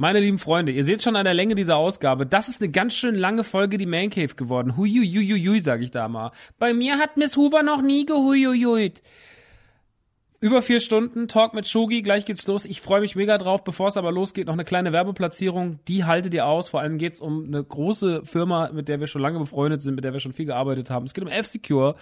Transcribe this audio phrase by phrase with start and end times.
[0.00, 2.94] Meine lieben Freunde, ihr seht schon an der Länge dieser Ausgabe, das ist eine ganz
[2.94, 4.76] schön lange Folge die Man Cave geworden.
[4.76, 6.30] Huiuiuiui, sag ich da mal.
[6.56, 9.02] Bei mir hat Miss Hoover noch nie gehuiuiuit.
[10.40, 12.64] Über vier Stunden Talk mit Shogi, gleich geht's los.
[12.64, 13.64] Ich freue mich mega drauf.
[13.64, 15.80] Bevor es aber losgeht, noch eine kleine Werbeplatzierung.
[15.88, 16.68] Die haltet ihr aus.
[16.68, 20.04] Vor allem geht's um eine große Firma, mit der wir schon lange befreundet sind, mit
[20.04, 21.06] der wir schon viel gearbeitet haben.
[21.06, 21.96] Es geht um F-Secure.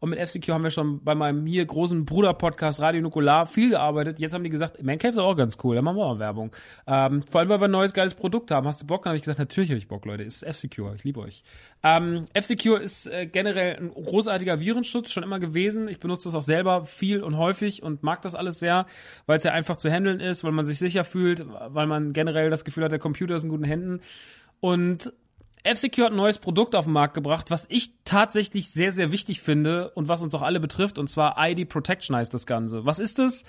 [0.00, 4.18] Und mit F-Secure haben wir schon bei meinem hier großen Bruder-Podcast Radio Nukular viel gearbeitet.
[4.20, 6.52] Jetzt haben die gesagt, Mancave ist auch ganz cool, da machen wir mal Werbung.
[6.86, 8.66] Ähm, vor allem, weil wir ein neues geiles Produkt haben.
[8.66, 9.02] Hast du Bock?
[9.02, 10.22] Dann habe ich gesagt, natürlich habe ich Bock, Leute.
[10.22, 10.94] Ist F-Secure.
[10.94, 11.42] Ich liebe euch.
[11.82, 15.88] Ähm, F-Secure ist äh, generell ein großartiger Virenschutz, schon immer gewesen.
[15.88, 18.86] Ich benutze das auch selber viel und häufig und mag das alles sehr,
[19.26, 22.50] weil es ja einfach zu handeln ist, weil man sich sicher fühlt, weil man generell
[22.50, 24.00] das Gefühl hat, der Computer ist in guten Händen.
[24.60, 25.12] Und
[25.64, 29.40] F-Secure hat ein neues Produkt auf den Markt gebracht, was ich tatsächlich sehr, sehr wichtig
[29.40, 32.84] finde und was uns auch alle betrifft, und zwar ID Protection heißt das Ganze.
[32.84, 33.44] Was ist es?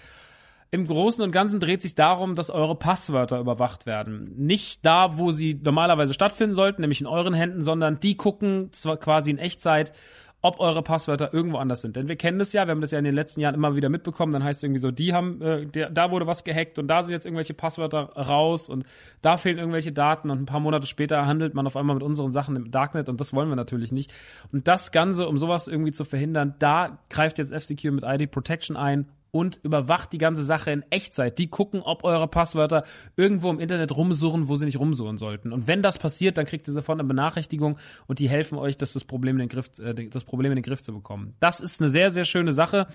[0.72, 4.34] Im Großen und Ganzen dreht sich darum, dass eure Passwörter überwacht werden.
[4.38, 8.97] Nicht da, wo sie normalerweise stattfinden sollten, nämlich in euren Händen, sondern die gucken zwar
[8.97, 9.94] quasi in Echtzeit,
[10.41, 11.95] ob eure Passwörter irgendwo anders sind.
[11.95, 13.89] Denn wir kennen das ja, wir haben das ja in den letzten Jahren immer wieder
[13.89, 16.88] mitbekommen, dann heißt es irgendwie so, die haben, äh, der, da wurde was gehackt und
[16.88, 18.85] da sind jetzt irgendwelche Passwörter raus und
[19.22, 22.31] da fehlen irgendwelche Daten und ein paar Monate später handelt man auf einmal mit unseren
[22.31, 24.13] Sachen im Darknet und das wollen wir natürlich nicht.
[24.53, 28.78] Und das Ganze, um sowas irgendwie zu verhindern, da greift jetzt F-Secure mit ID Protection
[28.78, 31.38] ein und überwacht die ganze Sache in Echtzeit.
[31.38, 32.84] Die gucken, ob eure Passwörter
[33.16, 35.51] irgendwo im Internet rumsuchen, wo sie nicht rumsuchen sollten.
[35.53, 38.94] Und wenn das passiert, dann kriegt ihr sofort eine Benachrichtigung und die helfen euch, dass
[38.94, 41.35] das Problem in den Griff, äh, das Problem in den Griff zu bekommen.
[41.40, 42.87] Das ist eine sehr, sehr schöne Sache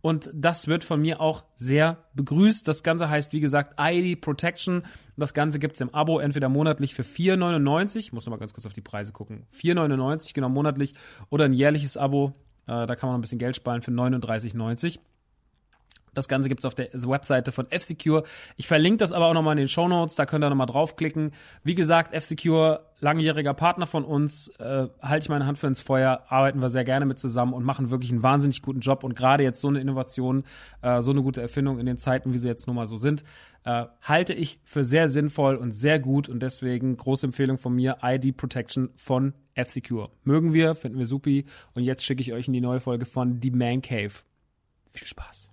[0.00, 2.66] und das wird von mir auch sehr begrüßt.
[2.66, 4.82] Das Ganze heißt, wie gesagt, ID Protection.
[5.16, 8.66] Das Ganze gibt's im Abo entweder monatlich für 4,99, ich muss noch mal ganz kurz
[8.66, 10.94] auf die Preise gucken, 4,99 genau monatlich
[11.28, 12.32] oder ein jährliches Abo,
[12.66, 14.98] äh, da kann man noch ein bisschen Geld sparen für 39,90
[16.14, 18.24] Das Ganze gibt's auf der Webseite von F-Secure.
[18.56, 21.32] Ich verlinke das aber auch nochmal in den Show Notes, da könnt ihr nochmal draufklicken.
[21.64, 26.24] Wie gesagt, F-Secure, langjähriger Partner von uns, äh, halte ich meine Hand für ins Feuer,
[26.28, 29.04] arbeiten wir sehr gerne mit zusammen und machen wirklich einen wahnsinnig guten Job.
[29.04, 30.44] Und gerade jetzt so eine Innovation,
[30.82, 33.24] äh, so eine gute Erfindung in den Zeiten, wie sie jetzt nun mal so sind,
[33.64, 37.98] äh, halte ich für sehr sinnvoll und sehr gut und deswegen große Empfehlung von mir,
[38.02, 40.10] ID Protection von F-Secure.
[40.24, 43.40] Mögen wir, finden wir supi und jetzt schicke ich euch in die neue Folge von
[43.40, 44.12] The Man Cave.
[44.92, 45.48] Viel Spaß.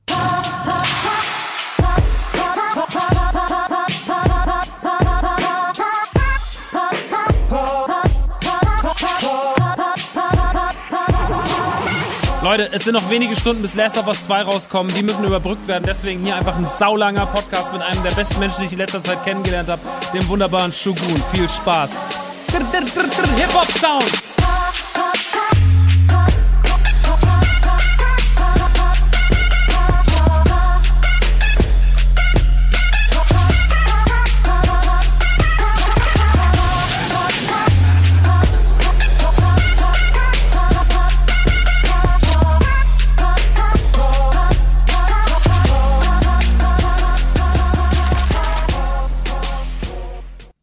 [12.42, 14.94] Leute, es sind noch wenige Stunden bis Last of Us 2 rauskommen.
[14.94, 15.84] Die müssen überbrückt werden.
[15.86, 19.04] Deswegen hier einfach ein saulanger Podcast mit einem der besten Menschen, die ich in letzter
[19.04, 19.82] Zeit kennengelernt habe,
[20.14, 21.24] dem wunderbaren Shogun.
[21.34, 21.92] Viel Spaß.
[23.38, 24.29] Hip-Hop-Sounds.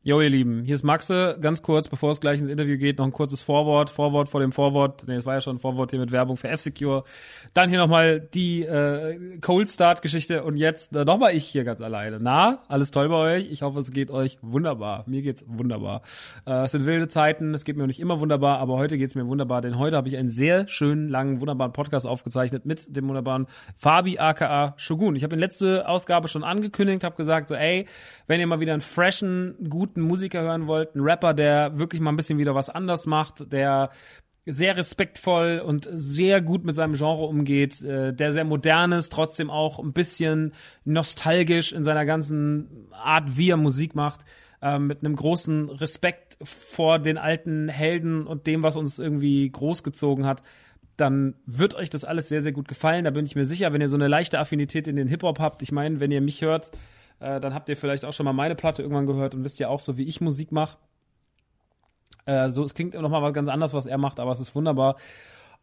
[0.07, 1.37] Jo, ihr Lieben, hier ist Maxe.
[1.41, 3.91] Ganz kurz, bevor es gleich ins Interview geht, noch ein kurzes Vorwort.
[3.91, 5.03] Vorwort vor dem Vorwort.
[5.09, 7.03] Nee, es war ja schon ein Vorwort hier mit Werbung für F-Secure.
[7.55, 12.19] Dann hier nochmal die äh, Cold Start-Geschichte und jetzt äh, nochmal ich hier ganz alleine.
[12.21, 13.51] Na, alles toll bei euch?
[13.51, 15.03] Ich hoffe, es geht euch wunderbar.
[15.09, 16.03] Mir geht's wunderbar.
[16.47, 19.27] Äh, es sind wilde Zeiten, es geht mir nicht immer wunderbar, aber heute geht's mir
[19.27, 23.49] wunderbar, denn heute habe ich einen sehr schönen, langen, wunderbaren Podcast aufgezeichnet mit dem wunderbaren
[23.75, 25.17] Fabi aka Shogun.
[25.17, 27.87] Ich habe in letzte Ausgabe schon angekündigt, habe gesagt, so ey,
[28.29, 32.03] wenn ihr mal wieder einen freshen, guten guten Musiker hören wollt, einen Rapper, der wirklich
[32.03, 33.91] mal ein bisschen wieder was anders macht, der
[34.45, 39.51] sehr respektvoll und sehr gut mit seinem Genre umgeht, äh, der sehr modern ist, trotzdem
[39.51, 40.53] auch ein bisschen
[40.85, 44.21] nostalgisch in seiner ganzen Art, wie er Musik macht,
[44.63, 50.27] äh, mit einem großen Respekt vor den alten Helden und dem, was uns irgendwie großgezogen
[50.27, 50.43] hat,
[50.97, 53.05] dann wird euch das alles sehr, sehr gut gefallen.
[53.05, 55.63] Da bin ich mir sicher, wenn ihr so eine leichte Affinität in den Hip-Hop habt.
[55.63, 56.71] Ich meine, wenn ihr mich hört,
[57.21, 59.69] äh, dann habt ihr vielleicht auch schon mal meine Platte irgendwann gehört und wisst ja
[59.69, 60.79] auch so, wie ich Musik mache.
[62.27, 64.97] Äh, so, es klingt noch mal ganz anders, was er macht, aber es ist wunderbar.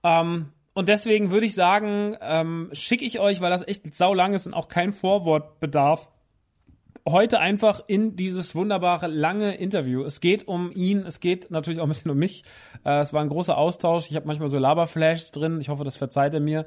[0.04, 4.34] Ähm, und deswegen würde ich sagen, ähm, schicke ich euch, weil das echt sau lang
[4.34, 6.12] ist und auch kein Vorwort bedarf,
[7.08, 10.04] heute einfach in dieses wunderbare lange Interview.
[10.04, 12.44] Es geht um ihn, es geht natürlich auch ein bisschen um mich.
[12.86, 14.10] Äh, es war ein großer Austausch.
[14.10, 15.60] Ich habe manchmal so Laberflashs drin.
[15.60, 16.66] Ich hoffe, das verzeiht er mir.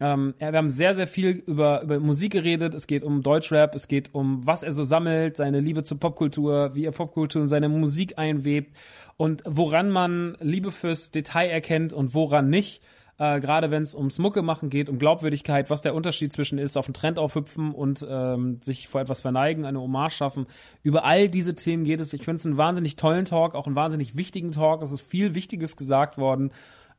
[0.00, 2.74] Ähm, wir haben sehr, sehr viel über, über Musik geredet.
[2.74, 6.74] Es geht um Deutschrap, es geht um, was er so sammelt, seine Liebe zur Popkultur,
[6.74, 8.76] wie er Popkultur in seine Musik einwebt
[9.16, 12.82] und woran man Liebe fürs Detail erkennt und woran nicht.
[13.18, 16.76] Äh, Gerade wenn es ums Mucke machen geht, um Glaubwürdigkeit, was der Unterschied zwischen ist,
[16.76, 20.46] auf einen Trend aufhüpfen und ähm, sich vor etwas verneigen, eine Hommage schaffen.
[20.82, 22.12] Über all diese Themen geht es.
[22.12, 24.82] Ich finde es einen wahnsinnig tollen Talk, auch einen wahnsinnig wichtigen Talk.
[24.82, 26.50] Es ist viel Wichtiges gesagt worden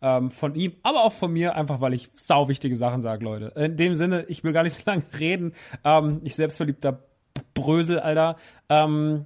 [0.06, 3.48] ähm, von ihm, aber auch von mir, einfach weil ich sau wichtige Sachen sage, Leute.
[3.56, 5.54] In dem Sinne, ich will gar nicht so lange reden.
[5.84, 7.00] Ähm, ich selbstverliebter
[7.56, 8.38] Brösel, Alter.
[8.69, 9.25] Ähm,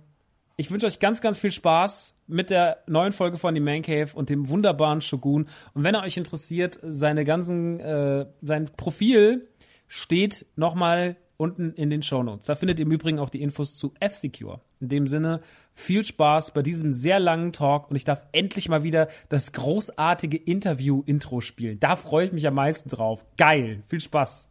[0.56, 4.10] ich wünsche euch ganz, ganz viel Spaß mit der neuen Folge von The Man Cave
[4.14, 5.48] und dem wunderbaren Shogun.
[5.74, 9.50] Und wenn er euch interessiert, seine ganzen, äh, sein Profil
[9.88, 12.46] steht nochmal unten in den Show Notes.
[12.46, 14.62] Da findet ihr im Übrigen auch die Infos zu F-Secure.
[14.82, 15.42] In dem Sinne,
[15.74, 20.38] viel Spaß bei diesem sehr langen Talk und ich darf endlich mal wieder das großartige
[20.38, 21.80] Interview-Intro spielen.
[21.80, 23.26] Da freue ich mich am meisten drauf.
[23.38, 23.84] Geil.
[23.88, 24.49] Viel Spaß.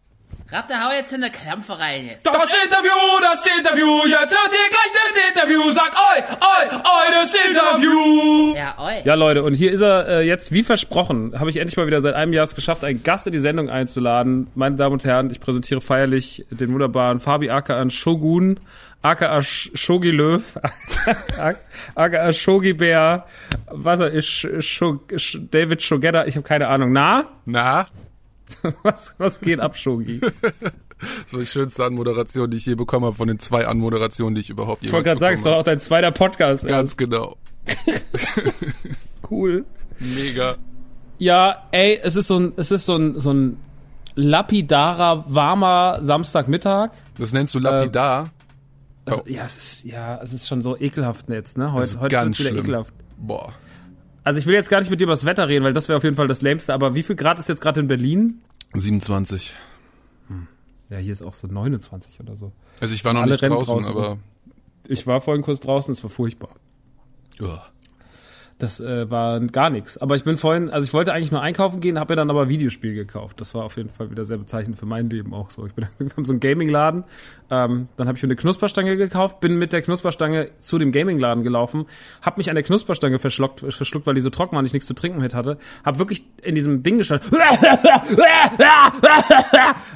[0.51, 2.25] Ratte, hau jetzt in der Krämpfe rein jetzt.
[2.25, 2.91] Das Interview,
[3.21, 5.73] das Interview, jetzt hört ihr gleich das Interview.
[5.73, 8.57] Sag oi, oi, oi, das Interview.
[8.57, 9.03] Ja, oi.
[9.05, 12.01] Ja, Leute, und hier ist er äh, jetzt, wie versprochen, habe ich endlich mal wieder
[12.01, 14.47] seit einem Jahr es geschafft, einen Gast in die Sendung einzuladen.
[14.55, 18.59] Meine Damen und Herren, ich präsentiere feierlich den wunderbaren Fabi Aka Shogun,
[19.03, 20.43] aka Shogi Löw,
[21.95, 23.27] aka Shogi Bär,
[23.71, 25.13] was er ist, Shog,
[25.51, 26.91] David Shogeda, ich habe keine Ahnung.
[26.91, 27.27] Na?
[27.45, 27.87] Na?
[28.83, 30.21] Was, was geht ab, Shogi?
[31.27, 34.51] so die schönste Anmoderation, die ich je bekommen habe, von den zwei Anmoderationen, die ich
[34.51, 36.63] überhaupt jemals Ich wollte gerade sagen, es ist doch auch dein zweiter Podcast.
[36.63, 36.99] Ganz ernst.
[36.99, 37.37] genau.
[39.31, 39.65] cool.
[39.99, 40.57] Mega.
[41.19, 43.59] Ja, ey, es ist so ein, es ist so ein, so ein
[44.15, 46.91] lapidarer, warmer Samstagmittag.
[47.17, 48.31] Das nennst du lapidar?
[49.05, 51.73] Äh, also, ja, es ist, ja, es ist schon so ekelhaft jetzt, ne?
[51.73, 52.59] Heute, ist heute ist es wieder schlimm.
[52.59, 52.95] ekelhaft.
[53.17, 53.53] Boah.
[54.25, 55.97] Also ich will jetzt gar nicht mit dir über das Wetter reden, weil das wäre
[55.97, 56.75] auf jeden Fall das Lämste.
[56.75, 58.43] Aber wie viel Grad ist jetzt gerade in Berlin?
[58.75, 59.55] 27.
[60.29, 60.47] Hm.
[60.91, 62.53] Ja, hier ist auch so 29 oder so.
[62.81, 64.19] Also ich war noch nicht draußen, draußen, aber...
[64.87, 66.51] Ich war vorhin kurz draußen, es war furchtbar.
[67.41, 67.67] Ja.
[68.59, 69.99] Das äh, war gar nichts.
[69.99, 72.49] Aber ich bin vorhin, also ich wollte eigentlich nur einkaufen gehen, habe mir dann aber
[72.49, 73.41] Videospiel gekauft.
[73.41, 75.65] Das war auf jeden Fall wieder sehr bezeichnend für mein Leben auch so.
[75.65, 77.05] Ich bin wir haben so einen Gaming-Laden,
[77.51, 81.45] ähm, dann habe ich mir eine Knusperstange gekauft, bin mit der Knusperstange zu dem Gaming-Laden
[81.45, 81.87] gelaufen,
[82.21, 84.89] habe mich an der Knusperstange verschluckt, verschluckt, weil die so trocken war und ich nichts
[84.89, 87.31] zu trinken mit hatte, habe wirklich in diesem Ding gestanden,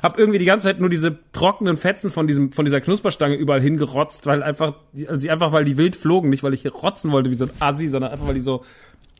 [0.03, 3.61] habe irgendwie die ganze Zeit nur diese trockenen Fetzen von diesem von dieser Knusperstange überall
[3.61, 4.75] hingerotzt, weil einfach,
[5.09, 7.51] also einfach weil die wild flogen, nicht weil ich hier rotzen wollte wie so ein
[7.59, 8.52] Assi, sondern einfach weil die so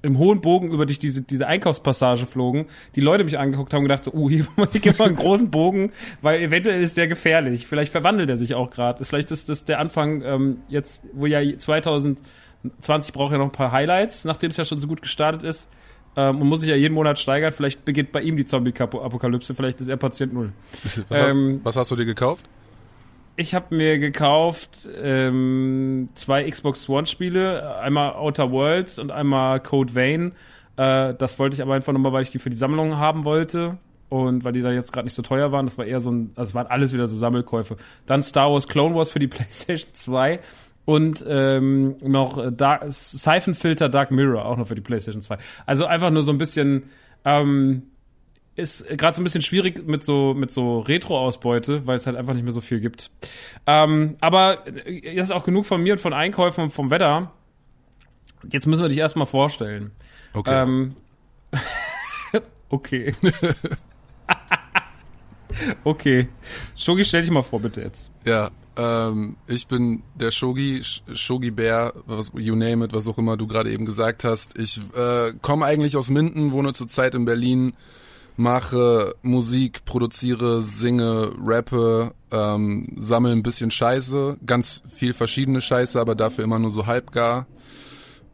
[0.03, 3.89] im hohen Bogen über dich diese, diese Einkaufspassage flogen, die Leute mich angeguckt haben und
[3.89, 7.67] gedacht, uh, hier, hier gibt mal einen großen Bogen, weil eventuell ist der gefährlich.
[7.67, 9.05] Vielleicht verwandelt er sich auch gerade.
[9.05, 13.73] Vielleicht ist das der Anfang ähm, jetzt, wo ja 2020 braucht ja noch ein paar
[13.73, 15.69] Highlights, nachdem es ja schon so gut gestartet ist.
[16.15, 17.53] Ähm, und muss sich ja jeden Monat steigern.
[17.53, 20.53] Vielleicht beginnt bei ihm die Zombie-Apokalypse, vielleicht ist er Patient Null.
[21.09, 22.45] Was, Ähm, was hast du dir gekauft?
[23.37, 29.95] Ich habe mir gekauft ähm, zwei Xbox One Spiele, einmal Outer Worlds und einmal Code
[29.95, 30.35] Vein.
[30.77, 33.79] Äh, das wollte ich aber einfach nochmal, weil ich die für die Sammlung haben wollte
[34.11, 35.65] und weil die da jetzt gerade nicht so teuer waren.
[35.65, 37.79] Das war eher so ein, also es waren alles wieder so Sammelkäufe.
[38.05, 40.41] Dann Star Wars Clone Wars für die PlayStation 2
[40.85, 45.39] und ähm, noch Dark, Siphon Filter Dark Mirror auch noch für die PlayStation 2.
[45.65, 46.83] Also einfach nur so ein bisschen
[47.25, 47.85] ähm,
[48.55, 52.35] ist gerade so ein bisschen schwierig mit so mit so Retro-Ausbeute, weil es halt einfach
[52.35, 53.11] nicht mehr so viel gibt.
[53.67, 57.33] Ähm, aber äh, das ist auch genug von mir und von Einkäufen und vom Wetter.
[58.51, 59.93] Jetzt müssen wir dich erstmal vorstellen.
[60.35, 60.63] Okay.
[60.63, 60.95] Ähm,
[62.69, 63.15] okay.
[65.85, 66.29] okay.
[66.77, 68.11] Shogi, stell dich mal vor, bitte jetzt.
[68.27, 73.19] Ja, ähm, ich bin der Shogi, Sh- Shogi Bär, was, you name it, was auch
[73.19, 74.59] immer du gerade eben gesagt hast.
[74.59, 77.75] Ich äh, komme eigentlich aus Minden, wohne zurzeit in Berlin,
[78.37, 86.15] mache Musik, produziere, singe, rappe, ähm, sammle ein bisschen Scheiße, ganz viel verschiedene Scheiße, aber
[86.15, 87.47] dafür immer nur so halbgar.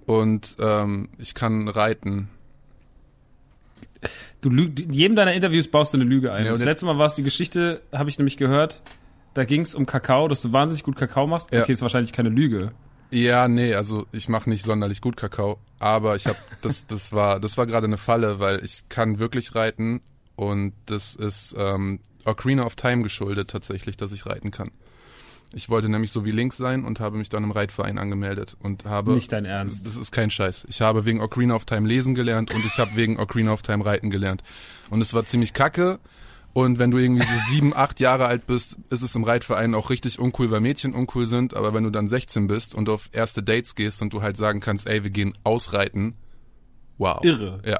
[0.06, 2.28] Und ähm, ich kann reiten.
[4.40, 6.46] Du lüg, in jedem deiner Interviews baust du eine Lüge ein.
[6.46, 8.82] Ja, das letzte Mal war es die Geschichte, habe ich nämlich gehört,
[9.34, 11.52] da ging es um Kakao, dass du wahnsinnig gut Kakao machst.
[11.52, 11.62] Ja.
[11.62, 12.72] Okay, ist wahrscheinlich keine Lüge.
[13.10, 17.40] Ja, nee, also ich mache nicht sonderlich gut Kakao, aber ich habe das das war
[17.40, 20.00] das war gerade eine Falle, weil ich kann wirklich reiten
[20.36, 24.70] und das ist ähm, Ocarina of Time geschuldet tatsächlich, dass ich reiten kann.
[25.54, 28.84] Ich wollte nämlich so wie links sein und habe mich dann im Reitverein angemeldet und
[28.84, 29.86] habe Nicht dein Ernst.
[29.86, 30.66] Das ist kein Scheiß.
[30.68, 33.84] Ich habe wegen Ocarina of Time lesen gelernt und ich habe wegen Ocarina of Time
[33.84, 34.42] reiten gelernt.
[34.90, 36.00] Und es war ziemlich kacke.
[36.54, 39.90] Und wenn du irgendwie so sieben, acht Jahre alt bist, ist es im Reitverein auch
[39.90, 41.54] richtig uncool, weil Mädchen uncool sind.
[41.54, 44.60] Aber wenn du dann 16 bist und auf erste Dates gehst und du halt sagen
[44.60, 46.14] kannst, ey, wir gehen ausreiten,
[46.96, 47.22] wow.
[47.22, 47.60] Irre.
[47.64, 47.78] Ja,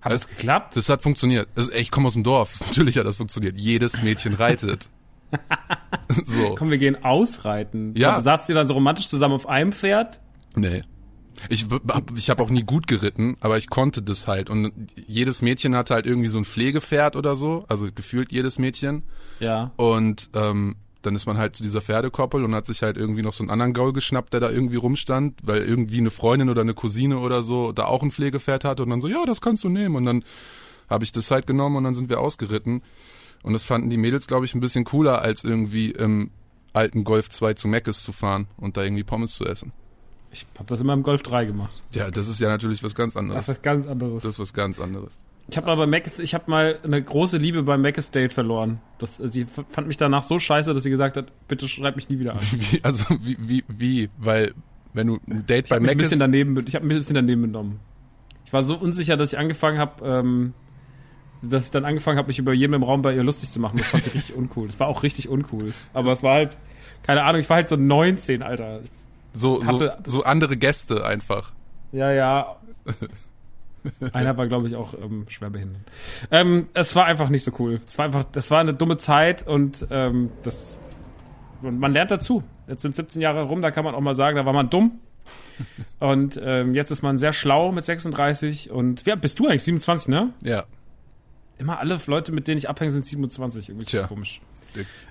[0.00, 0.76] Hat das geklappt?
[0.76, 1.48] das hat funktioniert.
[1.54, 2.60] Das, ey, ich komme aus dem Dorf.
[2.66, 3.56] Natürlich hat das funktioniert.
[3.56, 4.88] Jedes Mädchen reitet.
[6.08, 6.54] so.
[6.56, 7.94] Komm, wir gehen ausreiten.
[7.96, 8.20] Ja.
[8.20, 10.20] Saßt ihr dann so romantisch zusammen auf einem Pferd?
[10.56, 10.82] Nee.
[11.48, 11.66] Ich,
[12.16, 14.50] ich habe auch nie gut geritten, aber ich konnte das halt.
[14.50, 14.72] Und
[15.06, 19.02] jedes Mädchen hatte halt irgendwie so ein Pflegepferd oder so, also gefühlt jedes Mädchen.
[19.40, 19.72] Ja.
[19.76, 23.32] Und ähm, dann ist man halt zu dieser Pferdekoppel und hat sich halt irgendwie noch
[23.32, 26.74] so einen anderen Gaul geschnappt, der da irgendwie rumstand, weil irgendwie eine Freundin oder eine
[26.74, 29.68] Cousine oder so da auch ein Pflegepferd hatte und dann so, ja, das kannst du
[29.68, 29.94] nehmen.
[29.94, 30.24] Und dann
[30.90, 32.82] habe ich das halt genommen und dann sind wir ausgeritten.
[33.42, 36.30] Und das fanden die Mädels, glaube ich, ein bisschen cooler, als irgendwie im
[36.72, 39.72] alten Golf 2 zu Meckes zu fahren und da irgendwie Pommes zu essen.
[40.36, 41.82] Ich habe das immer im Golf 3 gemacht.
[41.92, 43.42] Ja, das ist ja natürlich was ganz Das anderes.
[43.42, 44.22] ist was ganz anderes.
[44.22, 45.18] Das ist was ganz anderes.
[45.48, 48.80] Ich habe aber Mac, ich habe mal eine große Liebe beim Mac Estate verloren.
[48.98, 52.08] Das, sie f- fand mich danach so scheiße, dass sie gesagt hat, bitte schreib mich
[52.08, 52.40] nie wieder an.
[52.70, 54.54] Wie, also wie, wie, wie, weil
[54.92, 56.98] wenn du ein Date Ich bei mich ein Mac bisschen daneben, ich habe mich ein
[56.98, 57.78] bisschen daneben benommen.
[58.44, 60.52] Ich war so unsicher, dass ich angefangen habe, ähm,
[61.42, 63.78] dass ich dann angefangen habe, mich über jeden im Raum bei ihr lustig zu machen.
[63.78, 64.66] Das fand ich richtig uncool.
[64.66, 65.72] Das war auch richtig uncool.
[65.94, 66.56] Aber es war halt,
[67.04, 68.80] keine Ahnung, ich war halt so 19, Alter.
[69.36, 71.52] So, so, hatte- so andere Gäste einfach.
[71.92, 72.56] Ja, ja.
[74.12, 75.80] Einer war, glaube ich, auch ähm, schwerbehindert.
[76.32, 77.80] Ähm, es war einfach nicht so cool.
[77.86, 80.76] Es war einfach, das war eine dumme Zeit und ähm, das
[81.62, 82.42] und man lernt dazu.
[82.66, 84.98] Jetzt sind 17 Jahre rum, da kann man auch mal sagen, da war man dumm.
[85.98, 89.64] Und ähm, jetzt ist man sehr schlau mit 36 und wer bist du eigentlich?
[89.64, 90.32] 27, ne?
[90.42, 90.64] Ja.
[91.58, 93.70] Immer alle Leute, mit denen ich abhänge, sind 27.
[93.70, 94.06] Irgendwie ist das Tja.
[94.08, 94.40] komisch.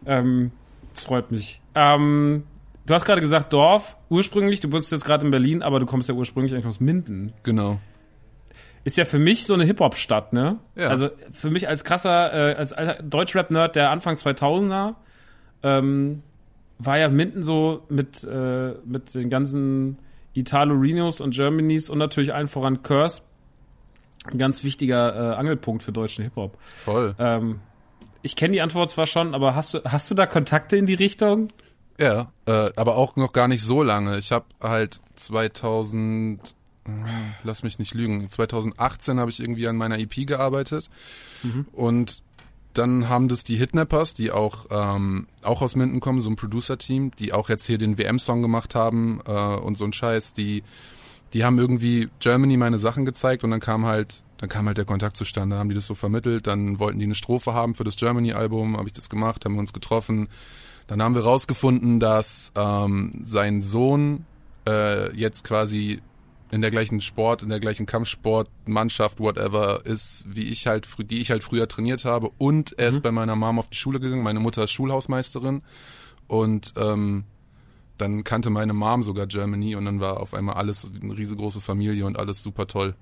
[0.06, 0.52] Ähm,
[0.94, 1.62] das freut mich.
[1.74, 2.44] Ähm,
[2.86, 6.10] du hast gerade gesagt Dorf, ursprünglich, du wohnst jetzt gerade in Berlin, aber du kommst
[6.10, 7.34] ja ursprünglich eigentlich aus Minden.
[7.44, 7.80] Genau.
[8.84, 10.60] Ist ja für mich so eine Hip-Hop-Stadt, ne?
[10.76, 10.90] Ja.
[10.90, 14.96] Also für mich als krasser, äh, als alter Deutschrap-Nerd der Anfang 2000er,
[15.64, 16.22] ähm,
[16.78, 19.98] war ja Minden so mit, äh, mit den ganzen
[20.34, 23.22] Italo-Rinos und Germanys und natürlich allen voran Curse
[24.32, 26.58] ein ganz wichtiger äh, Angelpunkt für deutschen Hip-Hop.
[26.84, 27.16] Voll.
[27.20, 27.60] Ähm,
[28.22, 30.96] ich kenne die Antwort zwar schon, aber hast du, hast du da Kontakte in die
[30.96, 31.50] Richtung?
[32.00, 34.18] Ja, äh, aber auch noch gar nicht so lange.
[34.18, 36.56] Ich habe halt 2000
[37.44, 40.90] lass mich nicht lügen, 2018 habe ich irgendwie an meiner EP gearbeitet.
[41.72, 42.22] Und
[42.74, 47.12] dann haben das die Hitnappers, die auch ähm, auch aus Minden kommen, so ein Producer-Team,
[47.18, 50.64] die auch jetzt hier den WM-Song gemacht haben äh, und so ein Scheiß, die
[51.34, 54.86] die haben irgendwie Germany meine Sachen gezeigt und dann kam halt dann kam halt der
[54.86, 57.96] Kontakt zustande, haben die das so vermittelt, dann wollten die eine Strophe haben für das
[57.96, 60.28] Germany-Album, habe ich das gemacht, haben wir uns getroffen,
[60.88, 64.26] dann haben wir rausgefunden, dass ähm, sein Sohn
[64.68, 66.02] äh, jetzt quasi
[66.52, 71.32] in der gleichen Sport, in der gleichen Kampfsportmannschaft, whatever, ist, wie ich halt, die ich
[71.32, 72.30] halt früher trainiert habe.
[72.38, 74.24] Und er ist bei meiner Mom auf die Schule gegangen.
[74.24, 75.64] Meine Mutter ist Schulhausmeisterin.
[76.28, 77.26] Und ähm,
[77.98, 82.06] dann kannte meine Mom sogar Germany und dann war auf einmal alles eine riesengroße Familie
[82.06, 82.96] und alles super toll.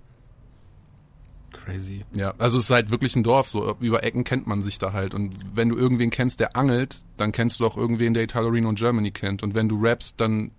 [1.54, 2.04] Crazy.
[2.14, 4.94] Ja, also es ist halt wirklich ein Dorf, so über Ecken kennt man sich da
[4.94, 5.14] halt.
[5.14, 8.80] Und wenn du irgendwen kennst, der angelt, dann kennst du auch irgendwen, der Italorino und
[8.80, 9.44] Germany kennt.
[9.44, 10.52] Und wenn du rappst, dann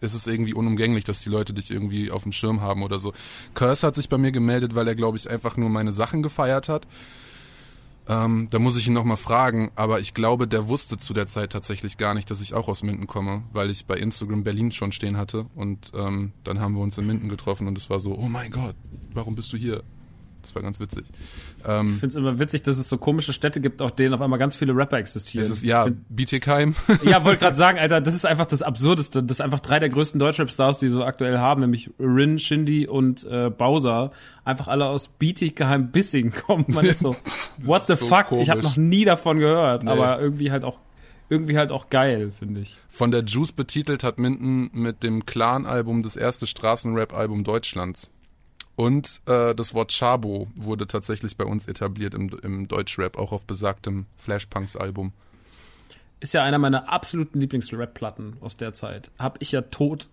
[0.00, 3.12] ist es irgendwie unumgänglich, dass die Leute dich irgendwie auf dem Schirm haben oder so.
[3.54, 6.68] Curse hat sich bei mir gemeldet, weil er, glaube ich, einfach nur meine Sachen gefeiert
[6.68, 6.86] hat.
[8.08, 11.52] Ähm, da muss ich ihn nochmal fragen, aber ich glaube, der wusste zu der Zeit
[11.52, 14.90] tatsächlich gar nicht, dass ich auch aus Minden komme, weil ich bei Instagram Berlin schon
[14.90, 18.18] stehen hatte und ähm, dann haben wir uns in Minden getroffen und es war so,
[18.18, 18.74] oh mein Gott,
[19.14, 19.84] warum bist du hier?
[20.42, 21.04] Das war ganz witzig.
[21.66, 24.20] Ähm, Ich finde es immer witzig, dass es so komische Städte gibt, auf denen auf
[24.20, 25.44] einmal ganz viele Rapper existieren.
[25.44, 26.74] es ist, ja, Bietigheim.
[27.04, 29.22] ja, wollte gerade sagen, Alter, das ist einfach das Absurdeste.
[29.22, 33.24] Das ist einfach drei der größten Deutschrap-Stars, die so aktuell haben, nämlich Rin, Shindy und
[33.24, 34.10] äh, Bowser.
[34.44, 36.64] Einfach alle aus Bietigheim Bissing kommen.
[36.68, 37.14] Man ist so,
[37.62, 38.32] what the so fuck?
[38.32, 38.64] Ich habe komisch.
[38.64, 39.90] noch nie davon gehört, Nee.
[39.90, 40.78] aber irgendwie halt auch
[41.28, 42.76] irgendwie halt auch geil, finde ich.
[42.90, 48.10] Von der Juice betitelt hat Minden mit dem Clan-Album das erste Straßenrap-Album Deutschlands.
[48.74, 53.44] Und äh, das Wort Chabo wurde tatsächlich bei uns etabliert im, im Deutschrap, auch auf
[53.44, 55.12] besagtem Flashpunks-Album.
[56.20, 59.10] Ist ja einer meiner absoluten Lieblings-Rap-Platten aus der Zeit.
[59.18, 60.08] Hab ich ja tot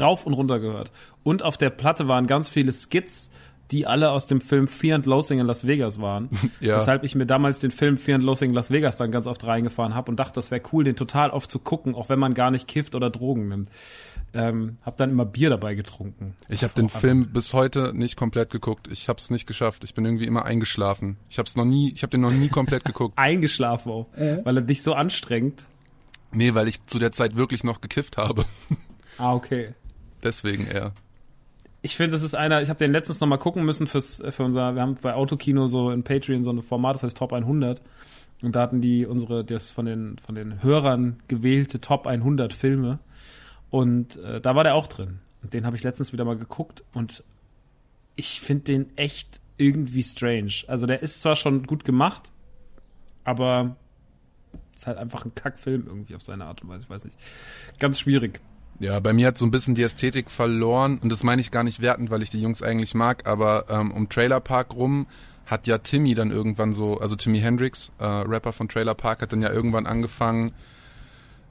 [0.00, 0.92] rauf und runter gehört.
[1.22, 3.30] Und auf der Platte waren ganz viele Skits,
[3.72, 6.28] die alle aus dem Film Fear and Loathing in Las Vegas waren.
[6.60, 6.76] Ja.
[6.76, 9.44] Weshalb ich mir damals den Film Fear and Loathing in Las Vegas dann ganz oft
[9.44, 12.34] reingefahren habe und dachte, das wäre cool, den total oft zu gucken, auch wenn man
[12.34, 13.68] gar nicht kifft oder Drogen nimmt.
[14.34, 16.36] Ähm, hab dann immer Bier dabei getrunken.
[16.48, 18.88] Ich habe den Film bis heute nicht komplett geguckt.
[18.90, 19.84] Ich habe es nicht geschafft.
[19.84, 21.18] Ich bin irgendwie immer eingeschlafen.
[21.28, 23.14] Ich habe es noch nie, ich habe den noch nie komplett geguckt.
[23.18, 25.66] eingeschlafen auch, weil er dich so anstrengt.
[26.32, 28.44] Nee, weil ich zu der Zeit wirklich noch gekifft habe.
[29.18, 29.74] Ah, okay.
[30.22, 30.94] Deswegen eher.
[31.82, 34.42] Ich finde, das ist einer, ich habe den letztens noch mal gucken müssen fürs, für
[34.42, 37.82] unser, wir haben bei Autokino so in Patreon so ein Format, das heißt Top 100.
[38.42, 43.00] Und da hatten die unsere, das von den, von den Hörern gewählte Top 100 Filme.
[43.72, 45.20] Und äh, da war der auch drin.
[45.42, 47.24] Und den habe ich letztens wieder mal geguckt und
[48.16, 50.52] ich finde den echt irgendwie strange.
[50.66, 52.30] Also der ist zwar schon gut gemacht,
[53.24, 53.76] aber
[54.76, 57.16] ist halt einfach ein Kackfilm irgendwie auf seine Art und Weise, ich weiß nicht.
[57.80, 58.40] Ganz schwierig.
[58.78, 61.64] Ja, bei mir hat so ein bisschen die Ästhetik verloren und das meine ich gar
[61.64, 65.06] nicht wertend, weil ich die Jungs eigentlich mag, aber ähm, um Trailer Park rum
[65.46, 69.32] hat ja Timmy dann irgendwann so, also Timmy Hendrix, äh, Rapper von Trailer Park, hat
[69.32, 70.52] dann ja irgendwann angefangen,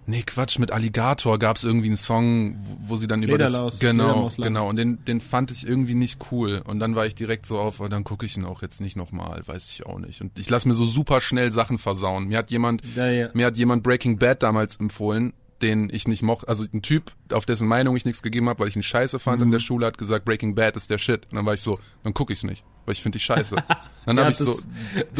[0.05, 3.79] nee Quatsch, mit Alligator gab es irgendwie einen Song, wo, wo sie dann über das,
[3.79, 7.45] genau, genau, und den, den fand ich irgendwie nicht cool und dann war ich direkt
[7.45, 10.21] so auf, oh, dann gucke ich ihn auch jetzt nicht nochmal, weiß ich auch nicht
[10.21, 12.27] und ich lasse mir so super schnell Sachen versauen.
[12.27, 13.29] Mir hat jemand, Ja, ja.
[13.33, 16.47] mir hat jemand Breaking Bad damals empfohlen, den ich nicht mochte.
[16.47, 19.37] Also ein Typ, auf dessen Meinung ich nichts gegeben habe, weil ich ihn scheiße fand
[19.41, 19.43] Mhm.
[19.45, 21.25] in der Schule, hat gesagt, Breaking Bad ist der Shit.
[21.29, 23.55] Und dann war ich so, dann gucke ich's nicht, weil ich finde dich scheiße.
[24.07, 24.59] Dann Ja, habe ich so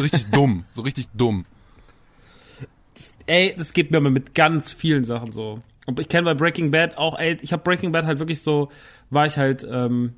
[0.00, 1.44] richtig dumm, so richtig dumm.
[3.26, 5.58] Ey, das geht mir aber mit ganz vielen Sachen so.
[5.86, 8.68] Und ich kenne bei Breaking Bad auch, ey, ich habe Breaking Bad halt wirklich so,
[9.10, 10.14] war ich halt ähm,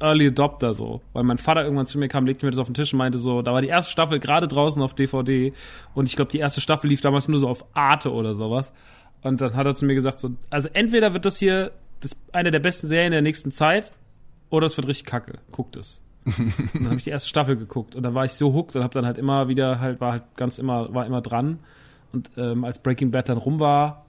[0.00, 2.74] Early Adopter so, weil mein Vater irgendwann zu mir kam, legte mir das auf den
[2.74, 5.52] Tisch und meinte so, da war die erste Staffel gerade draußen auf DVD
[5.94, 8.72] und ich glaube, die erste Staffel lief damals nur so auf Arte oder sowas.
[9.22, 12.50] Und dann hat er zu mir gesagt so, also entweder wird das hier das eine
[12.50, 13.92] der besten Serien der nächsten Zeit
[14.48, 15.38] oder es wird richtig kacke.
[15.50, 16.02] Guckt es.
[16.74, 18.92] Dann habe ich die erste Staffel geguckt und da war ich so hooked und habe
[18.92, 21.60] dann halt immer wieder halt war halt ganz immer war immer dran
[22.12, 24.06] und ähm, als Breaking Bad dann rum war,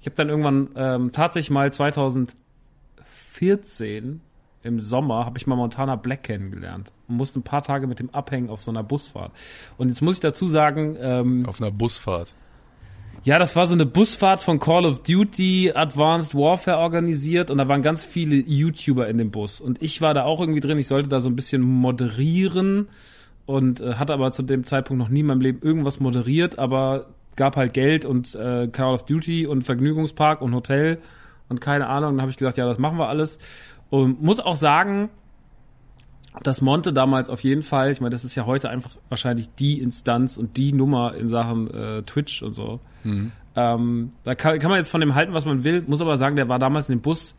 [0.00, 4.20] ich habe dann irgendwann ähm, tatsächlich mal 2014
[4.64, 8.10] im Sommer habe ich mal Montana Black kennengelernt und musste ein paar Tage mit dem
[8.10, 9.30] abhängen auf so einer Busfahrt.
[9.76, 12.34] Und jetzt muss ich dazu sagen, ähm, Auf einer Busfahrt.
[13.24, 17.68] ja, das war so eine Busfahrt von Call of Duty Advanced Warfare organisiert und da
[17.68, 19.60] waren ganz viele YouTuber in dem Bus.
[19.60, 22.88] Und ich war da auch irgendwie drin, ich sollte da so ein bisschen moderieren
[23.46, 27.06] und äh, hatte aber zu dem Zeitpunkt noch nie in meinem Leben irgendwas moderiert, aber
[27.36, 30.98] gab halt Geld und äh, Call of Duty und Vergnügungspark und Hotel
[31.48, 32.12] und keine Ahnung.
[32.12, 33.38] Dann habe ich gesagt, ja, das machen wir alles.
[33.90, 35.10] Und muss auch sagen,
[36.42, 39.80] dass Monte damals auf jeden Fall, ich meine, das ist ja heute einfach wahrscheinlich die
[39.80, 42.80] Instanz und die Nummer in Sachen äh, Twitch und so.
[43.56, 46.34] Ähm, da kann, kann man jetzt von dem halten, was man will, muss aber sagen,
[46.34, 47.36] der war damals in dem Bus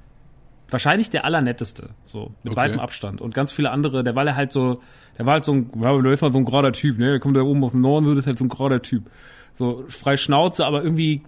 [0.69, 2.55] wahrscheinlich der allernetteste, so mit Okay.
[2.55, 3.21] weitem Abstand.
[3.21, 4.79] Und ganz viele andere, der war halt so,
[5.17, 7.11] der war halt so ein, ja, der ist halt so ein gerader Typ, ne?
[7.11, 9.03] Der kommt da oben auf den Norden, wird ist halt so ein gerader Typ.
[9.53, 11.21] So frei Schnauze, aber irgendwie,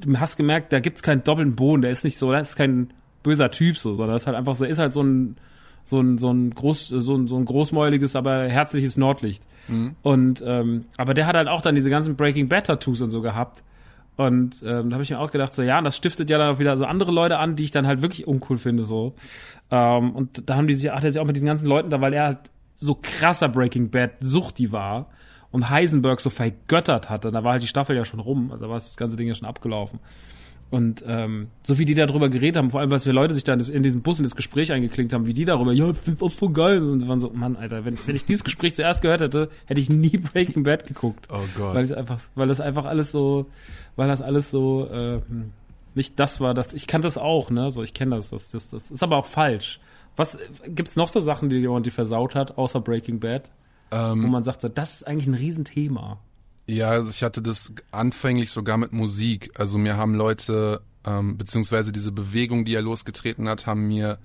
[0.00, 2.92] du hast gemerkt, da gibt's keinen doppelten Boden, der ist nicht so, das ist kein
[3.22, 5.36] böser Typ so, sondern das ist halt einfach so, ist halt so ein,
[5.82, 9.44] so ein, so ein groß, so ein, so ein großmäuliges, aber herzliches Nordlicht.
[10.02, 13.22] Und ähm, aber der hat halt auch dann diese ganzen Breaking Bad Tattoos und so
[13.22, 13.64] gehabt.
[14.16, 16.54] Und ähm, da habe ich mir auch gedacht, so ja, und das stiftet ja dann
[16.54, 18.84] auch wieder so andere Leute an, die ich dann halt wirklich uncool finde.
[18.84, 19.14] so.
[19.70, 22.00] Ähm, und da haben die sich, hat er sich auch mit diesen ganzen Leuten da,
[22.00, 22.38] weil er halt
[22.76, 25.08] so krasser Breaking Bad Suchti war
[25.50, 27.30] und Heisenberg so vergöttert hatte.
[27.30, 29.34] Da war halt die Staffel ja schon rum, also da war das ganze Ding ja
[29.34, 30.00] schon abgelaufen.
[30.74, 33.60] Und ähm, so wie die darüber geredet haben, vor allem, was wir Leute sich dann
[33.60, 36.32] in diesem Bus in das Gespräch eingeklinkt haben, wie die darüber, ja, das ist auch
[36.32, 36.82] voll geil.
[36.82, 39.88] Und waren so, Mann, Alter, wenn, wenn ich dieses Gespräch zuerst gehört hätte, hätte ich
[39.88, 41.28] nie Breaking Bad geguckt.
[41.30, 41.76] Oh Gott.
[41.76, 43.46] Weil es einfach, weil das einfach alles so,
[43.94, 45.20] weil das alles so äh,
[45.94, 47.70] nicht das war, das ich kann das auch, ne?
[47.70, 49.78] So ich kenne das, das, das, das ist aber auch falsch.
[50.16, 53.52] Was gibt's noch so Sachen, die jemand die versaut hat, außer Breaking Bad,
[53.92, 56.18] wo Ähm, man sagt, so, das ist eigentlich ein Riesenthema.
[56.66, 59.50] Ja, also ich hatte das anfänglich sogar mit Musik.
[59.58, 64.18] Also mir haben Leute, ähm, beziehungsweise diese Bewegung, die er losgetreten hat, haben mir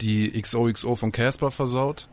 [0.00, 2.08] die XOXO von Casper versaut.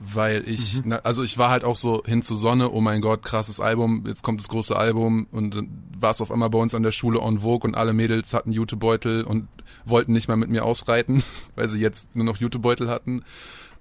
[0.00, 3.24] Weil ich, na, also ich war halt auch so hin zur Sonne, oh mein Gott,
[3.24, 6.72] krasses Album, jetzt kommt das große Album und dann war es auf einmal bei uns
[6.72, 9.48] an der Schule en vogue und alle Mädels hatten Jutebeutel und
[9.84, 11.24] wollten nicht mehr mit mir ausreiten,
[11.56, 13.24] weil sie jetzt nur noch Jutebeutel hatten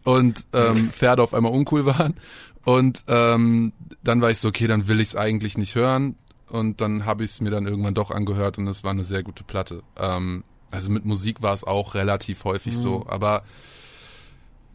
[0.04, 2.15] und ähm, Pferde auf einmal uncool waren.
[2.67, 3.71] Und ähm,
[4.03, 6.17] dann war ich so, okay, dann will ich es eigentlich nicht hören.
[6.49, 9.23] Und dann habe ich es mir dann irgendwann doch angehört und es war eine sehr
[9.23, 9.84] gute Platte.
[9.95, 13.43] Ähm, also mit Musik war es auch relativ häufig so, aber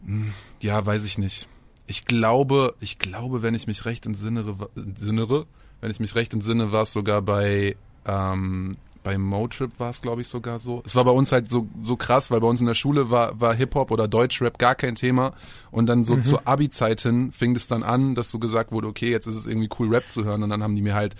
[0.05, 1.47] mh, ja, weiß ich nicht.
[1.85, 5.45] Ich glaube, ich glaube, wenn ich mich recht entsinnere, entsinnere
[5.79, 7.75] wenn ich mich recht entsinne, war es sogar bei
[8.07, 10.81] ähm, bei Motrip war es, glaube ich, sogar so.
[10.85, 13.39] Es war bei uns halt so, so krass, weil bei uns in der Schule war,
[13.39, 15.33] war Hip-Hop oder Deutschrap gar kein Thema.
[15.71, 19.11] Und dann so zur Abi-Zeit hin fing es dann an, dass so gesagt wurde, okay,
[19.11, 20.41] jetzt ist es irgendwie cool, Rap zu hören.
[20.41, 21.15] Und dann haben die mir halt,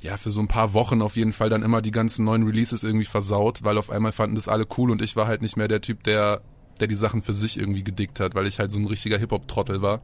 [0.00, 2.82] ja, für so ein paar Wochen auf jeden Fall dann immer die ganzen neuen Releases
[2.82, 5.68] irgendwie versaut, weil auf einmal fanden das alle cool und ich war halt nicht mehr
[5.68, 6.42] der Typ, der,
[6.80, 9.82] der die Sachen für sich irgendwie gedickt hat, weil ich halt so ein richtiger Hip-Hop-Trottel
[9.82, 10.00] war.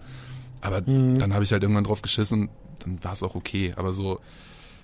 [0.60, 2.48] Aber dann habe ich halt irgendwann drauf geschissen,
[2.80, 3.74] dann war es auch okay.
[3.76, 4.18] Aber so,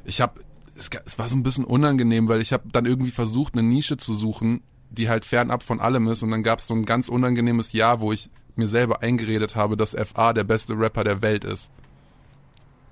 [0.04, 0.40] ich habe,
[0.80, 3.96] es, es war so ein bisschen unangenehm, weil ich habe dann irgendwie versucht, eine Nische
[3.98, 6.22] zu suchen, die halt fernab von allem ist.
[6.22, 9.76] Und dann gab es so ein ganz unangenehmes Jahr, wo ich mir selber eingeredet habe,
[9.76, 11.70] dass FA der beste Rapper der Welt ist.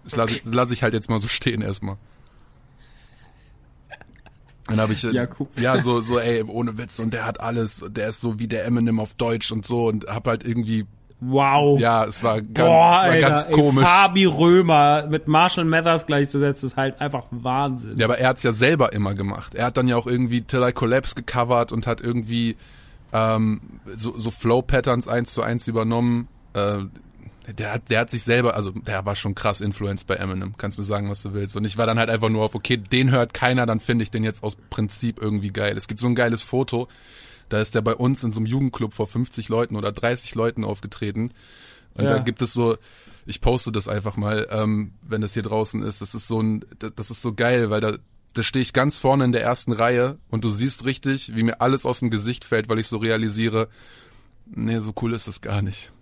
[0.05, 1.96] Das lasse ich, lass ich halt jetzt mal so stehen erstmal.
[4.66, 5.48] Dann habe ich Ja, cool.
[5.57, 8.66] ja so so ey ohne Witz und der hat alles, der ist so wie der
[8.66, 10.87] Eminem auf Deutsch und so und hab halt irgendwie
[11.20, 11.81] Wow.
[11.81, 13.85] ja es war ganz, Boah, es war Alter, ganz ey, komisch.
[13.85, 17.96] Fabi Römer mit Marshall Mathers gleichzusetzen, ist halt einfach Wahnsinn.
[17.96, 19.54] Ja, aber er hat's ja selber immer gemacht.
[19.54, 22.57] Er hat dann ja auch irgendwie Till I Collapse gecovert und hat irgendwie
[23.12, 23.61] ähm,
[23.96, 26.28] so, so Flow-Patterns eins zu eins übernommen.
[26.54, 26.85] Äh,
[27.52, 30.76] der hat, der hat sich selber, also der war schon krass influenced bei Eminem, kannst
[30.76, 31.57] mir sagen, was du willst.
[31.57, 34.11] Und ich war dann halt einfach nur auf, okay, den hört keiner, dann finde ich
[34.11, 35.76] den jetzt aus Prinzip irgendwie geil.
[35.76, 36.88] Es gibt so ein geiles Foto,
[37.48, 40.64] da ist der bei uns in so einem Jugendclub vor 50 Leuten oder 30 Leuten
[40.64, 41.32] aufgetreten.
[41.94, 42.11] Und Ja.
[42.11, 42.76] da gibt es so,
[43.26, 46.00] ich poste das einfach mal, ähm, wenn das hier draußen ist.
[46.00, 47.92] Das ist so ein, das- das ist so geil, weil da,
[48.34, 51.61] da stehe ich ganz vorne in der ersten Reihe und du siehst richtig, wie mir
[51.61, 53.68] alles aus dem Gesicht fällt, weil ich so realisiere,
[54.46, 55.92] nee, so cool ist es gar nicht.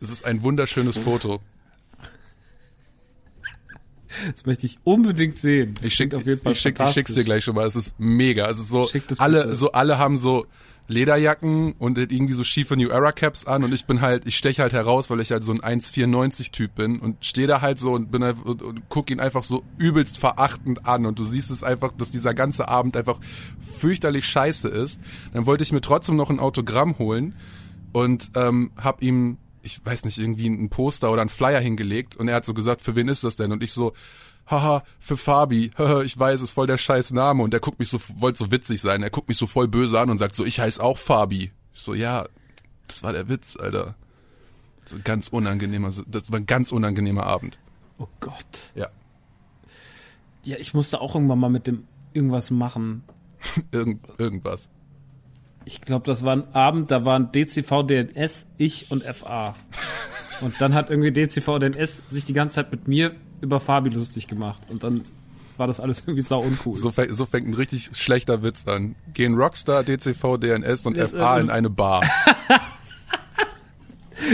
[0.00, 1.40] Es ist ein wunderschönes Foto.
[4.34, 5.74] Das möchte ich unbedingt sehen.
[5.74, 7.66] Das Ich schick, auf jeden Fall ich, schick, ich schick's dir gleich schon mal.
[7.66, 8.50] Es ist mega.
[8.50, 9.56] Es ist so, das alle, bitte.
[9.56, 10.46] so alle haben so
[10.90, 14.62] Lederjacken und irgendwie so schiefe New Era Caps an und ich bin halt, ich steche
[14.62, 17.92] halt heraus, weil ich halt so ein 1,94 Typ bin und stehe da halt so
[17.92, 21.50] und bin halt, und, und guck ihn einfach so übelst verachtend an und du siehst
[21.50, 23.18] es einfach, dass dieser ganze Abend einfach
[23.60, 25.00] fürchterlich scheiße ist.
[25.32, 27.34] Dann wollte ich mir trotzdem noch ein Autogramm holen
[27.92, 32.28] und ähm, hab ihm, ich weiß nicht, irgendwie ein Poster oder ein Flyer hingelegt und
[32.28, 33.52] er hat so gesagt, für wen ist das denn?
[33.52, 33.92] Und ich so,
[34.50, 37.88] haha, für Fabi, haha, ich weiß, ist voll der scheiß Name und der guckt mich
[37.88, 40.44] so, wollte so witzig sein, er guckt mich so voll böse an und sagt so,
[40.44, 41.52] ich heiße auch Fabi.
[41.72, 42.26] Ich so, ja,
[42.88, 43.94] das war der Witz, Alter.
[44.86, 47.58] So ein ganz unangenehmer, das war ein ganz unangenehmer Abend.
[47.98, 48.72] Oh Gott.
[48.74, 48.88] Ja,
[50.42, 53.04] Ja, ich musste auch irgendwann mal mit dem irgendwas machen.
[53.72, 54.68] Irgend, irgendwas.
[55.64, 59.54] Ich glaube, das war ein Abend, da waren DCV, DNS, ich und FA.
[60.40, 64.26] Und dann hat irgendwie DCV, DNS sich die ganze Zeit mit mir über Fabi lustig
[64.26, 64.62] gemacht.
[64.68, 65.02] Und dann
[65.56, 66.76] war das alles irgendwie sau uncool.
[66.76, 68.94] So, fäng- so fängt ein richtig schlechter Witz an.
[69.14, 72.02] Gehen Rockstar, DCV, DNS und Das, FA in eine Bar.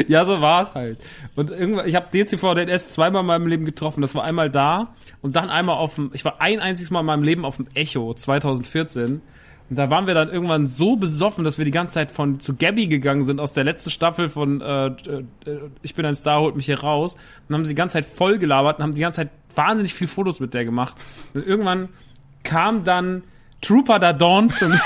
[0.09, 0.99] Ja, so war es halt.
[1.37, 4.03] Und irgendwann, ich habe DCV DNS zweimal in meinem Leben getroffen.
[4.03, 7.07] Das war einmal da und dann einmal auf dem, ich war ein einziges Mal in
[7.07, 9.23] meinem Leben auf dem Echo 2014
[9.69, 12.55] Und da waren wir dann irgendwann so besoffen, dass wir die ganze Zeit von zu
[12.55, 15.25] Gabby gegangen sind aus der letzten Staffel von äh, äh,
[15.83, 17.17] Ich bin ein Star, holt mich hier raus.
[17.49, 20.07] Und haben sie die ganze Zeit voll gelabert und haben die ganze Zeit wahnsinnig viel
[20.07, 20.95] Fotos mit der gemacht.
[21.35, 21.89] Und irgendwann
[22.45, 23.25] kam dann
[23.61, 24.81] Trooper da Dawn zu mir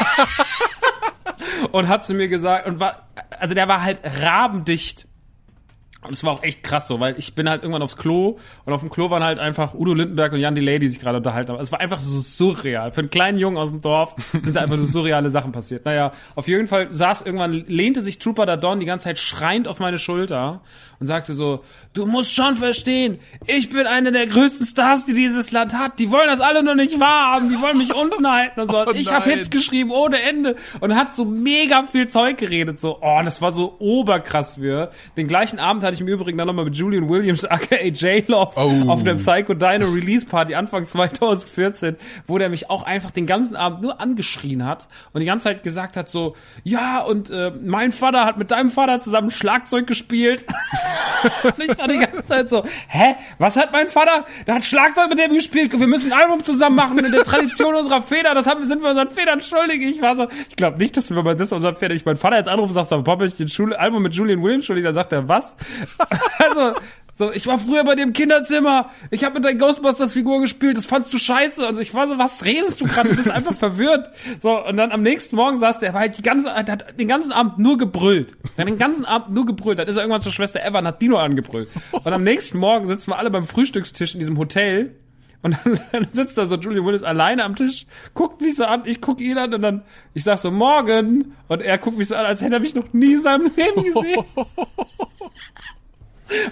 [1.72, 5.06] und hat zu mir gesagt, und war, also der war halt rabendicht
[6.02, 8.72] und es war auch echt krass so, weil ich bin halt irgendwann aufs Klo und
[8.72, 11.52] auf dem Klo waren halt einfach Udo Lindenberg und Jan Delay, die sich gerade unterhalten
[11.52, 11.60] haben.
[11.60, 12.90] Es war einfach so surreal.
[12.90, 15.84] Für einen kleinen Jungen aus dem Dorf sind da einfach nur surreale Sachen passiert.
[15.84, 19.68] Naja, auf jeden Fall saß irgendwann, lehnte sich Trooper da Don die ganze Zeit schreiend
[19.68, 20.62] auf meine Schulter
[21.00, 25.52] und sagte so, du musst schon verstehen, ich bin einer der größten Stars, die dieses
[25.52, 25.98] Land hat.
[25.98, 28.80] Die wollen das alle noch nicht wahrhaben, die wollen mich unten halten und so.
[28.90, 29.28] Oh ich habe.
[29.30, 32.80] Hits geschrieben ohne Ende und hat so mega viel Zeug geredet.
[32.80, 34.90] So, oh, das war so oberkrass wir.
[35.16, 38.88] Den gleichen Abend hatte ich im Übrigen dann nochmal mit Julian Williams, aka J-Love, Oh.
[38.90, 43.56] auf einer Psycho Dino Release Party Anfang 2014, wo der mich auch einfach den ganzen
[43.56, 47.92] Abend nur angeschrien hat und die ganze Zeit gesagt hat so, ja, und äh, mein
[47.92, 50.46] Vater hat mit deinem Vater zusammen Schlagzeug gespielt.
[51.44, 54.24] und ich war die ganze Zeit so, hä, was hat mein Vater?
[54.46, 57.74] Der hat Schlagzeug mit dem gespielt, wir müssen ein Album zusammen machen in der Tradition
[57.74, 59.82] unserer Feder, das haben, sind wir unseren Federn schuldig.
[59.82, 62.36] Ich war so, ich glaube nicht, dass wir mal das unseren Federn, ich meinen Vater
[62.36, 64.94] jetzt anrufe und sage, so, Papa, ich den Schul Album mit Julian Williams schuldig, dann
[64.94, 65.56] sagt er, was?
[66.38, 66.74] also,
[67.20, 71.12] so, ich war früher bei dem Kinderzimmer, ich habe mit deinen Ghostbusters-Figur gespielt, das fandst
[71.12, 71.66] du scheiße.
[71.66, 73.10] Also ich war so, was redest du gerade?
[73.10, 74.08] Du bist einfach verwirrt.
[74.40, 76.98] So, und dann am nächsten Morgen saß der, er war halt die ganze, der hat
[76.98, 78.38] den ganzen Abend nur gebrüllt.
[78.56, 79.78] Der hat den ganzen Abend nur gebrüllt.
[79.78, 81.68] Dann ist er irgendwann zur Schwester Eva und hat Dino angebrüllt.
[81.92, 84.94] Und am nächsten Morgen sitzen wir alle beim Frühstückstisch in diesem Hotel.
[85.42, 88.82] Und dann, dann sitzt da so Julian Willis alleine am Tisch, guckt mich so an,
[88.84, 89.82] ich guck ihn an und dann,
[90.14, 91.34] ich sag so, morgen.
[91.48, 93.82] Und er guckt mich so an, als hätte er mich noch nie in seinem Leben
[93.82, 94.24] gesehen.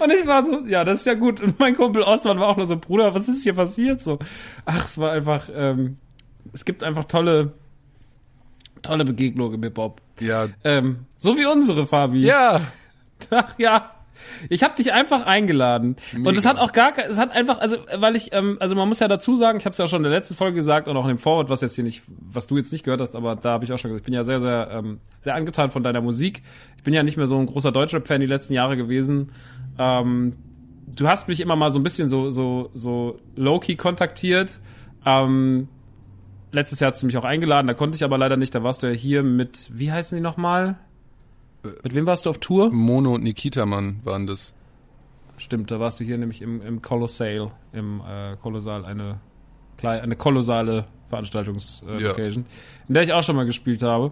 [0.01, 1.39] Und ich war so, ja, das ist ja gut.
[1.39, 4.01] Und mein Kumpel Osman war auch nur so, Bruder, was ist hier passiert?
[4.01, 4.19] So,
[4.65, 5.97] ach, es war einfach, ähm,
[6.51, 7.53] es gibt einfach tolle,
[8.81, 10.01] tolle Begegnungen mit Bob.
[10.19, 10.49] Ja.
[10.65, 12.21] Ähm, so wie unsere, Fabi.
[12.21, 12.59] Ja.
[13.29, 13.91] Ach ja.
[14.49, 15.95] Ich habe dich einfach eingeladen.
[16.23, 18.99] Und es hat auch gar es hat einfach also weil ich ähm, also man muss
[18.99, 21.03] ja dazu sagen, ich habe es ja schon in der letzten Folge gesagt und auch
[21.03, 23.51] in dem Forward, was jetzt hier nicht was du jetzt nicht gehört hast, aber da
[23.51, 26.01] habe ich auch schon gesagt, ich bin ja sehr sehr ähm, sehr angetan von deiner
[26.01, 26.43] Musik.
[26.77, 29.31] Ich bin ja nicht mehr so ein großer Deutschrap Fan die letzten Jahre gewesen.
[29.77, 30.35] Ähm,
[30.87, 34.59] du hast mich immer mal so ein bisschen so so so low key kontaktiert.
[35.05, 35.67] Ähm,
[36.51, 38.83] letztes Jahr hast du mich auch eingeladen, da konnte ich aber leider nicht, da warst
[38.83, 40.77] du ja hier mit wie heißen die nochmal?
[41.63, 42.71] Mit wem warst du auf Tour?
[42.71, 44.53] Mono und Nikita Mann waren das.
[45.37, 49.19] Stimmt, da warst du hier nämlich im, im Colossal, im äh, Kolossal, eine,
[49.81, 52.85] eine kolossale Veranstaltungslocation, äh, Ja.
[52.87, 54.11] In der ich auch schon mal gespielt habe.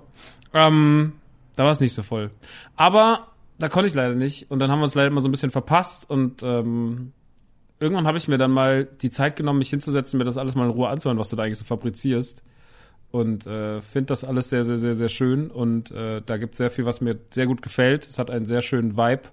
[0.53, 1.13] Ähm,
[1.55, 2.31] da war es nicht so voll.
[2.75, 3.27] Aber
[3.59, 5.51] da konnte ich leider nicht und dann haben wir uns leider mal so ein bisschen
[5.51, 7.11] verpasst und ähm,
[7.79, 10.65] irgendwann habe ich mir dann mal die Zeit genommen, mich hinzusetzen, mir das alles mal
[10.65, 12.43] in Ruhe anzuhören, was du da eigentlich so fabrizierst.
[13.11, 15.49] Und äh, finde das alles sehr, sehr, sehr, sehr schön.
[15.49, 18.07] Und äh, da gibt sehr viel, was mir sehr gut gefällt.
[18.07, 19.23] Es hat einen sehr schönen Vibe.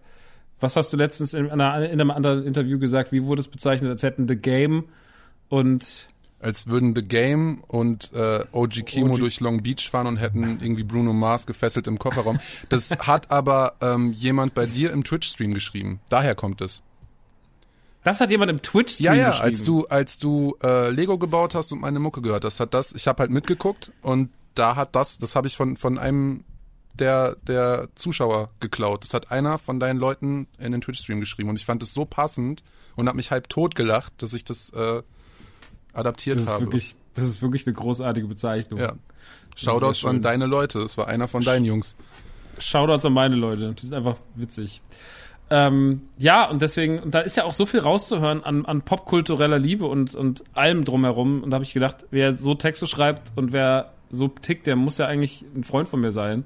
[0.61, 3.13] Was hast du letztens in, einer, in einem anderen Interview gesagt?
[3.13, 4.85] Wie wurde es bezeichnet, als hätten The Game
[5.49, 6.09] und
[6.41, 9.19] Als würden The Game und äh, OG Kimo OG.
[9.19, 12.39] durch Long Beach fahren und hätten irgendwie Bruno Mars gefesselt im Kofferraum.
[12.69, 16.01] Das hat aber ähm, jemand bei dir im Twitch-Stream geschrieben.
[16.09, 16.81] Daher kommt es.
[18.05, 19.45] Das hat jemand im Twitch-Stream Ja, ja, geschrieben.
[19.49, 22.93] als du, als du äh, Lego gebaut hast und meine Mucke gehört hast, hat das,
[22.93, 26.45] ich habe halt mitgeguckt und da hat das, das habe ich von, von einem
[26.95, 29.03] der, der Zuschauer geklaut.
[29.03, 32.05] Das hat einer von deinen Leuten in den Twitch-Stream geschrieben und ich fand es so
[32.05, 32.62] passend
[32.95, 35.03] und habe mich halb tot gelacht, dass ich das äh,
[35.93, 36.64] adaptiert das ist habe.
[36.67, 38.79] wirklich, das ist wirklich eine großartige Bezeichnung.
[38.81, 38.93] ja.
[39.57, 40.81] Shoutouts an deine Leute.
[40.81, 41.95] Es war einer von deinen Jungs.
[42.59, 43.73] Shoutouts an meine Leute.
[43.75, 44.81] Die sind einfach witzig.
[45.57, 49.61] Ähm, ja, und deswegen, und da ist ja auch so viel rauszuhören an, an popkultureller
[49.61, 51.45] Liebe und, und allem drumherum.
[51.45, 54.99] Und da habe ich gedacht, wer so Texte schreibt und wer so tickt, der muss
[54.99, 56.45] ja eigentlich ein Freund von mir sein.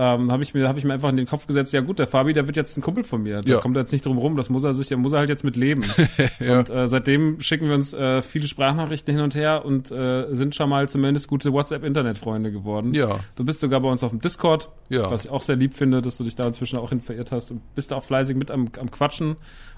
[0.00, 2.06] Ähm, habe ich mir habe ich mir einfach in den Kopf gesetzt, ja gut, der
[2.06, 3.40] Fabi, der wird jetzt ein Kumpel von mir.
[3.40, 3.58] Da Ja.
[3.58, 5.42] kommt er jetzt nicht drum rum, das muss er sich, der muss er halt jetzt
[5.42, 5.82] mit leben.
[6.38, 6.60] Ja.
[6.60, 10.54] Und äh, seitdem schicken wir uns äh, viele Sprachnachrichten hin und her und äh, sind
[10.54, 12.94] schon mal zumindest gute WhatsApp-Internet-Freunde geworden.
[12.94, 13.18] Ja.
[13.34, 15.10] Du bist sogar bei uns auf dem Discord, Ja.
[15.10, 17.50] was ich auch sehr lieb finde, dass du dich da inzwischen auch hin verirrt hast
[17.50, 19.34] und bist da auch fleißig mit am, am Quatschen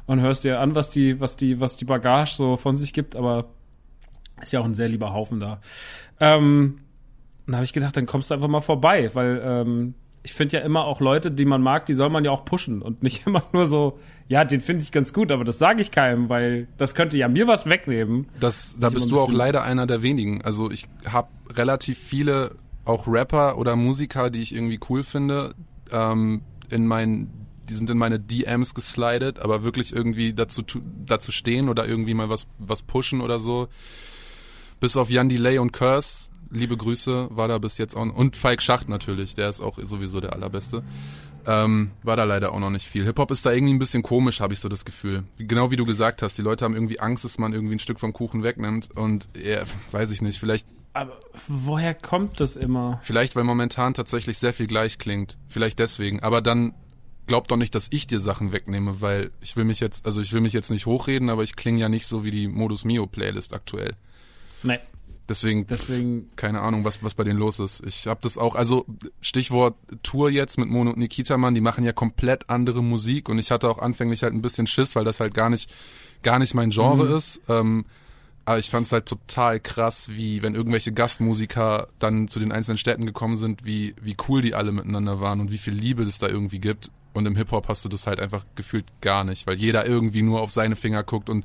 [0.07, 3.17] und hörst dir an, was die, was die, was die Bagage so von sich gibt,
[3.17, 3.47] aber
[4.43, 5.61] ist ja auch ein sehr lieber Haufen da.
[6.21, 6.79] Ähm,
[7.47, 10.63] dann habe ich gedacht, dann kommst du einfach mal vorbei, weil ähm, ich finde ja
[10.63, 13.43] immer auch Leute, die man mag, die soll man ja auch pushen und nicht immer
[13.53, 16.95] nur so, ja, den finde ich ganz gut, aber das sage ich keinem, weil das
[16.95, 18.27] könnte ja mir was wegnehmen.
[18.39, 20.43] Das, da Ich bist du auch leider einer der wenigen.
[20.43, 25.55] Also ich habe relativ viele, auch Rapper oder Musiker, die ich irgendwie cool finde,
[25.91, 30.63] ähm, in meinen, die sind in meine DMs geslidet, aber wirklich irgendwie dazu,
[31.07, 33.69] dazu stehen oder irgendwie mal was, was pushen oder so.
[34.81, 38.63] Bis auf Jan Delay und Curse liebe Grüße, war da bis jetzt auch und Falk
[38.63, 40.83] Schacht natürlich, der ist auch sowieso der allerbeste.
[41.47, 43.05] Ähm, war da leider auch noch nicht viel.
[43.05, 45.25] Hip-Hop ist da irgendwie ein bisschen komisch, habe ich so das Gefühl.
[45.39, 47.99] Genau wie du gesagt hast, die Leute haben irgendwie Angst, dass man irgendwie ein Stück
[47.99, 53.01] vom Kuchen wegnimmt und ja, weiß ich nicht, vielleicht Aber woher kommt das immer?
[53.03, 55.39] Vielleicht, weil momentan tatsächlich sehr viel gleich klingt.
[55.49, 56.21] Vielleicht deswegen.
[56.21, 56.75] Aber dann
[57.27, 60.33] glaub doch nicht, dass ich dir Sachen wegnehme, weil ich will mich jetzt, also ich
[60.33, 63.07] will mich jetzt nicht hochreden, aber ich klinge ja nicht so wie die Modus Mio
[63.07, 63.95] Playlist aktuell.
[64.63, 64.79] Nee.
[65.31, 67.87] Deswegen, Deswegen, keine Ahnung, was, was bei denen los ist.
[67.87, 68.85] Ich habe das auch, also
[69.21, 73.39] Stichwort Tour jetzt mit Mono und Nikita Mann, die machen ja komplett andere Musik und
[73.39, 75.73] ich hatte auch anfänglich halt ein bisschen Schiss, weil das halt gar nicht,
[76.25, 77.41] gar nicht mein Genre ist.
[77.49, 77.85] Ähm,
[78.45, 82.79] aber ich fand es halt total krass, wie wenn irgendwelche Gastmusiker dann zu den einzelnen
[82.79, 86.19] Städten gekommen sind, wie, wie cool die alle miteinander waren und wie viel Liebe es
[86.19, 86.91] da irgendwie gibt.
[87.13, 90.41] Und im Hip-Hop hast du das halt einfach gefühlt gar nicht, weil jeder irgendwie nur
[90.41, 91.45] auf seine Finger guckt und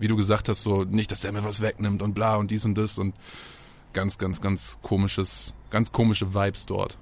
[0.00, 2.64] wie du gesagt hast, so nicht, dass der mir was wegnimmt und bla und dies
[2.64, 3.14] und das und
[3.92, 6.98] ganz, ganz, ganz komisches, ganz komische Vibes dort.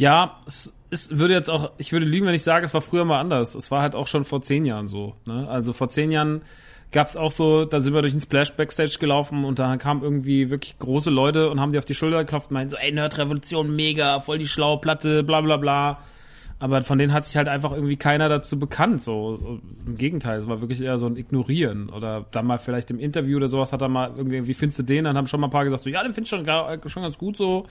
[0.00, 3.04] ja, es, es würde jetzt auch, ich würde lügen, wenn ich sage, es war früher
[3.04, 3.54] mal anders.
[3.54, 5.14] Es war halt auch schon vor zehn Jahren so.
[5.26, 5.46] Ne?
[5.48, 6.42] Also vor zehn Jahren
[6.90, 10.50] gab's auch so, da sind wir durch den Splash Backstage gelaufen und da kamen irgendwie
[10.50, 13.76] wirklich große Leute und haben die auf die Schulter geklopft und meinten so, ey, Nerd-Revolution,
[13.76, 15.98] mega, voll die schlaue Platte, bla bla bla.
[16.60, 19.02] Aber von denen hat sich halt einfach irgendwie keiner dazu bekannt.
[19.02, 21.88] So, so im Gegenteil, es war wirklich eher so ein Ignorieren.
[21.88, 24.82] Oder dann mal vielleicht im Interview oder sowas hat er mal irgendwie, wie findest du
[24.82, 25.04] den?
[25.04, 27.02] Dann haben schon mal ein paar gesagt, so, ja, den findest du schon, gar- schon
[27.02, 27.64] ganz gut so.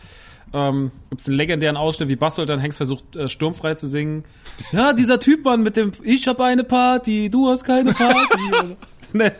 [0.53, 4.23] Ähm, gibt's einen legendären Ausschnitt, wie Basselt dann Hengst versucht, äh, sturmfrei zu singen.
[4.71, 8.15] Ja, dieser Typ, Mann, mit dem Ich hab eine Party, du hast keine Party.
[9.11, 9.31] Nee,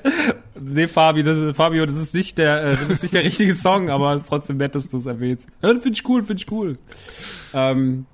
[0.59, 3.91] nee, Fabi, das Fabio, das ist nicht der, äh, das ist nicht der richtige Song,
[3.91, 5.47] aber es ist trotzdem nett, dass du es erwähnst.
[5.61, 6.79] Ja, finde ich cool, finde ich cool.
[7.53, 8.07] Ähm,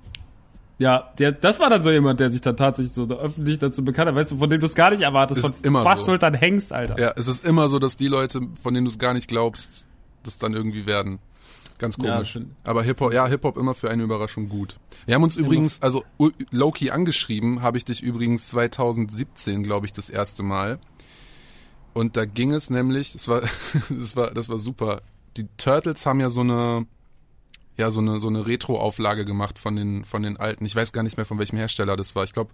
[0.78, 4.08] ja, der, das war dann so jemand, der sich dann tatsächlich so öffentlich dazu bekannt
[4.08, 6.04] hat, weißt du, von dem du es gar nicht erwartest, Ist von immer Bas so.
[6.06, 6.98] Sultan Hengst, Alter.
[7.00, 9.88] Ja, es ist immer so, dass die Leute, von denen du es gar nicht glaubst,
[10.22, 11.18] das dann irgendwie werden.
[11.78, 12.30] Ganz Ja, komisch.
[12.30, 12.54] stimmt.
[12.64, 14.78] Aber Hip-Hop, ja, Hip-Hop immer für eine Überraschung gut.
[15.04, 16.04] Wir haben uns übrigens, also
[16.50, 20.78] Loki angeschrieben, habe ich dich übrigens 2017, glaube ich, das erste Mal.
[21.92, 23.42] Und da ging es nämlich, es war,
[23.90, 25.00] das war, das war super.
[25.36, 26.86] Die Turtles haben ja so eine,
[27.78, 30.64] ja, so eine, so eine Retro-Auflage gemacht von den, von den alten.
[30.64, 32.24] Ich weiß gar nicht mehr, von welchem Hersteller das war.
[32.24, 32.50] Ich glaube,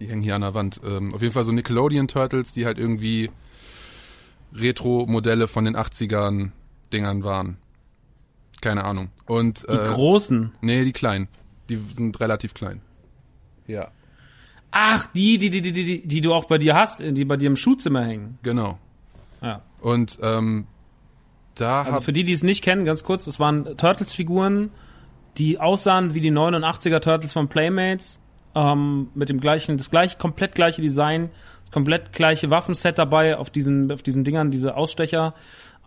[0.00, 0.80] die hängen hier an der Wand.
[0.84, 3.30] Ähm, auf jeden Fall so Nickelodeon Turtles, die halt irgendwie
[4.54, 6.50] Retro-Modelle von den 80ern
[6.92, 7.58] Dingern waren.
[8.60, 9.10] Keine Ahnung.
[9.26, 10.52] Und, Die äh, großen.
[10.60, 11.28] nee, die kleinen.
[11.68, 12.80] Die sind relativ klein.
[13.66, 13.90] Ja.
[14.70, 17.46] Ach, die, die, die, die, die, die du auch bei dir hast, die bei dir
[17.46, 18.38] im Schuhzimmer hängen.
[18.42, 18.78] Genau.
[19.40, 19.62] Ja.
[19.80, 20.66] Und, ähm,
[21.60, 24.70] da Also für die, die es nicht kennen, ganz kurz, es waren Turtles-Figuren,
[25.36, 28.20] die aussahen wie die 89er Turtles von Playmates,
[28.54, 31.30] ähm, mit dem gleichen, das gleiche, komplett gleiche Design,
[31.62, 35.34] das komplett gleiche Waffenset dabei auf diesen, auf diesen Dingern, diese Ausstecher.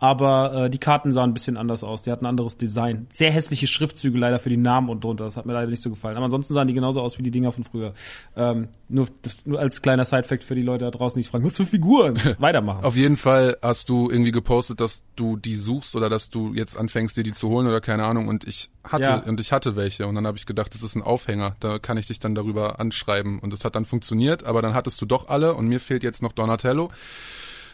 [0.01, 2.01] Aber äh, die Karten sahen ein bisschen anders aus.
[2.01, 3.05] Die hatten ein anderes Design.
[3.13, 5.25] Sehr hässliche Schriftzüge leider für die Namen und drunter.
[5.25, 6.17] Das hat mir leider nicht so gefallen.
[6.17, 7.93] Aber ansonsten sahen die genauso aus wie die Dinger von früher.
[8.35, 9.07] Ähm, nur,
[9.45, 12.19] nur als kleiner Sidefact für die Leute da draußen, die sich fragen, was für Figuren?
[12.39, 12.83] Weitermachen.
[12.83, 16.75] Auf jeden Fall hast du irgendwie gepostet, dass du die suchst oder dass du jetzt
[16.75, 18.27] anfängst, dir die zu holen oder keine Ahnung.
[18.27, 19.15] Und ich hatte Ja.
[19.17, 21.55] und ich hatte welche und dann habe ich gedacht, das ist ein Aufhänger.
[21.59, 24.45] Da kann ich dich dann darüber anschreiben und das hat dann funktioniert.
[24.45, 26.89] Aber dann hattest du doch alle und mir fehlt jetzt noch Donatello.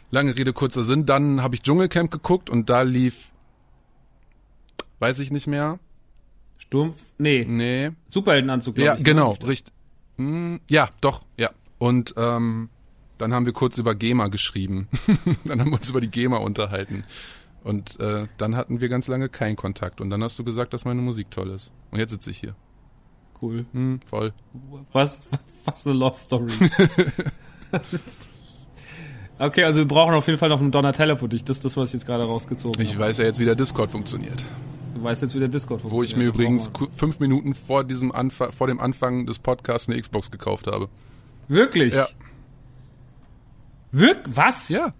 [0.09, 1.05] Lange Rede kurzer Sinn.
[1.05, 3.31] Dann habe ich Dschungelcamp geguckt und da lief,
[4.99, 5.79] weiß ich nicht mehr.
[6.57, 6.93] Sturm?
[7.17, 8.99] Nee, Nee, Superheldenanzug, ja, ich.
[8.99, 9.03] ne?
[9.05, 9.73] genau, richtig.
[10.17, 11.51] Hm, ja, doch, ja.
[11.77, 12.69] Und ähm,
[13.17, 14.87] dann haben wir kurz über GEMA geschrieben.
[15.45, 17.03] dann haben wir uns über die GEMA unterhalten.
[17.63, 19.99] Und äh, dann hatten wir ganz lange keinen Kontakt.
[20.01, 21.71] Und dann hast du gesagt, dass meine Musik toll ist.
[21.91, 22.55] Und jetzt sitze ich hier.
[23.41, 23.65] Cool.
[23.73, 24.33] Hm, voll.
[24.93, 25.21] Was,
[25.65, 26.51] was eine Love Story.
[29.39, 31.43] okay, also wir brauchen auf jeden Fall noch einen Donatello für dich.
[31.43, 32.99] Das ist das, was ich jetzt gerade rausgezogen Ich habe.
[33.01, 34.45] weiß ja jetzt, wie der Discord funktioniert.
[34.95, 36.09] Du weißt jetzt, wie der Discord Wo funktioniert.
[36.11, 40.31] ich mir Da übrigens fünf Minuten vor diesem vor dem Anfang des Podcasts eine Xbox
[40.31, 40.89] gekauft habe.
[41.47, 41.93] wir- Wirklich?
[41.93, 42.07] Ja.
[43.91, 44.69] Wirk was?
[44.69, 44.93] Ja.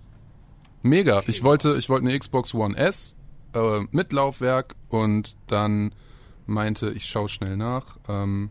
[0.82, 1.21] Mega.
[1.28, 3.15] Ich wollte, ich wollte eine Xbox One S
[3.54, 5.93] äh, mit Laufwerk und dann
[6.45, 7.97] meinte, ich schaue schnell nach.
[8.08, 8.50] Ähm,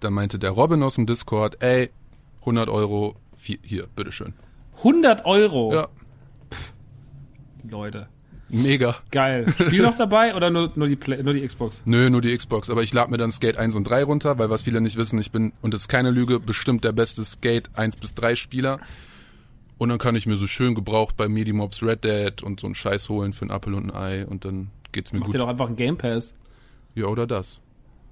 [0.00, 1.90] dann meinte der Robin aus dem Discord, ey,
[2.40, 4.32] 100 Euro, hier, bitteschön.
[4.82, 5.72] 100 Euro.
[5.72, 5.88] Ja,
[7.68, 8.08] Leute.
[8.48, 8.96] mega.
[9.10, 9.46] Geil.
[9.52, 11.82] Spiel noch dabei oder nur, nur, die Play, nur die Xbox?
[11.84, 12.68] Nö, nur die Xbox.
[12.70, 15.18] Aber ich lade mir dann Skate 1 und 3 runter, weil was viele nicht wissen,
[15.20, 18.80] ich bin, und das ist keine Lüge, bestimmt der beste Skate 1 bis 3 Spieler.
[19.78, 22.74] Und dann kann ich mir so schön gebraucht bei Medimobs Red Dead und so einen
[22.74, 25.34] Scheiß holen für ein Apfel und ein Ei und dann geht's mir Mach gut.
[25.34, 26.34] dir doch einfach einen Game Pass.
[26.94, 27.60] Ja, oder das.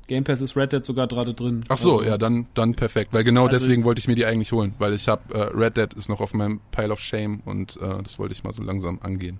[0.08, 1.64] Game Pass ist Red Dead sogar gerade drin.
[1.68, 3.12] Ach so, Also, ja, dann, dann perfekt.
[3.12, 4.74] Weil genau Also deswegen wollte ich mir die eigentlich holen.
[4.78, 8.02] Weil ich habe äh, Red Dead ist noch auf meinem Pile of Shame und äh,
[8.02, 9.38] das wollte ich mal so langsam angehen.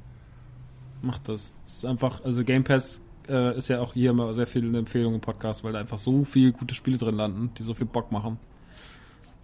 [1.02, 1.56] Macht das.
[1.64, 4.78] Es ist einfach, also Game Pass äh, ist ja auch hier immer sehr viel eine
[4.78, 7.86] Empfehlung im Podcast, weil da einfach so viele gute Spiele drin landen, die so viel
[7.86, 8.38] Bock machen.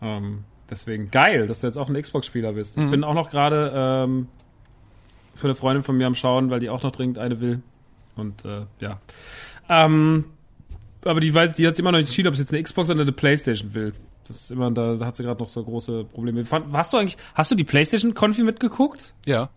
[0.02, 2.76] Ähm, deswegen geil, dass du jetzt auch ein Xbox-Spieler bist.
[2.76, 4.28] Ich bin auch noch gerade ähm,
[5.34, 7.62] für eine Freundin von mir am Schauen, weil die auch noch dringend eine will.
[8.16, 9.00] Und äh, ja.
[9.68, 10.26] Ähm,
[11.04, 12.90] aber die weiß, die hat sich immer noch nicht entschieden, ob sie jetzt eine Xbox
[12.90, 13.92] oder eine Playstation will.
[14.26, 16.44] Das ist immer, da, da hat sie gerade noch so große Probleme.
[16.44, 19.14] Fand, hast du eigentlich, hast du die Playstation Konfi mitgeguckt?
[19.26, 19.50] Ja.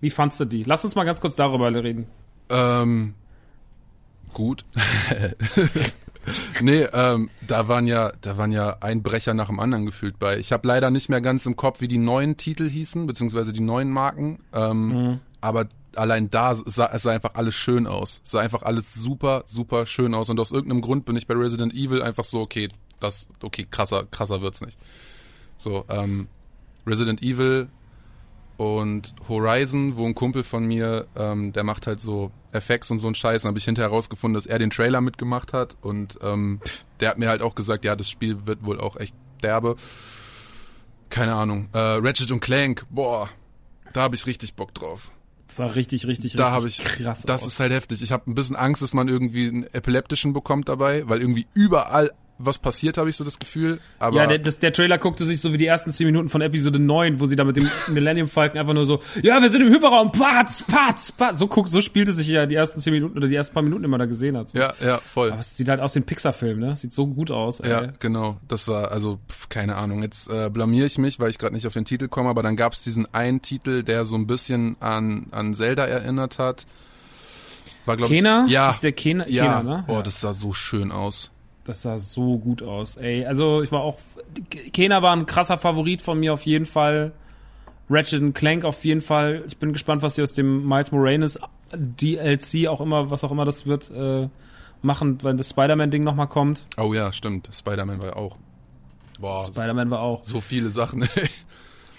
[0.00, 0.64] Wie fandst du die?
[0.64, 2.06] Lass uns mal ganz kurz darüber reden.
[2.48, 3.14] Ähm,
[4.32, 4.64] gut.
[6.60, 10.38] nee, ähm, da waren ja, da waren ja ein Brecher nach dem anderen gefühlt bei.
[10.38, 13.60] Ich habe leider nicht mehr ganz im Kopf, wie die neuen Titel hießen, beziehungsweise die
[13.60, 14.40] neuen Marken.
[14.52, 18.20] Ähm, Aber allein da sah es sah einfach alles schön aus.
[18.24, 20.30] Es sah einfach alles super, super schön aus.
[20.30, 22.68] Und aus irgendeinem Grund bin ich bei Resident Evil einfach so, okay,
[23.00, 24.78] das, okay, krasser, krasser wird's nicht.
[25.58, 26.28] So, ähm,
[26.86, 27.68] Resident Evil
[28.56, 33.08] und Horizon, wo ein Kumpel von mir, ähm, der macht halt so FX und so
[33.08, 33.42] ein Scheiß.
[33.42, 36.60] Dann habe ich hinterher herausgefunden, dass er den Trailer mitgemacht hat und ähm,
[37.00, 39.76] der hat mir halt auch gesagt, ja, das Spiel wird wohl auch echt derbe.
[41.10, 41.68] Keine Ahnung.
[41.72, 43.28] Äh, Ratchet und Clank, boah,
[43.92, 45.10] da habe ich richtig Bock drauf.
[45.52, 47.48] Das sah richtig, richtig, Da richtig ich, krass das aus.
[47.48, 48.00] ist halt heftig.
[48.00, 52.12] Ich habe ein bisschen Angst, dass man irgendwie einen epileptischen bekommt dabei, weil irgendwie überall
[52.44, 53.80] was passiert, habe ich so das Gefühl.
[53.98, 56.40] Aber ja, der, das, der Trailer guckte sich so wie die ersten 10 Minuten von
[56.40, 59.62] Episode 9, wo sie da mit dem Millennium Falcon einfach nur so, ja, wir sind
[59.62, 61.38] im Hyperraum, patz, patz, patz.
[61.38, 63.84] So guckt, so spielte sich ja die ersten 10 Minuten oder die ersten paar Minuten
[63.84, 64.50] immer da gesehen hat.
[64.50, 64.58] So.
[64.58, 65.30] ja, ja, voll.
[65.32, 66.76] Aber es sieht halt aus wie ein Pixar-Film, ne?
[66.76, 67.70] Sieht so gut aus, ey.
[67.70, 68.38] Ja, genau.
[68.48, 70.02] Das war, also, pf, keine Ahnung.
[70.02, 72.56] Jetzt äh, blamier ich mich, weil ich gerade nicht auf den Titel komme, aber dann
[72.56, 76.66] gab es diesen einen Titel, der so ein bisschen an, an Zelda erinnert hat.
[77.84, 78.44] War, glaub Kena?
[78.46, 78.52] ich.
[78.52, 78.70] Ja.
[78.70, 79.60] Ist der Kena, ja.
[79.60, 79.84] Kena, ne?
[79.88, 80.02] Oh, Ja.
[80.02, 81.31] das sah so schön aus.
[81.64, 83.24] Das sah so gut aus, ey.
[83.24, 83.98] Also ich war auch.
[84.72, 87.12] Kena war ein krasser Favorit von mir auf jeden Fall.
[87.88, 89.44] Ratchet Clank auf jeden Fall.
[89.46, 91.38] Ich bin gespannt, was sie aus dem Miles Morales
[91.72, 94.28] DLC auch immer, was auch immer das wird, äh,
[94.80, 96.66] machen, wenn das Spider-Man-Ding nochmal kommt.
[96.78, 97.50] Oh ja, stimmt.
[97.52, 98.36] Spider-Man war ja auch.
[99.20, 100.24] Boah, Spider-Man war auch.
[100.24, 101.02] so viele Sachen.
[101.02, 101.28] ey.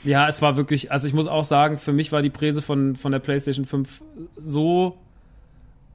[0.04, 2.96] Ja, es war wirklich, also ich muss auch sagen, für mich war die Präse von,
[2.98, 4.04] von der PlayStation 5
[4.46, 4.98] so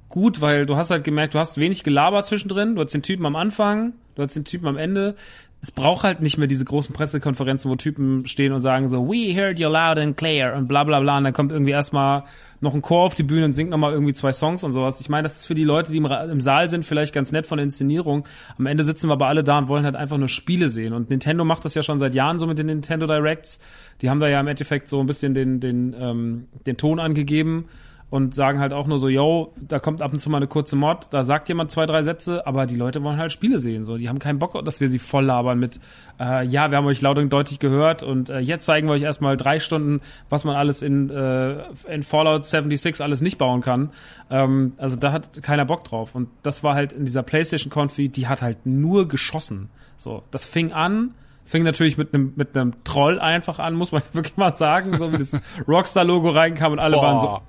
[0.09, 3.27] gut, weil du hast halt gemerkt, du hast wenig gelabert zwischendrin, du hast den Typen
[3.27, 5.15] am Anfang, du hast den Typen am Ende.
[5.61, 9.35] Es braucht halt nicht mehr diese großen Pressekonferenzen, wo Typen stehen und sagen so, we
[9.35, 12.23] heard you loud and clear und bla bla bla und dann kommt irgendwie erstmal
[12.61, 15.01] noch ein Chor auf die Bühne und singt nochmal irgendwie zwei Songs und sowas.
[15.01, 17.45] Ich meine, das ist für die Leute, die im, im Saal sind, vielleicht ganz nett
[17.45, 18.25] von der Inszenierung.
[18.57, 20.93] Am Ende sitzen wir aber alle da und wollen halt einfach nur Spiele sehen.
[20.93, 23.59] Und Nintendo macht das ja schon seit Jahren so mit den Nintendo Directs.
[24.01, 27.65] Die haben da ja im Endeffekt so ein bisschen den, den, ähm, den Ton angegeben
[28.11, 30.77] und sagen halt auch nur so, yo, da kommt ab und zu mal eine kurze
[30.77, 33.99] Mod, da sagt jemand zwei, drei Sätze, aber die Leute wollen halt Spiele sehen, so,
[33.99, 35.79] die haben keinen Bock, dass wir sie voll labern mit,
[36.19, 39.03] äh, ja, wir haben euch laut und deutlich gehört und äh, jetzt zeigen wir euch
[39.03, 40.01] erstmal drei Stunden,
[40.31, 43.91] was man alles in, äh, in Fallout 76 alles nicht bauen kann.
[44.31, 48.09] Ähm, also da hat keiner Bock drauf und das war halt in dieser PlayStation Confi,
[48.09, 52.57] die hat halt nur geschossen, so, das fing an, es fing natürlich mit einem mit
[52.57, 55.37] einem Troll einfach an, muss man wirklich mal sagen, so wie das
[55.69, 57.43] Rockstar-Logo reinkam und alle waren so, Boah.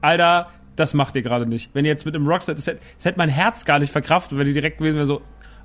[0.00, 1.74] Alter, das macht ihr gerade nicht.
[1.74, 4.38] Wenn ihr jetzt mit dem Rockstar, das hätte, das hätte mein Herz gar nicht verkraftet,
[4.38, 5.22] wenn die direkt gewesen wäre so,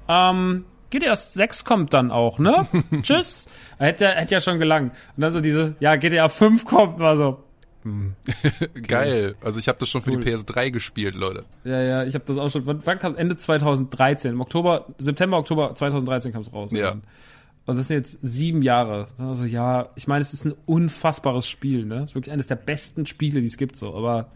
[0.08, 2.68] ähm, GTA 6 kommt dann auch, ne?
[3.02, 3.48] Tschüss.
[3.78, 4.94] Hätte, ja- hätte ja schon gelangt.
[5.16, 7.44] Und dann so dieses, ja, GTA 5 kommt, war so,
[8.88, 9.36] Geil.
[9.44, 10.22] Also ich habe das schon für Cool.
[10.24, 11.44] die PS3 gespielt, Leute.
[11.64, 15.38] ja, ja, ich habe das auch schon, wann, wann kam Ende 2013, im Oktober, September,
[15.38, 16.72] Oktober 2013 kam es raus.
[16.72, 16.78] Ja.
[16.80, 17.04] irgendwann.
[17.66, 19.08] Und das sind jetzt sieben Jahre.
[19.18, 21.98] Also ja, ich meine, es ist ein unfassbares Spiel, ne?
[21.98, 23.96] Es ist wirklich eines der besten Spiele, die es gibt, so.
[23.96, 24.32] Aber,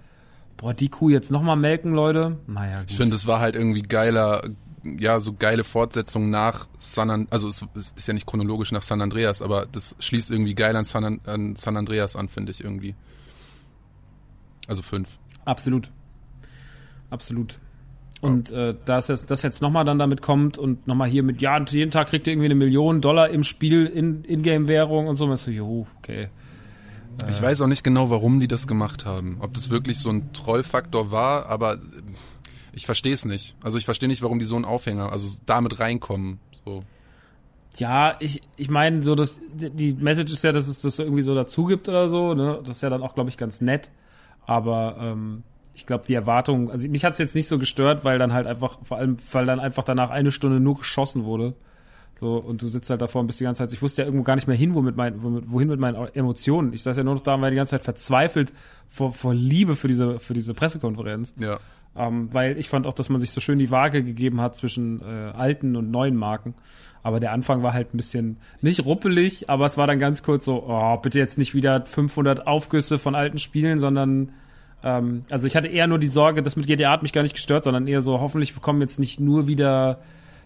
[0.57, 2.37] boah, die Kuh jetzt nochmal melken, Leute?
[2.47, 2.91] Naja, gut.
[2.91, 4.41] Ich finde, es war halt irgendwie geiler,
[4.83, 8.81] ja, so geile Fortsetzung nach San An also es, es ist ja nicht chronologisch nach
[8.81, 12.51] San Andreas, aber das schließt irgendwie geil an San, An an San Andreas an, finde
[12.51, 12.95] ich irgendwie.
[14.67, 15.19] Also fünf.
[15.45, 15.91] Absolut.
[17.11, 17.59] Absolut.
[18.21, 21.55] Und äh, dass jetzt, das jetzt nochmal dann damit kommt und nochmal hier mit, ja,
[21.55, 25.25] und jeden Tag kriegt ihr irgendwie eine Million Dollar im Spiel in Ingame-Währung und so.
[25.25, 26.29] Und so, jo, okay.
[27.27, 29.37] Ich weiß auch nicht genau, warum die das gemacht haben.
[29.39, 31.77] Ob das wirklich so ein Trollfaktor war, aber
[32.71, 33.55] ich verstehe es nicht.
[33.61, 36.39] Also ich verstehe nicht, warum die so einen Aufhänger, also damit reinkommen.
[36.65, 36.83] So.
[37.77, 41.21] Ja, ich, ich meine, so das, die Message ist ja, dass es das so irgendwie
[41.21, 42.59] so dazu gibt oder so, ne?
[42.63, 43.91] Das ist ja dann auch, glaube ich, ganz nett.
[44.45, 45.43] Aber ähm,
[45.79, 48.79] ich glaube, die Erwartung, also mich hat's jetzt nicht so gestört, weil dann halt einfach,
[48.83, 51.55] vor allem, weil dann einfach danach eine Stunde nur geschossen wurde.
[52.19, 54.25] So, und du sitzt halt davor und bist die ganze Zeit, ich wusste ja irgendwo
[54.25, 56.73] gar nicht mehr hin, womit mein, womit, wohin mit meinen Emotionen.
[56.73, 58.51] Ich saß ja nur noch da und war die ganze Zeit verzweifelt
[58.89, 61.33] vor, vor Liebe für diese, für diese Pressekonferenz.
[61.39, 61.59] Ja.
[61.95, 65.01] Ähm, weil ich fand auch, dass man sich so schön die Waage gegeben hat zwischen
[65.01, 66.55] äh, alten und neuen Marken.
[67.03, 70.43] Aber der Anfang war halt ein bisschen nicht ruppelig, aber es war dann ganz kurz
[70.43, 74.33] so, oh, bitte jetzt nicht wieder 500 Aufgüsse von alten Spielen, sondern
[74.83, 77.35] Ähm, also ich hatte eher nur die Sorge, das mit GTA hat mich gar nicht
[77.35, 79.99] gestört, sondern eher so, hoffentlich bekommen jetzt nicht nur wieder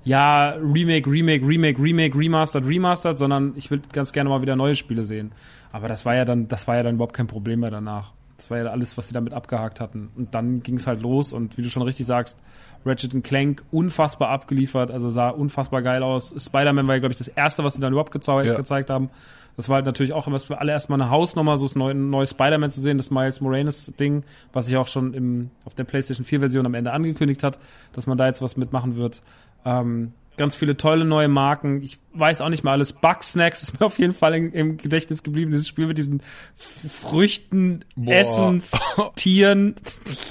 [0.05, 4.75] ja, Remake, Remake, Remake, Remake, Remastered, Remastered, sondern ich will ganz gerne mal wieder neue
[4.75, 5.31] Spiele sehen.
[5.71, 8.11] Aber das war ja dann, das war ja dann überhaupt kein Problem mehr danach.
[8.36, 10.09] Das war ja alles, was sie damit abgehakt hatten.
[10.17, 12.38] Und dann ging es halt los und wie du schon richtig sagst,
[12.86, 16.36] Ratchet Clank unfassbar abgeliefert, also sah unfassbar geil aus.
[16.38, 18.55] Spider-Man war ja, glaube ich, das erste, was sie dann überhaupt gezei ja.
[18.55, 19.09] gezeigt haben.
[19.56, 22.26] Das war halt natürlich auch immer für alle erstmal eine Hausnummer, so das neue, neue
[22.26, 26.66] Spider-Man zu sehen, das Miles Moranis-Ding, was sich auch schon im, auf der PlayStation 4-Version
[26.66, 27.60] am Ende angekündigt hat,
[27.93, 29.22] dass man da jetzt was mitmachen wird.
[29.66, 31.82] Ähm, ganz viele tolle neue Marken.
[31.84, 32.93] Ich weiß auch nicht mal alles.
[32.93, 35.51] Bugsnacks ist mir auf jeden Fall im, im Gedächtnis geblieben.
[35.51, 36.22] Dieses Spiel mit diesen
[36.56, 38.14] Früchten, Boah.
[38.14, 38.72] Essens,
[39.16, 39.76] Tieren.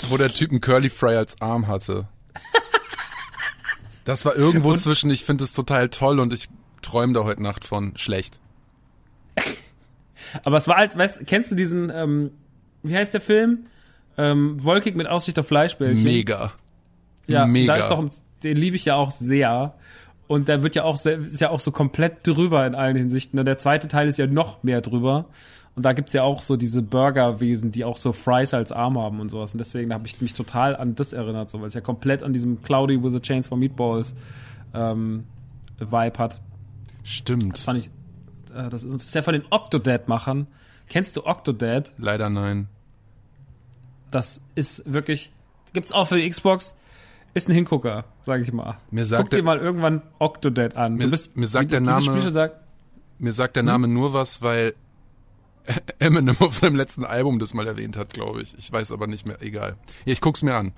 [0.09, 2.09] Wo der Typ einen Curly Fry als Arm hatte.
[4.05, 6.49] Das war irgendwo und, zwischen, ich finde es total toll und ich
[6.83, 8.41] träume da heute Nacht von schlecht.
[10.45, 12.31] Aber es war halt, weißt, kennst du diesen, ähm,
[12.83, 13.67] wie heißt der Film?
[14.19, 16.05] Ähm, Wolkig mit Aussicht auf Fleischbällchen.
[16.05, 16.53] Mega.
[17.27, 17.75] Ja, Mega.
[17.75, 18.11] da ist doch
[18.43, 19.75] den liebe ich ja auch sehr.
[20.27, 23.39] Und der wird ja auch, ist ja auch so komplett drüber in allen Hinsichten.
[23.39, 25.27] Und der zweite Teil ist ja noch mehr drüber.
[25.75, 29.21] Und da gibt's ja auch so diese Burgerwesen, die auch so Fries als Arm haben
[29.21, 29.53] und sowas.
[29.53, 32.33] Und deswegen habe ich mich total an das erinnert, so, weil es ja komplett an
[32.33, 34.15] diesem Cloudy with the Chains for Meatballs
[34.75, 35.25] ähm,
[35.79, 36.41] Vibe hat.
[37.05, 37.55] Stimmt.
[37.55, 37.91] Das fand ich,
[38.55, 40.47] äh, das, ist, das ist ja von den Octodad-Machern.
[40.89, 41.93] Kennst du Octodad?
[41.99, 42.69] Leider nein.
[44.11, 45.33] Das ist wirklich,
[45.73, 46.75] gibt's auch für die Xbox
[47.35, 48.77] ist ein Hingucker, sage ich mal.
[48.91, 50.97] Mir sagt Guck dir mal irgendwann Octodad an.
[50.97, 52.31] Mir, bist, mir sagt der Name.
[52.31, 52.57] Sagt,
[53.19, 53.95] mir sagt der Name hm?
[53.95, 54.75] nur was, weil
[55.99, 58.57] Eminem auf seinem letzten Album das mal erwähnt hat, glaube ich.
[58.59, 59.41] Ich weiß aber nicht mehr.
[59.41, 59.77] Egal.
[60.05, 60.73] Ja, ich guck's mir an.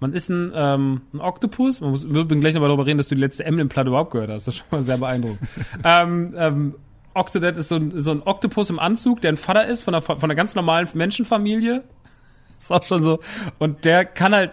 [0.00, 1.80] Man ist ein, ähm, ein Oktopus.
[1.80, 4.30] Man muss, wir müssen gleich nochmal darüber reden, dass du die letzte Eminem-Platte überhaupt gehört
[4.30, 4.46] hast.
[4.46, 5.40] Das ist schon mal sehr beeindruckend.
[5.84, 6.74] ähm, ähm,
[7.14, 10.02] Octodad ist so ein, so ein Oktopus im Anzug, der ein Vater ist von einer,
[10.02, 11.82] von einer ganz normalen Menschenfamilie.
[12.60, 13.20] Ist auch schon so.
[13.58, 14.50] Und der kann halt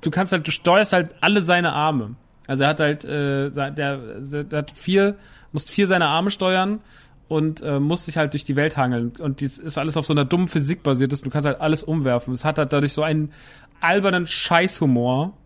[0.00, 2.14] du kannst halt, du steuerst halt alle seine Arme.
[2.46, 5.16] Also er hat halt, äh, der, der, der hat vier,
[5.52, 6.80] musst vier seiner Arme steuern
[7.28, 9.12] und äh, muss sich halt durch die Welt hangeln.
[9.18, 11.12] Und das ist alles auf so einer dummen Physik basiert.
[11.12, 12.32] Du kannst halt alles umwerfen.
[12.32, 13.32] Es hat halt dadurch so einen
[13.80, 15.36] albernen Scheißhumor.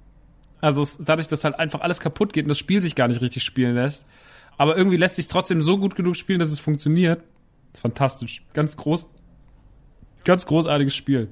[0.61, 3.21] Also es, dadurch, dass halt einfach alles kaputt geht und das Spiel sich gar nicht
[3.21, 4.05] richtig spielen lässt.
[4.57, 7.21] Aber irgendwie lässt sich trotzdem so gut genug spielen, dass es funktioniert.
[7.73, 8.45] Das ist fantastisch.
[8.53, 9.07] Ganz groß.
[10.25, 11.31] Ganz großartiges Spiel.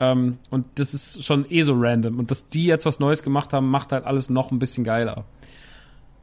[0.00, 2.18] Ähm, und das ist schon eh so random.
[2.18, 5.26] Und dass die jetzt was Neues gemacht haben, macht halt alles noch ein bisschen geiler.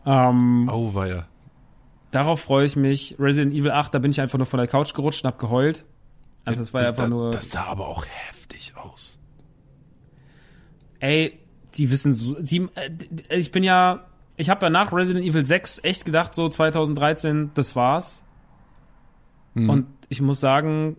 [0.06, 1.28] Ähm, oh, war ja.
[2.12, 3.16] Darauf freue ich mich.
[3.20, 5.86] Resident Evil 8, da bin ich einfach nur von der Couch gerutscht und hab geheult.
[6.46, 7.32] Also das war ja einfach nur.
[7.32, 9.19] Das sah aber auch heftig aus.
[11.00, 11.40] Ey,
[11.76, 12.40] die wissen so.
[12.40, 14.06] Die, äh, ich bin ja.
[14.38, 18.24] Ich habe ja nach Resident Evil 6 echt gedacht, so 2013, das war's.
[19.54, 19.70] Hm.
[19.70, 20.96] Und ich muss sagen,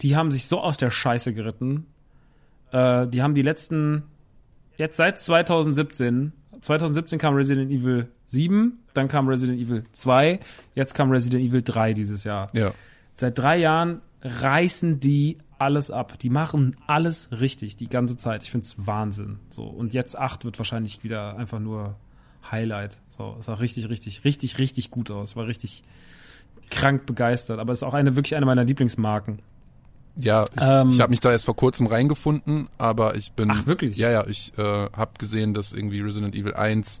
[0.00, 1.86] die haben sich so aus der Scheiße geritten.
[2.72, 4.04] Äh, die haben die letzten,
[4.78, 10.40] jetzt seit 2017, 2017 kam Resident Evil 7, dann kam Resident Evil 2,
[10.74, 12.48] jetzt kam Resident Evil 3 dieses Jahr.
[12.54, 12.72] Ja.
[13.16, 16.18] Seit drei Jahren reißen die alles ab.
[16.18, 18.42] Die machen alles richtig die ganze Zeit.
[18.42, 19.38] Ich find's Wahnsinn.
[19.50, 21.96] So und jetzt 8 wird wahrscheinlich wieder einfach nur
[22.50, 23.00] Highlight.
[23.10, 25.36] So, es sah richtig, richtig, richtig, richtig gut aus.
[25.36, 25.84] War richtig
[26.70, 27.60] krank begeistert.
[27.60, 29.40] Aber ist auch eine wirklich eine meiner Lieblingsmarken.
[30.16, 33.50] Ja, ich, ähm, ich habe mich da erst vor kurzem reingefunden, aber ich bin.
[33.50, 33.96] Ach, wirklich?
[33.96, 37.00] Ja, ja, ich äh, habe gesehen, dass irgendwie Resident Evil 1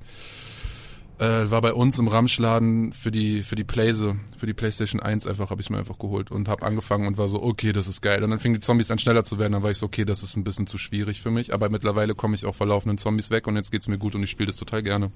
[1.22, 5.28] äh, war bei uns im Ramschladen für die für die Playse, für die PlayStation 1
[5.28, 8.00] einfach habe ich mir einfach geholt und habe angefangen und war so, okay, das ist
[8.00, 8.24] geil.
[8.24, 10.24] Und dann fingen die Zombies an schneller zu werden, dann war ich so, okay, das
[10.24, 13.30] ist ein bisschen zu schwierig für mich, aber mittlerweile komme ich auch vor laufenden Zombies
[13.30, 15.12] weg und jetzt geht's mir gut und ich spiele das total gerne.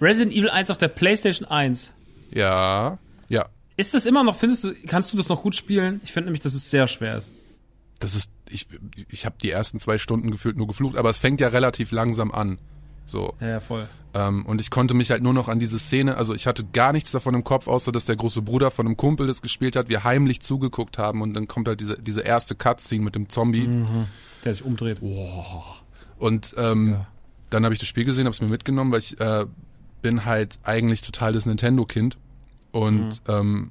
[0.00, 1.92] Resident Evil 1 auf der PlayStation 1.
[2.30, 3.46] Ja, ja.
[3.76, 6.00] Ist das immer noch, findest du, kannst du das noch gut spielen?
[6.04, 7.30] Ich finde nämlich, dass es sehr schwer ist.
[8.00, 8.66] Das ist, ich,
[9.10, 12.32] ich habe die ersten zwei Stunden gefühlt nur geflucht, aber es fängt ja relativ langsam
[12.32, 12.58] an.
[13.06, 13.34] So.
[13.40, 13.88] Ja, ja voll.
[14.14, 16.92] Ähm, und ich konnte mich halt nur noch an diese Szene, also ich hatte gar
[16.92, 19.88] nichts davon im Kopf, außer dass der große Bruder von einem Kumpel das gespielt hat,
[19.88, 23.66] wir heimlich zugeguckt haben und dann kommt halt diese, diese erste Cutscene mit dem Zombie.
[23.66, 24.06] Mhm.
[24.44, 24.98] Der sich umdreht.
[25.00, 25.82] Wow.
[26.18, 27.06] Und ähm, ja.
[27.50, 29.46] dann habe ich das Spiel gesehen, habe es mir mitgenommen, weil ich äh,
[30.02, 32.18] bin halt eigentlich total das Nintendo-Kind
[32.70, 33.34] und mhm.
[33.34, 33.70] ähm,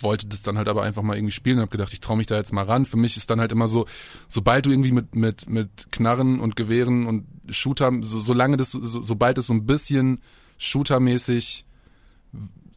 [0.00, 2.26] wollte das dann halt aber einfach mal irgendwie spielen und habe gedacht, ich traue mich
[2.26, 2.86] da jetzt mal ran.
[2.86, 3.86] Für mich ist dann halt immer so,
[4.28, 9.02] sobald du irgendwie mit mit mit Knarren und Gewehren und Shooter, so, solange das, so,
[9.02, 10.20] sobald es so ein bisschen
[10.58, 11.64] Shootermäßig,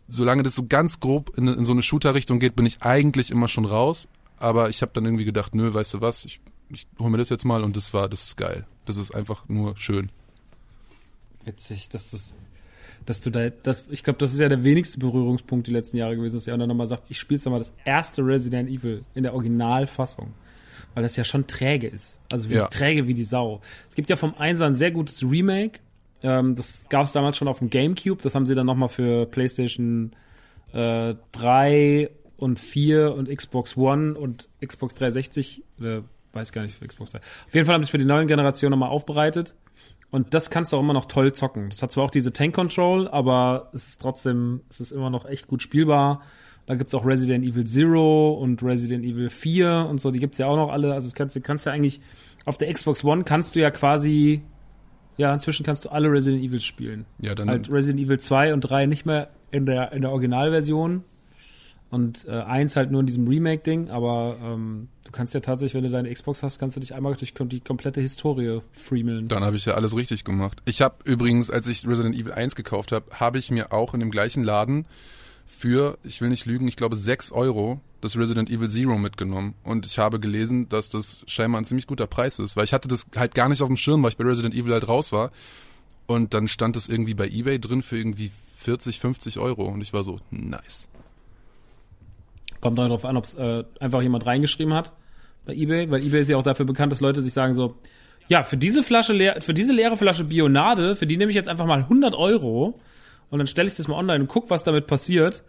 [0.08, 3.48] solange das so ganz grob in, in so eine Shooter-Richtung geht, bin ich eigentlich immer
[3.48, 4.08] schon raus.
[4.38, 7.30] Aber ich habe dann irgendwie gedacht, nö, weißt du was, ich, ich hol mir das
[7.30, 8.66] jetzt mal und das war, das ist geil.
[8.86, 10.12] Das ist einfach nur schön.
[11.46, 12.34] Witzig, dass das
[13.06, 16.16] dass du da, das, ich glaube, das ist ja der wenigste Berührungspunkt die letzten Jahre
[16.16, 19.24] gewesen, dass er dann nochmal sagt, ich spiele jetzt nochmal das erste Resident Evil in
[19.24, 20.34] der Originalfassung.
[20.94, 22.18] Weil das ja schon träge ist.
[22.32, 22.68] Also wie Ja.
[22.68, 23.62] träge wie die Sau.
[23.90, 25.80] Es gibt ja vom Einser ein sehr gutes Remake.
[26.24, 28.22] Ähm, das gab es damals schon auf dem Gamecube.
[28.24, 30.12] Das haben sie dann nochmal für PlayStation
[30.74, 36.04] äh, 3 und 4 und Xbox One und Xbox 360, oder
[36.34, 37.20] weiß gar nicht für Xbox 3.
[37.20, 39.54] Auf jeden Fall haben sie es für die neuen Generationen nochmal aufbereitet.
[40.16, 41.70] Und das kannst du auch immer noch toll zocken.
[41.70, 45.26] Das hat zwar auch diese Tank Control, aber es ist trotzdem, es ist immer noch
[45.26, 46.22] echt gut spielbar.
[46.68, 50.48] Da gibt's auch Resident Evil Zero und Resident Evil 4 und so, die gibt's ja
[50.48, 50.94] auch noch alle.
[50.94, 52.00] Also das kannst du kannst ja eigentlich
[52.46, 54.42] auf der Xbox One kannst du ja quasi
[55.18, 57.06] ja, inzwischen kannst du alle Resident Evils spielen.
[57.20, 61.04] Ja, dann Halt Resident Evil 2 und 3 nicht mehr in der in der Originalversion
[61.96, 65.90] und äh, 1 halt nur in diesem Remake-Ding, aber ähm, du kannst ja tatsächlich, wenn
[65.90, 69.30] du deine Xbox hast, kannst du dich einmal durch die komplette Historie freemeln.
[69.30, 70.62] Dann habe ich ja alles richtig gemacht.
[70.66, 74.02] Ich habe übrigens, als ich Resident Evil 1 gekauft habe, habe ich mir auch in
[74.02, 74.88] dem gleichen Laden
[75.46, 79.56] für, ich will nicht lügen, ich glaube 6 Euro das Resident Evil Zero mitgenommen.
[79.64, 82.90] Und ich habe gelesen, dass das scheinbar ein ziemlich guter Preis ist, weil ich hatte
[82.90, 85.32] das halt gar nicht auf dem Schirm, weil ich bei Resident Evil halt raus war.
[86.08, 89.66] Und dann stand es irgendwie bei Ebay drin für irgendwie 40, 50 Euro.
[89.66, 90.90] Und ich war so, nice.
[92.66, 94.92] Kommt darauf an, ob es äh, einfach jemand reingeschrieben hat
[95.46, 97.76] bei eBay, weil eBay ist ja auch dafür bekannt, dass Leute sich sagen so,
[98.28, 101.48] ja, für diese Flasche leer, für diese leere Flasche Bionade, für die nehme ich jetzt
[101.48, 102.80] einfach mal 100 Euro
[103.30, 105.44] und dann stelle ich das mal online und guck, was damit passiert.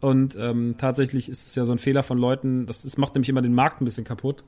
[0.00, 3.28] Und ähm, tatsächlich ist es ja so ein Fehler von Leuten, das ist, macht nämlich
[3.28, 4.44] immer den Markt ein bisschen kaputt,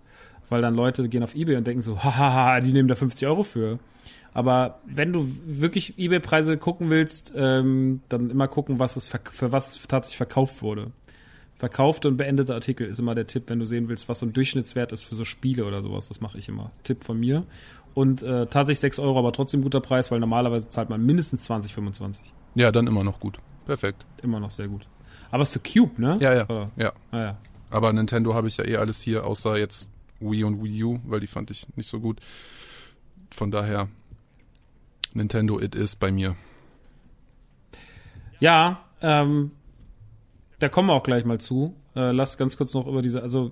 [0.49, 3.43] weil dann Leute gehen auf eBay und denken so, hahaha, die nehmen da 50 Euro
[3.43, 3.81] für.
[4.33, 9.83] Aber wenn du wirklich eBay-Preise gucken willst, ähm, dann immer gucken, was es für was
[9.89, 10.93] tatsächlich verkauft wurde.
[11.63, 14.33] Verkaufte und beendete Artikel ist immer der Tipp, wenn du sehen willst, was so ein
[14.33, 16.09] Durchschnittswert ist für so Spiele oder sowas.
[16.09, 16.71] Das mache ich immer.
[16.83, 17.45] Tipp von mir.
[17.95, 21.73] Und äh, tatsächlich 6 Euro, aber trotzdem guter Preis, weil normalerweise zahlt man mindestens 20,
[21.73, 22.35] 25.
[22.57, 23.39] Ja, dann immer noch gut.
[23.65, 24.05] Perfekt.
[24.25, 24.89] Immer noch sehr gut.
[25.31, 26.19] Aber es ist für Cube, ne?
[26.21, 26.45] Ja, ja.
[26.47, 26.73] Oder?
[26.77, 26.93] Ja.
[27.13, 27.39] Ah, ja.
[27.71, 29.89] Aber Nintendo habe ich ja eh alles hier, außer jetzt
[30.19, 32.19] Wii und Wii U, weil die fand ich nicht so gut.
[33.31, 33.87] Von daher,
[35.15, 36.35] Nintendo it is bei mir.
[38.41, 39.53] Ja, ähm,
[40.63, 41.75] da kommen wir auch gleich mal zu.
[41.97, 43.51] Äh, lass ganz kurz noch über diese, also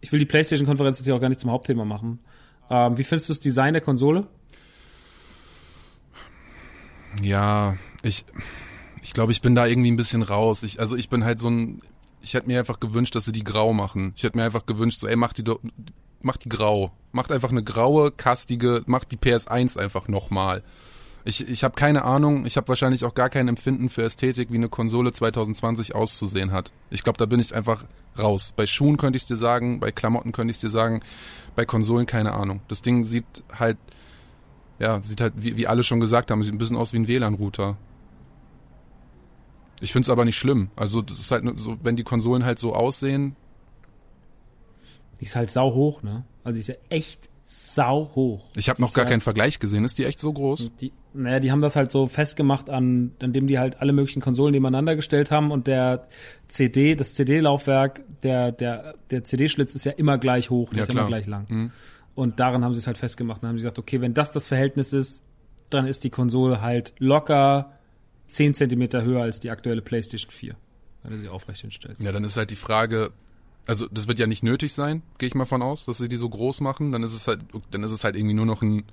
[0.00, 2.20] ich will die PlayStation-Konferenz jetzt hier auch gar nicht zum Hauptthema machen.
[2.70, 4.28] Ähm, wie findest du das Design der Konsole?
[7.20, 8.24] Ja, ich,
[9.02, 10.62] ich glaube, ich bin da irgendwie ein bisschen raus.
[10.62, 11.82] Ich, also ich bin halt so ein,
[12.20, 14.12] ich hätte mir einfach gewünscht, dass sie die grau machen.
[14.14, 15.42] Ich hätte mir einfach gewünscht, so, ey, mach die
[16.20, 16.92] mach die grau.
[17.10, 20.62] Macht einfach eine graue, kastige, macht die PS1 einfach nochmal.
[21.24, 24.56] Ich, ich habe keine Ahnung, ich habe wahrscheinlich auch gar kein Empfinden für Ästhetik, wie
[24.56, 26.72] eine Konsole 2020 auszusehen hat.
[26.90, 27.84] Ich glaube, da bin ich einfach
[28.18, 28.52] raus.
[28.56, 31.00] Bei Schuhen könnte ich dir sagen, bei Klamotten könnte ich dir sagen,
[31.54, 32.60] bei Konsolen keine Ahnung.
[32.68, 33.76] Das Ding sieht halt,
[34.78, 37.08] ja, sieht halt, wie, wie alle schon gesagt haben, sieht ein bisschen aus wie ein
[37.08, 37.76] WLAN-Router.
[39.80, 40.70] Ich find's aber nicht schlimm.
[40.76, 43.36] Also das ist halt so, wenn die Konsolen halt so aussehen,
[45.20, 46.24] Die ist halt sau hoch, ne?
[46.44, 48.44] Also die ist ja echt sau hoch.
[48.56, 49.84] ich habe noch gar ja- keinen Vergleich gesehen.
[49.86, 50.70] Ist die echt so groß?
[50.82, 54.20] Die, naja, die haben das halt so festgemacht an, an dem die halt alle möglichen
[54.20, 56.06] Konsolen nebeneinander gestellt haben und der
[56.48, 60.90] CD, das CD-Laufwerk, der, der, der CD-Schlitz ist ja immer gleich hoch, der Ja, ist
[60.90, 61.46] immer gleich lang.
[61.48, 61.70] Mhm.
[62.14, 63.42] Und daran haben sie es halt festgemacht.
[63.42, 65.22] Dann haben sie gesagt, okay, wenn das das Verhältnis ist,
[65.70, 67.72] dann ist die Konsole halt locker
[68.26, 70.54] 10 Zentimeter höher als die aktuelle PlayStation 4,
[71.02, 72.02] wenn du sie aufrecht hinstellst.
[72.02, 73.10] Ja, dann ist halt die Frage,
[73.68, 76.16] also das wird ja nicht nötig sein, gehe ich mal von aus, dass sie die
[76.16, 76.90] so groß machen.
[76.90, 77.40] Dann ist es halt,
[77.70, 78.84] dann ist es halt irgendwie nur noch ein,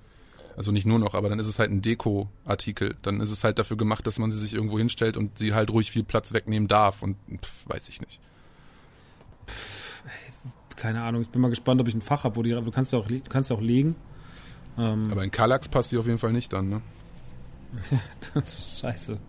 [0.58, 2.98] also nicht nur noch, aber dann ist es halt ein Deko-Artikel.
[3.02, 5.70] Dann ist es halt dafür gemacht, dass man sie sich irgendwo hinstellt und sie halt
[5.70, 7.04] ruhig viel Platz wegnehmen darf.
[7.04, 8.20] Und pff, weiß ich nicht.
[10.76, 12.92] Keine Ahnung, ich bin mal gespannt, ob ich ein Fach habe, wo die, du kannst
[12.92, 13.96] ja auch, du kannst ja auch legen.
[14.78, 16.82] Ähm, Aber in Kallax passt die auf jeden Fall nicht dann, ne?
[18.34, 19.20] Das ist scheiße.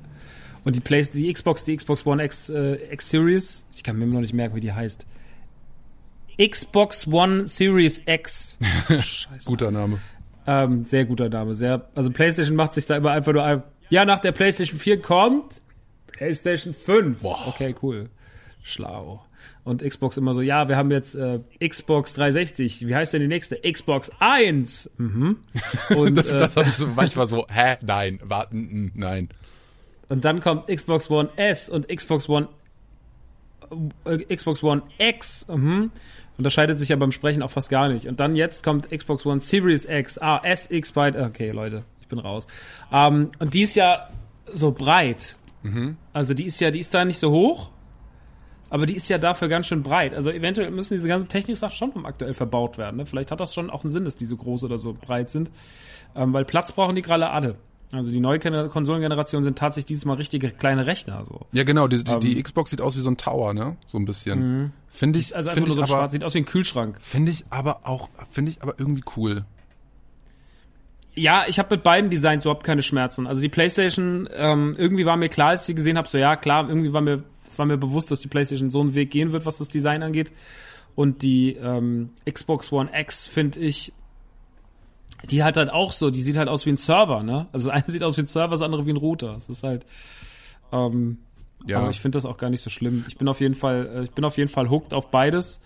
[0.65, 4.07] Und die, Play die Xbox, die Xbox One X, äh, X Series, ich kann mir
[4.07, 5.07] immer noch nicht merken, wie die heißt.
[6.41, 8.59] Xbox One Series X.
[8.89, 9.47] Scheiße.
[9.47, 9.99] Guter Name.
[10.47, 11.55] Ähm, sehr guter Name.
[11.55, 13.63] Sehr, also PlayStation macht sich da immer einfach nur ein.
[13.89, 15.61] Ja, nach der PlayStation 4 kommt
[16.09, 17.21] PlayStation 5.
[17.21, 17.39] Boah.
[17.49, 18.09] Okay, cool.
[18.63, 19.23] Schlau.
[19.65, 22.87] Und Xbox immer so, ja, wir haben jetzt äh, Xbox 360.
[22.87, 23.57] Wie heißt denn die nächste?
[23.61, 24.91] Xbox 1.
[24.99, 25.39] Mhm.
[25.97, 27.77] Und, Das, äh, das habe ich so manchmal so, hä?
[27.81, 29.29] Nein, warten, nein.
[30.09, 32.49] Und dann kommt Xbox One S und Xbox One
[34.05, 35.47] äh, Xbox One X.
[35.49, 35.91] Mhm.
[36.39, 38.07] Unterscheidet sich ja beim Sprechen auch fast gar nicht.
[38.07, 40.19] Und dann jetzt kommt Xbox One Series X.
[40.19, 41.17] Ah, S, X, Byte.
[41.17, 42.47] Okay, Leute, ich bin raus.
[42.93, 44.11] Ähm, und die ist ja
[44.53, 45.37] so breit.
[46.13, 47.71] Also die ist ja, die ist da nicht so hoch,
[48.71, 50.15] aber die ist ja dafür ganz schön breit.
[50.15, 52.99] Also eventuell müssen diese ganzen Technik-Sachen schon aktuell verbaut werden.
[52.99, 53.07] Ne?
[53.07, 55.51] Vielleicht hat das schon auch einen Sinn, dass die so groß oder so breit sind.
[56.15, 57.57] Ähm, weil Platz brauchen die gerade alle.
[57.97, 61.25] Also die neue Kon- Konsolengeneration sind tatsächlich dieses Mal richtige kleine Rechner.
[61.25, 61.47] So.
[61.53, 63.77] Ja, genau, die, die, die Xbox sieht aus wie so ein Tower, ne?
[63.87, 64.73] So ein bisschen.
[64.89, 66.99] Finde ich, Also einfach nur so aber, schwarz, sieht aus wie ein Kühlschrank.
[67.01, 69.45] finde ich aber auch, finde ich aber irgendwie cool.
[71.15, 73.27] Ja, ich habe mit beiden Designs überhaupt keine Schmerzen.
[73.27, 76.37] Also die PlayStation, ähm, irgendwie war mir klar, als ich sie gesehen habe, so ja
[76.37, 79.33] klar, irgendwie war mir, es war mir bewusst, dass die PlayStation so einen Weg gehen
[79.33, 80.33] wird, was das Design angeht.
[80.95, 83.93] Und die ähm, Xbox One X finde ich,
[85.27, 87.47] die halt halt auch so, die sieht halt aus wie ein Server, ne?
[87.53, 89.37] Also das eine sieht aus wie ein Server, das andere wie ein Router.
[89.37, 89.87] Es ist halt,
[90.73, 91.19] ähm,
[91.67, 93.05] Ja, aber ich finde das auch gar nicht so schlimm.
[93.09, 95.61] Ich bin auf jeden Fall, äh, ich bin auf jeden Fall hooked auf beides.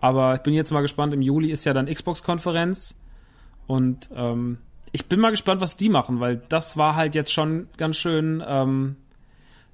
[0.00, 1.14] Aber ich bin jetzt mal gespannt.
[1.14, 2.94] Im Juli ist ja dann Xbox-Konferenz
[3.66, 4.58] und ähm,
[4.92, 8.42] ich bin mal gespannt, was die machen, weil das war halt jetzt schon ganz schön.
[8.46, 8.96] Ähm,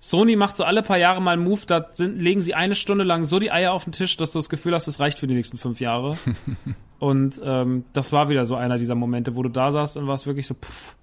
[0.05, 3.05] Sony macht so alle paar Jahre mal einen Move, da sind, legen sie eine Stunde
[3.05, 5.29] lang so die Eier auf den Tisch, dass du das Gefühl hast, das reicht für
[5.29, 6.19] die nächsten fünf Jahre.
[6.99, 10.27] und ähm, das war wieder so einer dieser Momente, wo du da saßt und warst
[10.27, 10.97] wirklich so, pff,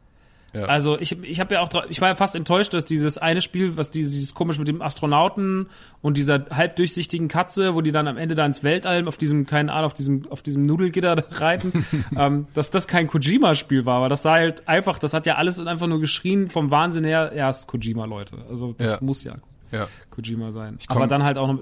[0.54, 0.64] ja.
[0.66, 3.78] also ich, ich habe ja auch, ich war ja fast enttäuscht, dass dieses eine Spiel,
[3.78, 5.68] was dieses, dieses komisch mit dem Astronauten
[6.02, 9.46] und dieser halb durchsichtigen Katze, wo die dann am Ende da ins Weltall auf diesem,
[9.46, 11.86] keine Ahnung, auf diesem, auf diesem Nudelgitter reiten,
[12.18, 15.60] ähm, dass das kein Kojima-Spiel war, aber das sah halt einfach, das hat ja alles
[15.60, 18.38] einfach nur geschrien vom Wahnsinn her, ja, ist Kojima, Leute.
[18.50, 18.98] Also das Ja.
[19.02, 19.36] muss ja
[19.72, 19.88] ja.
[20.10, 20.78] Kojima sein.
[20.88, 21.60] komm- Aber dann halt auch noch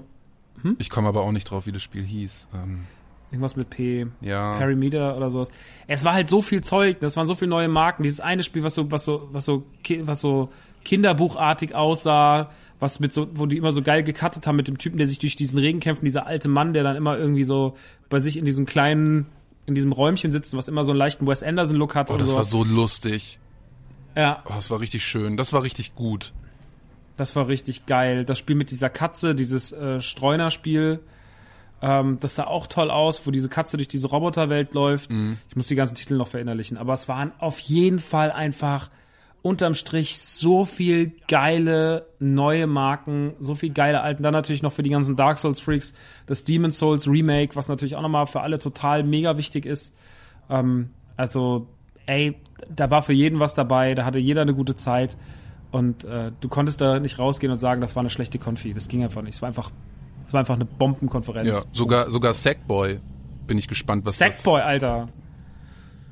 [0.78, 2.48] Ich komme aber auch nicht drauf, wie das Spiel hieß.
[2.54, 2.80] Ähm,
[3.30, 4.06] irgendwas mit P.
[4.20, 4.58] ja.
[4.58, 5.50] Harry Meter oder sowas.
[5.86, 8.02] Es war halt so viel Zeug, das waren so viele neue Marken.
[8.02, 9.64] Dieses eine Spiel, was so, was so, was so,
[10.02, 10.48] was so
[10.84, 12.50] Kinderbuchartig aussah,
[12.80, 15.18] was mit so, wo die immer so geil gecuttet haben mit dem Typen, der sich
[15.18, 17.76] durch diesen Regen kämpft, dieser alte Mann, der dann immer irgendwie so
[18.08, 19.26] bei sich in diesem kleinen,
[19.66, 22.44] in diesem Räumchen sitzt, was immer so einen leichten Wes Anderson-Look hat Oh, das war
[22.44, 22.64] so.
[22.64, 23.38] lustig.
[24.16, 25.36] Ja, Oh, das war richtig schön.
[25.36, 26.32] Das war richtig gut.
[27.18, 28.24] das war richtig geil.
[28.24, 31.00] Das Spiel mit dieser Katze, dieses äh, Streunerspiel,
[31.80, 35.12] ähm, das sah auch toll aus, wo diese Katze durch diese Roboterwelt läuft.
[35.48, 38.90] Ich muss die ganzen Titel noch verinnerlichen, aber es waren auf jeden Fall einfach
[39.42, 44.22] unterm Strich so viel geile neue Marken, so viel geile alten.
[44.22, 45.94] Dann natürlich noch für die ganzen Dark Souls Freaks
[46.26, 49.94] das Demon Souls Remake, was natürlich auch nochmal für alle total mega wichtig ist.
[50.50, 51.68] Ähm, also,
[52.06, 52.36] ey,
[52.74, 55.16] da war für jeden was dabei, da hatte jeder eine gute Zeit.
[55.70, 58.72] Und äh, du konntest da nicht rausgehen und sagen, das war eine schlechte Konfi.
[58.72, 59.34] Das ging einfach nicht.
[59.34, 59.70] Es war einfach,
[60.28, 61.48] es war einfach eine Bombenkonferenz.
[61.48, 63.00] Ja, sogar, sogar Sackboy
[63.46, 65.08] bin ich gespannt, was das Sackboy, Alter.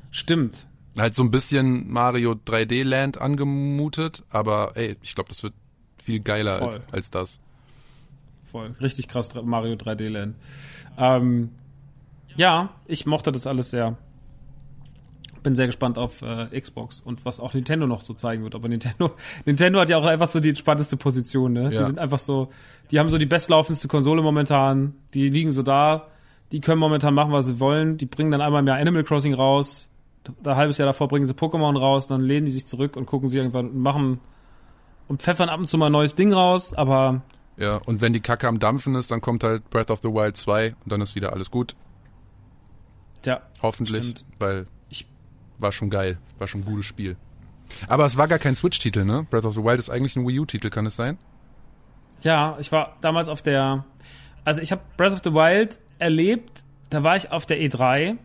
[0.09, 0.65] Stimmt.
[0.97, 5.53] halt so ein bisschen Mario 3D Land angemutet, aber ey, ich glaube, das wird
[6.01, 6.73] viel geiler Voll.
[6.73, 7.39] als, als das.
[8.51, 8.73] Voll.
[8.81, 10.35] Richtig krass, Mario 3D Land.
[10.97, 11.51] Ähm,
[12.35, 13.97] ja, ich mochte das alles sehr.
[15.47, 18.53] Bin sehr gespannt auf äh, Xbox und was auch Nintendo noch so zeigen wird.
[18.53, 19.11] Aber Nintendo,
[19.45, 21.69] Nintendo hat ja auch einfach so die entspannteste Position, ne?
[21.69, 21.83] Die Ja.
[21.85, 22.49] sind einfach so,
[22.91, 24.93] die haben so die bestlaufendste Konsole momentan.
[25.13, 26.07] Die liegen so da.
[26.51, 27.97] Die können momentan machen, was sie wollen.
[27.97, 29.89] Die bringen dann einmal im Jahr Animal Crossing raus.
[30.43, 32.07] Da ein halbes Jahr davor bringen sie Pokémon raus.
[32.07, 34.19] Dann lehnen die sich zurück und gucken sie irgendwann und machen
[35.07, 36.73] und pfeffern ab und zu mal ein neues Ding raus.
[36.73, 37.21] Aber
[37.55, 40.35] Ja, und wenn die Kacke am Dampfen ist, dann kommt halt Breath of the Wild
[40.35, 41.75] 2 und dann ist wieder alles gut.
[43.25, 44.25] ja, Hoffentlich, Stimmt.
[44.39, 44.67] weil
[45.59, 47.15] war schon geil, war schon ein gutes Spiel.
[47.87, 49.25] Aber es war gar kein Switch-Titel, ne?
[49.29, 51.17] Breath of the Wild ist eigentlich ein Wii U-Titel, kann es sein?
[52.21, 53.85] Ja, ich war damals auf der,
[54.43, 58.17] also ich habe Breath of the Wild erlebt, da war ich auf der E3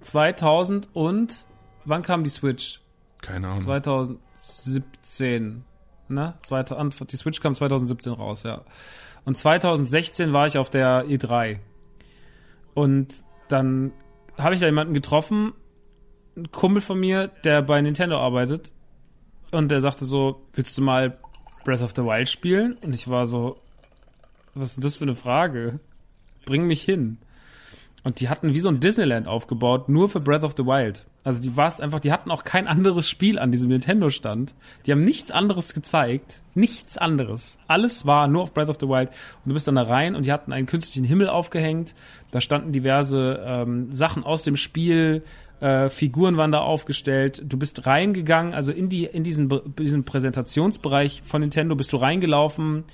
[0.00, 1.44] 2000 und
[1.84, 2.80] wann kam die Switch?
[3.20, 3.62] Keine Ahnung.
[3.62, 5.64] 2017,
[6.08, 6.34] ne?
[6.42, 8.62] 2000, die Switch kam 2017 raus, ja.
[9.24, 11.58] Und 2016 war ich auf der E3.
[12.74, 13.92] Und dann
[14.38, 15.52] habe ich da jemanden getroffen,
[16.38, 18.72] ein Kumpel von mir, der bei Nintendo arbeitet.
[19.50, 21.18] Und der sagte so, willst du mal
[21.64, 22.76] Breath of the Wild spielen?
[22.82, 23.58] Und ich war so,
[24.54, 25.80] was ist denn das für eine Frage?
[26.44, 27.18] Bring mich hin.
[28.04, 31.04] Und die hatten wie so ein Disneyland aufgebaut, nur für Breath of the Wild.
[31.24, 34.54] Also die war's einfach, die hatten auch kein anderes Spiel an diesem Nintendo-Stand.
[34.86, 36.42] Die haben nichts anderes gezeigt.
[36.54, 37.58] Nichts anderes.
[37.66, 39.10] Alles war nur auf Breath of the Wild.
[39.10, 41.94] Und du bist dann da rein und die hatten einen künstlichen Himmel aufgehängt.
[42.30, 45.22] Da standen diverse ähm, Sachen aus dem Spiel,
[45.60, 47.42] äh, Figuren waren da aufgestellt.
[47.44, 52.84] Du bist reingegangen, also in die in diesen, diesen Präsentationsbereich von Nintendo bist du reingelaufen,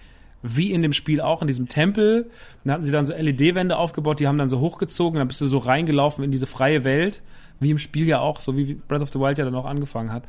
[0.43, 2.31] wie in dem Spiel auch, in diesem Tempel.
[2.65, 5.47] Dann hatten sie dann so LED-Wände aufgebaut, die haben dann so hochgezogen, dann bist du
[5.47, 7.23] so reingelaufen in diese freie Welt,
[7.61, 10.13] wie im Spiel ja auch, so wie Breath of the Wild ja dann auch angefangen
[10.13, 10.25] hat.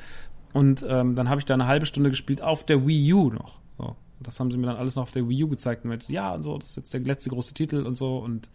[0.53, 3.59] Und ähm, dann habe ich da eine halbe Stunde gespielt auf der Wii U noch.
[3.77, 3.95] So.
[4.21, 6.33] Das haben sie mir dann alles noch auf der Wii U gezeigt und meinte, ja,
[6.33, 8.49] und so, das ist jetzt der letzte große Titel und so und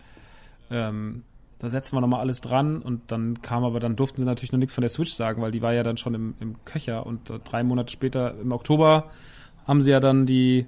[0.70, 1.24] ähm,
[1.60, 4.58] da setzen wir nochmal alles dran und dann kam aber, dann durften sie natürlich noch
[4.58, 7.28] nichts von der Switch sagen, weil die war ja dann schon im, im Köcher und
[7.30, 9.10] äh, drei Monate später, im Oktober,
[9.66, 10.66] haben sie ja dann die,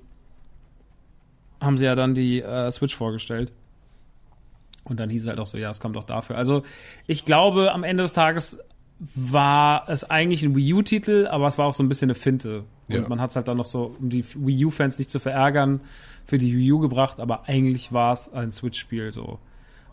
[1.60, 3.52] haben sie ja dann die äh, Switch vorgestellt.
[4.84, 6.36] Und dann hieß es halt auch so, ja, es kommt auch dafür.
[6.36, 6.62] Also
[7.06, 8.58] ich glaube, am Ende des Tages
[8.98, 12.64] war es eigentlich ein Wii U-Titel, aber es war auch so ein bisschen eine Finte.
[12.88, 13.08] Und Ja.
[13.08, 15.80] man hat es halt dann noch so, um die Wii U-Fans nicht zu verärgern,
[16.24, 19.38] für die Wii U gebracht, aber eigentlich war es ein Switch-Spiel so.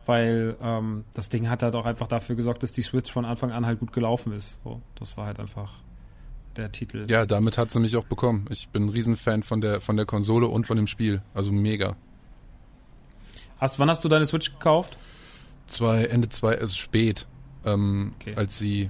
[0.10, 3.51] Weil ähm, das Ding hat halt auch einfach dafür gesorgt, dass die Switch von Anfang
[3.51, 4.60] an halt gut gelaufen ist.
[4.64, 5.72] So, das war halt einfach
[6.55, 7.05] der Titel.
[7.07, 8.45] Ja, damit hat sie mich auch bekommen.
[8.49, 11.22] Ich bin ein Riesenfan von der, von der Konsole und von dem Spiel.
[11.36, 11.95] Also mega.
[13.60, 14.97] Hast, wann hast du deine Switch gekauft?
[15.68, 17.28] Zwei, Ende zwei, also spät,
[17.64, 18.34] ähm, Okay.
[18.36, 18.89] als sie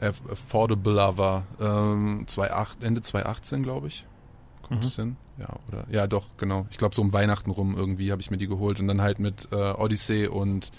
[0.00, 1.44] aff- affordabler war.
[1.60, 4.06] Ähm, 2008, Ende 2018, glaube ich.
[4.62, 5.16] Kommt es hin?
[5.40, 5.86] Ja, oder?
[5.90, 6.66] Ja, doch, genau.
[6.70, 9.18] Ich glaube, so um Weihnachten rum irgendwie habe ich mir die geholt und dann halt
[9.18, 10.70] mit äh, Odyssey und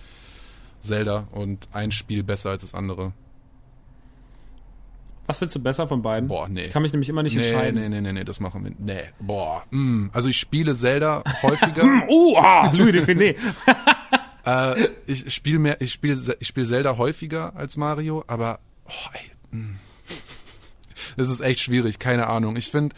[0.81, 3.13] Zelda und ein Spiel besser als das andere.
[5.25, 6.27] Was findest du besser von beiden?
[6.27, 6.65] Boah, nee.
[6.65, 7.79] Ich kann mich nämlich immer nicht nee, entscheiden.
[7.79, 8.71] nee, nee, nee, nee, das machen wir.
[8.77, 9.63] Nee, boah.
[9.71, 10.07] Mm.
[10.13, 12.03] Also ich spiele Zelda häufiger.
[12.07, 13.35] Oh, ah, Louis Define.
[14.43, 18.57] Äh, ich spiele mehr, ich spiele, ich spiele Zelda häufiger als Mario, aber
[18.87, 19.75] oh, ey, mm.
[21.15, 22.55] das ist echt schwierig, keine Ahnung.
[22.55, 22.95] Ich finde,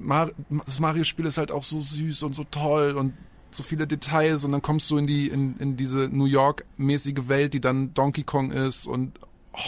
[0.00, 0.30] Mar
[0.64, 3.14] das Mario-Spiel ist halt auch so süß und so toll und
[3.50, 7.54] so viele Details und dann kommst du in die in, in diese New York-mäßige Welt,
[7.54, 9.18] die dann Donkey Kong ist und
[9.52, 9.58] oh.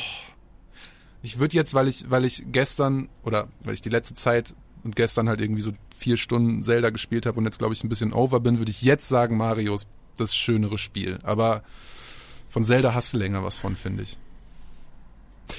[1.23, 4.55] ich würde jetzt, weil ich weil ich gestern oder weil ich die letzte Zeit
[4.85, 7.89] und gestern halt irgendwie so vier Stunden Zelda gespielt habe und jetzt glaube ich ein
[7.89, 11.19] bisschen over bin, würde ich jetzt sagen Mario ist das schönere Spiel.
[11.23, 11.63] Aber
[12.49, 14.19] von Zelda hast du länger was von, finde ich.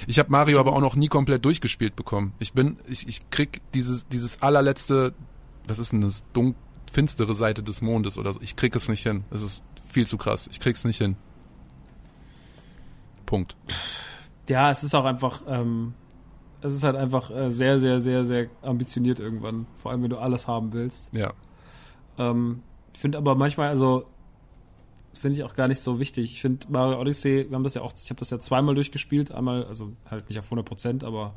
[0.07, 2.33] Ich habe Mario aber auch noch nie komplett durchgespielt bekommen.
[2.39, 5.13] Ich bin, ich, ich krieg dieses, dieses allerletzte,
[5.67, 6.55] was ist denn das, dunk,
[6.91, 8.39] finstere Seite des Mondes oder so.
[8.41, 9.23] Ich krieg es nicht hin.
[9.31, 10.47] Es ist viel zu krass.
[10.51, 11.15] Ich krieg's nicht hin.
[13.25, 13.55] Punkt.
[14.47, 15.93] Ja, es ist auch einfach, ähm,
[16.61, 19.65] es ist halt einfach äh, sehr, sehr, sehr, sehr ambitioniert irgendwann.
[19.81, 21.09] Vor allem, wenn du alles haben willst.
[21.15, 21.33] Ja.
[22.17, 22.61] Ähm,
[22.93, 24.05] ich finde aber manchmal, also
[25.23, 26.33] finde ich auch gar nicht so wichtig.
[26.33, 29.31] Ich finde Mario Odyssey, wir haben das ja auch, ich habe das ja zweimal durchgespielt,
[29.31, 31.33] einmal, also halt nicht auf 100 Prozent, aber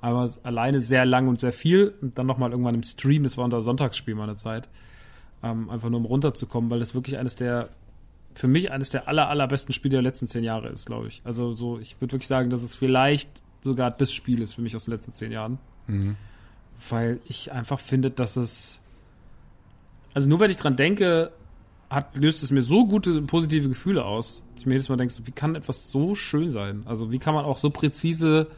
[0.00, 3.44] einmal alleine sehr lang und sehr viel und dann nochmal irgendwann im Stream, das war
[3.44, 4.68] unser Sonntagsspiel meine Zeit,
[5.42, 7.70] ähm, einfach nur um runterzukommen, weil das wirklich eines der,
[8.34, 11.20] für mich eines der aller, allerbesten Spiele der letzten zehn Jahre ist, glaube ich.
[11.24, 13.28] Also so, ich würde wirklich sagen, dass es vielleicht
[13.64, 15.58] sogar das Spiel ist für mich aus den letzten zehn Jahren.
[16.90, 18.80] Weil ich einfach finde, dass es
[20.16, 21.30] also nur wenn ich dran denke,
[21.90, 25.14] hat, löst es mir so gute positive Gefühle aus, dass ich mir jedes Mal denke,
[25.24, 26.82] wie kann etwas so schön sein?
[26.86, 28.48] Also wie kann man auch so präzise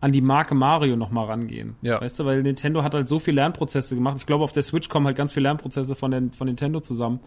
[0.00, 1.74] an die Marke Mario nochmal rangehen?
[1.82, 2.00] Ja.
[2.00, 4.16] Weißt du, weil Nintendo hat halt so viele Lernprozesse gemacht.
[4.18, 7.20] Ich glaube, auf der Switch kommen halt ganz viele Lernprozesse von, den, von Nintendo zusammen.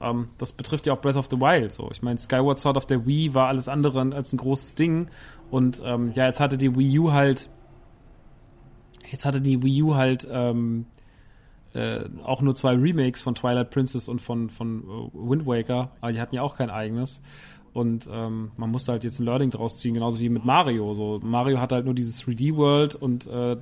[0.00, 1.88] Ähm, das betrifft ja auch Breath of the Wild so.
[1.92, 5.08] Ich meine, Skyward Sword auf der Wii war alles andere als ein großes Ding.
[5.50, 7.48] Und ähm, ja, jetzt hatte die Wii U halt
[9.10, 10.86] jetzt hatte die Wii U halt ähm,
[11.74, 16.12] äh, auch nur zwei Remakes von Twilight Princess und von, von äh, Wind Waker, aber
[16.12, 17.22] die hatten ja auch kein eigenes.
[17.72, 20.94] Und ähm, man musste halt jetzt ein Learning draus ziehen, genauso wie mit Mario.
[20.94, 23.56] So, Mario hatte halt nur dieses 3D-World und äh,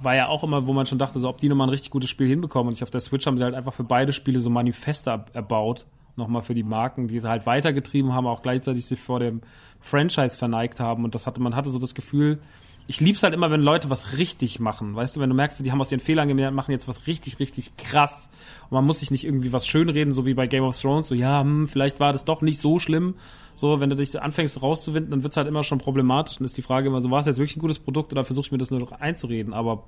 [0.00, 2.10] war ja auch immer, wo man schon dachte, so, ob die nochmal ein richtig gutes
[2.10, 2.68] Spiel hinbekommen.
[2.68, 5.86] Und ich auf der Switch haben sie halt einfach für beide Spiele so Manifeste erbaut.
[6.16, 9.40] Nochmal für die Marken, die sie halt weitergetrieben haben, auch gleichzeitig sich vor dem
[9.80, 11.04] Franchise verneigt haben.
[11.04, 12.40] Und das hatte, man hatte so das Gefühl,
[12.86, 14.94] ich lieb's halt immer, wenn Leute was richtig machen.
[14.94, 17.38] Weißt du, wenn du merkst, die haben aus ihren Fehlern gelernt, machen jetzt was richtig,
[17.38, 18.30] richtig krass.
[18.64, 21.14] Und man muss sich nicht irgendwie was schönreden, so wie bei Game of Thrones, so,
[21.14, 23.14] ja, hm, vielleicht war das doch nicht so schlimm.
[23.56, 26.38] So, wenn du dich anfängst rauszuwinden, dann wird's halt immer schon problematisch.
[26.38, 28.46] Und ist die Frage immer so, war es jetzt wirklich ein gutes Produkt oder versuche
[28.46, 29.54] ich mir das nur noch einzureden?
[29.54, 29.84] Aber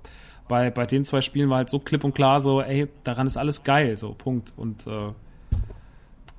[0.48, 3.36] bei, bei den zwei Spielen war halt so klipp und klar so, ey, daran ist
[3.36, 4.54] alles geil, so, Punkt.
[4.56, 5.12] Und, äh,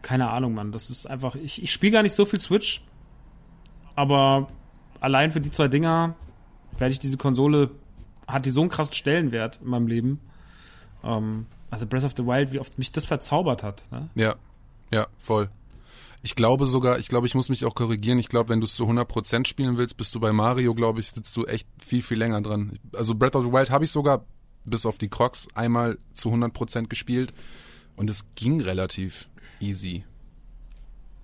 [0.02, 2.82] keine Ahnung, Mann, das ist einfach, ich, ich spiele gar nicht so viel Switch,
[3.96, 4.48] aber
[5.02, 6.16] allein für die zwei Dinger
[6.80, 7.72] werde ich diese Konsole,
[8.28, 10.20] hat die so einen krassen Stellenwert in meinem Leben.
[11.04, 13.84] Ähm, also Breath of the Wild, wie oft mich das verzaubert hat.
[13.92, 14.10] Ne?
[14.16, 14.36] Ja,
[14.92, 15.50] ja, voll.
[16.24, 18.20] Ich glaube sogar, ich glaube, ich muss mich auch korrigieren.
[18.20, 21.12] Ich glaube, wenn du es zu 100% spielen willst, bist du bei Mario, glaube ich,
[21.12, 22.80] sitzt du echt viel, viel länger dran.
[22.94, 24.26] Also Breath of the Wild habe ich sogar,
[24.66, 27.34] bis auf die Crocs, einmal zu 100% gespielt.
[27.96, 30.04] Und es ging relativ easy.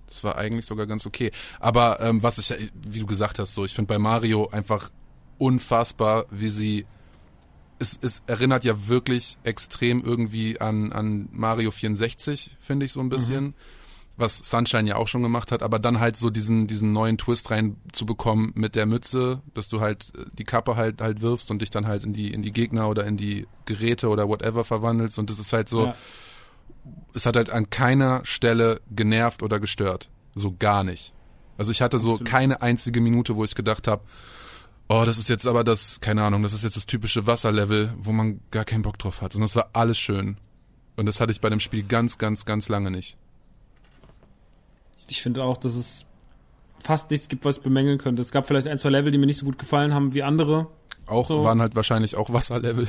[0.06, 1.32] Das war eigentlich sogar ganz okay.
[1.58, 4.90] Aber ähm, was ich, wie du gesagt hast, so, ich finde bei Mario einfach
[5.38, 6.86] unfassbar, wie sie
[7.78, 13.08] es, es erinnert ja wirklich extrem irgendwie an, an Mario 64, finde ich so ein
[13.08, 13.54] bisschen.
[14.16, 17.50] Was Sunshine ja auch schon gemacht hat, aber dann halt so diesen, diesen neuen Twist
[17.50, 21.70] reinzubekommen mit der Mütze, dass du halt äh, die Kappe halt halt wirfst und dich
[21.70, 25.18] dann halt in die, in die Gegner oder in die Geräte oder whatever verwandelst.
[25.18, 25.96] Und das ist halt so, Ja.
[27.12, 30.10] es hat halt an keiner Stelle genervt oder gestört.
[30.36, 31.12] So gar nicht.
[31.58, 32.30] Also ich hatte so Absolut.
[32.30, 34.02] keine einzige Minute, wo ich gedacht habe,
[34.88, 38.12] oh, das ist jetzt aber das, keine Ahnung, das ist jetzt das typische Wasserlevel, wo
[38.12, 39.34] man gar keinen Bock drauf hat.
[39.34, 40.36] Und das war alles schön.
[40.96, 43.16] Und das hatte ich bei dem Spiel ganz, ganz, ganz lange nicht.
[45.08, 46.06] Ich finde auch, dass es
[46.78, 48.22] fast nichts gibt, was ich bemängeln könnte.
[48.22, 50.68] Es gab vielleicht ein, zwei Level, die mir nicht so gut gefallen haben wie andere.
[51.06, 51.44] Auch So.
[51.44, 52.88] waren halt wahrscheinlich auch Wasserlevel.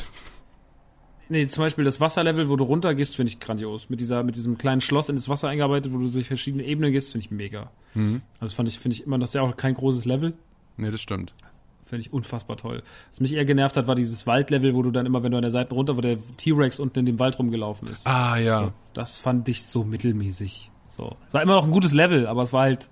[1.27, 3.89] Nee, zum Beispiel das Wasserlevel, wo du runtergehst, finde ich grandios.
[3.89, 6.91] Mit dieser, mit diesem kleinen Schloss in das Wasser eingearbeitet, wo du durch verschiedene Ebenen
[6.91, 7.71] gehst, finde ich mega.
[7.95, 8.21] Mhm.
[8.35, 10.33] Also das fand ich, finde ich immer, das ist ja auch kein großes Level.
[10.77, 11.33] Nee, das stimmt.
[11.87, 12.81] Finde ich unfassbar toll.
[13.11, 15.43] Was mich eher genervt hat, war dieses Waldlevel, wo du dann immer, wenn du an
[15.43, 18.07] der Seite runter, wo der T-Rex unten in dem Wald rumgelaufen ist.
[18.07, 18.73] Ah, ja.
[18.93, 20.71] Das fand ich so mittelmäßig.
[20.87, 21.15] So.
[21.27, 22.89] Es war immer noch ein gutes Level, aber es war halt,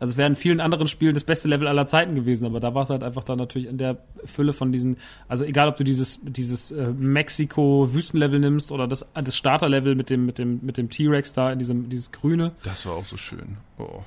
[0.00, 2.74] also es wäre in vielen anderen Spielen das beste Level aller Zeiten gewesen, aber da
[2.74, 5.84] war es halt einfach dann natürlich in der Fülle von diesen, also egal ob du
[5.84, 10.90] dieses, dieses äh, Mexiko-Wüstenlevel nimmst oder das, das Starterlevel mit dem, mit dem, mit dem
[10.90, 13.56] T-Rex da in diesem, dieses Grüne, Das war auch so schön.
[13.78, 14.00] Oh.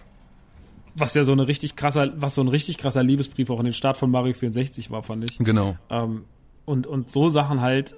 [0.95, 3.73] Was ja so eine richtig krasser, was so ein richtig krasser Liebesbrief auch in den
[3.73, 5.37] Start von Mario 64 war, fand ich.
[5.39, 5.77] Genau.
[5.89, 6.25] Ähm,
[6.65, 7.95] und, und so Sachen halt,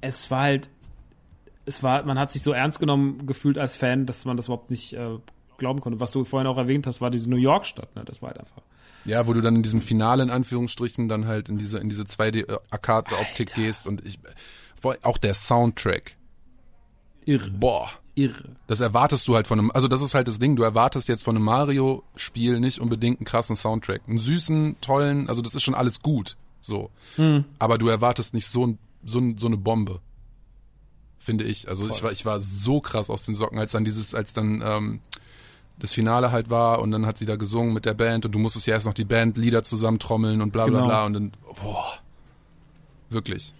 [0.00, 0.70] es war halt,
[1.64, 4.70] es war, man hat sich so ernst genommen gefühlt als Fan, dass man das überhaupt
[4.70, 5.18] nicht äh,
[5.56, 6.00] glauben konnte.
[6.00, 8.04] Was du vorhin auch erwähnt hast, war diese New York-Stadt, ne?
[8.04, 8.62] Das war halt einfach.
[9.06, 12.02] Ja, wo du dann in diesem Finale in Anführungsstrichen dann halt in diese in diese
[12.04, 14.18] 2D Arcade Optik gehst und ich
[14.80, 16.16] vor- auch der Soundtrack.
[17.26, 17.50] Irre.
[17.50, 18.50] Boah, Irre.
[18.68, 21.24] das erwartest du halt von einem also das ist halt das Ding, du erwartest jetzt
[21.24, 25.62] von einem Mario Spiel nicht unbedingt einen krassen Soundtrack, einen süßen, tollen, also das ist
[25.64, 26.90] schon alles gut, so.
[27.58, 30.00] Aber du erwartest nicht so so, so eine Bombe.
[31.18, 31.68] Finde ich.
[31.68, 34.62] Also ich war ich war so krass aus den Socken, als dann dieses als dann
[34.64, 35.00] ähm,
[35.78, 38.38] das Finale halt war und dann hat sie da gesungen mit der Band und du
[38.38, 40.86] musstest ja erst noch die Bandlieder zusammentrommeln und bla bla Genau.
[40.88, 41.94] bla und dann, boah,
[43.10, 43.52] wirklich,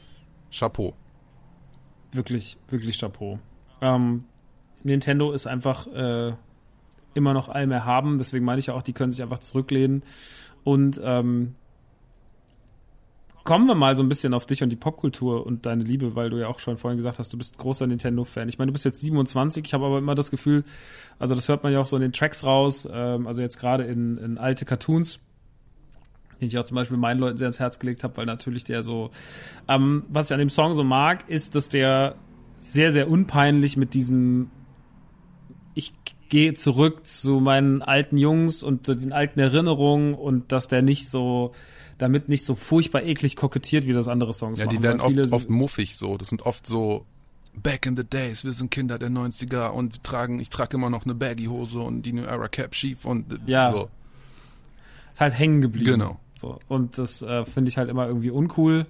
[0.52, 0.94] Chapeau.
[2.12, 3.38] Wirklich, wirklich Chapeau.
[3.80, 4.24] Ähm,
[4.84, 6.32] Nintendo ist einfach äh,
[7.14, 10.02] immer noch allem erhaben, deswegen meine ich ja auch, die können sich einfach zurücklehnen.
[10.62, 11.54] Und ähm,
[13.44, 16.30] kommen wir mal so ein bisschen auf dich und die Popkultur und deine Liebe, weil
[16.30, 18.48] du ja auch schon vorhin gesagt hast, du bist großer Nintendo-Fan.
[18.48, 20.64] Ich meine, du bist jetzt 27, ich habe aber immer das Gefühl,
[21.18, 23.84] also das hört man ja auch so in den Tracks raus, ähm, also jetzt gerade
[23.84, 25.20] in, in alte Cartoons,
[26.40, 28.82] den ich auch zum Beispiel meinen Leuten sehr ins Herz gelegt habe, weil natürlich der
[28.82, 29.10] so,
[29.68, 32.16] ähm, was ich an dem Song so mag, ist, dass der
[32.60, 34.50] sehr, sehr unpeinlich mit diesem
[35.74, 35.92] ich
[36.28, 41.08] gehe zurück zu meinen alten Jungs und zu den alten Erinnerungen und dass der nicht
[41.08, 41.52] so
[41.98, 44.76] damit nicht so furchtbar eklig kokettiert, wie das andere Songs Ja, machen.
[44.76, 46.16] die werden oft, oft muffig so.
[46.16, 47.06] Das sind oft so
[47.56, 51.04] Back in the days, wir sind Kinder der 90er und tragen, ich trage immer noch
[51.04, 53.70] eine Baggy-Hose und die New Era Cap schief und Ja.
[53.70, 53.88] so.
[55.12, 55.92] ist halt hängen geblieben.
[55.92, 56.18] Genau.
[56.34, 56.58] So.
[56.66, 58.86] Und das äh, finde ich halt immer irgendwie uncool.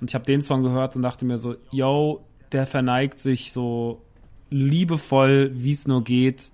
[0.00, 4.00] Und ich habe den Song gehört und dachte mir so, yo, der verneigt sich so
[4.50, 6.50] liebevoll, wie es nur geht,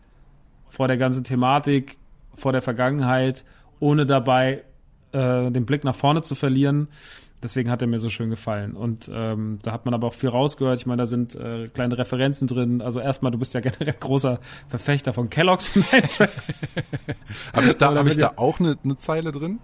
[0.69, 1.97] vor der ganzen Thematik,
[2.35, 3.45] vor der Vergangenheit,
[3.81, 4.65] ohne dabei
[5.13, 6.89] äh, den Blick nach vorne zu verlieren.
[7.43, 8.73] Deswegen hat er mir so schön gefallen.
[8.73, 10.79] Und ähm, da hat man aber auch viel rausgehört.
[10.81, 12.81] Ich meine, da sind äh, kleine Referenzen drin.
[12.81, 15.77] Also erstmal, du bist ja generell großer Verfechter von Kellogg's.
[17.53, 19.59] Habe ich da, hab ich da auch eine ne Zeile drin?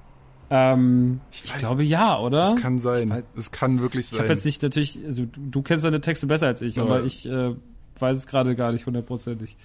[0.51, 2.41] ähm, ich, weiß- glaube ja, oder?
[2.53, 3.23] Das kann sein.
[3.35, 4.37] Das kann wirklich Ich habe sein.
[4.37, 7.27] jetzt nicht natürlich, also du, du kennst deine Texte besser als ich, Aber- aber ich
[7.29, 7.55] äh,
[8.01, 9.57] weiß es gerade gar nicht hundertprozentig.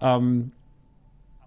[0.00, 0.52] Ähm,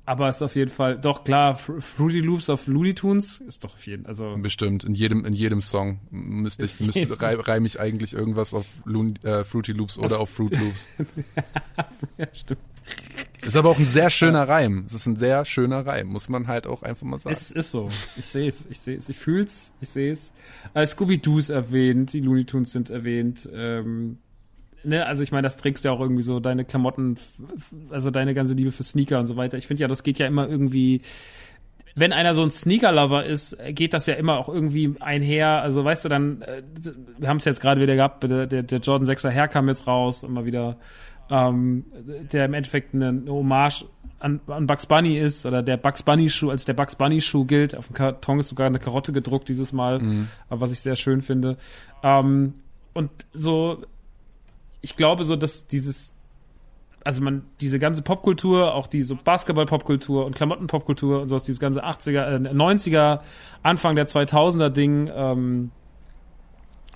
[0.05, 3.63] aber es ist auf jeden Fall, doch klar, Fr Fruity Loops auf Looney Tunes ist
[3.63, 4.83] doch auf jeden also Bestimmt.
[4.83, 9.15] In jedem, in jedem Song müsste ich, müsste, rei- reime ich eigentlich irgendwas auf Loon,
[9.23, 10.87] äh, Fruity Loops oder auf Fruit Loops.
[12.17, 12.59] ja, stimmt.
[13.45, 14.83] Ist aber auch ein sehr schöner Reim.
[14.85, 17.33] Es ist ein sehr schöner Reim, muss man halt auch einfach mal sagen.
[17.33, 17.87] Es ist so.
[18.17, 20.33] Ich sehe es, ich sehe es, ich fühl's, ich sehe es.
[20.73, 23.49] Äh, Scooby-Doo ist erwähnt, die Looney Tunes sind erwähnt.
[23.53, 24.17] Ähm,
[24.83, 27.17] ne, also ich meine, das trägst ja auch irgendwie so deine Klamotten,
[27.89, 29.57] also deine ganze Liebe für Sneaker und so weiter.
[29.57, 31.01] Ich finde ja, das geht ja immer irgendwie.
[31.95, 35.61] Wenn einer so ein Sneaker-Lover ist, geht das ja immer auch irgendwie einher.
[35.61, 36.63] Also weißt du, dann, äh,
[37.19, 40.23] wir haben es jetzt gerade wieder gehabt, der, der, Jordan 6er Herr kam jetzt raus,
[40.23, 40.77] immer wieder,
[41.29, 41.85] ähm,
[42.31, 43.85] der im Endeffekt eine, Hommage
[44.19, 47.45] an, an Bugs Bunny ist, oder der Bugs Bunny Schuh, als der Bugs Bunny Schuh
[47.45, 47.77] gilt.
[47.77, 51.57] Auf dem Karton ist sogar eine Karotte gedruckt dieses Mal, was ich sehr schön finde.
[52.01, 52.55] Ähm,
[52.93, 53.83] und so,
[54.83, 56.13] ich glaube so, dass dieses,
[57.03, 62.35] also man, diese ganze Popkultur, auch diese Basketball-Popkultur und Klamotten-Popkultur und sowas, dieses ganze 80er,
[62.35, 63.21] äh, 90er,
[63.63, 65.71] Anfang der 2000er Ding, ähm,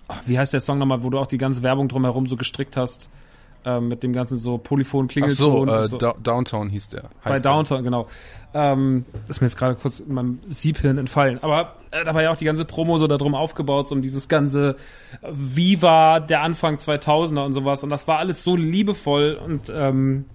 [0.10, 2.76] ach, wie heißt der Song nochmal, wo du auch die ganze Werbung drumherum so gestrickt
[2.76, 3.10] hast,
[3.68, 5.98] ähm, mit dem ganzen so polyphon Ach Klingelton so, äh, so.
[5.98, 7.10] Downtown hieß der.
[7.24, 7.52] Bei heißt der.
[7.52, 8.08] Downtown, genau.
[8.54, 11.40] Ähm, das ist mir jetzt gerade kurz in meinem Siebhirn entfallen.
[11.44, 14.30] Aber äh, da war ja auch die ganze Promo so darum aufgebaut, so um dieses
[14.30, 14.78] ganze
[15.30, 17.84] Viva der Anfang 2000er und sowas.
[17.84, 20.26] Und das war alles so liebevoll und ähm,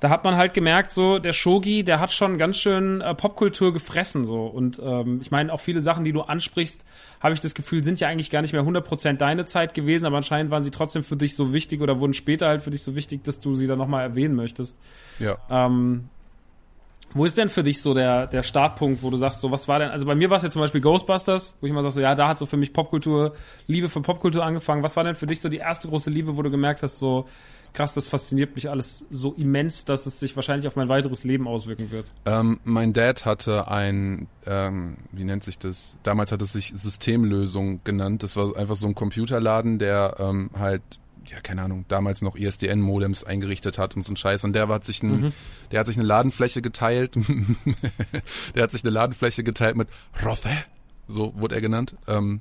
[0.00, 3.72] da hat man halt gemerkt, so der Shogi, der hat schon ganz schön äh, Popkultur
[3.72, 6.84] gefressen so und ähm, ich meine auch viele Sachen, die du ansprichst,
[7.20, 10.18] habe ich das Gefühl, sind ja eigentlich gar nicht mehr 100% deine Zeit gewesen, aber
[10.18, 12.94] anscheinend waren sie trotzdem für dich so wichtig oder wurden später halt für dich so
[12.94, 14.78] wichtig, dass du sie dann nochmal erwähnen möchtest.
[15.18, 15.38] Ja.
[15.48, 16.08] Ähm,
[17.14, 19.78] Wo ist denn für dich so der, der Startpunkt, wo du sagst, so was war
[19.78, 22.00] denn, also bei mir war es ja zum Beispiel Ghostbusters, wo ich mal sag so,
[22.00, 23.32] ja, da hat so für mich Popkultur,
[23.66, 24.82] Liebe für Popkultur angefangen.
[24.82, 27.24] Was war denn für dich so die erste große Liebe, wo du gemerkt hast, so
[27.76, 31.46] krass, das fasziniert mich alles so immens, dass es sich wahrscheinlich auf mein weiteres Leben
[31.46, 32.06] auswirken wird?
[32.24, 35.96] Ähm, mein Dad hatte ein, ähm, wie nennt sich das?
[36.02, 38.22] Damals hat es sich Systemlösung genannt.
[38.22, 40.82] Das war einfach so ein Computerladen, der ähm, halt
[41.26, 44.44] ja, keine Ahnung, damals noch ISDN-Modems eingerichtet hat und so ein Scheiß.
[44.44, 45.32] Und der hat sich ein, mhm.
[45.72, 47.16] der hat sich eine Ladenfläche geteilt.
[48.54, 49.88] der hat sich eine Ladenfläche geteilt mit
[50.24, 50.50] Rothe,
[51.08, 51.96] so wurde er genannt.
[52.06, 52.40] Ähm,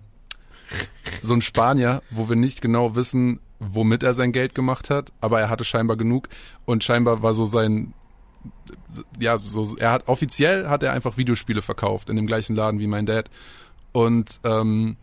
[1.22, 5.40] so ein Spanier, wo wir nicht genau wissen, womit er sein Geld gemacht hat, aber
[5.40, 6.30] er hatte scheinbar genug
[6.66, 7.94] und scheinbar war so sein
[9.20, 12.86] ja, so er hat offiziell hat er einfach Videospiele verkauft in dem gleichen Laden wie
[12.86, 13.30] mein Dad
[13.92, 14.98] und ähm,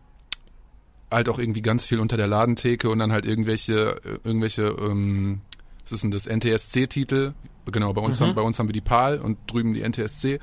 [1.13, 5.41] halt auch irgendwie ganz viel unter der Ladentheke und dann halt irgendwelche, äh, irgendwelche, ähm,
[5.83, 7.33] was ist denn das, NTSC-Titel.
[7.71, 8.25] Genau, bei uns, mhm.
[8.25, 10.39] haben, bei uns haben wir die PAL und drüben die NTSC.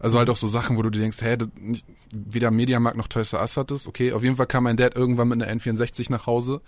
[0.00, 3.32] Also halt auch so Sachen, wo du dir denkst, hä, nicht, weder Mediamarkt noch Toys
[3.32, 3.86] R Us hat das.
[3.86, 6.62] Okay, auf jeden Fall kam mein Dad irgendwann mit einer N64 nach Hause,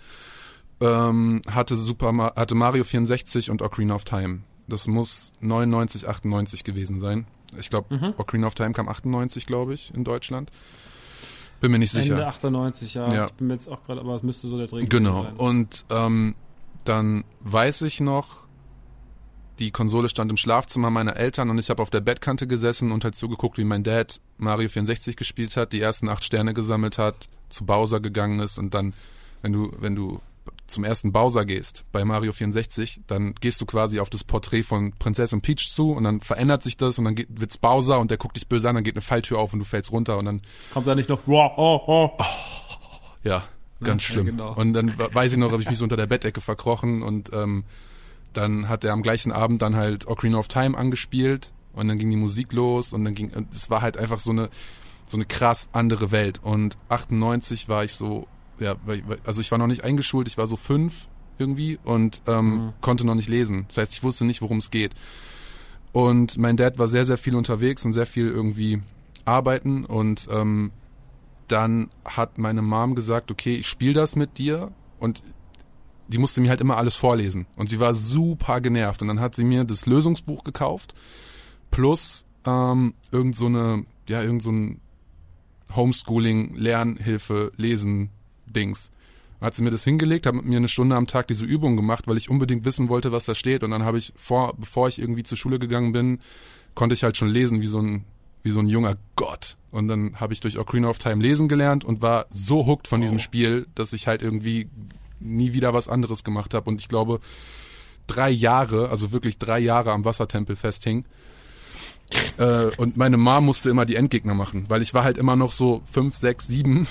[0.81, 4.39] ähm, hatte Super, hatte Mario 64 und Ocarina of Time.
[4.67, 7.25] Das muss 99, 98 gewesen sein.
[7.57, 8.13] Ich glaube, mhm.
[8.17, 10.51] Ocarina of Time kam 98, glaube ich, in Deutschland.
[11.61, 12.13] Bin mir nicht sicher.
[12.13, 13.11] Ende 98, ja.
[13.11, 13.25] ja.
[13.25, 15.23] Ich bin mir jetzt auch gerade, aber es müsste so der Dreh Genau.
[15.23, 15.35] sein.
[15.37, 16.35] Und ähm,
[16.83, 18.47] dann weiß ich noch,
[19.59, 23.03] die Konsole stand im Schlafzimmer meiner Eltern und ich habe auf der Bettkante gesessen und
[23.03, 27.27] halt zugeguckt, wie mein Dad Mario 64 gespielt hat, die ersten acht Sterne gesammelt hat,
[27.49, 28.93] zu Bowser gegangen ist und dann,
[29.41, 30.21] wenn du, wenn du
[30.67, 34.93] zum ersten Bowser gehst bei Mario 64, dann gehst du quasi auf das Porträt von
[34.93, 38.17] Prinzessin Peach zu und dann verändert sich das und dann geht, wird's Bowser und der
[38.17, 40.41] guckt dich böse an, dann geht eine Falltür auf und du fällst runter und dann
[40.73, 42.23] kommt da nicht noch oh, oh, oh.
[43.23, 43.43] ja,
[43.81, 44.25] ganz ja, schlimm.
[44.27, 44.53] Ja, genau.
[44.53, 47.63] Und dann weiß ich noch, habe ich mich so unter der Bettdecke verkrochen und ähm,
[48.33, 52.09] dann hat er am gleichen Abend dann halt Ocarina of Time angespielt und dann ging
[52.09, 54.49] die Musik los und dann ging es war halt einfach so eine
[55.05, 58.27] so eine krass andere Welt und 98 war ich so
[58.59, 58.75] ja,
[59.25, 62.73] also ich war noch nicht eingeschult, ich war so fünf irgendwie und ähm, mhm.
[62.81, 63.65] konnte noch nicht lesen.
[63.67, 64.93] Das heißt, ich wusste nicht, worum es geht.
[65.93, 68.81] Und mein Dad war sehr, sehr viel unterwegs und sehr viel irgendwie
[69.25, 70.71] arbeiten und ähm,
[71.47, 75.23] dann hat meine Mom gesagt, okay, ich spiele das mit dir und
[76.07, 79.35] die musste mir halt immer alles vorlesen und sie war super genervt und dann hat
[79.35, 80.93] sie mir das Lösungsbuch gekauft
[81.71, 84.81] plus ähm, irgend so eine ja irgend so ein
[85.75, 88.09] Homeschooling Lernhilfe lesen
[88.47, 88.91] Dings.
[89.39, 92.07] Hat sie mir das hingelegt, hat mit mir eine Stunde am Tag diese Übung gemacht,
[92.07, 93.63] weil ich unbedingt wissen wollte, was da steht.
[93.63, 96.19] Und dann habe ich vor, bevor ich irgendwie zur Schule gegangen bin,
[96.73, 98.05] konnte ich halt schon lesen wie so ein,
[98.41, 99.57] wie so ein junger Gott.
[99.69, 102.99] Und dann habe ich durch Ocarina of Time lesen gelernt und war so hooked von
[102.99, 103.03] oh.
[103.03, 104.69] diesem Spiel, dass ich halt irgendwie
[105.19, 106.69] nie wieder was anderes gemacht habe.
[106.69, 107.19] Und ich glaube,
[108.07, 111.05] drei Jahre, also wirklich drei Jahre am Wassertempel festhing.
[112.37, 115.51] Äh, und meine Mom musste immer die Endgegner machen, weil ich war halt immer noch
[115.51, 116.87] so fünf, sechs, sieben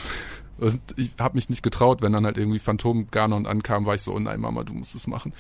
[0.59, 4.03] und ich habe mich nicht getraut, wenn dann halt irgendwie Phantom Ganon ankam, war ich
[4.03, 5.33] so, oh nein, Mama, du musst es machen.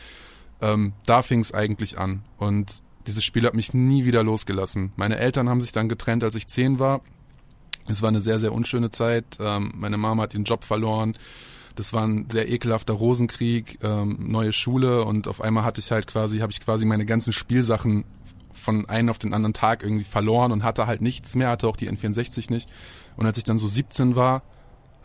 [0.60, 2.22] Ähm, da fing es eigentlich an.
[2.38, 4.92] Und dieses Spiel hat mich nie wieder losgelassen.
[4.96, 7.00] Meine Eltern haben sich dann getrennt, als ich zehn war.
[7.88, 9.24] Es war eine sehr, sehr unschöne Zeit.
[9.40, 11.16] Ähm, meine Mama hat ihren Job verloren.
[11.76, 16.06] Das war ein sehr ekelhafter Rosenkrieg, ähm, neue Schule und auf einmal hatte ich halt
[16.06, 18.04] quasi, habe ich quasi meine ganzen Spielsachen
[18.54, 21.76] von einem auf den anderen Tag irgendwie verloren und hatte halt nichts mehr, hatte auch
[21.76, 22.68] die N64 nicht.
[23.16, 24.42] Und als ich dann so 17 war,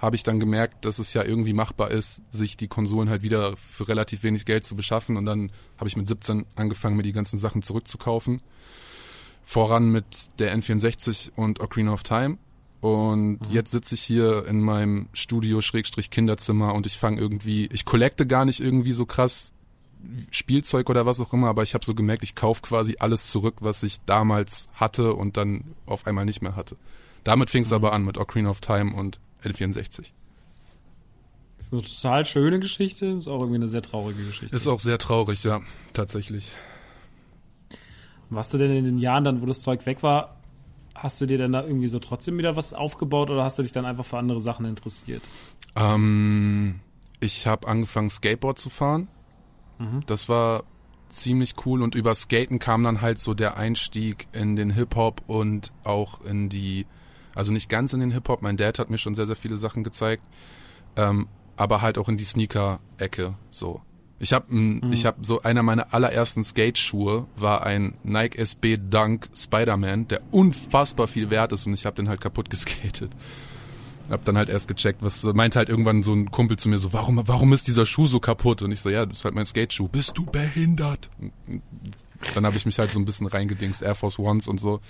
[0.01, 3.55] habe ich dann gemerkt, dass es ja irgendwie machbar ist, sich die Konsolen halt wieder
[3.55, 5.15] für relativ wenig Geld zu beschaffen.
[5.15, 8.41] Und dann habe ich mit 17 angefangen, mir die ganzen Sachen zurückzukaufen.
[9.43, 10.05] Voran mit
[10.39, 12.39] der N64 und Ocarina of Time.
[12.79, 13.53] Und mhm.
[13.53, 18.25] jetzt sitze ich hier in meinem Studio Schrägstrich Kinderzimmer und ich fange irgendwie, ich collecte
[18.25, 19.53] gar nicht irgendwie so krass
[20.31, 23.57] Spielzeug oder was auch immer, aber ich habe so gemerkt, ich kaufe quasi alles zurück,
[23.59, 26.75] was ich damals hatte und dann auf einmal nicht mehr hatte.
[27.23, 27.75] Damit fing es mhm.
[27.75, 30.11] aber an mit Ocarina of Time und N64.
[31.57, 34.55] Das ist eine total schöne Geschichte, ist auch irgendwie eine sehr traurige Geschichte.
[34.55, 35.61] Ist auch sehr traurig, ja,
[35.93, 36.51] tatsächlich.
[38.29, 40.37] Warst du denn in den Jahren dann, wo das Zeug weg war,
[40.95, 43.71] hast du dir dann da irgendwie so trotzdem wieder was aufgebaut oder hast du dich
[43.71, 45.23] dann einfach für andere Sachen interessiert?
[45.75, 46.79] Ähm,
[47.19, 49.07] ich habe angefangen Skateboard zu fahren.
[49.79, 50.03] Mhm.
[50.05, 50.63] Das war
[51.09, 55.71] ziemlich cool und über Skaten kam dann halt so der Einstieg in den Hip-Hop und
[55.83, 56.85] auch in die
[57.35, 58.41] also nicht ganz in den Hip-Hop.
[58.41, 60.23] Mein Dad hat mir schon sehr, sehr viele Sachen gezeigt.
[60.95, 63.35] Ähm, aber halt auch in die Sneaker-Ecke.
[63.49, 63.81] So.
[64.19, 64.93] Ich habe mhm.
[64.93, 71.07] ich habe so einer meiner allerersten Skate-Schuhe war ein Nike SB Dunk Spider-Man, der unfassbar
[71.07, 73.11] viel wert ist und ich habe den halt kaputt geskatet.
[74.11, 76.93] hab dann halt erst gecheckt, was meinte halt irgendwann so ein Kumpel zu mir so,
[76.93, 78.61] warum, warum ist dieser Schuh so kaputt?
[78.61, 79.87] Und ich so, ja, das ist halt mein Skateschuh.
[79.87, 81.09] Bist du behindert?
[81.19, 81.63] Und
[82.35, 84.81] dann habe ich mich halt so ein bisschen reingedingst, Air Force Ones und so.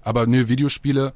[0.00, 1.12] Aber nö, Videospiele,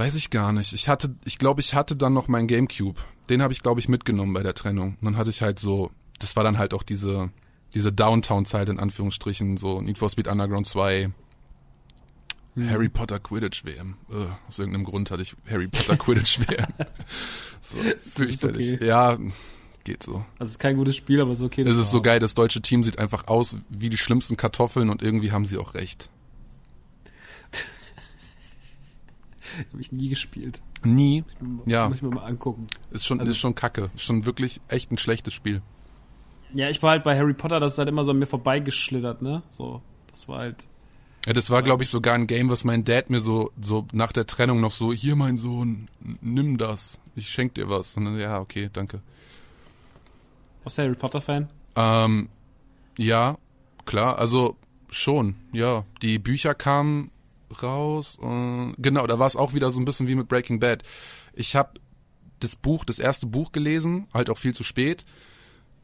[0.00, 0.72] weiß ich gar nicht.
[0.72, 2.98] Ich hatte, ich glaube, ich hatte dann noch meinen Gamecube.
[3.28, 4.96] Den habe ich, glaube ich, mitgenommen bei der Trennung.
[4.98, 7.30] Und dann hatte ich halt so, das war dann halt auch diese,
[7.74, 11.10] diese Downtown-Zeit in Anführungsstrichen, so Need for Speed Underground 2,
[12.66, 13.96] Harry Potter Quidditch WM.
[14.08, 16.66] Ugh, aus irgendeinem Grund hatte ich Harry Potter Quidditch WM.
[17.60, 17.76] so,
[18.14, 18.72] fürchterlich.
[18.72, 18.86] okay.
[18.86, 19.18] Ja,
[19.84, 20.24] geht so.
[20.38, 21.60] Also es ist kein gutes Spiel, aber es ist okay.
[21.60, 25.02] Es ist so geil, das deutsche Team sieht einfach aus wie die schlimmsten Kartoffeln und
[25.02, 26.08] irgendwie haben sie auch recht.
[29.72, 30.62] Habe ich nie gespielt.
[30.84, 31.24] Nie.
[31.66, 31.88] Ja.
[31.88, 32.66] Muss ich mir mal angucken.
[32.90, 33.90] Ist schon, Also- ist schon kacke.
[33.94, 35.62] Ist schon wirklich echt ein schlechtes Spiel.
[36.52, 39.22] Ja, ich war halt bei Harry Potter, das ist halt immer so an mir vorbeigeschlittert,
[39.22, 39.42] ne?
[39.50, 40.66] So, das war halt.
[41.26, 44.10] Ja, das war, glaube ich, sogar ein Game, was mein Dad mir so, so nach
[44.10, 45.88] der Trennung noch so, hier mein Sohn,
[46.20, 46.98] nimm das.
[47.14, 47.96] Ich schenk dir was.
[47.96, 49.00] Und dann, ja, okay, danke.
[50.64, 51.48] Warst du Harry Potter-Fan?
[51.76, 52.28] Ähm,
[52.98, 53.36] ja,
[53.84, 54.56] klar, also
[54.88, 55.84] schon, ja.
[56.02, 57.10] Die Bücher kamen
[57.62, 58.16] raus.
[58.16, 60.82] Und, genau, da war es auch wieder so ein bisschen wie mit Breaking Bad.
[61.32, 61.80] Ich habe
[62.40, 65.04] das Buch, das erste Buch gelesen, halt auch viel zu spät,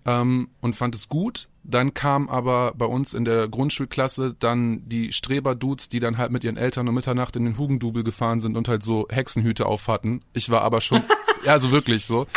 [0.06, 1.48] ähm, und fand es gut.
[1.64, 6.44] Dann kam aber bei uns in der Grundschulklasse dann die Streber-Dudes, die dann halt mit
[6.44, 10.20] ihren Eltern um Mitternacht in den Hugendubel gefahren sind und halt so Hexenhüte auf hatten.
[10.32, 11.02] Ich war aber schon,
[11.44, 12.28] ja, so wirklich so.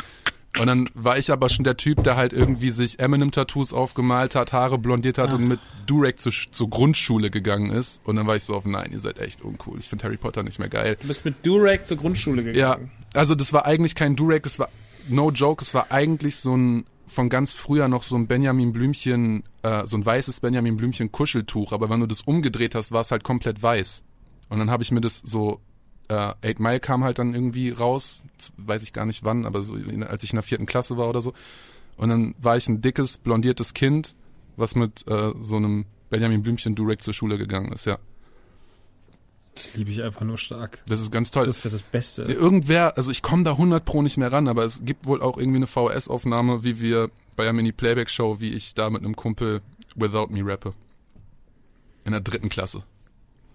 [0.59, 4.51] Und dann war ich aber schon der Typ, der halt irgendwie sich Eminem-Tattoos aufgemalt hat,
[4.51, 8.01] Haare blondiert hat und mit Durek zur, zur Grundschule gegangen ist.
[8.03, 9.77] Und dann war ich so auf, nein, ihr seid echt uncool.
[9.79, 10.97] Ich finde Harry Potter nicht mehr geil.
[11.01, 12.91] Du bist mit Durek zur Grundschule Ja, gegangen.
[13.13, 14.69] also das war eigentlich kein Durek, es war
[15.07, 19.43] no joke, es war eigentlich so ein von ganz früher noch so ein Benjamin Blümchen,
[19.63, 23.09] äh, so ein weißes Benjamin Blümchen Kuscheltuch, aber wenn du das umgedreht hast, war es
[23.11, 24.03] halt komplett weiß.
[24.49, 25.59] Und dann habe ich mir das so
[26.09, 28.23] äh, Eight Mile kam halt dann irgendwie raus,
[28.57, 31.09] weiß ich gar nicht wann, aber so in, als ich in der vierten Klasse war
[31.09, 31.33] oder so.
[31.97, 34.15] Und dann war ich ein dickes, blondiertes Kind,
[34.57, 37.99] was mit äh, so einem Benjamin Blümchen Durek zur Schule gegangen ist, ja.
[39.55, 40.83] Das liebe ich einfach nur stark.
[40.87, 41.45] Das ist ganz toll.
[41.45, 42.23] Das ist ja das Beste.
[42.23, 45.37] Irgendwer, also ich komme da 100 pro nicht mehr ran, aber es gibt wohl auch
[45.37, 49.61] irgendwie eine VHS-Aufnahme, wie wir bei der Mini-Playback-Show, wie ich da mit einem Kumpel
[49.95, 50.73] Without Me rappe.
[52.05, 52.83] In der dritten Klasse.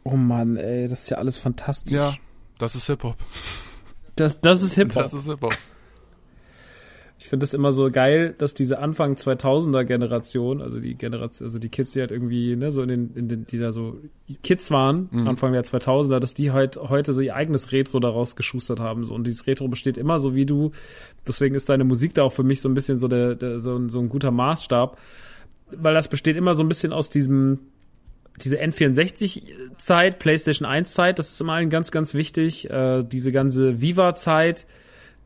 [0.02, 1.94] Oh Mann, ey, das ist ja alles fantastisch.
[1.94, 2.14] Ja,
[2.58, 3.16] das ist Hip-Hop.
[4.16, 5.02] Das, das ist Hip-Hop.
[5.02, 5.54] Das ist Hip-Hop.
[7.16, 11.58] Ich finde das immer so geil, dass diese Anfang 2000er Generation, also die Generation, also
[11.58, 13.98] die Kids, die halt irgendwie, ne, so in den, in den, die da so
[14.42, 18.80] Kids waren, Anfang der 2000er, dass die halt heute so ihr eigenes Retro daraus geschustert
[18.80, 19.14] haben, so.
[19.14, 20.72] Und dieses Retro besteht immer so wie du.
[21.26, 23.76] Deswegen ist deine Musik da auch für mich so ein bisschen so der, der so,
[23.76, 24.98] ein- so ein guter Maßstab.
[25.70, 27.60] Weil das besteht immer so ein bisschen aus diesem,
[28.42, 32.68] diese N64-Zeit, PlayStation 1-Zeit, das ist immer allen ganz, ganz wichtig.
[32.68, 34.66] Äh, diese ganze Viva-Zeit,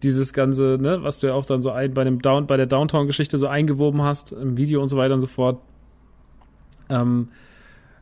[0.03, 2.67] dieses ganze, ne, was du ja auch dann so ein, bei dem Down, bei der
[2.67, 5.61] Downtown-Geschichte so eingewoben hast, im Video und so weiter und so fort.
[6.91, 7.29] Ähm,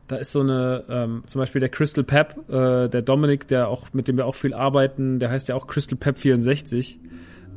[0.07, 3.93] da ist so eine, ähm, zum Beispiel der Crystal Pep, äh, der Dominik, der auch,
[3.93, 6.99] mit dem wir auch viel arbeiten, der heißt ja auch Crystal Pep 64.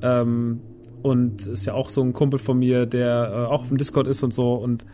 [0.02, 0.60] Ähm,
[1.02, 4.06] und ist ja auch so ein Kumpel von mir, der äh, auch auf dem Discord
[4.06, 4.54] ist und so.
[4.54, 4.84] Und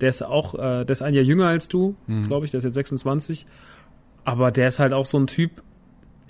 [0.00, 1.96] der ist auch, äh, der ist ein Jahr jünger als du,
[2.26, 3.46] glaube ich, der ist jetzt 26.
[4.24, 5.62] Aber der ist halt auch so ein Typ,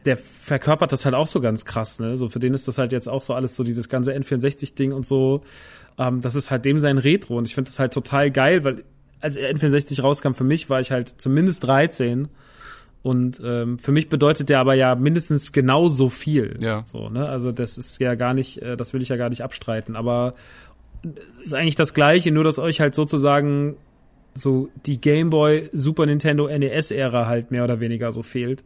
[0.05, 2.17] der verkörpert das halt auch so ganz krass, ne?
[2.17, 5.05] So für den ist das halt jetzt auch so alles so dieses ganze N64-Ding und
[5.05, 5.43] so.
[5.99, 8.85] Ähm, das ist halt dem sein Retro und ich finde das halt total geil, weil
[9.21, 12.29] als N64 rauskam für mich, war ich halt zumindest 13
[13.03, 16.57] und ähm, für mich bedeutet der aber ja mindestens genauso viel.
[16.61, 16.83] Ja.
[16.87, 17.29] So, ne?
[17.29, 20.33] Also das ist ja gar nicht, äh, das will ich ja gar nicht abstreiten, aber
[21.43, 23.77] ist eigentlich das Gleiche, nur dass euch halt sozusagen
[24.35, 28.65] so die Gameboy, Super Nintendo, NES-Ära halt mehr oder weniger so fehlt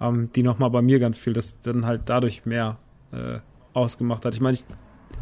[0.00, 2.78] ähm, die nochmal bei mir ganz viel, das dann halt dadurch mehr
[3.12, 3.38] äh,
[3.72, 4.34] ausgemacht hat.
[4.34, 4.64] Ich meine, ich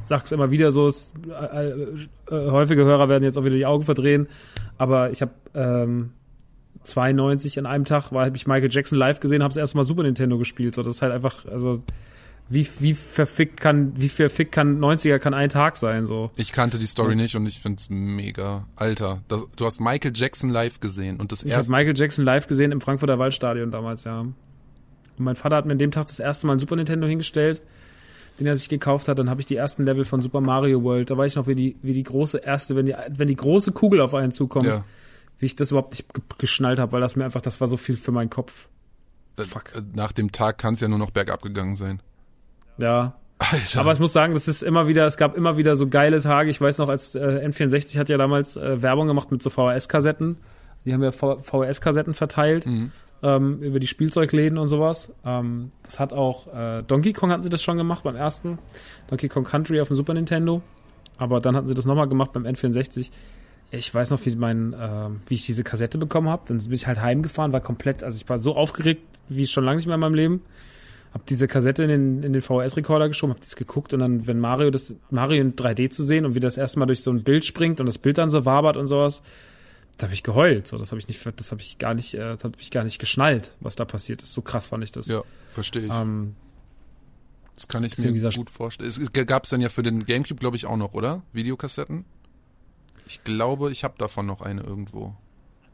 [0.05, 3.85] sag's immer wieder so, es, äh, äh, häufige Hörer werden jetzt auch wieder die Augen
[3.85, 4.29] verdrehen,
[4.79, 6.13] aber ich habe ähm,
[6.83, 9.85] 92 an einem Tag war habe ich Michael Jackson live gesehen, habe das erste Mal
[9.85, 10.75] Super Nintendo gespielt.
[10.75, 11.83] So, das ist halt einfach, also
[12.49, 16.31] wie wie verfickt kann, wie verfickt kann 90er kann ein Tag sein so.
[16.37, 18.67] Ich kannte die Story nicht und ich find's mega.
[18.77, 21.67] Alter, das, du hast Michael Jackson live gesehen und das Ich habe.
[21.71, 24.21] Michael Jackson live gesehen im Frankfurter Waldstadion damals, ja.
[24.21, 24.35] Und
[25.17, 27.63] mein Vater hat mir an dem Tag das erste Mal ein Super Nintendo hingestellt,
[28.39, 29.19] den er sich gekauft hat.
[29.19, 31.09] Dann habe ich die ersten Level von Super Mario World.
[31.11, 33.73] Da weiß ich noch, wie die, wie die große erste, wenn die, wenn die große
[33.73, 34.85] Kugel auf einen zukommt, Ja.
[35.39, 37.77] wie ich das überhaupt nicht ge- geschnallt habe, weil das mir einfach, das war so
[37.77, 38.69] viel für meinen Kopf.
[39.39, 39.73] Fuck.
[39.95, 42.01] Nach dem Tag kann's ja nur noch bergab gegangen sein.
[42.79, 43.15] Ja.
[43.39, 43.81] Alter.
[43.81, 46.51] Aber ich muss sagen, das ist immer wieder, es gab immer wieder so geile Tage.
[46.51, 50.37] Ich weiß noch, als äh, N64 hat ja damals äh, Werbung gemacht mit so VHS-Kassetten.
[50.85, 52.67] Die haben ja VHS-Kassetten verteilt.
[52.67, 52.93] Mhm.
[53.23, 55.13] ähm, über die Spielzeugläden und sowas.
[55.25, 58.59] Ähm, das hat auch äh, Donkey Kong hatten sie das schon gemacht beim ersten
[59.09, 60.63] Donkey Kong Country auf dem Super Nintendo,
[61.17, 63.11] aber dann hatten sie das nochmal gemacht beim N64.
[63.71, 66.43] Ich weiß noch, wie mein, äh, wie ich diese Kassette bekommen habe.
[66.49, 69.77] Dann bin ich halt heimgefahren, war komplett, also ich war so aufgeregt wie schon lange
[69.77, 70.43] nicht mehr in meinem Leben.
[71.15, 74.41] Hab diese Kassette in den, in den VHS-Rekorder geschoben, hab das geguckt und dann, wenn
[74.41, 77.23] Mario das, Mario in 3D zu sehen und wie das erste Mal durch so ein
[77.23, 79.23] Bild springt und das Bild dann so wabert und sowas,
[79.97, 80.67] da habe ich geheult.
[80.67, 82.83] So, das habe ich nicht, das habe ich gar nicht, äh, das habe ich gar
[82.83, 84.33] nicht geschnallt, was da passiert ist.
[84.33, 85.07] So krass fand ich das.
[85.07, 85.93] Ja, verstehe ich.
[85.93, 86.35] Ähm,
[87.55, 88.89] das kann ich mir gut vorstellen.
[88.89, 91.23] Es gab es dann ja für den Gamecube, glaube ich, auch noch, oder?
[91.33, 92.05] Videokassetten?
[93.07, 95.15] Ich glaube, ich habe davon noch eine irgendwo.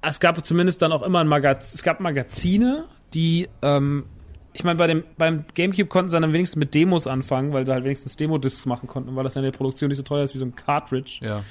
[0.02, 2.84] es gab zumindest dann auch immer ein Magazin, es gab Magazine,
[3.14, 4.04] die, ähm,
[4.52, 7.72] ich meine, bei dem, beim Gamecube konnten sie dann wenigstens mit Demos anfangen, weil sie
[7.72, 10.34] halt wenigstens Demo-Discs machen konnten, weil das ja in der Produktion nicht so teuer ist
[10.34, 11.20] wie so ein Cartridge.
[11.22, 11.44] Ja.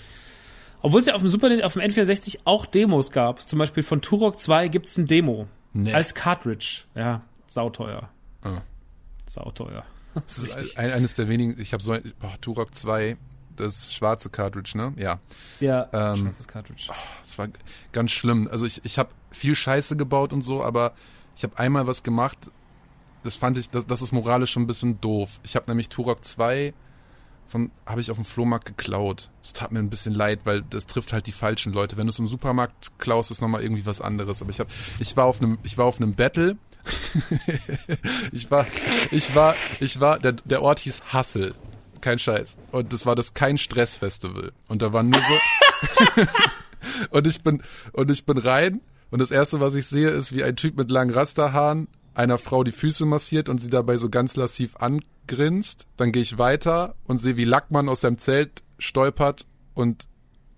[0.82, 3.42] Obwohl es ja auf dem Super auf dem N64 auch Demos gab.
[3.48, 5.48] Zum Beispiel von Turok 2 gibt's ein Demo.
[5.74, 5.94] Nee.
[5.94, 6.84] Als Cartridge.
[6.96, 8.10] Ja, sauteuer.
[8.42, 8.62] Ah.
[9.28, 9.84] Sauteuer.
[10.16, 13.16] Das ist ein, eines der wenigen, ich habe so, boah, Turok 2,
[13.56, 14.92] das schwarze Cartridge, ne?
[14.98, 15.20] Ja.
[15.60, 16.88] Ja, Ähm, schwarzes Cartridge.
[17.24, 17.48] Das war
[17.92, 18.50] ganz schlimm.
[18.52, 20.94] Also ich, ich habe viel Scheiße gebaut und so, aber
[21.38, 22.50] ich habe einmal was gemacht,
[23.30, 25.39] das fand ich, das, das ist moralisch schon ein bisschen doof.
[25.43, 26.73] Ich habe nämlich Turok 2
[27.47, 29.30] von, habe ich auf dem Flohmarkt geklaut.
[29.43, 31.95] Es tat mir ein bisschen leid, weil das trifft halt die falschen Leute.
[31.95, 34.41] Wenn du es im Supermarkt klaust, ist nochmal irgendwie was anderes.
[34.41, 36.57] Aber ich habe, ich war auf einem, ich war auf einem Battle.
[38.31, 38.65] ich war,
[39.11, 41.53] ich war, ich war, der, der Ort hieß Hassel.
[42.01, 42.57] Kein Scheiß.
[42.72, 44.53] Und das war das kein Stress-Festival.
[44.68, 46.23] Und da waren nur so,
[47.11, 47.61] und ich bin,
[47.91, 48.81] und ich bin rein.
[49.11, 52.64] Und das erste, was ich sehe, ist, wie ein Typ mit langen Rasterhaaren einer Frau
[52.64, 55.88] die Füße massiert und sie dabei so ganz lassiv angrinst.
[55.98, 60.07] Dann gehe ich weiter und sehe, wie Lackmann aus seinem Zelt stolpert und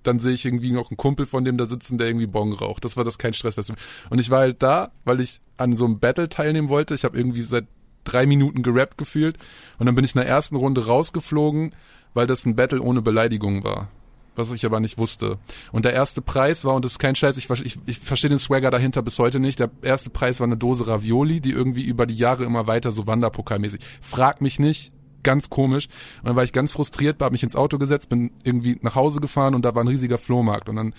[0.03, 2.83] dann sehe ich irgendwie noch einen Kumpel von dem da sitzen, der irgendwie Bong raucht.
[2.85, 3.79] Das war das kein Stressfestival.
[4.09, 6.95] Und ich war halt da, weil ich an so einem Battle teilnehmen wollte.
[6.95, 7.67] Ich habe irgendwie seit
[8.03, 9.37] drei Minuten gerappt gefühlt.
[9.77, 11.75] Und dann bin ich in der ersten Runde rausgeflogen,
[12.13, 13.89] weil das ein Battle ohne Beleidigung war.
[14.35, 15.39] Was ich aber nicht wusste.
[15.73, 18.39] Und der erste Preis war, und das ist kein Scheiß, ich, ich, ich verstehe den
[18.39, 19.59] Swagger dahinter bis heute nicht.
[19.59, 23.07] Der erste Preis war eine Dose Ravioli, die irgendwie über die Jahre immer weiter so
[23.07, 23.81] Wanderpokalmäßig.
[23.99, 24.93] Frag mich nicht,
[25.23, 25.87] ganz komisch.
[26.21, 29.19] Und dann war ich ganz frustriert, habe mich ins Auto gesetzt, bin irgendwie nach Hause
[29.19, 30.69] gefahren und da war ein riesiger Flohmarkt.
[30.69, 30.93] Und dann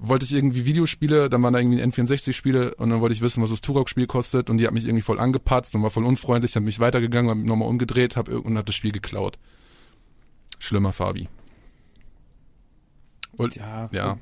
[0.00, 3.50] wollte ich irgendwie Videospiele, dann waren da irgendwie N64-Spiele und dann wollte ich wissen, was
[3.50, 6.62] das Turok-Spiel kostet und die hat mich irgendwie voll angepatzt und war voll unfreundlich, hat
[6.62, 9.38] mich weitergegangen, hab mich nochmal umgedreht hab, und hat das Spiel geklaut.
[10.58, 11.28] Schlimmer Fabi.
[13.36, 14.18] Und, Ja, ja.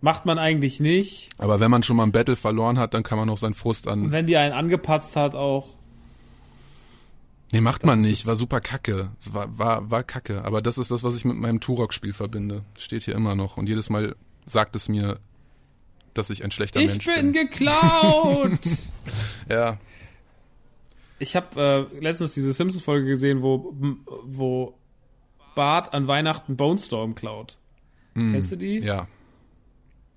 [0.00, 1.28] Macht man eigentlich nicht.
[1.38, 3.86] Aber wenn man schon mal ein Battle verloren hat, dann kann man auch seinen Frust
[3.86, 4.10] Und an.
[4.12, 5.68] wenn die einen angepatzt hat, auch.
[7.52, 8.26] Nee, macht man nicht.
[8.26, 9.10] War super kacke.
[9.30, 10.44] War, war, war kacke.
[10.44, 12.64] Aber das ist das, was ich mit meinem Turok-Spiel verbinde.
[12.78, 13.56] Steht hier immer noch.
[13.58, 14.16] Und jedes Mal
[14.46, 15.20] sagt es mir,
[16.14, 17.32] dass ich ein schlechter Ich Mensch bin bin.
[17.32, 18.58] geklaut!
[19.48, 19.78] Ja.
[21.18, 23.72] ich habe äh, letztens diese Simpsons-Folge gesehen, wo,
[24.24, 24.74] wo
[25.54, 27.14] Bart an Weihnachten Bone Storm
[28.14, 28.32] klaut.
[28.32, 28.80] Kennst du die?
[28.80, 29.08] Mm, Ja.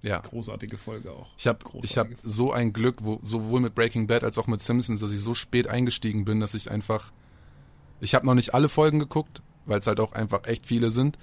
[0.02, 0.20] Ja.
[0.20, 1.30] Großartige Folge auch.
[1.38, 5.00] Ich habe hab so ein Glück, wo, sowohl mit Breaking Bad als auch mit Simpsons,
[5.00, 7.12] dass ich so spät eingestiegen bin, dass ich einfach.
[8.02, 11.18] Ich habe noch nicht alle Folgen geguckt, weil es halt auch einfach echt viele sind.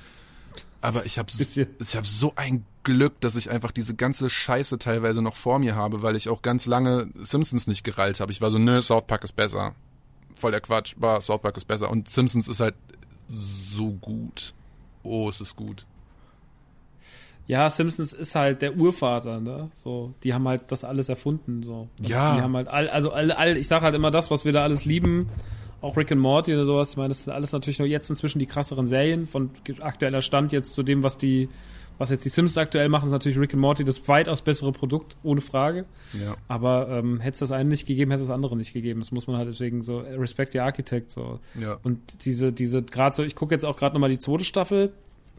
[0.80, 5.22] Aber ich habe ich hab so ein Glück, dass ich einfach diese ganze Scheiße teilweise
[5.22, 8.32] noch vor mir habe, weil ich auch ganz lange Simpsons nicht gerallt habe.
[8.32, 9.76] Ich war so, nö, South Park ist besser.
[10.34, 11.88] Voll der Quatsch, war South Park ist besser.
[11.88, 12.74] Und Simpsons ist halt
[13.28, 14.54] so gut.
[15.04, 15.86] Oh, es ist gut.
[17.46, 19.70] Ja, Simpsons ist halt der Urvater, ne?
[19.74, 21.88] So, die haben halt das alles erfunden, so.
[21.98, 22.36] Und Ja.
[22.36, 24.62] Die haben halt all, also all, all, ich sag halt immer das, was wir da
[24.62, 25.28] alles lieben,
[25.80, 26.90] auch Rick and Morty oder sowas.
[26.90, 29.50] Ich meine, das sind alles natürlich nur jetzt inzwischen die krasseren Serien von
[29.80, 31.48] aktueller Stand jetzt zu dem, was die,
[31.98, 35.16] was jetzt die Simpsons aktuell machen, ist natürlich Rick and Morty das weitaus bessere Produkt,
[35.24, 35.84] ohne Frage.
[36.12, 36.36] Ja.
[36.46, 39.00] Aber ähm, hätte es das eine nicht gegeben, hätte es das andere nicht gegeben.
[39.00, 41.40] Das muss man halt deswegen so äh, Respect the Architect so.
[41.58, 41.78] Ja.
[41.82, 44.92] Und diese, diese, gerade so, ich gucke jetzt auch gerade nochmal die zweite Staffel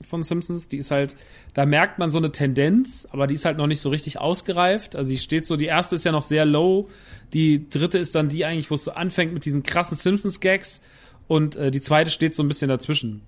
[0.05, 1.15] von Simpsons, die ist halt,
[1.53, 4.95] da merkt man so eine Tendenz, aber die ist halt noch nicht so richtig ausgereift.
[4.95, 6.89] Also die steht so, die erste ist ja noch sehr low,
[7.33, 10.81] die dritte ist dann die eigentlich, wo es so anfängt mit diesen krassen Simpsons-Gags
[11.27, 13.21] und äh, die zweite steht so ein bisschen dazwischen.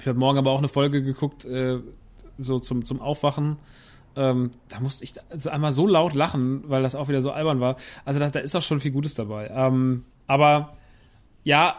[0.00, 1.78] Ich habe morgen aber auch eine Folge geguckt, äh,
[2.38, 3.58] so zum, zum Aufwachen.
[4.16, 7.60] Ähm, da musste ich also einmal so laut lachen, weil das auch wieder so albern
[7.60, 7.76] war.
[8.04, 9.48] Also da, da ist auch schon viel Gutes dabei.
[9.48, 10.76] Ähm, aber
[11.44, 11.76] ja,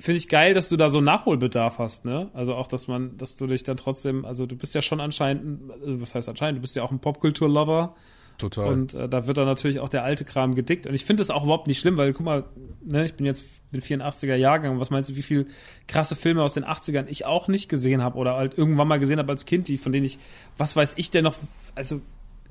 [0.00, 2.30] finde ich geil, dass du da so Nachholbedarf hast, ne?
[2.32, 5.70] Also auch, dass man, dass du dich dann trotzdem, also du bist ja schon anscheinend,
[5.70, 7.94] also was heißt anscheinend, du bist ja auch ein Popkultur-Lover
[8.38, 8.72] Total.
[8.72, 10.86] und äh, da wird dann natürlich auch der alte Kram gedickt.
[10.86, 12.44] Und ich finde das auch überhaupt nicht schlimm, weil guck mal,
[12.82, 14.80] ne, ich bin jetzt bin 84er Jahrgang.
[14.80, 15.46] Was meinst du, wie viel
[15.86, 19.18] krasse Filme aus den 80ern ich auch nicht gesehen habe oder halt irgendwann mal gesehen
[19.18, 20.18] habe als Kind, die von denen ich,
[20.56, 21.36] was weiß ich denn noch,
[21.74, 22.00] also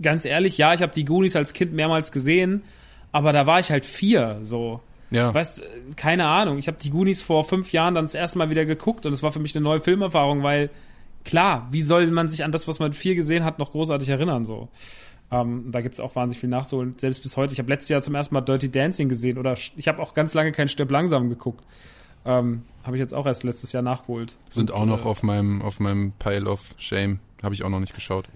[0.02, 2.64] ganz ehrlich, ja, ich habe die Goonies als Kind mehrmals gesehen,
[3.12, 4.82] aber da war ich halt vier, so.
[5.12, 5.34] Ja.
[5.34, 5.62] Weißt,
[5.96, 6.58] keine Ahnung.
[6.60, 9.24] Ich habe die Goonies vor fünf Jahren dann das erste Mal wieder geguckt und es
[9.24, 10.70] war für mich eine neue Filmerfahrung, weil
[11.26, 14.46] klar, wie soll man sich an das, was man vier gesehen hat, noch großartig erinnern
[14.46, 14.70] so?
[15.32, 16.96] Ähm, da gibt's auch wahnsinnig viel nachzuholen.
[16.98, 17.54] Selbst bis heute.
[17.54, 20.34] Ich habe letztes Jahr zum ersten Mal Dirty Dancing gesehen oder ich habe auch ganz
[20.34, 21.64] lange kein Stirb langsam geguckt.
[22.26, 24.38] Ähm, habe ich jetzt auch erst letztes Jahr nachgeholt.
[24.50, 27.20] Sind Und, auch noch äh, auf meinem, auf meinem Pile of Shame.
[27.44, 28.28] Habe ich auch noch nicht geschaut.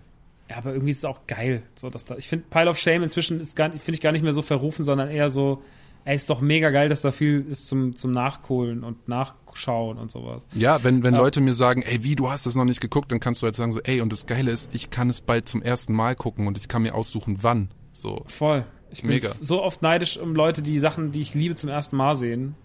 [0.49, 2.15] Ja, aber irgendwie ist es auch geil, so dass da.
[2.17, 4.83] Ich finde Pile of Shame inzwischen ist gar finde ich gar nicht mehr so verrufen,
[4.83, 5.63] sondern eher so,
[6.05, 10.11] ey, ist doch mega geil, dass da viel ist zum zum Nachholen und Nachschauen und
[10.11, 10.45] sowas.
[10.53, 11.19] Ja, wenn, wenn Ja.
[11.19, 13.55] Leute mir sagen, ey, wie, du hast das noch nicht geguckt, dann kannst du halt
[13.55, 16.47] sagen so, ey, und das Geile ist, ich kann es bald zum ersten Mal gucken
[16.47, 17.69] und ich kann mir aussuchen, wann.
[17.93, 18.23] So.
[18.27, 18.65] Voll.
[18.91, 19.31] Ich bin Mega.
[19.41, 22.55] so oft neidisch um Leute, die Sachen, die ich liebe, zum ersten Mal sehen.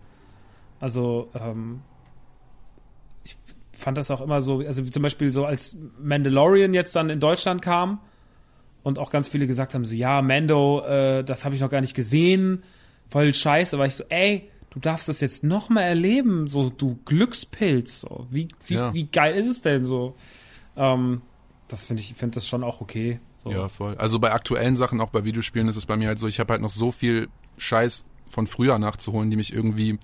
[0.81, 1.81] Also, ähm,
[3.25, 3.37] ich
[3.73, 7.19] fand das auch immer so, also wie zum Beispiel so als Mandalorian jetzt dann in
[7.21, 8.01] Deutschland kam
[8.83, 11.81] und auch ganz viele gesagt haben, so, ja, Mando, äh, das habe ich noch gar
[11.81, 12.63] nicht gesehen,
[13.09, 16.99] voll scheiße, war ich so, ey, du darfst das jetzt noch mal erleben, so, du
[17.05, 18.93] Glückspilz, so, wie, wie, Ja.
[18.95, 20.15] wie geil ist es denn so?
[20.77, 21.23] Ähm,
[21.69, 23.21] das finde ich, ich finde das schon auch okay.
[23.43, 23.51] So.
[23.51, 23.97] Ja, voll.
[23.97, 26.53] Also bei aktuellen Sachen, auch bei Videospielen, ist es bei mir halt so, ich habe
[26.53, 29.99] halt noch so viel Scheiß von früher nachzuholen, die mich irgendwie,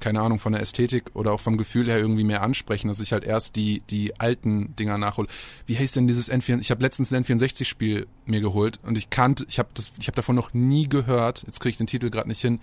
[0.00, 3.12] keine Ahnung, von der Ästhetik oder auch vom Gefühl her irgendwie mehr ansprechen, dass ich
[3.12, 5.28] halt erst die, die alten Dinger nachhole.
[5.66, 9.46] Wie heißt denn dieses N4, ich habe letztens ein N64-Spiel mir geholt und ich kannte,
[9.48, 12.28] ich habe das, ich habe davon noch nie gehört, jetzt kriege ich den Titel gerade
[12.28, 12.60] nicht hin.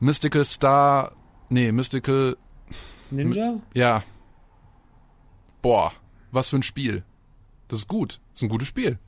[0.00, 1.12] Mystical Star,
[1.48, 2.36] nee, Mystical,
[3.10, 3.60] Ninja?
[3.74, 4.02] ja.
[5.62, 5.92] Boah,
[6.30, 7.02] was für ein Spiel.
[7.68, 8.98] Das ist gut, das ist ein gutes Spiel.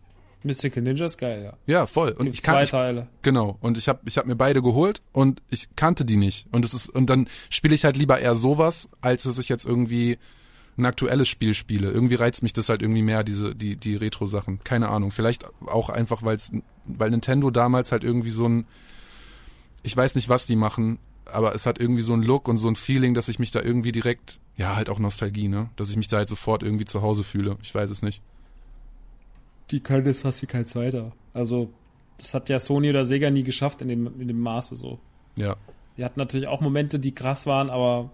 [0.43, 1.56] Mystical Ninja ist geil, ja.
[1.66, 2.10] Ja, voll.
[2.10, 3.09] Und Gibt ich kann, zwei ich, Teile.
[3.23, 3.56] Genau.
[3.60, 6.47] Und ich habe ich hab mir beide geholt und ich kannte die nicht.
[6.52, 9.66] Und es ist und dann spiele ich halt lieber eher sowas, als dass ich jetzt
[9.66, 10.19] irgendwie
[10.77, 11.90] ein aktuelles Spiel spiele.
[11.90, 14.60] Irgendwie reizt mich das halt irgendwie mehr diese die die Retro Sachen.
[14.62, 15.10] Keine Ahnung.
[15.10, 16.52] Vielleicht auch einfach weil's
[16.85, 18.66] weil Nintendo damals halt irgendwie so ein
[19.82, 22.69] ich weiß nicht, was die machen, aber es hat irgendwie so ein Look und so
[22.69, 25.70] ein Feeling, dass ich mich da irgendwie direkt ja, halt auch Nostalgie, ne?
[25.77, 27.56] Dass ich mich da halt sofort irgendwie zu Hause fühle.
[27.62, 28.23] Ich weiß es nicht.
[29.70, 31.12] Die können das fast wie kein zweiter.
[31.35, 31.70] Also,
[32.19, 34.99] das hat ja Sony oder Sega nie geschafft in dem, in dem Maße so.
[35.36, 35.57] Ja.
[35.97, 38.11] Die hatten natürlich auch Momente, die krass waren, aber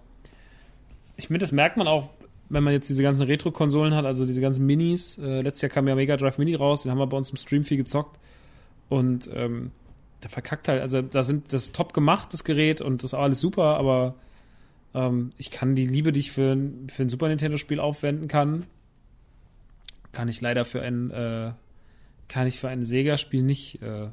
[1.17, 2.11] ich finde, das merkt man auch,
[2.49, 5.19] wenn man jetzt diese ganzen Retro-Konsolen hat, also diese ganzen Minis.
[5.19, 7.37] Äh, letztes Jahr kam ja Mega Drive Mini raus, den haben wir bei uns im
[7.37, 8.19] Stream viel gezockt.
[8.89, 9.71] Und ähm,
[10.23, 13.41] der verkackt halt, also da sind das top gemacht, das Gerät, und das ist alles
[13.41, 14.15] super, aber
[14.95, 16.57] ähm, ich kann die Liebe, die ich für,
[16.89, 18.67] für ein Super Nintendo-Spiel aufwenden kann,
[20.15, 21.53] kann ich leider für ein, äh,
[22.29, 24.09] kann ich für ein Sega-Spiel nicht äh,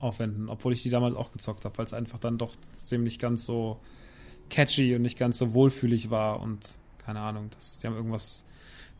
[0.00, 3.46] aufwenden, obwohl ich die damals auch gezockt habe, weil es einfach dann doch ziemlich ganz
[3.46, 3.80] so
[4.50, 8.44] catchy und nicht ganz so wohlfühlig war und keine Ahnung, das, die haben irgendwas,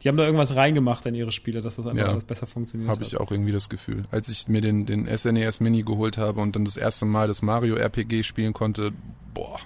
[0.03, 2.19] die haben da irgendwas reingemacht in ihre Spiele, dass das einfach Ja.
[2.27, 4.05] besser funktioniert Habe ich auch irgendwie das Gefühl.
[4.11, 7.43] Als ich mir den, den SNES Mini geholt habe und dann das erste Mal das
[7.43, 8.93] Mario RPG spielen konnte,
[9.33, 9.59] boah.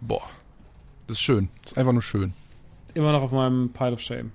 [0.00, 0.22] Boah.
[1.06, 1.48] Das ist schön.
[1.62, 2.34] Das ist einfach nur schön.
[2.94, 4.32] Immer noch auf meinem Pile of Shame.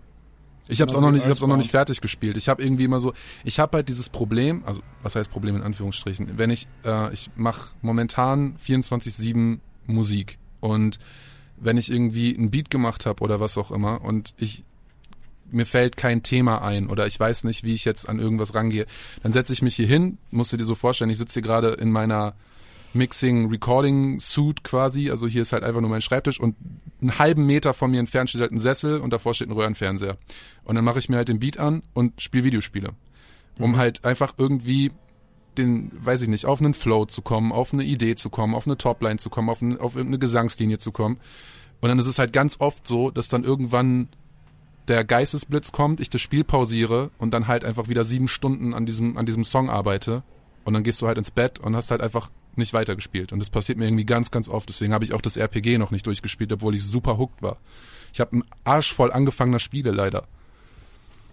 [0.68, 2.38] Ich habe es auch noch nicht, ich hab's auch noch nicht fertig gespielt.
[2.38, 3.14] Ich habe irgendwie immer so,
[3.44, 7.30] ich habe halt dieses Problem, also was heißt Problem in Anführungsstrichen, wenn ich, äh, ich
[7.36, 11.00] mache momentan 24/7 Musik und
[11.58, 14.64] wenn ich irgendwie ein Beat gemacht habe oder was auch immer und ich
[15.52, 18.88] mir fällt kein Thema ein oder ich weiß nicht, wie ich jetzt an irgendwas rangehe,
[19.22, 21.70] dann setze ich mich hier hin, musst du dir so vorstellen, ich sitze hier gerade
[21.70, 22.34] in meiner
[22.94, 26.56] Mixing Recording Suit quasi, also hier ist halt einfach nur mein Schreibtisch und
[27.02, 30.18] einen halben Meter von mir entfernt steht halt ein Sessel und davor steht ein Röhrenfernseher.
[30.64, 32.92] Und dann mache ich mir halt den Beat an und spiele Videospiele.
[33.60, 34.92] Um halt einfach irgendwie
[35.58, 38.66] den, weiß ich nicht, auf einen Flow zu kommen, auf eine Idee zu kommen, auf
[38.66, 41.20] eine Topline zu kommen, auf, eine, auf irgendeine Gesangslinie zu kommen.
[41.82, 44.08] Und dann ist es halt ganz oft so, dass dann irgendwann
[44.88, 48.86] der Geistesblitz kommt, ich das Spiel pausiere und dann halt einfach wieder sieben Stunden an
[48.86, 50.24] diesem, an diesem Song arbeite.
[50.66, 53.32] Und dann gehst du halt ins Bett und hast halt einfach nicht weitergespielt.
[53.34, 54.70] Und das passiert mir irgendwie ganz, ganz oft.
[54.70, 57.58] Deswegen habe ich auch das RPG noch nicht durchgespielt, obwohl ich super hooked war.
[58.14, 60.28] Ich habe einen Arsch voll angefangener Spiele leider.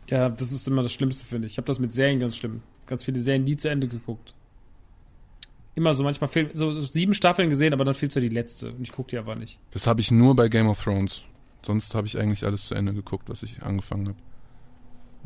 [0.08, 1.54] Ja, das ist immer das Schlimmste, finde ich.
[1.54, 2.62] Ich habe das mit Serien ganz schlimm.
[2.86, 4.34] Ganz viele Serien nie zu Ende geguckt.
[5.76, 8.72] Immer so, manchmal fehlen, so sieben Staffeln gesehen, aber dann fehlt so die letzte.
[8.72, 9.58] Und ich gucke die aber nicht.
[9.70, 11.22] Das habe ich nur bei Game of Thrones.
[11.62, 14.18] Sonst habe ich eigentlich alles zu Ende geguckt, was ich angefangen habe.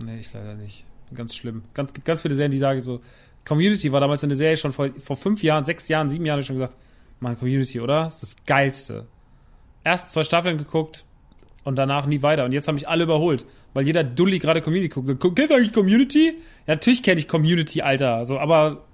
[0.04, 0.84] Nee, ich leider nicht.
[1.14, 1.62] Ganz schlimm.
[1.72, 3.00] Ganz, ganz viele Serien, die sagen so,
[3.44, 6.56] Community war damals eine Serie schon vor, vor fünf Jahren, sechs Jahren, sieben Jahren schon
[6.56, 6.76] gesagt,
[7.20, 8.04] Mann, Community, oder?
[8.04, 9.06] Das ist das Geilste.
[9.84, 11.04] Erst zwei Staffeln geguckt
[11.62, 12.44] und danach nie weiter.
[12.44, 13.44] Und jetzt haben mich alle überholt,
[13.74, 15.20] weil jeder Dulli gerade Community guckt.
[15.20, 16.38] Gu- Kennst du eigentlich Community?
[16.66, 18.24] Ja, natürlich kenne ich Community, Alter.
[18.26, 18.84] So, aber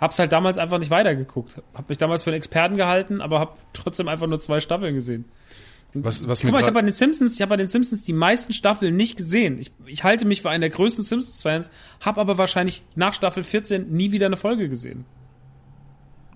[0.00, 1.60] hab's halt damals einfach nicht weitergeguckt.
[1.74, 5.24] Hab mich damals für einen Experten gehalten, aber hab trotzdem einfach nur zwei Staffeln gesehen.
[5.94, 8.12] Was, was Guck mal, ich habe bei den Simpsons, ich habe bei den Simpsons die
[8.12, 9.58] meisten Staffeln nicht gesehen.
[9.58, 13.90] Ich, ich halte mich für einen der größten Simpsons-Fans, habe aber wahrscheinlich nach Staffel 14
[13.90, 15.06] nie wieder eine Folge gesehen.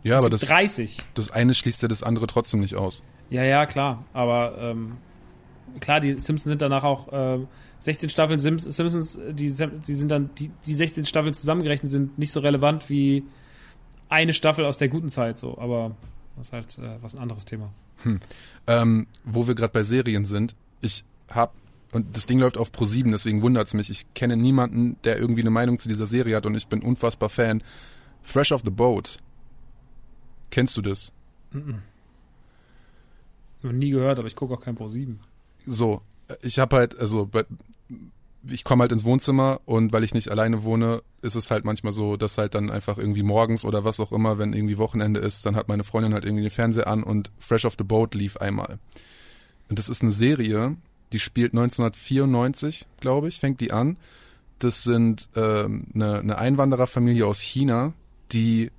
[0.02, 0.98] ja, aber das, 30.
[1.14, 3.02] das eine schließt ja das andere trotzdem nicht aus.
[3.28, 4.04] Ja, ja, klar.
[4.14, 4.96] Aber ähm,
[5.80, 7.48] klar, die Simpsons sind danach auch ähm,
[7.80, 12.32] 16 Staffeln Sims Simpsons, die, die sind dann, die, die 16 Staffeln zusammengerechnet sind nicht
[12.32, 13.24] so relevant wie
[14.08, 15.96] eine Staffel aus der guten Zeit, so, aber
[16.36, 17.72] das ist halt äh, was ein anderes Thema.
[18.66, 21.54] Ähm, wo wir gerade bei Serien sind, ich hab
[21.92, 23.90] und das Ding läuft auf Pro 7, deswegen wundert's mich.
[23.90, 27.28] Ich kenne niemanden, der irgendwie eine Meinung zu dieser Serie hat und ich bin unfassbar
[27.28, 27.62] Fan.
[28.22, 29.18] Fresh off the Boat.
[30.50, 31.10] Kennst du das?
[33.62, 35.18] Noch nie gehört, aber ich gucke auch kein Pro 7.
[35.66, 36.00] So,
[36.42, 37.44] ich habe halt, also bei-
[38.48, 41.92] ich komme halt ins Wohnzimmer und weil ich nicht alleine wohne, ist es halt manchmal
[41.92, 45.44] so, dass halt dann einfach irgendwie morgens oder was auch immer, wenn irgendwie Wochenende ist,
[45.44, 48.36] dann hat meine Freundin halt irgendwie den Fernseher an und Fresh off the Boat lief
[48.38, 48.78] einmal.
[49.68, 50.76] Und das ist eine Serie,
[51.12, 53.96] die spielt 1994, glaube ich, fängt die an.
[54.58, 57.92] Das sind ähm, eine, eine Einwandererfamilie aus China,
[58.32, 58.70] die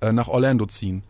[0.00, 1.02] äh, nach Orlando ziehen.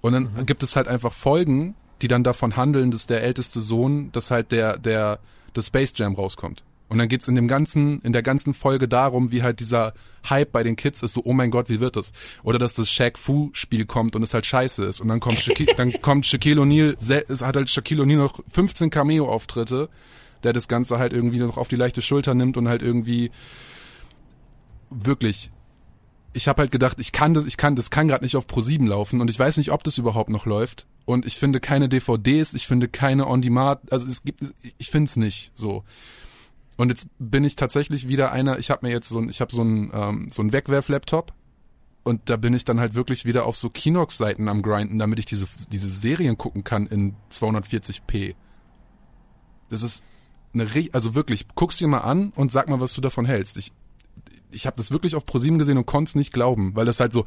[0.00, 4.12] Und dann gibt es halt einfach Folgen, die dann davon handeln, dass der älteste Sohn,
[4.12, 5.18] dass halt der, der,
[5.54, 6.62] das Space Jam rauskommt.
[6.88, 9.92] Und dann geht's in dem ganzen, in der ganzen Folge darum, wie halt dieser
[10.28, 12.12] Hype bei den Kids ist, so, oh mein Gott, wie wird das?
[12.44, 15.00] Oder dass das Shaq Fu Spiel kommt und es halt scheiße ist.
[15.00, 18.90] Und dann kommt Shaquille, dann kommt Shaquille O'Neal, es hat halt Shaquille O'Neal noch 15
[18.90, 19.88] Cameo-Auftritte,
[20.44, 23.30] der das Ganze halt irgendwie noch auf die leichte Schulter nimmt und halt irgendwie
[24.90, 25.50] wirklich
[26.36, 28.60] ich habe halt gedacht, ich kann das, ich kann, das kann gerade nicht auf Pro
[28.60, 30.86] 7 laufen und ich weiß nicht, ob das überhaupt noch läuft.
[31.06, 34.40] Und ich finde keine DVDs, ich finde keine On-Demand, also es gibt,
[34.76, 35.84] ich finde es nicht so.
[36.76, 39.52] Und jetzt bin ich tatsächlich wieder einer, ich habe mir jetzt so ein, ich habe
[39.52, 41.32] so ein, ähm, so ein Wegwerf-Laptop
[42.04, 45.26] und da bin ich dann halt wirklich wieder auf so Kinox-Seiten am Grinden, damit ich
[45.26, 48.34] diese, diese Serien gucken kann in 240p.
[49.70, 50.04] Das ist
[50.54, 53.56] eine, also wirklich, guck's dir mal an und sag mal, was du davon hältst.
[53.56, 53.72] Ich,
[54.50, 57.12] ich habe das wirklich auf ProSieben gesehen und konnte es nicht glauben, weil das halt
[57.12, 57.24] so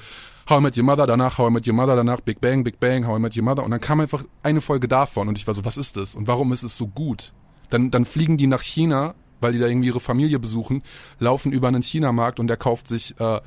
[0.47, 2.79] How I Met Your Mother, danach How I Met Your Mother, danach Big Bang, Big
[2.79, 5.45] Bang, How I Met Your Mother und dann kam einfach eine Folge davon und ich
[5.47, 7.33] war so, was ist das und warum ist es so gut?
[7.69, 10.83] Dann, dann fliegen die nach China, weil die da irgendwie ihre Familie besuchen,
[11.19, 13.39] laufen über einen Chinamarkt und der kauft sich äh,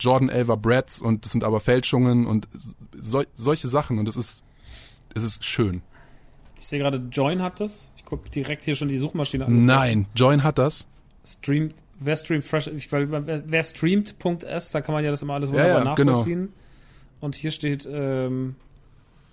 [0.00, 2.48] Jordan Elver Brads und das sind aber Fälschungen und
[2.96, 4.44] so, solche Sachen und es ist,
[5.14, 5.82] es ist schön.
[6.58, 7.90] Ich sehe gerade, Join hat das.
[7.96, 9.64] Ich gucke direkt hier schon die Suchmaschine an.
[9.64, 10.86] Nein, Join hat das.
[11.24, 13.08] Streamt, wer streamt fresh, ich, weil,
[13.46, 16.12] wer, streamt.s, da kann man ja das immer alles Ja, wunderbar ja, genau.
[16.12, 16.52] nachvollziehen.
[17.20, 18.56] Und hier steht, ähm,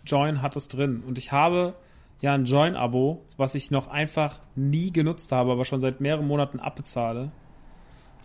[0.06, 1.04] Join hat es drin.
[1.06, 1.74] Und ich habe
[2.22, 6.60] ja ein Join-Abo, was ich noch einfach nie genutzt habe, aber schon seit mehreren Monaten
[6.60, 7.32] abbezahle.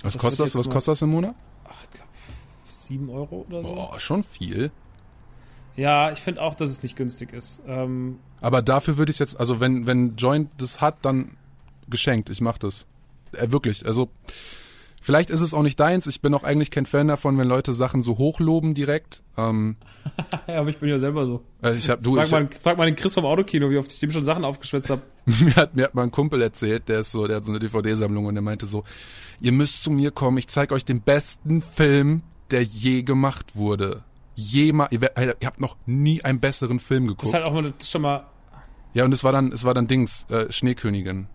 [0.03, 0.59] Was Das kostet das?
[0.59, 1.35] Was kostet das im Monat?
[1.65, 2.11] Ach, ich glaube,
[2.69, 3.75] 7 Euro oder so.
[3.75, 4.71] Boah, schon viel.
[5.77, 7.63] Ja, ich finde auch, dass es nicht günstig ist.
[7.67, 11.37] Ähm, Aber dafür würde ich jetzt, also wenn, wenn Joint das hat, dann
[11.89, 12.31] geschenkt.
[12.31, 12.87] Ich mach das.
[13.33, 13.85] Äh, wirklich.
[13.85, 14.09] Also,
[15.07, 16.09] vielleicht ist es auch nicht deins.
[16.09, 19.23] Ich bin auch eigentlich kein Fan davon, wenn Leute Sachen so hochloben direkt.
[19.37, 19.77] Ähm,
[20.49, 21.45] ja, aber ich bin ja selber so.
[21.63, 23.79] äh, ich hab, du, Frag ich mal, hab, frag mal den Chris vom Autokino, wie
[23.79, 25.03] oft ich dem schon Sachen aufgeschwätzt habe.
[25.27, 27.61] mir hat, mir hat mal ein Kumpel erzählt, der ist so, der hat so eine
[27.61, 28.83] DVD-Sammlung und der meinte so,
[29.41, 34.03] ihr müsst zu mir kommen, ich zeig euch den besten Film, der je gemacht wurde.
[34.35, 37.29] Jemals, ihr, ihr habt noch nie einen besseren Film Das geguckt.
[37.29, 38.27] ist halt auch mal, das schon mal,
[38.93, 41.29] Ja, und es war dann, es war dann Dings, äh, Schneekönigin.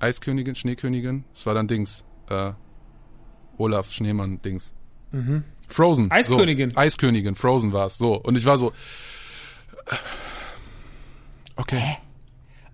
[0.00, 2.52] Eiskönigin, Schneekönigin, es war dann Dings, äh,
[3.58, 4.72] Olaf Schneemann, Dings.
[5.68, 6.06] Frozen.
[6.06, 6.12] Mhm.
[6.12, 6.70] Eiskönigin.
[6.70, 8.20] So, Eiskönigin, Frozen war's, so.
[8.20, 8.72] Und ich war so,
[11.56, 11.96] okay.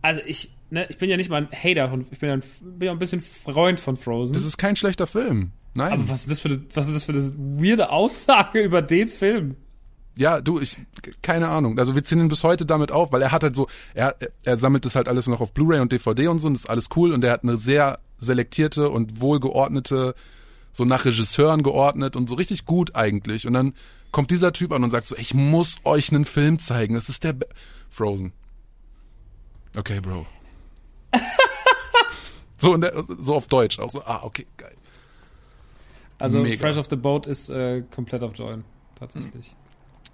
[0.01, 2.43] also ich, ne, ich bin ja nicht mal ein Hater von, ich bin ja ein,
[2.61, 4.33] bin ja ein bisschen Freund von Frozen.
[4.35, 5.53] Das ist kein schlechter Film.
[5.75, 5.93] Nein.
[5.93, 9.09] aber was ist das für eine, was ist das für eine weirde Aussage über den
[9.09, 9.57] Film?
[10.19, 10.77] Ja, du, ich,
[11.23, 11.79] keine Ahnung.
[11.79, 14.29] Also wir ziehen ihn bis heute damit auf, weil er hat halt so, er, er-
[14.45, 16.69] er sammelt das halt alles noch auf Blu-ray und DVD und so und das ist
[16.71, 20.15] alles cool und er hat eine sehr selektierte und wohlgeordnete,
[20.73, 23.47] so nach Regisseuren geordnet und so richtig gut eigentlich.
[23.47, 23.75] Und dann
[24.11, 26.95] kommt dieser Typ an und sagt so, ich muss euch einen Film zeigen.
[26.95, 27.47] Das ist der Be
[27.91, 28.33] Frozen.
[29.77, 30.27] Okay, Bro.
[32.59, 34.75] so, der, so auf Deutsch auch so, ah, okay, geil.
[36.19, 36.59] Also Mega.
[36.59, 39.55] Fresh of the Boat ist äh, komplett auf Join, tatsächlich.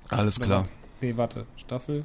[0.08, 0.68] Alles klar.
[1.00, 2.04] Nee, warte, Staffel.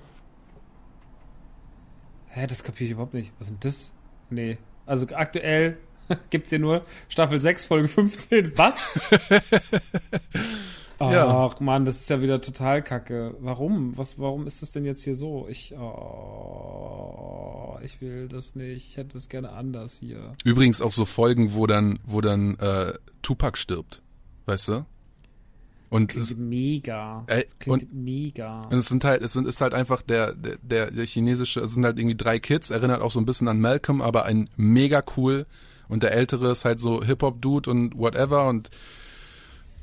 [2.28, 3.32] Hä, das kapiere ich überhaupt nicht.
[3.40, 3.94] Was ist denn das?
[4.30, 4.58] Nee.
[4.86, 5.78] Also aktuell
[6.30, 8.53] gibt's hier nur Staffel 6, Folge 15.
[8.57, 8.99] Was?
[10.99, 11.52] Ach Ja.
[11.60, 13.35] man, das ist ja wieder total kacke.
[13.40, 13.98] Warum?
[13.98, 15.48] Was, warum ist das denn jetzt hier so?
[15.49, 18.90] Ich, oh, ich will das nicht.
[18.90, 20.34] Ich hätte es gerne anders hier.
[20.45, 24.02] Übrigens auch so Folgen, wo dann, wo dann äh, Tupac stirbt,
[24.45, 24.85] weißt du?
[25.90, 27.23] Und Klingt es, mega.
[27.27, 28.64] Das klingt und- mega.
[28.64, 31.85] und es sind halt, es sind, ist halt einfach der, der, der chinesische, es sind
[31.85, 35.45] halt irgendwie drei Kids, erinnert auch so ein bisschen an Malcolm, aber ein mega cool.
[35.88, 38.70] Und der ältere ist halt so Hip-Hop-Dude und whatever und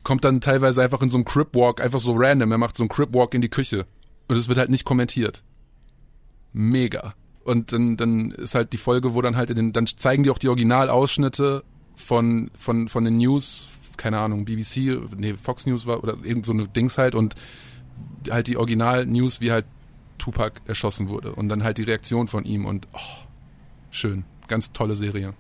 [0.03, 2.53] kommt dann teilweise einfach in so einem Crip-Walk, einfach so random.
[2.53, 3.87] Er macht so einen Crip-Walk in die Küche.
[4.29, 5.43] Und es wird halt nicht kommentiert.
[6.53, 7.15] Mega.
[7.45, 10.31] Und dann, dann ist halt die Folge, wo dann halt in den, dann zeigen die
[10.31, 11.65] auch die Originalausschnitte
[11.97, 16.53] von, von, von den News, keine Ahnung, BBC, nee, Fox News war, oder irgend so
[16.53, 17.35] eine Dings halt und
[18.31, 19.67] halt die Original-News, wie halt
[20.19, 21.35] Tupac erschossen wurde.
[21.35, 23.27] Und dann halt die Reaktion von ihm und, oh,
[23.91, 24.25] schön.
[24.49, 25.35] Ganz tolle Serie.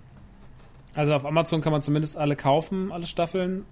[1.00, 3.64] Also auf Amazon kann man zumindest alle kaufen, alle Staffeln.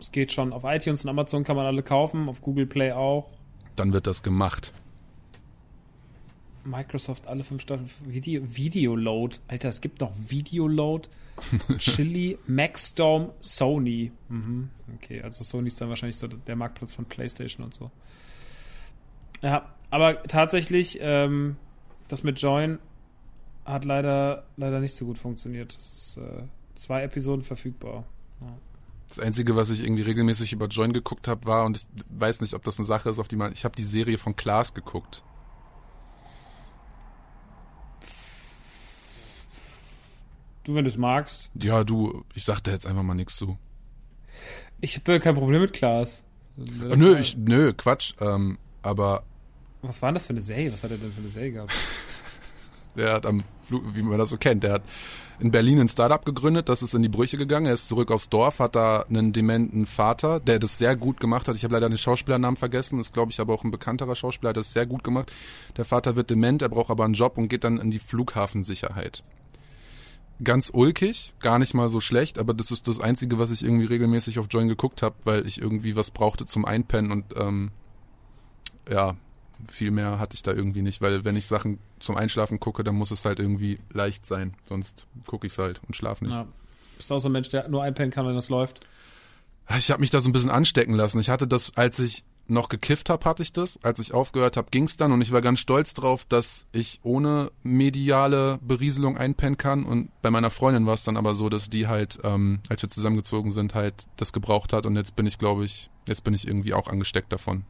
[0.00, 0.52] Es geht schon.
[0.52, 3.30] Auf iTunes und Amazon kann man alle kaufen, auf Google Play auch.
[3.76, 4.72] Dann wird das gemacht.
[6.64, 7.88] Microsoft alle fünf Staffeln.
[8.04, 9.38] Video, Videoload.
[9.46, 11.08] Alter, es gibt noch Videoload.
[11.78, 14.10] Chili, Maxdome, Sony.
[14.30, 14.70] Mhm.
[14.96, 17.92] Okay, also Sony ist dann wahrscheinlich so der Marktplatz von PlayStation und so.
[19.40, 21.54] Ja, aber tatsächlich, ähm,
[22.08, 22.80] das mit Join
[23.64, 25.72] hat leider, leider nicht so gut funktioniert.
[25.74, 28.04] Es ist äh, zwei Episoden verfügbar.
[29.08, 32.54] Das Einzige, was ich irgendwie regelmäßig über Join geguckt habe, war, und ich weiß nicht,
[32.54, 35.22] ob das eine Sache ist, auf die man, ich habe die Serie von Klaas geguckt.
[40.64, 41.50] Du, wenn du es magst.
[41.54, 43.58] Ja, du, ich sag da jetzt einfach mal nichts zu.
[44.80, 46.24] Ich habe kein Problem mit Klaas.
[46.56, 48.14] Äh, nö, ich, nö, Quatsch.
[48.20, 49.24] Ähm, aber
[49.82, 50.72] Was war denn das für eine Serie?
[50.72, 51.72] Was hat er denn für eine Serie gehabt?
[52.96, 54.82] der hat am Flug, wie man das so kennt, der hat
[55.40, 57.66] in Berlin ein Startup gegründet, das ist in die Brüche gegangen.
[57.66, 61.48] Er ist zurück aufs Dorf, hat da einen dementen Vater, der das sehr gut gemacht
[61.48, 61.56] hat.
[61.56, 64.56] Ich habe leider den Schauspielernamen vergessen, ist glaube ich aber auch ein bekannterer Schauspieler, hat
[64.56, 65.32] das sehr gut gemacht.
[65.76, 69.24] Der Vater wird dement, er braucht aber einen Job und geht dann in die Flughafensicherheit.
[70.42, 73.86] Ganz ulkig, gar nicht mal so schlecht, aber das ist das Einzige, was ich irgendwie
[73.86, 77.70] regelmäßig auf Join geguckt habe, weil ich irgendwie was brauchte zum Einpennen und ähm,
[78.90, 79.16] ja,
[79.68, 82.94] viel mehr hatte ich da irgendwie nicht, weil wenn ich Sachen zum Einschlafen gucke, dann
[82.94, 86.32] muss es halt irgendwie leicht sein, sonst gucke ich es halt und schlafe nicht.
[86.32, 86.46] Ja.
[86.96, 88.80] Bist du auch so ein Mensch, der nur einpennen kann, wenn das läuft?
[89.76, 91.18] Ich habe mich da so ein bisschen anstecken lassen.
[91.18, 93.78] Ich hatte das, als ich noch gekifft habe, hatte ich das.
[93.82, 97.50] Als ich aufgehört habe, ging's dann und ich war ganz stolz drauf, dass ich ohne
[97.62, 99.84] mediale Berieselung einpennen kann.
[99.84, 102.90] Und bei meiner Freundin war es dann aber so, dass die halt, ähm, als wir
[102.90, 106.46] zusammengezogen sind, halt das gebraucht hat und jetzt bin ich, glaube ich, jetzt bin ich
[106.46, 107.64] irgendwie auch angesteckt davon.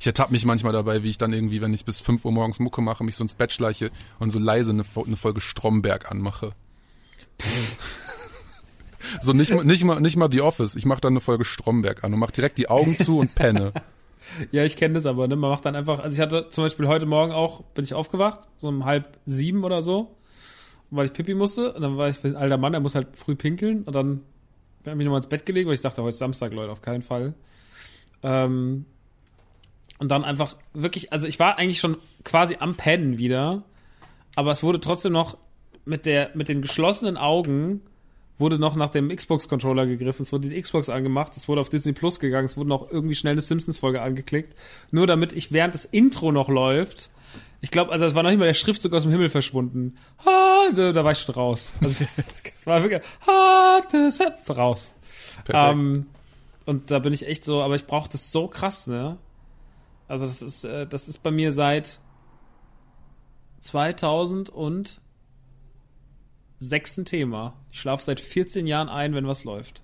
[0.00, 2.58] Ich ertappe mich manchmal dabei, wie ich dann irgendwie, wenn ich bis 5 Uhr morgens
[2.60, 6.52] Mucke mache, mich so ins Bett schleiche und so leise eine, eine Folge Stromberg anmache.
[9.20, 10.74] so nicht, mal- nicht, mal, nicht mal The Office.
[10.74, 13.72] Ich mache dann eine Folge Stromberg an und mache direkt die Augen zu und penne.
[14.50, 15.36] Ja, ich kenne das aber, ne?
[15.36, 18.40] Man macht dann einfach, also ich hatte zum Beispiel heute Morgen auch, bin ich aufgewacht,
[18.58, 20.16] so um halb sieben oder so,
[20.90, 21.72] weil ich Pipi musste.
[21.74, 23.84] Und dann war ich ein alter Mann, der muss halt früh pinkeln.
[23.84, 24.22] Und dann
[24.82, 26.82] bin ich mich nochmal ins Bett gelegt, weil ich dachte, heute ist Samstag, Leute, auf
[26.82, 27.34] keinen Fall.
[28.24, 28.86] Ähm,
[29.98, 33.62] und dann einfach wirklich, also ich war eigentlich schon quasi am Pennen wieder,
[34.34, 35.36] aber es wurde trotzdem noch
[35.84, 37.80] mit der, mit den geschlossenen Augen
[38.38, 41.92] wurde noch nach dem Xbox-Controller gegriffen, es wurde die Xbox angemacht, es wurde auf Disney
[41.92, 44.54] Plus gegangen, es wurde noch irgendwie schnell eine Simpsons-Folge angeklickt,
[44.90, 47.10] nur damit ich während das Intro noch läuft,
[47.60, 49.96] ich glaube, also es war noch nicht mal der Schriftzug aus dem Himmel verschwunden.
[50.24, 51.70] Ha, da, da war ich schon raus.
[51.82, 52.04] Also
[52.60, 54.20] es war wirklich ha, das
[54.56, 54.94] raus.
[55.52, 56.06] Ähm,
[56.66, 59.16] und da bin ich echt so, aber ich brauche das so krass, ne?
[60.08, 62.00] Also das ist, äh, das ist bei mir seit
[63.60, 65.00] 2000 und
[66.58, 67.54] sechsten Thema.
[67.70, 69.82] Ich schlafe seit 14 Jahren ein, wenn was läuft.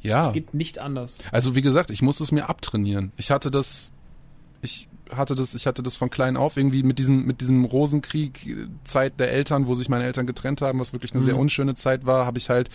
[0.00, 0.28] ja.
[0.28, 1.18] Es geht nicht anders.
[1.32, 3.12] Also wie gesagt, ich muss es mir abtrainieren.
[3.16, 3.90] Ich hatte das,
[4.62, 8.56] ich hatte das, ich hatte das von klein auf irgendwie mit diesem, mit diesem Rosenkrieg
[8.84, 12.06] Zeit der Eltern, wo sich meine Eltern getrennt haben, was wirklich eine sehr unschöne Zeit
[12.06, 12.70] war, habe ich halt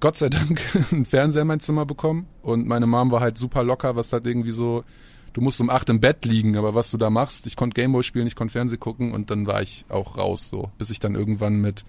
[0.00, 0.60] Gott sei Dank
[0.92, 4.26] einen Fernseher in mein Zimmer bekommen und meine Mom war halt super locker, was halt
[4.26, 4.84] irgendwie so,
[5.32, 8.02] du musst um acht im Bett liegen, aber was du da machst, ich konnte Gameboy
[8.02, 11.14] spielen, ich konnte Fernseh gucken und dann war ich auch raus so, bis ich dann
[11.14, 11.84] irgendwann mit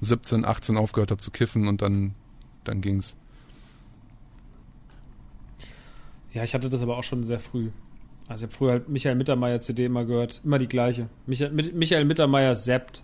[0.00, 2.14] 17, 18 aufgehört habe zu kiffen und dann,
[2.64, 3.16] dann ging's.
[6.32, 7.70] Ja, ich hatte das aber auch schon sehr früh.
[8.28, 10.40] Also ich habe früher halt Michael Mittermeier CD immer gehört.
[10.44, 11.08] Immer die gleiche.
[11.26, 13.02] Michael, Michael Mittermeier zappt.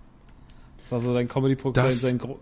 [0.82, 1.86] Das war so sein Comedy-Programm.
[1.86, 2.40] Das- Sein Gro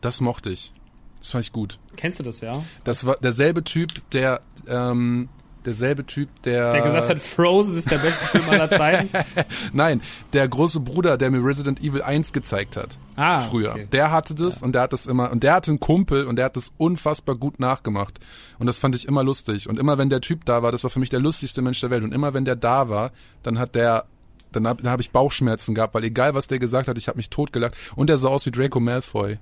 [0.00, 0.72] Das mochte ich.
[1.18, 1.78] Das fand ich gut.
[1.96, 2.64] Kennst du das, ja?
[2.84, 5.28] Das war derselbe Typ, der, ähm,
[5.64, 6.72] derselbe Typ, der.
[6.72, 9.10] Der gesagt hat, Frozen ist der beste Film aller Zeiten.
[9.72, 10.00] Nein,
[10.32, 12.98] der große Bruder, der mir Resident Evil 1 gezeigt hat.
[13.16, 13.72] Ah, früher.
[13.72, 13.88] okay.
[13.92, 16.46] Der hatte das und der hat das immer, und der hatte einen Kumpel und der
[16.46, 18.18] hat das unfassbar gut nachgemacht.
[18.58, 19.68] Und das fand ich immer lustig.
[19.68, 21.90] Und immer wenn der Typ da war, das war für mich der lustigste Mensch der
[21.90, 22.04] Welt.
[22.04, 23.12] Und immer wenn der da war,
[23.42, 24.04] dann hat der,
[24.52, 27.30] dann habe hab ich Bauchschmerzen gehabt, weil egal was der gesagt hat, ich habe mich
[27.30, 27.74] totgelacht.
[27.96, 29.38] Und der sah aus wie Draco Malfoy.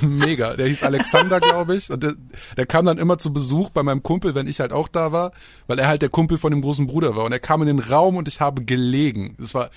[0.00, 0.56] Mega.
[0.56, 1.90] Der hieß Alexander, glaube ich.
[1.90, 2.14] Und der,
[2.56, 5.32] der kam dann immer zu Besuch bei meinem Kumpel, wenn ich halt auch da war,
[5.66, 7.24] weil er halt der Kumpel von dem großen Bruder war.
[7.24, 9.36] Und er kam in den Raum und ich habe gelegen.
[9.38, 9.70] Das war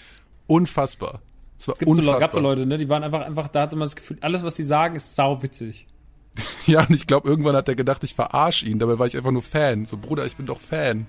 [0.47, 1.21] unfassbar.
[1.57, 2.13] Das war Es gibt so, unfassbar.
[2.13, 2.77] Leute- gab so Leute, ne?
[2.77, 5.41] Die waren einfach, einfach, da hat man das Gefühl, alles, was die sagen, ist sau
[5.41, 5.87] witzig.
[6.65, 8.79] Ja, und ich glaube, irgendwann hat er gedacht, ich verarsch ihn.
[8.79, 9.85] Dabei war ich einfach nur Fan.
[9.85, 11.07] So, Bruder, ich bin doch Fan.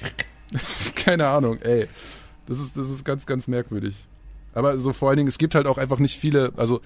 [0.96, 1.86] Keine Ahnung, ey.
[2.46, 4.06] Das ist, das ist ganz, ganz merkwürdig.
[4.54, 6.80] Aber so vor allen Dingen, es gibt halt auch einfach nicht viele, also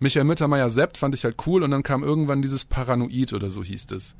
[0.00, 3.62] Michael Mittermeier Sept fand ich halt cool und dann kam irgendwann dieses Paranoid oder so
[3.62, 4.16] hieß es.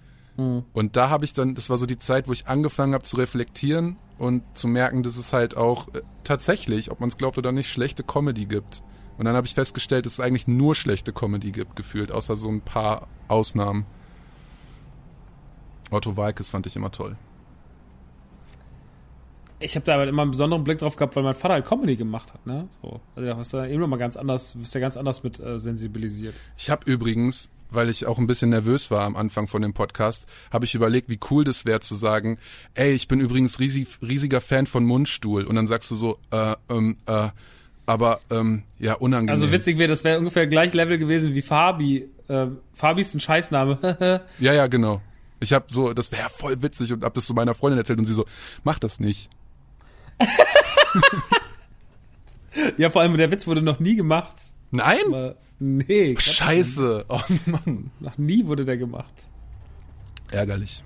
[0.72, 3.16] Und da habe ich dann, das war so die Zeit, wo ich angefangen habe zu
[3.16, 7.50] reflektieren und zu merken, dass es halt auch äh, tatsächlich, ob man es glaubt oder
[7.52, 8.82] nicht, schlechte Comedy gibt.
[9.18, 12.48] Und dann habe ich festgestellt, dass es eigentlich nur schlechte Comedy gibt, gefühlt, außer so
[12.48, 13.84] ein paar Ausnahmen.
[15.90, 17.16] Otto Walkes fand ich immer toll.
[19.62, 21.96] Ich habe da aber immer einen besonderen Blick drauf gehabt, weil mein Vater halt Comedy
[21.96, 22.68] gemacht hat, ne?
[22.80, 23.00] So.
[23.14, 25.58] Also da ist ja eben noch mal ganz anders, wirst ja ganz anders mit äh,
[25.58, 26.34] sensibilisiert.
[26.56, 30.26] Ich habe übrigens, weil ich auch ein bisschen nervös war am Anfang von dem Podcast,
[30.50, 32.38] habe ich überlegt, wie cool das wäre zu sagen,
[32.74, 35.44] ey, ich bin übrigens riesig, riesiger Fan von Mundstuhl.
[35.44, 37.28] Und dann sagst du so, äh, ähm, äh,
[37.84, 39.34] aber ähm, ja, unangenehm.
[39.34, 42.08] Also witzig wäre, das wäre ungefähr gleich Level gewesen wie Fabi.
[42.28, 44.22] Äh, Fabi ist ein Scheißname.
[44.38, 45.02] Ja, ja, genau.
[45.40, 48.04] Ich habe so, das wäre voll witzig und hab das zu meiner Freundin erzählt und
[48.04, 48.24] sie so,
[48.62, 49.28] mach das nicht.
[52.78, 54.36] Ja, vor allem der Witz wurde noch nie gemacht.
[54.70, 54.98] Nein?
[55.08, 56.16] Aber nee.
[56.18, 57.06] Scheiße.
[57.08, 57.90] Oh Mann.
[58.00, 59.12] noch nie wurde der gemacht.
[60.30, 60.84] Ärgerlich.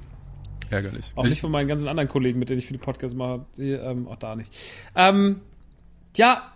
[0.71, 1.13] Ärgerlich.
[1.17, 3.45] Auch Ich- nicht von meinen ganzen anderen Kollegen, mit denen ich viele Podcasts mache.
[3.57, 4.55] Die, ähm, auch da nicht.
[4.95, 5.41] Ähm,
[6.17, 6.51] ja,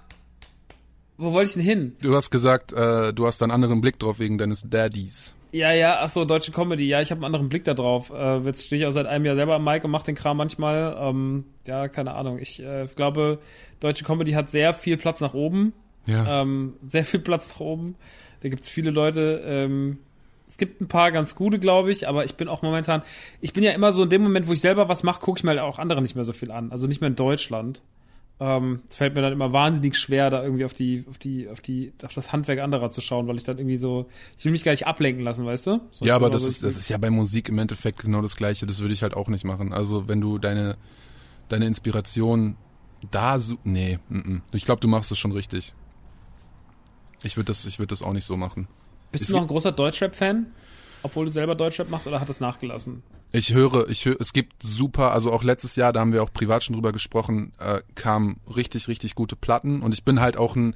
[1.16, 1.96] wo wollte ich denn hin?
[2.00, 5.34] Du hast gesagt, äh, du hast einen anderen Blick drauf wegen deines Daddys.
[5.51, 6.87] Ja, ja, ach so, deutsche Comedy.
[6.87, 8.11] Ja, ich habe einen anderen Blick da drauf.
[8.11, 10.37] Äh, jetzt stehe ich auch seit einem Jahr selber am Mic und mache den Kram
[10.37, 10.97] manchmal.
[11.01, 12.39] Ähm, ja, keine Ahnung.
[12.39, 13.39] Ich äh, glaube,
[13.81, 15.73] deutsche Comedy hat sehr viel Platz nach oben.
[16.07, 16.43] Ja.
[16.43, 17.97] Ähm, sehr viel Platz nach oben.
[18.41, 19.43] Da gibt's viele Leute.
[19.45, 19.99] Ähm,
[20.49, 23.03] es gibt ein paar ganz gute, glaube ich, aber ich bin auch momentan,
[23.41, 25.45] ich bin ja immer so in dem Moment, wo ich selber was mache, gucke ich
[25.45, 26.73] mir halt auch andere nicht mehr so viel an.
[26.73, 27.81] Also nicht mehr in Deutschland.
[28.40, 31.60] Ähm, es fällt mir dann immer wahnsinnig schwer, da irgendwie auf die, auf die, auf
[31.60, 34.09] die, auf das Handwerk anderer zu schauen, weil ich dann irgendwie so,
[34.39, 35.81] ich will mich gar nicht ablenken lassen, weißt du?
[35.90, 38.23] So, Ja, aber immer das so- ist, das ist ja bei Musik im Endeffekt genau
[38.23, 38.66] das Gleiche.
[38.66, 39.73] Das würde ich halt auch nicht machen.
[39.73, 40.77] Also wenn du deine,
[41.48, 42.56] deine Inspiration
[43.10, 44.43] da so, nee, mm, mm.
[44.52, 45.74] ich glaube, du machst es schon richtig.
[47.23, 48.69] Ich würde das, ich würde das auch nicht so machen.
[49.10, 50.47] Bist es du noch ein großer Deutschrap-Fan?
[51.03, 53.03] Obwohl du selber Deutschrap machst oder hat das nachgelassen?
[53.31, 56.33] Ich höre, ich höre, es gibt super, also auch letztes Jahr, da haben wir auch
[56.33, 60.57] privat schon drüber gesprochen, äh, kamen richtig, richtig gute Platten und ich bin halt auch
[60.57, 60.75] ein,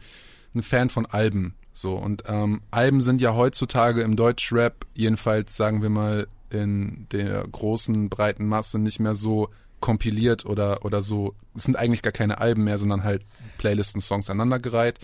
[0.55, 1.55] ein Fan von Alben.
[1.73, 7.47] So und ähm, Alben sind ja heutzutage im Deutschrap, jedenfalls sagen wir mal in der
[7.51, 9.49] großen breiten Masse nicht mehr so
[9.81, 11.35] kompiliert oder oder so.
[11.57, 13.25] Es sind eigentlich gar keine Alben mehr, sondern halt
[13.57, 14.99] Playlisten, Songs aneinandergereiht.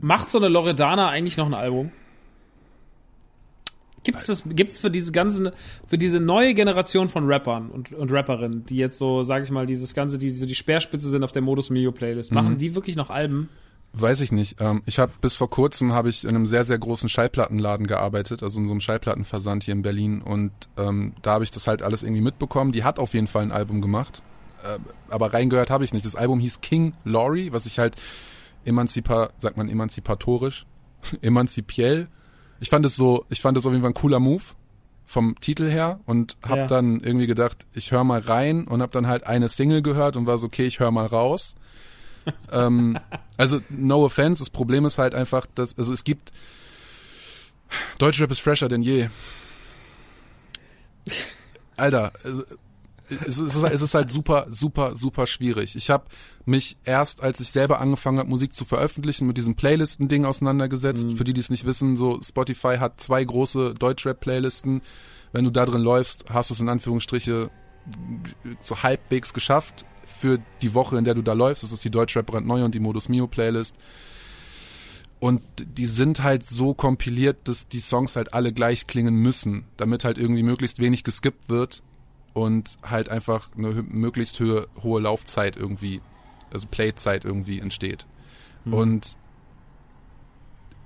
[0.00, 1.92] Macht so eine Loredana eigentlich noch ein Album?
[4.04, 5.50] Gibt's das, gibt's für diese ganzen,
[5.86, 9.66] für diese neue Generation von Rappern und, und Rapperinnen, die jetzt so, sag ich mal,
[9.66, 12.96] dieses ganze, die so die Speerspitze sind auf der Modus Mio Playlist, machen die wirklich
[12.96, 13.48] noch Alben?
[13.94, 14.60] Weiß ich nicht.
[14.60, 18.42] Ähm, ich habe bis vor kurzem habe ich in einem sehr sehr großen Schallplattenladen gearbeitet,
[18.42, 21.82] also in so einem Schallplattenversand hier in Berlin und ähm, da habe ich das halt
[21.82, 22.72] alles irgendwie mitbekommen.
[22.72, 24.22] Die hat auf jeden Fall ein Album gemacht,
[24.62, 24.78] äh,
[25.10, 26.04] aber reingehört habe ich nicht.
[26.04, 27.96] Das Album hieß King Laurie, was ich halt
[28.64, 30.66] emanzipa, sagt man emanzipatorisch,
[31.22, 32.08] emanzipiell.
[32.60, 34.42] Ich fand es so, ich fand es auf jeden Fall ein cooler Move
[35.06, 36.66] vom Titel her und habe Ja.
[36.66, 40.26] dann irgendwie gedacht, ich höre mal rein und habe dann halt eine Single gehört und
[40.26, 41.54] war so, okay, ich höre mal raus.
[42.52, 42.98] ähm,
[43.36, 46.32] also no offense, das Problem ist halt einfach, dass also es gibt
[47.98, 49.08] Deutschrap ist fresher denn je.
[51.76, 52.42] Alter, also,
[53.26, 55.76] es ist, es ist halt super, super, super schwierig.
[55.76, 56.04] Ich habe
[56.44, 61.12] mich erst, als ich selber angefangen habe, Musik zu veröffentlichen, mit diesem Playlisten-Ding auseinandergesetzt.
[61.12, 64.82] Für die, die es nicht wissen, so Spotify hat zwei große Deutschrap-Playlisten.
[65.32, 67.50] Wenn du da drin läufst, hast du es in Anführungsstriche
[68.60, 71.62] so halbwegs geschafft für die Woche, in der du da läufst.
[71.62, 73.76] Das ist die Deutschrap brandneue und die Modus Mio Playlist.
[75.20, 80.04] Und die sind halt so kompiliert, dass die Songs halt alle gleich klingen müssen, damit
[80.04, 81.82] halt irgendwie möglichst wenig geskippt wird
[82.34, 86.00] und halt einfach eine möglichst hohe, hohe Laufzeit irgendwie,
[86.52, 88.06] also Playzeit irgendwie entsteht.
[88.74, 89.16] Und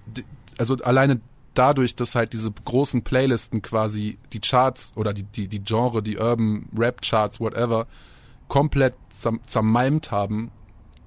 [0.07, 0.25] d-
[0.59, 1.21] also alleine
[1.55, 6.19] dadurch, dass halt diese großen Playlisten quasi die Charts oder die, die, die Genre, die
[6.19, 7.87] Urban Rap Charts, whatever,
[8.49, 10.51] komplett zerm zermalmt haben,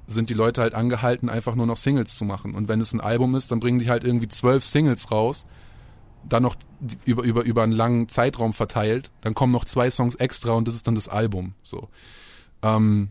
[0.08, 2.54] sind die Leute halt angehalten, einfach nur noch Singles zu machen.
[2.54, 5.46] Und wenn es ein Album ist, dann bringen die halt irgendwie zwölf Singles raus,
[6.28, 6.56] dann noch
[7.06, 10.76] über, über, über einen langen Zeitraum verteilt, dann kommen noch zwei Songs extra und das
[10.76, 11.54] ist dann das Album.
[11.64, 11.90] So.
[12.62, 13.10] Ähm,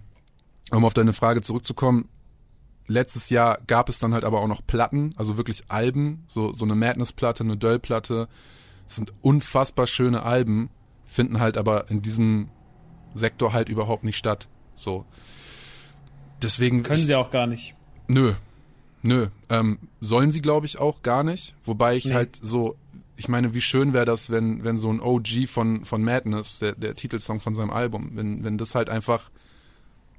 [0.71, 2.09] um auf deine Frage zurückzukommen,
[2.87, 6.65] letztes Jahr gab es dann halt aber auch noch Platten, also wirklich Alben, so, so
[6.65, 8.29] eine Madness-Platte, eine Döll-Platte.
[8.87, 10.71] Das sind unfassbar schöne Alben,
[11.07, 12.49] finden halt aber in diesem
[13.15, 14.49] Sektor halt überhaupt nicht statt.
[14.75, 15.05] So.
[16.43, 16.83] Deswegen.
[16.83, 17.75] Können ich, sie auch gar nicht.
[18.09, 18.35] Nö.
[19.03, 19.29] Nö.
[19.49, 21.55] Ähm, sollen sie, glaube ich, auch gar nicht.
[21.65, 22.15] Wobei ich Nee.
[22.15, 22.77] halt so,
[23.17, 26.73] ich meine, wie schön wäre das, wenn, wenn so ein OG von, von Madness, der,
[26.73, 29.31] der Titelsong von seinem Album, wenn, wenn das halt einfach,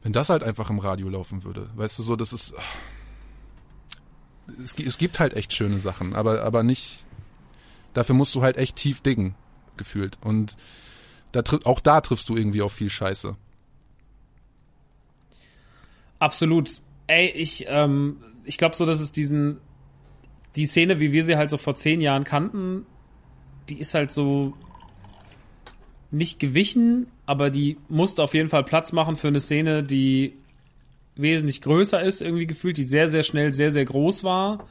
[0.03, 1.69] wenn das halt einfach im Radio laufen würde.
[1.75, 2.53] Weißt du, so, das ist.
[4.63, 7.05] Es, es gibt halt echt schöne Sachen, aber, aber nicht.
[7.93, 9.35] Dafür musst du halt echt tief diggen,
[9.77, 10.17] gefühlt.
[10.21, 10.57] Und
[11.31, 13.35] da, auch da triffst du irgendwie auf viel Scheiße.
[16.19, 16.81] Absolut.
[17.07, 19.59] Ey, ich, ähm, ich glaube so, dass es diesen,
[20.55, 22.85] die Szene, wie wir sie halt so vor zehn Jahren kannten,
[23.69, 24.53] die ist halt so
[26.11, 30.33] nicht gewichen, aber die musste auf jeden Fall Platz machen für eine Szene, die
[31.15, 34.67] wesentlich größer ist, irgendwie gefühlt, die sehr, sehr schnell sehr, sehr groß war,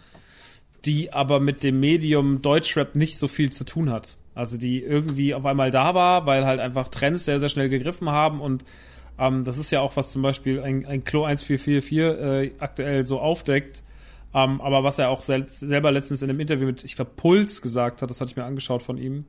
[0.84, 4.16] die aber mit dem Medium Deutschrap nicht so viel zu tun hat.
[4.34, 8.10] Also die irgendwie auf einmal da war, weil halt einfach Trends sehr, sehr schnell gegriffen
[8.10, 8.64] haben und
[9.18, 13.20] ähm, das ist ja auch, was zum Beispiel ein, ein Klo 1444 äh, aktuell so
[13.20, 13.82] aufdeckt.
[14.34, 17.62] Ähm, aber was er auch sel selber letztens in einem Interview mit, ich glaube, Puls
[17.62, 19.26] gesagt hat, das hatte ich mir angeschaut von ihm,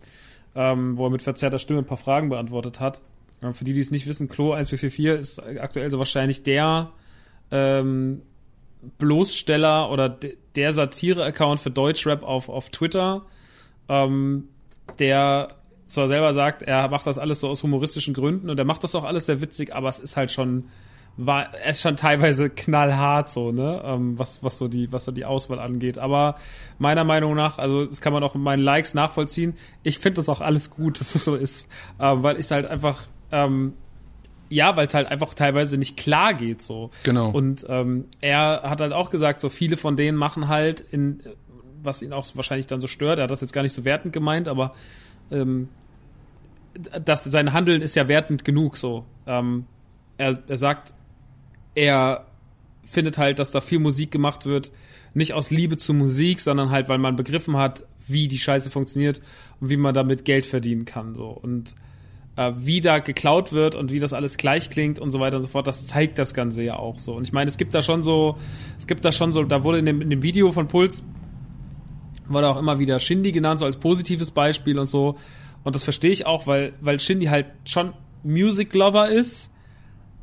[0.56, 3.02] ähm, wo er mit verzerrter Stimme ein paar Fragen beantwortet hat.
[3.44, 6.92] Ähm, für die, die es nicht wissen, Klo 1444 ist aktuell so wahrscheinlich der
[7.52, 8.24] ähm,
[8.98, 13.26] Bloßsteller oder de der Satire-Account für Deutschrap auf, auf Twitter,
[13.90, 14.48] ähm,
[15.00, 18.84] der zwar selber sagt, er macht das alles so aus humoristischen Gründen und er macht
[18.86, 20.70] das auch alles sehr witzig, aber es ist halt schon,
[21.18, 25.12] war, er ist schon teilweise knallhart so, ne, ähm, was, was so die, was so
[25.12, 25.98] die Auswahl angeht.
[25.98, 26.36] Aber
[26.78, 29.54] meiner Meinung nach, also das kann man auch in meinen Likes nachvollziehen.
[29.84, 31.70] Ich finde das auch alles gut, dass es so ist,
[32.00, 33.74] ähm, weil ich halt einfach, ähm,
[34.50, 36.92] ja, weil es halt einfach teilweise nicht klar geht so.
[37.04, 37.30] Genau.
[37.30, 41.22] Und ähm, er hat halt auch gesagt, so viele von denen machen halt in,
[41.82, 44.14] was ihn auch wahrscheinlich dann so stört, er hat das jetzt gar nicht so wertend
[44.14, 44.74] gemeint, aber
[45.32, 45.70] ähm,
[47.06, 49.06] das, sein Handeln ist ja wertend genug so.
[49.26, 49.66] Ähm,
[50.18, 50.94] er, er sagt,
[51.76, 52.26] er
[52.86, 54.72] findet halt, dass da viel Musik gemacht wird,
[55.14, 59.22] nicht aus Liebe zur Musik, sondern halt, weil man begriffen hat, wie die Scheiße funktioniert
[59.60, 61.16] und wie man damit Geld verdienen kann.
[61.16, 61.28] So.
[61.28, 61.76] Und
[62.36, 65.44] äh, wie da geklaut wird und wie das alles gleich klingt und so weiter und
[65.44, 67.16] so fort, das zeigt das Ganze ja auch so.
[67.16, 68.38] Und ich meine, es gibt da schon so,
[68.80, 71.04] es gibt da schon so, da wurde in dem, in dem Video von Puls,
[72.28, 75.18] wurde auch immer wieder Shindy genannt, so als positives Beispiel und so.
[75.64, 77.94] Und das verstehe ich auch, weil, weil Shindy halt schon
[78.24, 79.52] Music Lover ist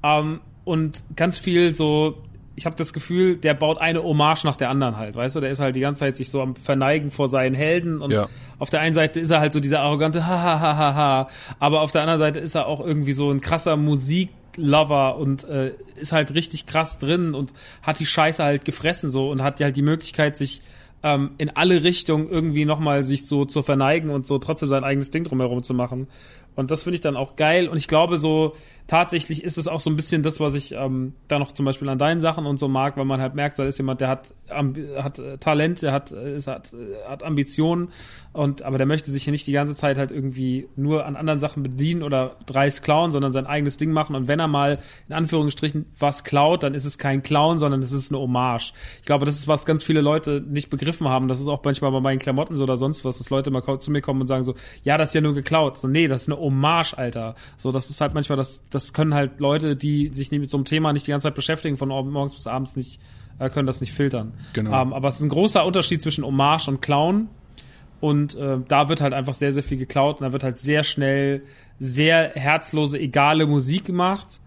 [0.03, 2.19] ähm, und ganz viel so,
[2.55, 5.41] ich habe das Gefühl, der baut eine Hommage nach der anderen halt, weißt du?
[5.41, 8.29] Der ist halt die ganze Zeit sich so am Verneigen vor seinen Helden und Ja.
[8.59, 11.29] auf der einen Seite ist er halt so dieser arrogante ha ha ha ha ha,
[11.59, 15.73] aber auf der anderen Seite ist er auch irgendwie so ein krasser Musiklover und äh,
[15.97, 17.53] ist halt richtig krass drin und
[17.83, 20.63] hat die Scheiße halt gefressen so und hat halt die Möglichkeit sich
[21.03, 25.11] ähm, in alle Richtungen irgendwie nochmal sich so zu verneigen und so trotzdem sein eigenes
[25.11, 26.07] Ding drumherum zu machen.
[26.55, 27.67] Und das finde ich dann auch geil.
[27.67, 28.55] Und ich glaube, so
[28.87, 31.89] tatsächlich ist es auch so ein bisschen das, was ich ähm, da noch zum Beispiel
[31.89, 34.35] an deinen Sachen und so mag, weil man halt merkt, da ist jemand, der hat,
[34.49, 37.89] hat äh, Talent, der hat, äh, ist, hat, äh, hat Ambitionen
[38.33, 41.39] und aber der möchte sich ja nicht die ganze Zeit halt irgendwie nur an anderen
[41.39, 44.17] Sachen bedienen oder dreist klauen, sondern sein eigenes Ding machen.
[44.17, 44.79] Und wenn er mal
[45.09, 48.73] in Anführungsstrichen was klaut, dann ist es kein Clown, sondern es ist eine Hommage.
[49.01, 51.29] Ich glaube, das ist, was ganz viele Leute nicht begriffen haben.
[51.29, 53.91] Das ist auch manchmal bei meinen Klamotten so oder sonst was, dass Leute mal zu
[53.91, 55.79] mir kommen und sagen so, ja, das ist ja nur geklaut.
[55.79, 57.35] So, nee, das ist eine Hommage, Alter.
[57.59, 60.65] So, das ist halt manchmal, das, das können halt Leute, die sich mit so einem
[60.65, 63.01] Thema nicht die ganze Zeit beschäftigen, von morgens bis abends nicht,
[63.39, 64.33] äh, können das nicht filtern.
[64.53, 64.83] Genau.
[64.83, 67.29] Ähm, aber es ist ein großer Unterschied zwischen Hommage und Clown.
[68.01, 70.83] Und äh, da wird halt einfach sehr, sehr viel geklaut und da wird halt sehr
[70.83, 71.43] schnell
[71.79, 74.41] sehr herzlose, egale Musik gemacht.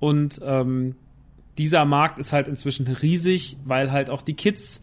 [0.00, 0.96] Und ähm,
[1.56, 4.82] dieser Markt ist halt inzwischen riesig, weil halt auch die Kids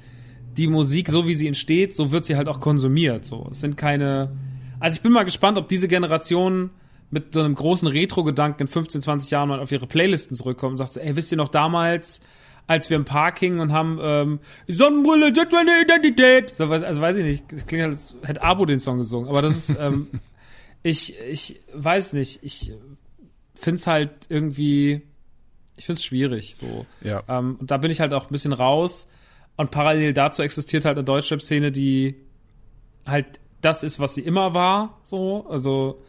[0.57, 3.25] die Musik, so wie sie entsteht, so wird sie halt auch konsumiert.
[3.25, 4.31] So, es sind keine.
[4.79, 6.69] Also ich bin mal gespannt, ob diese Generation
[7.13, 10.77] mit so einem großen Retro-Gedanken in 15, 20 Jahren mal auf ihre Playlisten zurückkommt und
[10.77, 12.21] sagt so, ey, wisst ihr noch damals,
[12.65, 16.55] als wir im Park hingen und haben ähm, Sonnenbrille, das ist meine Identität.
[16.55, 19.43] So, also weiß ich nicht, es klingt halt, als hätte Abo den Song gesungen, aber
[19.43, 20.07] das ist, ähm,
[20.83, 22.73] ich, ich weiß nicht, ich
[23.53, 25.03] find's halt irgendwie,
[25.77, 26.87] ich find's schwierig, so.
[27.01, 27.23] Ja.
[27.27, 29.07] Ähm, und da bin ich halt auch ein bisschen raus.
[29.55, 32.15] Und parallel dazu existiert halt eine Deutschrap-Szene, die
[33.05, 35.45] halt das ist, was sie immer war, so.
[35.47, 36.01] Also,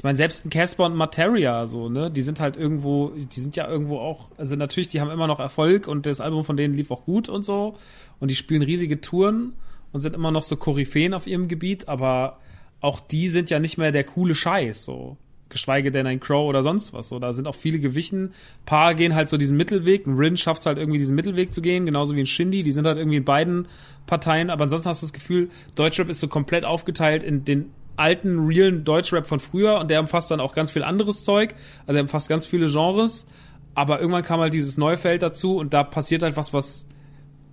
[0.00, 3.54] ich meine, selbst ein Casper und Materia, so, ne, die sind halt irgendwo, die sind
[3.56, 6.72] ja irgendwo auch, also natürlich, die haben immer noch Erfolg und das Album von denen
[6.72, 7.76] lief auch gut und so.
[8.18, 9.52] Und die spielen riesige Touren
[9.92, 12.38] und sind immer noch so Koryphäen auf ihrem Gebiet, aber
[12.80, 15.18] auch die sind ja nicht mehr der coole Scheiß, so.
[15.50, 17.10] geschweige denn ein Crow oder sonst was.
[17.10, 18.32] So, da sind auch viele gewichen.
[18.64, 20.06] Paar gehen halt so diesen Mittelweg.
[20.06, 22.62] Ein Rin schafft es halt irgendwie diesen Mittelweg zu gehen, genauso wie ein Shindy.
[22.62, 23.66] Die sind halt irgendwie in beiden
[24.06, 24.48] Parteien.
[24.48, 27.70] Aber ansonsten hast du das Gefühl, Deutschrap ist so komplett aufgeteilt in den
[28.00, 31.54] alten, realen Deutschrap von früher und der umfasst dann auch ganz viel anderes Zeug.
[31.86, 33.26] Also er umfasst ganz viele Genres.
[33.74, 36.86] Aber irgendwann kam halt dieses neue Feld dazu und da passiert halt was, was.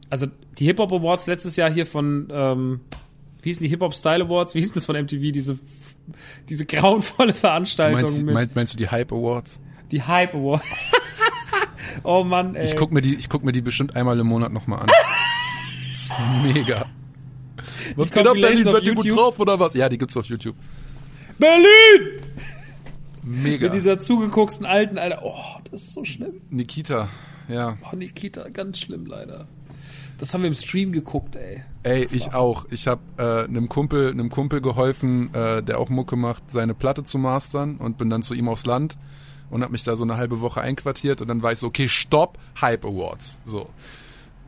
[0.09, 2.79] Also die Hip-Hop Awards letztes Jahr hier von, ähm,
[3.41, 4.55] wie hießen die Hip-Hop Style Awards?
[4.55, 5.31] Wie hieß das von MTV?
[5.31, 5.59] Diese,
[6.49, 9.59] diese grauenvolle Veranstaltung Meinst, mit meinst, meinst du die Hype Awards?
[9.91, 10.65] die Hype Awards.
[12.03, 12.65] oh Mann, ey.
[12.65, 14.89] Ich guck mir die, ich guck mir die bestimmt einmal im Monat nochmal an.
[16.53, 16.85] Mega.
[17.95, 18.63] Was geht ab, Berlin?
[18.63, 19.73] Seid ihr gut drauf oder was?
[19.73, 20.55] Ja, die gibt's auf YouTube.
[21.37, 22.21] Berlin!
[23.23, 23.67] Mega.
[23.67, 25.21] Mit dieser zugegucksten alten, Alter.
[25.23, 26.41] Oh, das ist so schlimm.
[26.49, 27.09] Nikita,
[27.49, 27.77] ja.
[27.91, 29.47] Oh, Nikita, ganz schlimm leider.
[30.17, 31.63] Das haben wir im Stream geguckt, ey.
[31.83, 32.65] Ey, ich auch.
[32.71, 37.03] Ich habe äh, einem Kumpel, einem Kumpel geholfen, äh, der auch Mucke macht, seine Platte
[37.03, 38.97] zu mastern und bin dann zu ihm aufs Land
[39.49, 41.87] und habe mich da so eine halbe Woche einquartiert und dann war ich so, okay,
[41.87, 43.69] stopp, Hype Awards, so.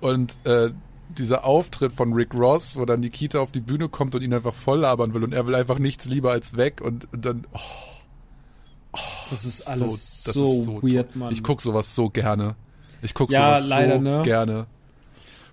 [0.02, 0.72] Und äh,
[1.18, 4.53] dieser Auftritt von Rick Ross, wo dann Nikita auf die Bühne kommt und ihn einfach
[4.53, 8.98] voll labern will und er will einfach nichts lieber als weg und, und dann oh,
[9.30, 11.15] Das ist so, alles das so, ist so weird.
[11.15, 11.34] Mann.
[11.34, 12.56] Ich guck sowas so gerne.
[13.02, 14.22] Ich guck Ja, sowas leider, so ne?
[14.23, 14.68] gerne.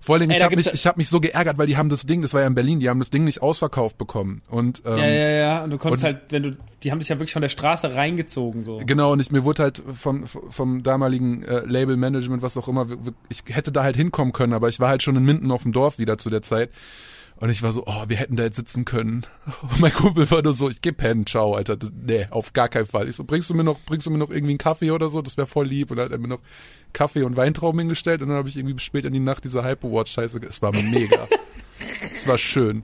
[0.07, 1.89] Vor allen Dingen, Ey, ich habe mich, ich hab mich so geärgert, weil die haben
[1.89, 4.41] das Ding, das war ja in Berlin, die haben das Ding nicht ausverkauft bekommen.
[4.47, 5.63] Und ähm, Ja, ja, ja.
[5.65, 7.93] Und du konntest und halt, wenn du, die haben dich ja wirklich von der Straße
[7.93, 8.79] reingezogen, so.
[8.85, 12.87] Genau, und ich, mir wurde halt vom, vom damaligen äh, Label-Management, was auch immer,
[13.27, 15.73] ich hätte da halt hinkommen können, aber ich war halt schon in Minden auf dem
[15.73, 16.69] Dorf wieder zu der Zeit.
[17.39, 19.25] Und ich war so, oh, wir hätten da jetzt sitzen können.
[19.61, 21.77] Und mein Kumpel war nur so, ich geh pennen, ciao, Alter.
[21.77, 23.07] Das, nee, auf gar keinen Fall.
[23.07, 25.21] Ich so, bringst du mir noch, bringst du mir noch irgendwie einen Kaffee oder so?
[25.21, 25.91] Das wäre voll lieb.
[25.91, 26.39] Und dann hat er mir noch
[26.93, 29.63] Kaffee und Weintrauben hingestellt und dann habe ich irgendwie bis spät in die Nacht diese
[29.63, 30.39] Hyperwatch-Scheiße.
[30.39, 31.27] ge- Es war mega.
[32.15, 32.83] es war schön.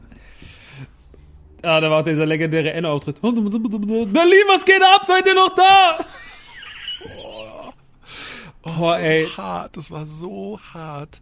[1.63, 3.21] Ah, da war auch dieser legendäre Enno-Auftritt.
[3.21, 3.33] Berlin,
[4.49, 5.03] was geht ab?
[5.07, 5.97] Seid ihr noch da?
[8.65, 9.23] Oh, Oh, das ey.
[9.25, 11.21] war so hart, das war so hart.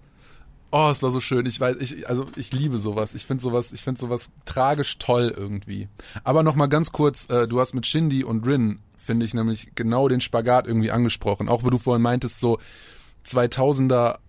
[0.71, 1.45] Oh, es war so schön.
[1.45, 3.13] Ich weiß, ich, also ich liebe sowas.
[3.13, 5.89] Ich finde sowas, ich finde sowas tragisch toll irgendwie.
[6.23, 9.71] Aber noch mal ganz kurz, äh, du hast mit Shindy und Rin, finde ich nämlich
[9.75, 11.49] genau den Spagat irgendwie angesprochen.
[11.49, 12.57] Auch wo du vorhin meintest, so
[13.25, 14.19] 2000er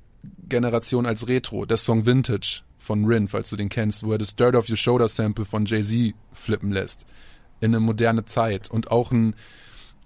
[0.48, 4.34] Generation als Retro, der Song Vintage von Rin, falls du den kennst, wo er das
[4.34, 7.06] Dirt of Your Shoulder Sample von Jay-Z flippen lässt.
[7.60, 8.68] In eine moderne Zeit.
[8.68, 9.36] Und auch ein,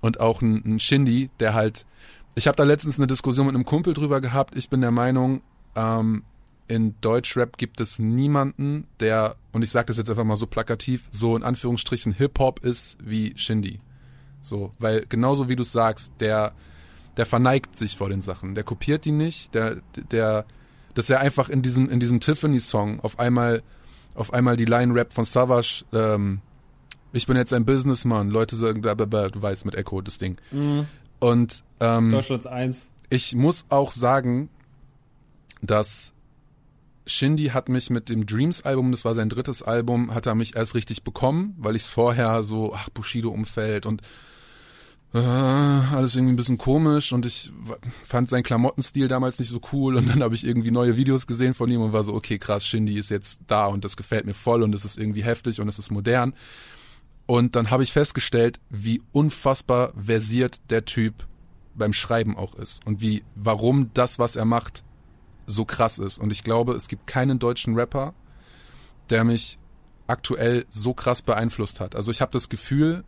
[0.03, 1.87] und auch ein, ein Shindy, der halt,
[2.35, 4.57] ich habe da letztens eine Diskussion mit einem Kumpel drüber gehabt.
[4.57, 5.41] Ich bin der Meinung,
[5.77, 6.25] ähm,
[6.69, 11.09] in Deutschrap gibt es niemanden, der, und ich sage das jetzt einfach mal so plakativ,
[11.13, 13.81] so in Anführungsstrichen Hip-Hop ist wie Shindy.
[14.41, 16.53] So, weil genauso wie du sagst, der,
[17.17, 19.77] der verneigt sich vor den Sachen, der kopiert die nicht, der,
[20.11, 20.45] der,
[20.95, 23.63] dass er einfach in diesem, in diesem Tiffany-Song auf einmal,
[24.15, 26.41] auf einmal die Line-Rap von Savage, ähm,
[27.13, 30.19] ich bin jetzt ein Businessman, Leute sagen, bla, bla, bla, du weißt mit Echo das
[30.19, 30.37] Ding.
[31.21, 32.89] Und ähm, Deutschlands eins.
[33.09, 34.51] ich muss auch sagen,
[35.63, 36.13] dass
[37.07, 40.75] Shindy hat mich mit dem Dreams-Album, das war sein drittes Album, hat er mich erst
[40.75, 44.03] richtig bekommen, weil ich es vorher so, ach, Bushido-Umfeld und
[45.15, 47.53] äh, alles irgendwie ein bisschen komisch und ich
[48.05, 51.55] fand seinen Klamottenstil damals nicht so cool und dann habe ich irgendwie neue Videos gesehen
[51.55, 54.35] von ihm und war so, okay, krass, Shindy ist jetzt da und das gefällt mir
[54.35, 56.35] voll und es ist irgendwie heftig und es ist modern.
[57.27, 61.27] Und dann habe ich festgestellt, wie unfassbar versiert der Typ
[61.75, 64.85] beim Schreiben auch ist und wie, warum das, was er macht,
[65.47, 66.19] so krass ist.
[66.19, 68.15] Und ich glaube, es gibt keinen deutschen Rapper,
[69.11, 69.59] der mich
[70.07, 71.97] aktuell so krass beeinflusst hat.
[71.97, 73.05] Also ich habe das Gefühl,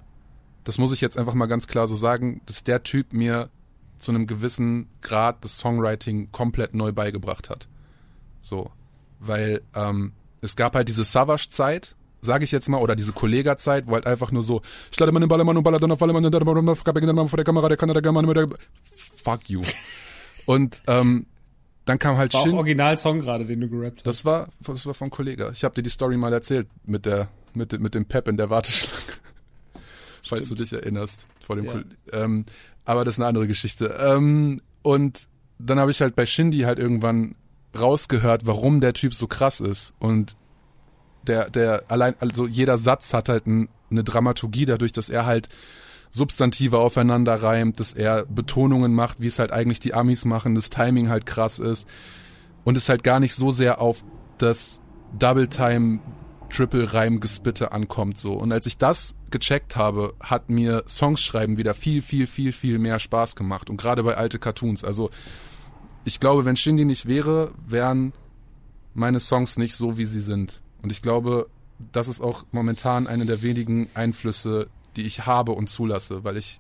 [0.65, 3.51] das muss ich jetzt einfach mal ganz klar so sagen, dass der Typ mir
[3.99, 7.69] zu einem gewissen Grad das Songwriting komplett neu beigebracht hat.
[8.41, 8.71] So,
[9.19, 13.95] weil ähm, es gab halt diese Savage-Zeit, sage ich jetzt mal, oder diese Kollega-Zeit, wo
[13.95, 17.69] halt einfach nur so, ich lade meinen Ballermann und Ballermann auf Ballermann vor der Kamera,
[17.69, 18.47] der kann der Kamera, der
[19.17, 19.63] fuck you.
[20.47, 21.27] Und ähm,
[21.89, 22.55] dann kam halt War Shin.
[22.55, 24.07] Original-Song gerade, den du gerappt hast.
[24.07, 25.51] Das war, das war vom Kollege.
[25.55, 28.37] Ich habe dir die Story mal erzählt mit der, mit, dem- mit dem Pep in
[28.37, 28.97] der Warteschlange.
[30.29, 31.27] Falls du dich erinnerst.
[31.47, 31.81] Vor dem Ja.
[32.13, 32.45] Ähm,
[32.85, 33.97] aber das ist eine andere Geschichte.
[34.01, 35.27] Ähm, und
[35.59, 37.35] dann habe ich halt bei Shindy halt irgendwann
[37.79, 39.93] rausgehört, warum der Typ so krass ist.
[39.99, 40.37] Und
[41.27, 45.49] der, der allein, also jeder Satz hat halt ein, eine Dramaturgie dadurch, dass er halt
[46.11, 50.71] Substantive aufeinander reimt, dass er Betonungen macht, wie es halt eigentlich die Amis machen, das
[50.71, 51.87] Timing halt krass ist.
[52.65, 54.05] Und es halt gar nicht so sehr auf
[54.39, 54.81] das
[55.19, 56.01] Double Time
[56.51, 58.33] Triple Reim Gespitte ankommt so.
[58.33, 62.79] Und als ich das gecheckt habe, hat mir Songs schreiben wieder viel viel viel viel
[62.79, 63.69] mehr Spaß gemacht.
[63.71, 65.11] Und gerade bei alte Cartoons, also
[66.05, 68.13] ich glaube, wenn Shindy nicht wäre, wären
[68.95, 70.63] meine Songs nicht so wie sie sind.
[70.83, 71.49] Und ich glaube,
[71.93, 74.69] das ist auch momentan einer der wenigen Einflüsse,
[74.99, 76.59] die ich habe und zulasse, weil ich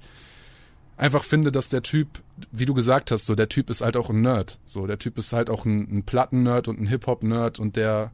[0.97, 2.09] einfach finde, dass der Typ,
[2.51, 4.59] wie du gesagt hast, so der Typ ist halt auch ein Nerd.
[4.67, 8.11] So, der Typ ist halt auch ein, ein Platten-Nerd und ein Hip-Hop-Nerd und der.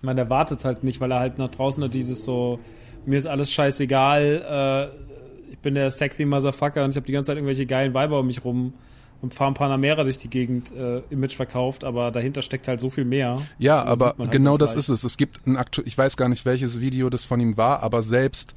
[0.00, 2.58] Ich meine, der wartet halt nicht, weil er halt nach draußen hat dieses so,
[3.06, 7.28] mir ist alles scheißegal, äh, ich bin der sexy Motherfucker und ich habe die ganze
[7.28, 8.74] Zeit irgendwelche geilen Weiber um mich rum
[9.22, 12.90] und fahre ein Panamera durch die Gegend äh, Image verkauft, aber dahinter steckt halt so
[12.90, 13.40] viel mehr.
[13.58, 15.04] Ja, aber halt genau das ist es.
[15.04, 18.02] Es gibt ein aktu ich weiß gar nicht, welches Video das von ihm war, aber
[18.02, 18.54] selbst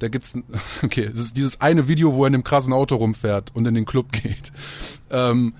[0.00, 0.42] da gibt's ein,
[0.82, 3.74] okay, es ist dieses eine Video, wo er in einem krassen Auto rumfährt und in
[3.74, 4.50] den Club geht.
[5.10, 5.54] Ähm,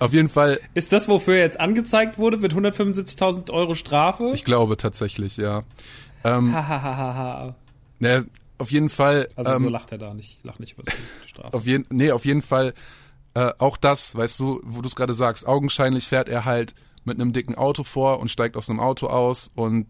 [0.00, 4.30] auf jeden Fall, Ist das, wofür er jetzt angezeigt wurde, mit 175.000 Euro Strafe?
[4.34, 5.62] ich glaube tatsächlich, ja.
[6.24, 7.54] Ähm, Hahaha.
[8.00, 8.26] ne,
[8.58, 10.92] auf jeden Fall, Also ähm, so lacht er da nicht, lacht nicht über die
[11.28, 11.54] Strafe.
[11.54, 12.74] auf jeden, nee, auf jeden Fall
[13.34, 16.74] äh, auch das, weißt du, wo du es gerade sagst, augenscheinlich fährt er halt
[17.04, 19.86] mit einem dicken Auto vor und steigt aus einem Auto aus und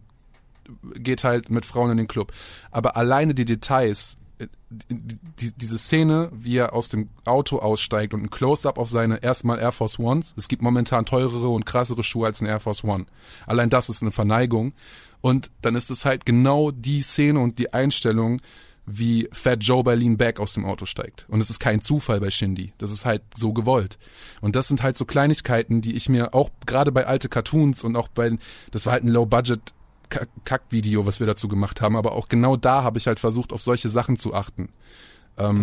[0.95, 2.33] geht halt mit Frauen in den Club.
[2.71, 8.13] Aber alleine die Details, äh, die, die, diese Szene, wie er aus dem Auto aussteigt
[8.13, 10.33] und ein Close-up auf seine erstmal Air Force Ones.
[10.37, 13.05] Es gibt momentan teurere und krassere Schuhe als ein Air Force One.
[13.45, 14.73] Allein das ist eine Verneigung.
[15.21, 18.39] Und dann ist es halt genau die Szene und die Einstellung,
[18.87, 21.25] wie Fat Joe bei Lean Back aus dem Auto steigt.
[21.27, 22.73] Und es ist kein Zufall bei Shindy.
[22.77, 23.99] Das ist halt so gewollt.
[24.39, 27.97] Und das sind halt so Kleinigkeiten, die ich mir auch gerade bei alte Cartoons und
[27.97, 28.37] auch bei,
[28.71, 29.73] das war halt ein Low-Budget
[30.09, 33.61] Kackvideo, was wir dazu gemacht haben, aber auch genau da habe ich halt versucht, auf
[33.61, 34.69] solche Sachen zu achten.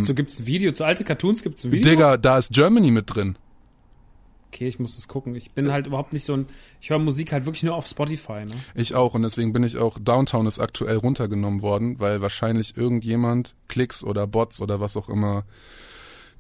[0.04, 1.90] so gibt's ein Video, zu alte Cartoons gibt's ein Video?
[1.90, 3.36] Digga, da ist Germany mit drin.
[4.54, 5.34] Okay, ich muss es gucken.
[5.34, 6.46] Ich bin halt überhaupt nicht so ein,
[6.80, 8.54] ich höre Musik halt wirklich nur auf Spotify, ne?
[8.76, 13.56] Ich auch und deswegen bin ich auch, Downtown ist aktuell runtergenommen worden, weil wahrscheinlich irgendjemand
[13.66, 15.44] Klicks oder Bots oder was auch immer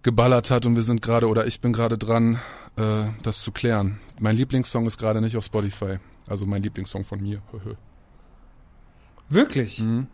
[0.04, 2.38] geballert hat und wir sind gerade oder ich bin gerade dran,
[2.76, 3.98] äh, das zu klären.
[4.20, 5.98] Mein Lieblingssong ist gerade nicht auf Spotify.
[6.28, 7.42] Also mein Lieblingssong von mir.
[9.28, 9.80] Wirklich?
[9.80, 10.06] Mhm.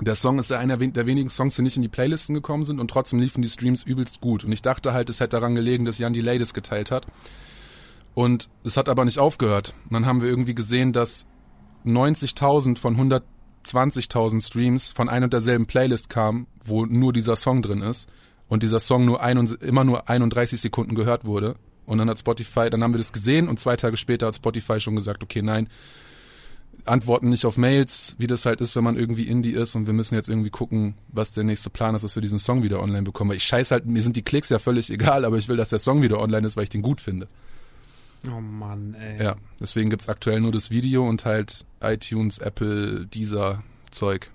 [0.00, 2.88] Der Song ist einer der wenigen Songs, die nicht in die Playlisten gekommen sind und
[2.88, 4.42] trotzdem liefen die Streams übelst gut.
[4.42, 7.06] Und ich dachte halt, es hätte daran gelegen, dass Jan die Ladies geteilt hat.
[8.14, 9.74] Und es hat aber nicht aufgehört.
[9.84, 11.26] Und dann haben wir irgendwie gesehen, dass
[11.86, 12.96] 90.000 von
[13.64, 18.08] 120.000 Streams von einer und derselben Playlist kamen, wo nur dieser Song drin ist.
[18.48, 21.54] Und dieser Song nur ein, immer nur 31 Sekunden gehört wurde.
[21.86, 24.80] Und dann hat Spotify, dann haben wir das gesehen und zwei Tage später hat Spotify
[24.80, 25.68] schon gesagt, okay, nein,
[26.84, 29.94] antworten nicht auf Mails, wie das halt ist, wenn man irgendwie Indie ist und wir
[29.94, 33.02] müssen jetzt irgendwie gucken, was der nächste Plan ist, dass wir diesen Song wieder online
[33.02, 33.30] bekommen.
[33.30, 35.70] Weil ich scheiß halt, mir sind die Klicks ja völlig egal, aber ich will, dass
[35.70, 37.28] der Song wieder online ist, weil ich den gut finde.
[38.26, 39.22] Oh Mann, ey.
[39.22, 44.30] Ja, deswegen gibt's aktuell nur das Video und halt iTunes, Apple, dieser Zeug.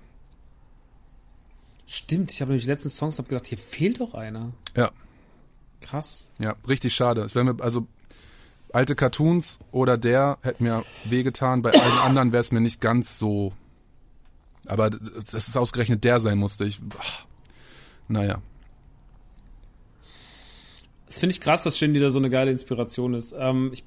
[1.86, 4.52] Stimmt, ich habe nämlich letzten Songs hab gedacht, hier fehlt doch einer.
[4.76, 4.91] Ja,
[5.82, 6.30] Krass.
[6.40, 7.22] ja, richtig schade.
[7.22, 7.88] Es wäre mir, also
[8.78, 13.18] alte Cartoons oder der hätte mir wehgetan, bei allen anderen wäre es mir nicht ganz
[13.18, 13.52] so.
[14.68, 16.66] Aber dass es ausgerechnet der sein musste.
[16.66, 17.26] Ich, ach,
[18.08, 18.40] naja.
[21.08, 23.34] Das finde ich krass, dass Shindy da so eine geile Inspiration ist.
[23.36, 23.84] Ähm, ich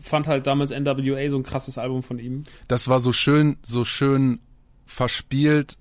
[0.00, 2.44] fand halt damals NWA so ein krasses Album von ihm.
[2.68, 4.38] das war so schön, so schön
[4.86, 5.78] verspielt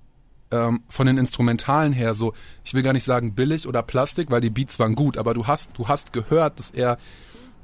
[0.50, 2.16] ähm, von den Instrumentalen her.
[2.16, 5.36] So, ich will gar nicht sagen billig oder Plastik, weil die Beats waren gut, aber
[5.36, 6.98] du hast, du hast gehört, dass er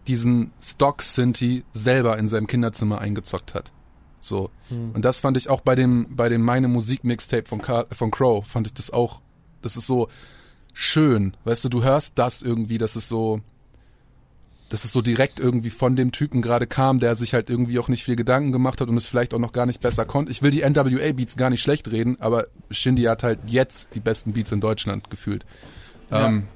[0.08, 3.72] diesen Stock Synthi selber in seinem Kinderzimmer eingezockt hat.
[4.22, 4.50] So.
[4.94, 8.46] Und das fand ich auch bei dem, bei dem Meine Musik Mixtape von, von Crow,
[8.46, 9.22] fand ich das auch,
[9.62, 10.08] das ist so
[10.74, 11.36] schön.
[11.44, 13.42] Weißt du, du hörst das irgendwie, das ist so,
[14.70, 17.90] dass es so direkt irgendwie von dem Typen gerade kam, der sich halt irgendwie auch
[17.90, 20.32] nicht viel Gedanken gemacht hat und es vielleicht auch noch gar nicht besser konnte.
[20.32, 24.34] Ich will die NWA-Beats gar nicht schlecht reden, aber Shindy hat halt jetzt die besten
[24.34, 25.46] Beats in Deutschland gefühlt.
[26.10, 26.28] Ja.
[26.28, 26.48] Ähm,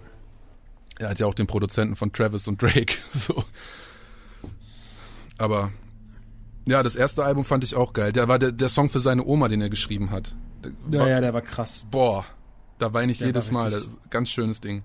[0.99, 2.93] er hat ja auch den Produzenten von Travis und Drake.
[3.13, 3.43] So.
[5.37, 5.71] Aber
[6.67, 8.11] ja, das erste Album fand ich auch geil.
[8.11, 10.35] Der war der, der Song für seine Oma, den er geschrieben hat.
[10.91, 11.85] Ja, War- ja, der war krass.
[11.91, 12.25] Boah,
[12.79, 13.71] da weine ich Der jedes Mal.
[14.09, 14.83] ganz schönes Ding.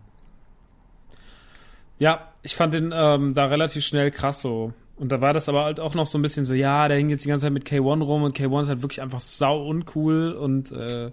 [1.98, 4.72] Ja, ich fand den ähm, da relativ schnell krass so.
[4.96, 7.08] Und da war das aber halt auch noch so ein bisschen so, ja, der hing
[7.08, 10.32] jetzt die ganze Zeit mit K1 rum und K1 ist halt wirklich einfach sau uncool
[10.32, 11.10] und äh,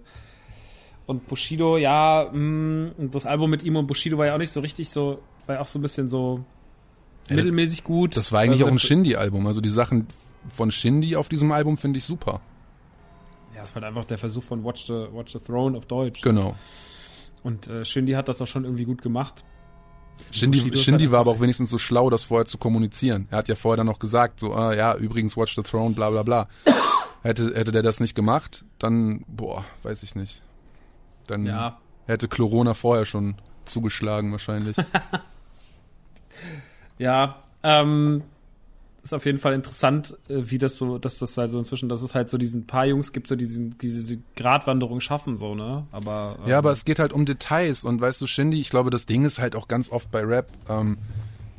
[1.10, 4.52] und Bushido, ja, mh, und das Album mit ihm und Bushido war ja auch nicht
[4.52, 6.44] so richtig so, war ja auch so ein bisschen so
[7.28, 8.16] das- mittelmäßig gut.
[8.16, 9.46] Das war eigentlich Also, auch ein Shindy-Album.
[9.46, 10.06] Also die Sachen
[10.54, 12.40] von Shindy auf diesem Album finde ich super.
[13.54, 16.22] Ja, es war einfach der Versuch von Watch the, Watch the Throne auf Deutsch.
[16.22, 16.54] Genau.
[17.42, 19.44] Und äh, Shindy hat das auch schon irgendwie gut gemacht.
[20.30, 23.26] Shindy, Shindy halt war aber auch wenigstens so schlau, das vorher zu kommunizieren.
[23.30, 26.10] Er hat ja vorher dann noch gesagt, so, ah, ja, übrigens Watch the Throne, bla
[26.10, 26.48] bla bla.
[27.22, 30.42] hätte, hätte der das nicht gemacht, dann, boah, weiß ich nicht.
[31.26, 31.78] Dann Ja.
[32.06, 34.76] hätte Corona vorher schon zugeschlagen wahrscheinlich.
[36.98, 38.22] Ja, ähm,
[39.02, 42.02] ist auf jeden Fall interessant, äh, wie das so, dass das halt so inzwischen, dass
[42.02, 45.86] es halt so diesen paar Jungs gibt, so diesen, diese Gratwanderung schaffen, so, ne?
[45.92, 46.36] Aber.
[46.42, 49.06] Ähm, ja, aber es geht halt um Details und weißt du, Shindy, ich glaube, das
[49.06, 50.98] Ding ist halt auch ganz oft bei Rap, ähm,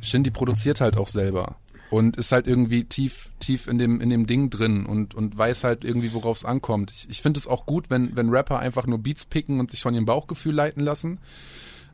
[0.02, 1.56] Shindy produziert halt auch selber
[1.92, 5.66] und ist halt irgendwie tief, tief in dem, in dem Ding drin und, und weiß
[5.66, 6.90] halt irgendwie, worauf es ankommt.
[6.92, 9.82] Ich, ich finde es auch gut, wenn, wenn Rapper einfach nur Beats picken und sich
[9.82, 11.20] von ihrem Bauchgefühl leiten lassen,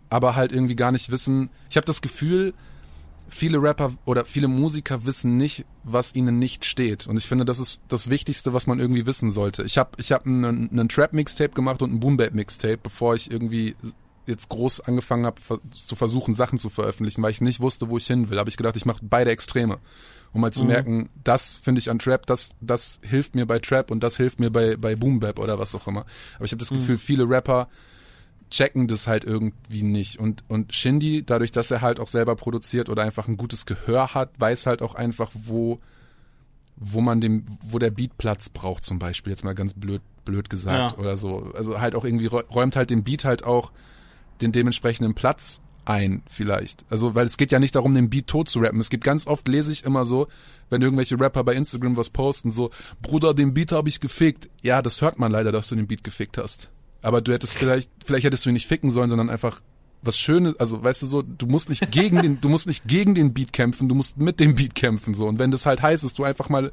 [0.09, 1.49] aber halt irgendwie gar nicht wissen.
[1.71, 2.53] Ich habe das Gefühl,
[3.27, 7.07] viele Rapper oder viele Musiker wissen nicht, was ihnen nicht steht.
[7.07, 9.63] Und ich finde, das ist das Wichtigste, was man irgendwie wissen sollte.
[9.63, 13.75] Ich habe ich hab einen, einen Trap-Mixtape gemacht und ein Boom-Bap-Mixtape, bevor ich irgendwie
[14.27, 15.41] jetzt groß angefangen habe
[15.71, 18.37] zu versuchen, Sachen zu veröffentlichen, weil ich nicht wusste, wo ich hin will.
[18.37, 19.79] Habe ich gedacht, ich mache beide Extreme.
[20.33, 20.67] Um mal zu mhm.
[20.67, 24.39] merken, das finde ich an Trap, das, das hilft mir bei Trap und das hilft
[24.39, 26.05] mir bei, bei Boom Bap oder was auch immer.
[26.35, 26.75] Aber ich habe das mhm.
[26.75, 27.69] Gefühl, viele Rapper
[28.49, 30.19] checken das halt irgendwie nicht.
[30.19, 34.13] Und, und Shindy, dadurch, dass er halt auch selber produziert oder einfach ein gutes Gehör
[34.13, 35.79] hat, weiß halt auch einfach, wo,
[36.75, 40.49] wo man dem, wo der Beat Platz braucht, zum Beispiel, jetzt mal ganz blöd, blöd
[40.49, 40.97] gesagt ja.
[40.97, 41.51] oder so.
[41.55, 43.71] Also halt auch irgendwie räumt halt den Beat halt auch
[44.41, 46.85] den dementsprechenden Platz ein, vielleicht.
[46.89, 48.79] Also, weil es geht ja nicht darum, den Beat tot zu rappen.
[48.79, 50.27] Es gibt ganz oft, lese ich immer so,
[50.69, 54.49] wenn irgendwelche Rapper bei Instagram was posten, so, Bruder, den Beat habe ich gefickt.
[54.61, 56.69] Ja, das hört man leider, dass du den Beat gefickt hast.
[57.01, 59.61] Aber du hättest vielleicht, vielleicht hättest du ihn nicht ficken sollen, sondern einfach
[60.01, 63.15] was Schönes, also weißt du so, du musst nicht gegen den, du musst nicht gegen
[63.15, 65.25] den Beat kämpfen, du musst mit dem Beat kämpfen so.
[65.25, 66.71] Und wenn das halt heißt, dass du einfach mal,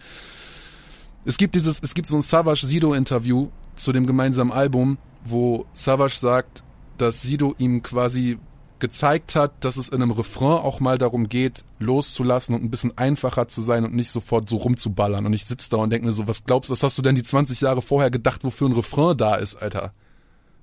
[1.24, 5.66] es gibt dieses, es gibt so ein Savage Sido Interview zu dem gemeinsamen Album, wo
[5.72, 6.63] Savage sagt,
[6.98, 8.38] dass Sido ihm quasi
[8.80, 12.96] gezeigt hat, dass es in einem Refrain auch mal darum geht, loszulassen und ein bisschen
[12.98, 15.24] einfacher zu sein und nicht sofort so rumzuballern.
[15.24, 17.14] Und ich sitze da und denke mir so, was glaubst du, was hast du denn
[17.14, 19.92] die 20 Jahre vorher gedacht, wofür ein Refrain da ist, Alter?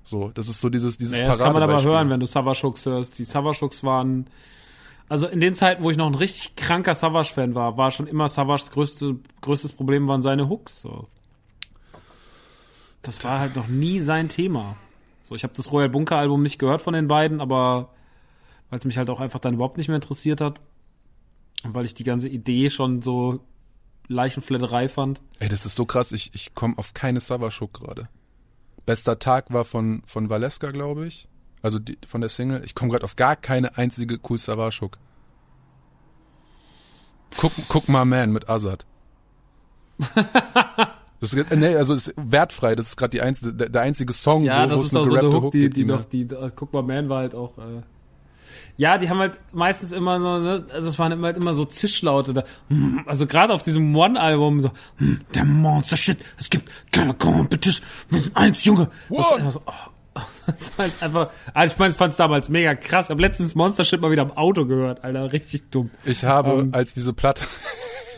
[0.04, 2.62] So, das ist so dieses, dieses naja, Das kann man aber hören, wenn du Savage
[2.62, 3.18] Hooks hörst.
[3.18, 4.26] Die Savage Hooks waren,
[5.08, 8.28] also in den Zeiten, wo ich noch ein richtig kranker Savage-Fan war, war schon immer
[8.28, 11.06] Savages größte, größtes Problem waren seine Hooks, so.
[13.02, 14.76] Das war halt noch nie sein Thema.
[15.32, 17.88] So, ich habe das Royal Bunker Album nicht gehört von den beiden, aber
[18.68, 20.60] weil es mich halt auch einfach dann überhaupt nicht mehr interessiert hat.
[21.64, 23.40] Und weil ich die ganze Idee schon so
[24.08, 25.22] Leichenfledderei fand.
[25.38, 26.12] Ey, das ist so krass.
[26.12, 28.10] Ich, ich komme auf keine Savage Hook gerade.
[28.84, 31.28] Bester Tag war von, von Valeska, glaube ich.
[31.62, 32.62] Also die, von der Single.
[32.64, 34.98] Ich komme gerade auf gar keine einzige Cool Savage Hook.
[37.38, 38.84] Guck, guck mal Man mit Azad.
[41.22, 44.42] Das ist, nee, also ist wertfrei, das ist gerade die einzige, der, der, einzige Song,
[44.42, 45.76] ja, wo, wo es eine gerappte so Hook, Hook die, gibt.
[45.76, 47.82] Die, die doch, die, die, guck mal, Man war halt auch, äh,
[48.76, 52.34] ja, die haben halt meistens immer so, ne, also es waren halt immer so Zischlaute
[52.34, 52.42] da.
[52.66, 57.86] Hm, also gerade auf diesem One-Album so, hm, der Monster Shit, es gibt keine Competition,
[58.08, 58.90] wir sind eins, Junge.
[59.08, 59.72] Das, so, oh,
[60.46, 63.06] das ist halt einfach, also ich meine, ich fand es damals mega krass.
[63.06, 65.90] Ich habe letztens Monster Shit mal wieder im Auto gehört, Alter, richtig dumm.
[66.04, 67.44] Ich habe, um, ähm, als diese Platte,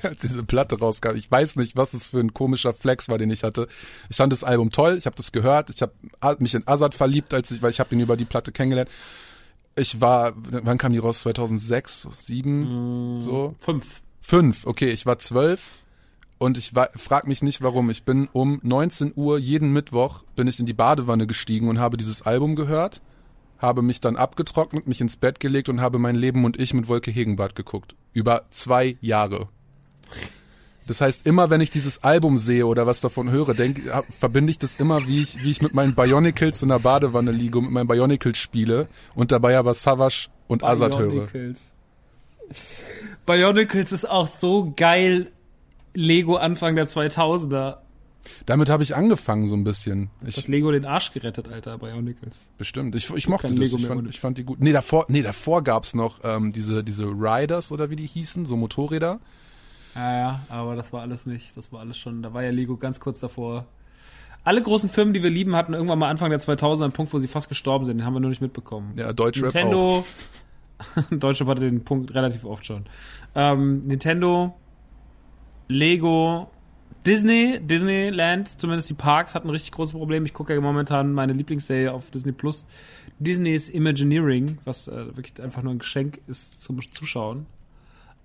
[0.04, 3.30] als diese Platte rauskam, ich weiß nicht, was es für ein komischer Flex war, den
[3.30, 3.68] ich hatte.
[4.08, 5.92] Ich fand das Album toll, ich habe das gehört, ich habe
[6.38, 8.90] mich in Azad verliebt, als ich, weil ich habe ihn über die Platte kennengelernt
[9.76, 11.22] ich war, wann kam die raus?
[11.22, 13.54] 2006, 7, mm, so?
[13.58, 14.02] Fünf.
[14.20, 15.70] Fünf, okay, ich war zwölf
[16.38, 17.90] und ich war, frag mich nicht warum.
[17.90, 21.96] Ich bin um 19 Uhr jeden Mittwoch bin ich in die Badewanne gestiegen und habe
[21.96, 23.02] dieses Album gehört,
[23.58, 26.88] habe mich dann abgetrocknet, mich ins Bett gelegt und habe mein Leben und ich mit
[26.88, 27.94] Wolke Hegenbart geguckt.
[28.12, 29.48] Über zwei Jahre.
[30.86, 33.80] Das heißt, immer wenn ich dieses Album sehe oder was davon höre, denk,
[34.10, 37.58] verbinde ich das immer, wie ich, wie ich mit meinen Bionicles in der Badewanne liege
[37.58, 41.28] und mit meinen Bionicles spiele und dabei aber Savage und Azad höre.
[43.24, 45.32] Bionicles ist auch so geil
[45.94, 47.78] Lego Anfang der 2000er.
[48.46, 50.10] Damit habe ich angefangen so ein bisschen.
[50.26, 52.34] Ich hat Lego den Arsch gerettet, Alter, Bionicles.
[52.58, 52.94] Bestimmt.
[52.94, 53.72] Ich, ich mochte das.
[53.72, 54.60] Ich fand, ich fand, die gut.
[54.60, 58.56] Nee, davor, nee, davor gab's noch ähm, diese, diese Riders oder wie die hießen, so
[58.56, 59.20] Motorräder.
[59.94, 61.56] Ja, ja, aber das war alles nicht.
[61.56, 63.66] Das war alles schon, da war ja Lego ganz kurz davor.
[64.42, 67.18] Alle großen Firmen, die wir lieben, hatten irgendwann mal Anfang der 2000er einen Punkt, wo
[67.18, 67.98] sie fast gestorben sind.
[67.98, 68.92] Den haben wir nur nicht mitbekommen.
[68.96, 70.04] Ja, Deutschrap Nintendo,
[71.10, 72.84] Deutschrap hatte den Punkt relativ oft schon.
[73.34, 74.54] Ähm, Nintendo,
[75.68, 76.50] Lego,
[77.06, 80.26] Disney, Disneyland, zumindest die Parks hatten ein richtig großes Problem.
[80.26, 82.66] Ich gucke ja momentan meine Lieblingsserie auf Disney Plus.
[83.18, 87.46] Disney's Imagineering, was äh, wirklich einfach nur ein Geschenk ist zum Zuschauen.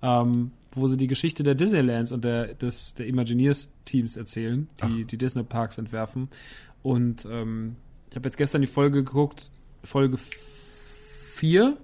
[0.02, 5.06] Ähm, wo sie die Geschichte der Disneylands und der, des, der Imagineers-Teams erzählen, die Ach.
[5.06, 6.28] die Disney-Parks entwerfen.
[6.82, 7.76] Und ähm,
[8.10, 9.50] ich habe jetzt gestern die Folge geguckt,
[9.82, 10.18] Folge
[11.34, 11.76] 4,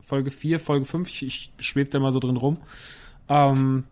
[0.00, 2.58] Folge 4, Folge 5, ich, ich schwebe da mal so drin rum.
[3.28, 3.84] Ähm,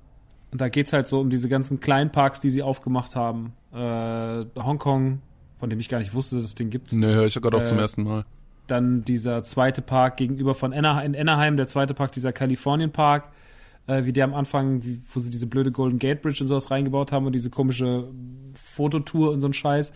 [0.50, 3.52] und da geht's halt so um diese ganzen kleinen Parks, die sie aufgemacht haben.
[3.72, 5.20] Äh, Hongkong,
[5.58, 6.92] von dem ich gar nicht wusste, dass es den gibt.
[6.92, 8.24] Nee, höre ich gerade auch äh, zum ersten Mal.
[8.66, 13.24] Dann dieser zweite Park gegenüber von Anaheim, in Anaheim, der zweite Park, dieser Kalifornien Park
[13.88, 16.70] äh, wie der am Anfang, wie, wo sie diese blöde Golden Gate Bridge und sowas
[16.70, 18.08] reingebaut haben und diese komische
[18.54, 19.92] Fototour und so ein Scheiß.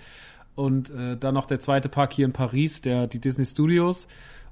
[0.54, 4.08] Und äh, dann noch der zweite Park hier in Paris, der die Disney Studios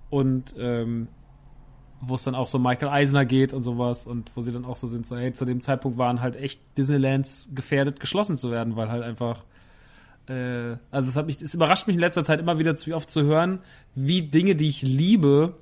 [0.08, 1.08] und ähm,
[2.00, 4.76] wo es dann auch so Michael Eisner geht und sowas und wo sie dann auch
[4.76, 8.76] so sind, so hey, zu dem Zeitpunkt waren halt echt Disneylands gefährdet, geschlossen zu werden,
[8.76, 9.44] weil halt einfach
[10.26, 13.10] äh, also es hat mich, es überrascht mich in letzter Zeit immer wieder zu oft
[13.10, 13.60] zu hören,
[13.94, 15.56] wie Dinge, die ich liebe,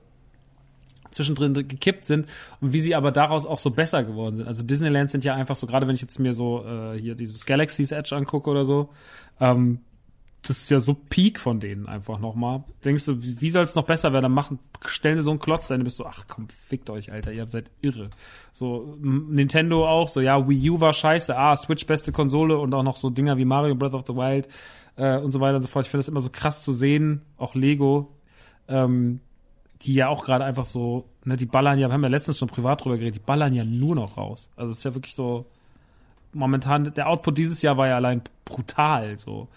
[1.10, 2.26] zwischendrin gekippt sind
[2.60, 4.48] und wie sie aber daraus auch so besser geworden sind.
[4.48, 7.46] Also Disneyland sind ja einfach so, gerade wenn ich jetzt mir so äh, hier dieses
[7.46, 8.90] Galaxy's Edge angucke oder so,
[9.40, 9.80] ähm,
[10.42, 12.62] das ist ja so Peak von denen einfach nochmal.
[12.84, 14.22] Denkst du, wie, soll es noch besser werden?
[14.22, 17.32] Dann machen, stellen sie so einen Klotz du bist so, ach komm, fickt euch, Alter,
[17.32, 18.10] ihr seid irre.
[18.52, 22.82] So, Nintendo auch, so, ja, Wii U war scheiße, ah, Switch beste Konsole und auch
[22.82, 24.48] noch so Dinger wie Mario Breath of the Wild
[24.96, 25.86] äh, und so weiter und so fort.
[25.86, 28.14] Ich finde das immer so krass zu sehen, auch Lego,
[28.68, 29.20] ähm,
[29.82, 32.48] die ja auch gerade einfach so, ne, die ballern ja, wir haben ja letztens schon
[32.48, 34.50] privat drüber geredet, die ballern ja nur noch raus.
[34.56, 35.46] Also es ist ja wirklich so,
[36.32, 39.48] momentan, der Output dieses Jahr war ja allein brutal, so.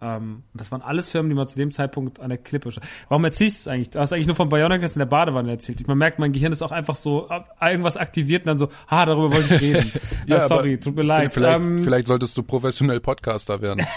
[0.00, 2.70] Ähm, das waren alles Firmen, die man zu dem Zeitpunkt an der Klippe
[3.08, 3.90] Warum erzähl ich das eigentlich?
[3.90, 5.86] Du hast eigentlich nur von Bionicus in der Badewanne erzählt.
[5.88, 7.28] Man merkt, mein Gehirn ist auch einfach so,
[7.60, 9.92] irgendwas aktiviert und dann so, ha, darüber wollte ich reden.
[10.26, 11.34] ja, sorry, tut mir leid.
[11.34, 13.84] Vielleicht, ähm, vielleicht solltest du professionell Podcaster werden.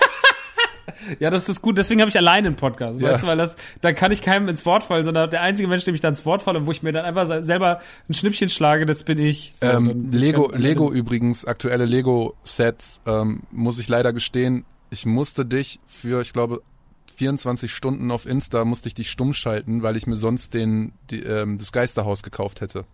[1.19, 1.77] ja, das ist gut.
[1.77, 3.01] Deswegen habe ich alleine einen Podcast.
[3.01, 3.11] Ja.
[3.11, 5.83] Weißt du, weil das, da kann ich keinem ins Wort fallen, sondern der einzige Mensch,
[5.83, 8.49] dem ich dann ins Wort falle und wo ich mir dann einfach selber ein Schnippchen
[8.49, 9.53] schlage, das bin ich.
[9.59, 15.79] So, ähm, Lego, Lego übrigens, aktuelle Lego-Sets, ähm, muss ich leider gestehen, ich musste dich
[15.87, 16.61] für, ich glaube,
[17.15, 21.21] 24 Stunden auf Insta musste ich dich stumm schalten, weil ich mir sonst den, die,
[21.21, 22.85] ähm, das Geisterhaus gekauft hätte.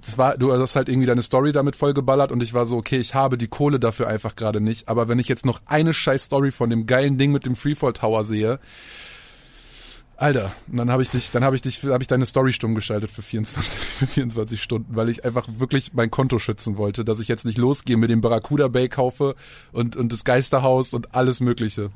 [0.00, 2.98] Das war, du hast halt irgendwie deine Story damit vollgeballert und ich war so, okay,
[2.98, 4.88] ich habe die Kohle dafür einfach gerade nicht.
[4.88, 7.92] Aber wenn ich jetzt noch eine scheiß Story von dem geilen Ding mit dem Freefall
[7.92, 8.58] Tower sehe,
[10.16, 12.76] Alter, und dann habe ich dich, dann habe ich dich, habe ich deine Story stumm
[12.76, 17.18] geschaltet für 24, für 24 Stunden, weil ich einfach wirklich mein Konto schützen wollte, dass
[17.18, 19.34] ich jetzt nicht losgehe, mit dem Barracuda Bay kaufe
[19.72, 21.90] und und das Geisterhaus und alles Mögliche.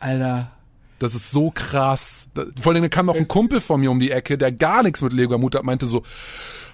[0.00, 0.50] Alter.
[0.98, 2.28] Das ist so krass.
[2.60, 5.12] Vor allem kam noch ein Kumpel von mir um die Ecke, der gar nichts mit
[5.12, 6.04] Lego am hat, meinte so,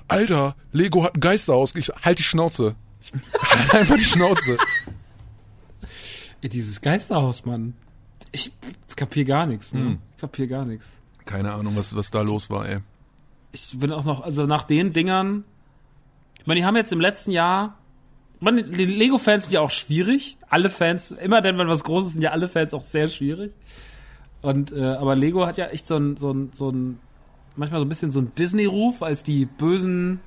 [0.09, 1.75] Alter, Lego hat ein Geisterhaus.
[1.75, 2.75] Ich halt die Schnauze.
[3.01, 4.57] Ich, halt einfach die Schnauze.
[6.43, 7.75] Dieses Geisterhaus, Mann.
[8.33, 8.53] Ich
[8.97, 9.81] kapier gar nichts, ne?
[9.81, 9.99] Hm.
[10.15, 10.87] Ich kapier gar nichts.
[11.25, 12.79] Keine Ahnung, was, was da los war, ey.
[13.53, 15.45] Ich bin auch noch, also nach den Dingern,
[16.39, 17.79] ich meine, die haben jetzt im letzten Jahr,
[18.41, 20.37] die Lego-Fans sind ja auch schwierig.
[20.49, 23.53] Alle Fans, immer denn, wenn was Großes sind ja alle Fans auch sehr schwierig.
[24.43, 27.01] Und, äh, aber Lego hat ja echt so ein, so ein, so ein,
[27.59, 30.21] manchmal so ein bisschen so ein Disney-Ruf als die bösen,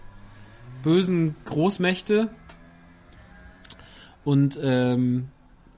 [0.83, 2.29] bösen Großmächte.
[4.23, 5.29] Und, ähm,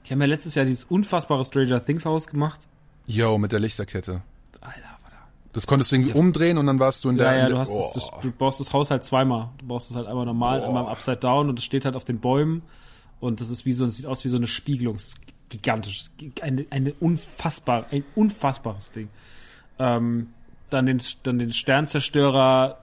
[0.04, 2.68] die haben ja letztes Jahr dieses unfassbare Stranger Things Haus gemacht.
[3.06, 4.22] Yo, mit der Lichterkette.
[4.60, 5.16] Alter, Alter.
[5.52, 6.16] Das konntest du irgendwie ja.
[6.16, 7.32] umdrehen und dann warst du in der.
[7.32, 7.90] Ja, ja, du, hast oh.
[7.94, 9.50] das, das, du baust das Haus halt zweimal.
[9.58, 10.66] Du baust es halt einmal normal, oh.
[10.66, 12.62] einmal Upside Down und es steht halt auf den Bäumen.
[13.20, 14.98] Und das ist wie so, es sieht aus wie so eine Spiegelung.
[15.48, 16.06] gigantisch.
[16.42, 19.08] Eine, eine unfassbar, ein unfassbares Ding.
[19.78, 20.33] Ähm,
[20.74, 22.78] dann den, dann den Sternzerstörer,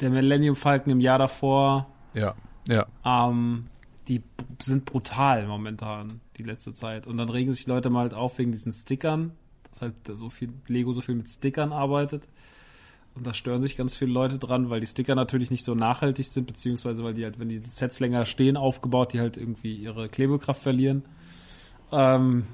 [0.00, 1.86] der Millennium Falcon im Jahr davor.
[2.14, 2.34] Ja,
[2.68, 2.86] ja.
[3.04, 3.66] Ähm,
[4.08, 4.22] die
[4.60, 7.06] sind brutal momentan, die letzte Zeit.
[7.06, 9.32] Und dann regen sich Leute mal halt auf wegen diesen Stickern,
[9.70, 12.28] dass halt so viel Lego so viel mit Stickern arbeitet.
[13.14, 16.26] Und da stören sich ganz viele Leute dran, weil die Sticker natürlich nicht so nachhaltig
[16.26, 20.10] sind, beziehungsweise weil die halt, wenn die Sets länger stehen, aufgebaut, die halt irgendwie ihre
[20.10, 21.02] Klebekraft verlieren.
[21.92, 22.46] Ähm,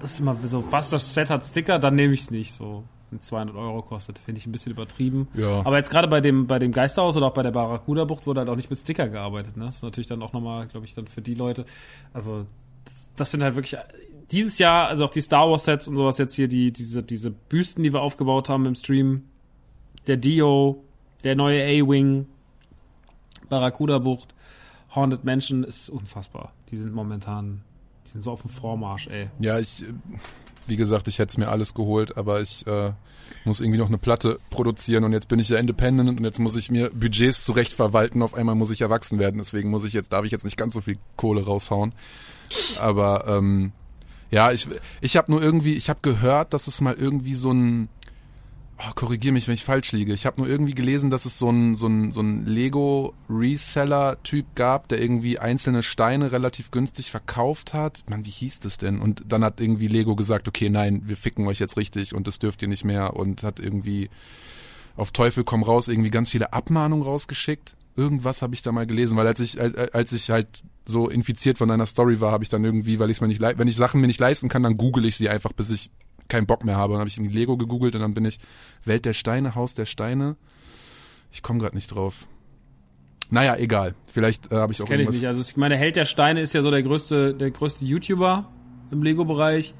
[0.00, 2.84] das ist immer so, was das Set hat Sticker, dann nehme ich es nicht so.
[3.20, 4.18] 200 Euro kostet.
[4.18, 5.28] Finde ich ein bisschen übertrieben.
[5.34, 5.60] Ja.
[5.64, 8.48] Aber jetzt gerade bei dem, bei dem Geisterhaus oder auch bei der Barracuda-Bucht wurde halt
[8.48, 9.56] auch nicht mit Sticker gearbeitet.
[9.56, 9.66] Ne?
[9.66, 11.64] Das ist natürlich dann auch nochmal, glaube ich, dann für die Leute.
[12.12, 12.46] Also,
[12.84, 13.76] das, das, sind halt wirklich
[14.30, 17.84] dieses Jahr, also auch die Star Wars-Sets und sowas jetzt hier, die, diese, diese Büsten,
[17.84, 19.24] die wir aufgebaut haben im Stream.
[20.06, 20.82] Der Dio,
[21.22, 22.26] der neue A-Wing,
[23.48, 24.34] Barracuda-Bucht,
[24.94, 26.52] Haunted Mansion ist unfassbar.
[26.70, 27.62] Die sind momentan,
[28.06, 29.30] die sind so auf dem Vormarsch, ey.
[29.38, 29.84] Ja, ich
[30.66, 32.92] wie gesagt, ich hätte es mir alles geholt, aber ich äh,
[33.44, 36.56] muss irgendwie noch eine Platte produzieren und jetzt bin ich ja independent und jetzt muss
[36.56, 38.22] ich mir Budgets zurecht verwalten.
[38.22, 40.74] Auf einmal muss ich erwachsen werden, deswegen muss ich jetzt, darf ich jetzt nicht ganz
[40.74, 41.94] so viel Kohle raushauen.
[42.78, 43.72] Aber ähm,
[44.30, 44.68] ja, ich,
[45.00, 47.88] ich habe nur irgendwie, ich habe gehört, dass es mal irgendwie so ein
[48.88, 50.12] oh, korrigier mich, wenn ich falsch liege.
[50.12, 54.88] Ich habe nur irgendwie gelesen, dass es so ein, so ein, so ein Lego-Reseller-Typ gab,
[54.88, 58.04] der irgendwie einzelne Steine relativ günstig verkauft hat.
[58.08, 59.00] Mann, wie hieß das denn?
[59.00, 62.38] Und dann hat irgendwie Lego gesagt, okay, nein, wir ficken euch jetzt richtig und das
[62.38, 64.08] dürft ihr nicht mehr und hat irgendwie
[64.96, 67.76] auf Teufel komm raus irgendwie ganz viele Abmahnungen rausgeschickt.
[67.96, 71.68] Irgendwas habe ich da mal gelesen, weil als ich als ich halt so infiziert von
[71.68, 74.06] deiner Story war, habe ich dann irgendwie, weil ich mir nicht wenn ich Sachen mir
[74.06, 75.90] nicht leisten kann, dann google ich sie einfach, bis ich
[76.28, 76.92] keinen Bock mehr habe.
[76.94, 78.38] Dann habe ich irgendwie Lego gegoogelt und dann bin ich
[78.84, 80.36] Welt der Steine, Haus der Steine.
[81.30, 82.26] Ich komme gerade nicht drauf.
[83.30, 83.94] Naja, egal.
[84.06, 85.26] Vielleicht äh, habe ich Das auch kenne ich nicht.
[85.26, 88.50] Also ich meine, Held der Steine ist ja so der größte, der größte YouTuber
[88.90, 89.74] im Lego-Bereich.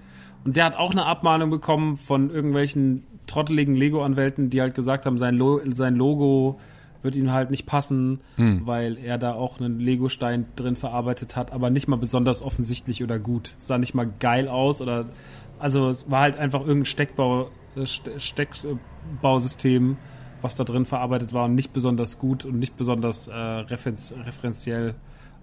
[0.44, 5.18] Und der hat auch eine Abmahnung bekommen von irgendwelchen trotteligen Lego-Anwälten, die halt gesagt haben,
[5.18, 6.58] sein, Lo sein Logo
[7.02, 8.62] wird ihm halt nicht passen, Hm.
[8.64, 13.18] weil er da auch einen Lego-Stein drin verarbeitet hat, aber nicht mal besonders offensichtlich oder
[13.18, 13.54] gut.
[13.58, 15.06] Sah nicht mal geil aus oder
[15.62, 19.96] also es war halt einfach irgendein Steckbau, äh, Ste- Steckbausystem,
[20.42, 24.94] was da drin verarbeitet war und nicht besonders gut und nicht besonders äh, referenz referenziell.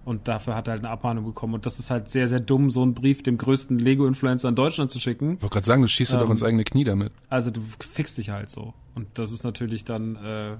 [0.02, 1.52] Und dafür hat er halt eine Abmahnung bekommen.
[1.52, 4.90] Und das ist halt sehr, sehr dumm, so einen Brief dem größten Lego-Influencer in Deutschland
[4.90, 5.34] zu schicken.
[5.34, 7.12] Ich wollte gerade sagen, du schießt dir doch Ähm, ins eigene Knie damit.
[7.28, 8.72] Also du fixst dich halt so.
[8.94, 10.56] Und das ist natürlich dann, äh,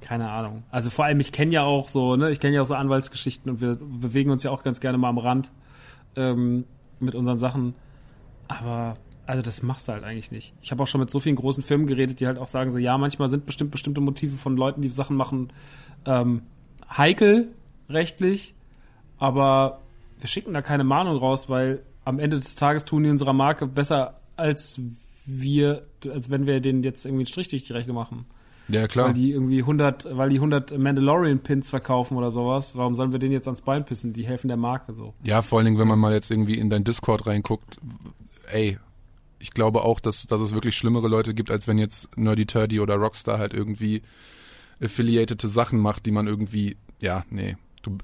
[0.00, 0.62] keine Ahnung.
[0.70, 3.50] Also vor allem, ich kenne ja auch so, ne, ich kenne ja auch so Anwaltsgeschichten
[3.50, 5.50] und wir bewegen uns ja auch ganz gerne mal am Rand
[6.16, 6.64] ähm,
[7.00, 7.74] mit unseren Sachen.
[8.48, 8.94] Aber
[9.26, 10.54] also das machst du halt eigentlich nicht.
[10.62, 12.78] Ich habe auch schon mit so vielen großen Firmen geredet, die halt auch sagen so,
[12.78, 15.52] ja, manchmal sind bestimmt bestimmte Motive von Leuten, die Sachen machen,
[16.04, 16.42] ähm,
[16.88, 17.52] heikel
[17.88, 18.54] rechtlich,
[19.18, 19.80] aber
[20.18, 23.66] wir schicken da keine Mahnung raus, weil am Ende des Tages tun die unserer Marke
[23.66, 24.80] besser als
[25.26, 28.26] wir, als wenn wir denen jetzt irgendwie einen Strich durch die Rechnung machen.
[28.68, 29.08] Ja, klar.
[29.08, 32.76] Weil die irgendwie 100, weil die 100 Mandalorian-Pins verkaufen oder sowas.
[32.76, 34.12] Warum sollen wir denen jetzt ans Bein pissen?
[34.12, 35.14] Die helfen der Marke so.
[35.22, 37.80] Ja, vor allen Dingen, wenn man mal jetzt irgendwie in dein Discord reinguckt,
[38.48, 38.78] ey,
[39.38, 42.80] ich glaube auch, dass, dass es wirklich schlimmere Leute gibt, als wenn jetzt Nerdy Turdy
[42.80, 44.02] oder Rockstar halt irgendwie
[44.82, 47.56] affiliatete Sachen macht, die man irgendwie, ja, nee.
[47.82, 47.98] Du,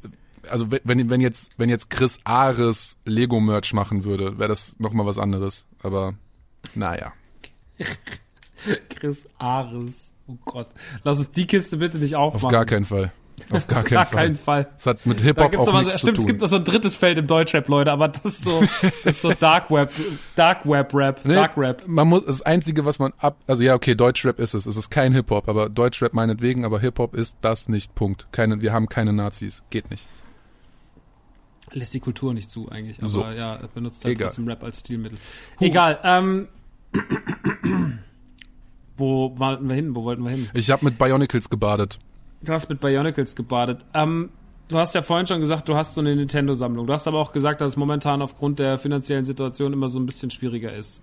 [0.51, 5.19] also wenn, wenn jetzt, wenn jetzt Chris Ares Lego-Merch machen würde, wäre das nochmal was
[5.19, 5.67] anderes.
[5.83, 6.15] Aber
[6.75, 7.13] naja.
[8.89, 10.13] Chris Ares.
[10.27, 10.69] Oh Gott.
[11.05, 12.47] Lass uns die Kiste bitte nicht aufmachen.
[12.47, 13.13] Auf gar keinen Fall.
[13.51, 14.23] Auf gar keinen gar Fall.
[14.23, 14.69] keinen Fall.
[14.77, 17.19] Es hat mit Hip-Hop auch nichts stimmt, zu es gibt noch so ein drittes Feld
[17.19, 19.91] im Deutschrap, Leute, aber das ist so, das ist so Dark Web,
[20.35, 21.83] Dark Web Rap, Nee, Dark Rap.
[21.87, 24.67] Man muss, das Einzige, was man ab, also ja, okay, Deutschrap ist es.
[24.67, 27.95] Es ist kein Hip-Hop, aber Deutschrap meinetwegen, aber Hip-Hop ist das nicht.
[27.95, 28.27] Punkt.
[28.33, 29.63] Keine, wir haben keine Nazis.
[29.71, 30.07] Geht nicht.
[31.75, 32.99] Lässt die Kultur nicht zu, eigentlich.
[32.99, 33.25] Aber So.
[33.25, 34.29] ja, benutzt halt Egal.
[34.29, 35.19] trotzdem Rap als Stilmittel.
[35.59, 36.49] Egal, ähm,
[38.97, 39.95] wo wollten wir hin?
[39.97, 40.49] Wo wollten wir hin?
[40.55, 41.99] Ich habe mit Bionicles gebadet.
[42.45, 43.85] Du hast mit Bionicles gebadet.
[43.95, 44.31] Ähm,
[44.69, 46.87] du hast ja vorhin schon gesagt, du hast so eine Nintendo-Sammlung.
[46.87, 50.07] Du hast aber auch gesagt, dass es momentan aufgrund der finanziellen Situation immer so ein
[50.07, 51.03] bisschen schwieriger ist,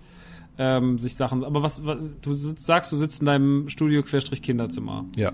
[0.58, 1.44] ähm, sich Sachen.
[1.44, 5.06] Aber was, was du sitzt, sagst, du sitzt in deinem Studio-Kinderzimmer.
[5.16, 5.32] Ja.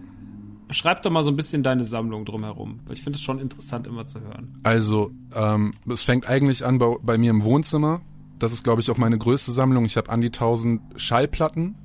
[0.69, 3.87] Beschreib doch mal so ein bisschen deine Sammlung drumherum, weil ich finde es schon interessant
[3.87, 4.59] immer zu hören.
[4.65, 8.01] Also, ähm, es fängt eigentlich an bei, bei mir im Wohnzimmer.
[8.39, 9.85] Das ist, glaube ich, auch meine größte Sammlung.
[9.85, 11.77] Ich habe an die 1000 Schallplatten,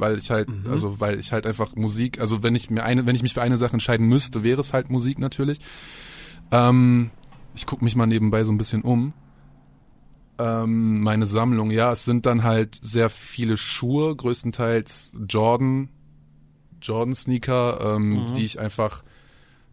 [0.00, 3.14] weil ich halt, also weil ich halt einfach Musik, also wenn ich mir eine, wenn
[3.14, 5.58] ich mich für eine Sache entscheiden müsste, wäre es halt Musik natürlich.
[6.50, 7.10] Ähm,
[7.54, 9.12] ich gucke mich mal nebenbei so ein bisschen um.
[10.38, 15.90] Ähm, meine Sammlung, ja, es sind dann halt sehr viele Schuhe, größtenteils Jordan,
[16.80, 19.02] Jordan Sneaker, ähm, die ich einfach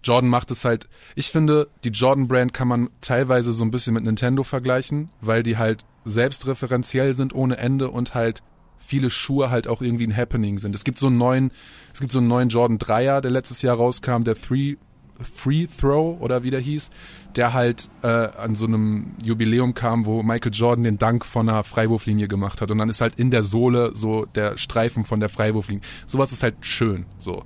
[0.03, 3.93] Jordan macht es halt, ich finde, die Jordan Brand kann man teilweise so ein bisschen
[3.93, 8.41] mit Nintendo vergleichen, weil die halt selbstreferenziell sind ohne Ende und halt
[8.87, 10.73] viele Schuhe halt auch irgendwie ein Happening sind.
[10.73, 11.51] Es gibt so einen neuen,
[11.93, 14.77] es gibt so einen neuen Jordan 3er, der letztes Jahr rauskam, der Three,
[15.21, 16.89] Free Throw oder wie der hieß,
[17.35, 21.63] der halt äh, an so einem Jubiläum kam, wo Michael Jordan den Dank von einer
[21.63, 25.29] Freiwurflinie gemacht hat und dann ist halt in der Sohle so der Streifen von der
[25.29, 25.81] Freiwurflinie.
[26.05, 27.43] Sowas ist halt schön, so.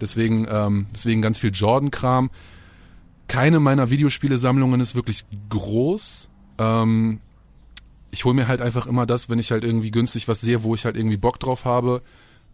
[0.00, 2.30] Deswegen, ähm, deswegen ganz viel Jordan-Kram.
[3.28, 6.28] Keine meiner Videospielesammlungen ist wirklich groß.
[6.58, 7.20] Ähm,
[8.14, 10.76] ich hole mir halt einfach immer das, wenn ich halt irgendwie günstig was sehe, wo
[10.76, 12.00] ich halt irgendwie Bock drauf habe.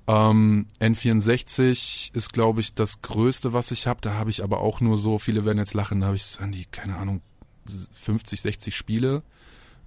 [0.07, 4.01] Ähm, N64 ist, glaube ich, das Größte, was ich habe.
[4.01, 6.51] Da habe ich aber auch nur so, viele werden jetzt lachen, da habe ich an
[6.51, 7.21] die, keine Ahnung,
[7.93, 9.23] 50, 60 Spiele.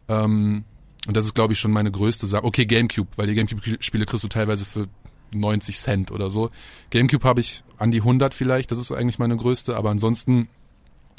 [0.07, 0.63] Ähm,
[1.07, 2.43] und das ist, glaube ich, schon meine größte Sache.
[2.43, 4.87] Okay, Gamecube, weil die Gamecube-Spiele kriegst du teilweise für
[5.33, 6.51] 90 Cent oder so.
[6.91, 10.49] Gamecube habe ich an die 100 vielleicht, das ist eigentlich meine größte, aber ansonsten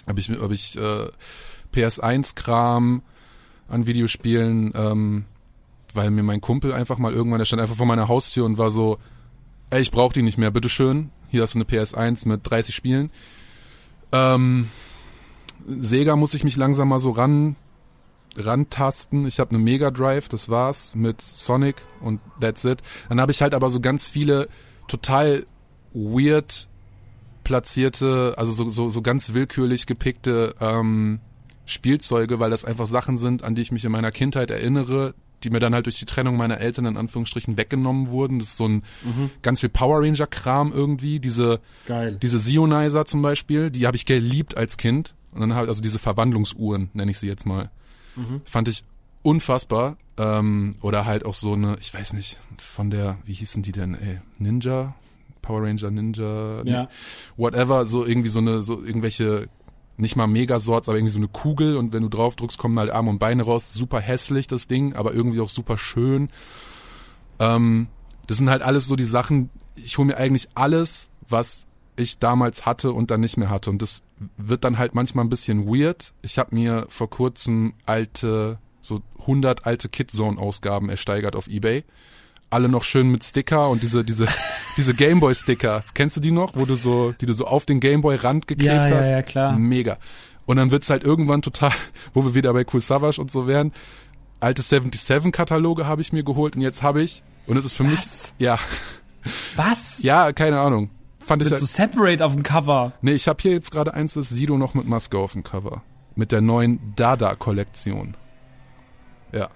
[0.07, 1.09] habe ich, hab ich äh,
[1.75, 3.03] PS1-Kram
[3.69, 5.25] an Videospielen, ähm,
[5.93, 8.71] weil mir mein Kumpel einfach mal irgendwann, der stand einfach vor meiner Haustür und war
[8.71, 8.99] so,
[9.71, 13.11] ey, ich brauche die nicht mehr, bitteschön, hier hast du eine PS1 mit 30 Spielen.
[14.13, 14.69] Ähm,
[15.67, 17.57] Sega muss ich mich langsam mal so ran
[18.37, 19.27] rantasten.
[19.27, 22.83] Ich habe eine Mega Drive, das war's mit Sonic und that's it.
[23.09, 24.49] Dann habe ich halt aber so ganz viele
[24.89, 25.47] total
[25.93, 26.69] weird
[27.45, 31.21] platzierte, also so, so, so ganz willkürlich gepickte ähm,
[31.67, 35.51] Spielzeuge, weil das einfach Sachen sind, an die ich mich in meiner Kindheit erinnere, die
[35.51, 38.39] mir dann halt durch die Trennung meiner Eltern in Anführungsstrichen weggenommen wurden.
[38.39, 38.83] Das ist so ein
[39.43, 41.21] ganz viel Power Ranger Kram irgendwie.
[41.21, 42.19] Diese Geil.
[42.23, 45.15] diese Sionizer zum Beispiel, die habe ich geliebt als Kind.
[45.33, 47.71] Und dann halt, also diese Verwandlungsuhren, nenne ich sie jetzt mal.
[48.45, 48.85] Fand ich
[49.23, 49.97] unfassbar.
[50.17, 53.95] Ähm, oder halt auch so eine, ich weiß nicht, von der, wie hießen die denn,
[53.95, 54.95] ey, Ninja?
[55.43, 56.89] Power Ranger Ninja, Ja.
[57.37, 59.49] whatever, so irgendwie so eine, so irgendwelche,
[59.97, 62.91] nicht mal Megasorts, aber irgendwie so eine Kugel und wenn du drauf drückst, kommen halt
[62.91, 63.73] Arme und Beine raus.
[63.73, 66.31] Super hässlich, das Ding, aber irgendwie auch super schön.
[67.39, 67.89] Ähm,
[68.27, 71.67] das sind halt alles so die Sachen, ich hole mir eigentlich alles, was
[71.97, 73.71] ich damals hatte und dann nicht mehr hatte.
[73.71, 74.03] Und das
[74.37, 76.13] wird dann halt manchmal ein bisschen weird.
[76.23, 81.85] Ich habe mir vor kurzem alte, so 100 alte Kidzone-Ausgaben ersteigert auf Ebay.
[82.55, 84.29] Alle noch schön mit Sticker und diese, diese,
[84.77, 85.83] diese Gameboy-Sticker.
[85.93, 88.87] Kennst du die noch, wo du so, die du so auf den Gameboy-Rand geklebt Ja,
[88.87, 89.09] ja, hast?
[89.09, 89.57] ja, klar.
[89.59, 89.97] Mega.
[90.47, 91.73] Und dann wird's halt irgendwann total,
[92.15, 93.73] wo wir wieder bei Cool Savage und so wären,
[94.39, 97.99] alte 77-Kataloge habe ich mir geholt und jetzt habe ich, und es ist für mich,
[97.99, 98.35] Was?
[98.39, 98.57] ja,
[99.57, 99.99] Was?
[100.05, 100.91] ja, keine Ahnung.
[101.19, 102.93] Fand ich Mit halt, so Separate auf dem Cover.
[103.03, 105.83] Nee, ich habe hier jetzt gerade eins, das Sido noch mit Maske auf dem Cover.
[106.15, 108.17] Mit der neuen Dada-Kollektion.
[109.33, 109.49] Ja.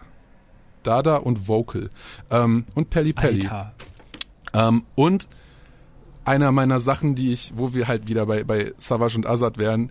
[0.82, 1.90] Dada und Vocal.
[2.30, 3.46] Ähm, und Pelli Pelli.
[3.46, 3.74] Alter.
[4.54, 5.28] Ähm, und
[6.24, 9.90] einer meiner Sachen, die ich, wo wir halt wieder bei, bei Savage und Azad wären,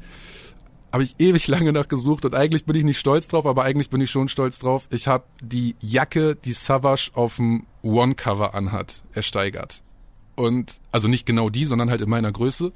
[0.92, 4.02] habe ich ewig lange nachgesucht und eigentlich bin ich nicht stolz drauf, aber eigentlich bin
[4.02, 4.88] ich schon stolz drauf.
[4.92, 9.84] Ich habe die Jacke, die Savage auf dem One-Cover anhat, ersteigert.
[10.36, 12.72] Und, also nicht genau die, sondern halt in meiner Größe.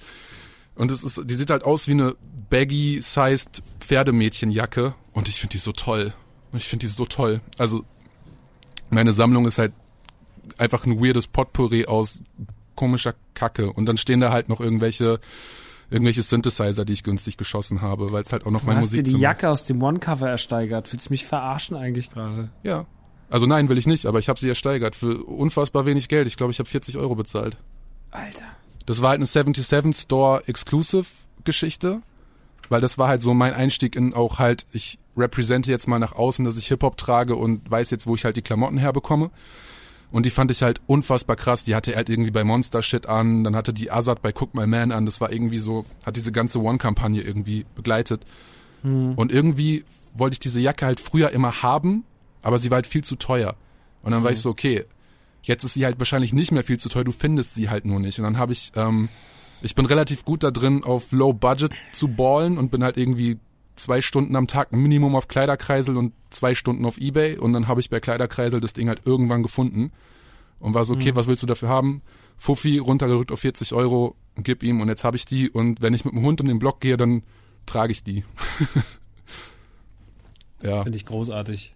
[0.75, 2.15] Und es ist, die sieht halt aus wie eine
[2.49, 6.13] baggy-sized Pferdemädchenjacke und ich finde die so toll.
[6.51, 7.41] Und ich finde die so toll.
[7.57, 7.85] Also,
[8.91, 9.73] meine Sammlung ist halt
[10.57, 12.19] einfach ein weirdes Potpourri aus
[12.75, 13.71] komischer Kacke.
[13.71, 15.19] Und dann stehen da halt noch irgendwelche,
[15.89, 18.93] irgendwelche Synthesizer, die ich günstig geschossen habe, weil es halt auch noch Du mein hast
[18.93, 20.91] dir die Jacke aus dem One-Cover ersteigert.
[20.91, 22.43] Willst du mich verarschen eigentlich gerade?
[22.43, 22.49] ist.
[22.63, 22.85] Ja.
[23.29, 26.27] Also nein, will ich nicht, aber ich habe sie ersteigert für unfassbar wenig Geld.
[26.27, 27.57] Ich glaube, ich habe 40 Euro bezahlt.
[28.11, 28.45] Alter.
[28.85, 31.05] Das war halt eine 77 Store Exclusive
[31.45, 32.01] Geschichte,
[32.71, 36.13] weil das war halt so mein Einstieg in auch halt, ich represente jetzt mal nach
[36.13, 39.29] außen, dass ich Hip-Hop trage und weiß jetzt, wo ich halt die Klamotten herbekomme.
[40.09, 41.63] Und die fand ich halt unfassbar krass.
[41.63, 44.55] Die hatte er halt irgendwie bei Monster Shit an, dann hatte die Azad bei Cook
[44.55, 45.05] My Man an.
[45.05, 48.25] Das war irgendwie so, hat diese ganze One-Kampagne irgendwie begleitet.
[49.15, 49.83] Und irgendwie
[50.13, 52.03] wollte ich diese Jacke halt früher immer haben,
[52.41, 53.55] aber sie war halt viel zu teuer.
[54.01, 54.85] Und dann war ich so, okay,
[55.43, 57.99] jetzt ist sie halt wahrscheinlich nicht mehr viel zu teuer, du findest sie halt nur
[57.99, 58.17] nicht.
[58.17, 59.09] Und dann habe ich, ähm,
[59.61, 63.37] ich bin relativ gut da drin, auf Low Budget zu ballen und bin halt irgendwie
[63.75, 67.37] zwei Stunden am Tag Minimum auf Kleiderkreisel und zwei Stunden auf Ebay.
[67.37, 69.91] Und dann habe ich bei Kleiderkreisel das Ding halt irgendwann gefunden
[70.59, 72.01] und war so, okay, was willst du dafür haben?
[72.37, 75.49] Fuffi runtergerückt auf 40 Euro, gib ihm und jetzt habe ich die.
[75.49, 77.23] Und wenn ich mit dem Hund um den Block gehe, dann
[77.65, 78.23] trage ich die.
[80.63, 81.75] ja, Finde ich großartig.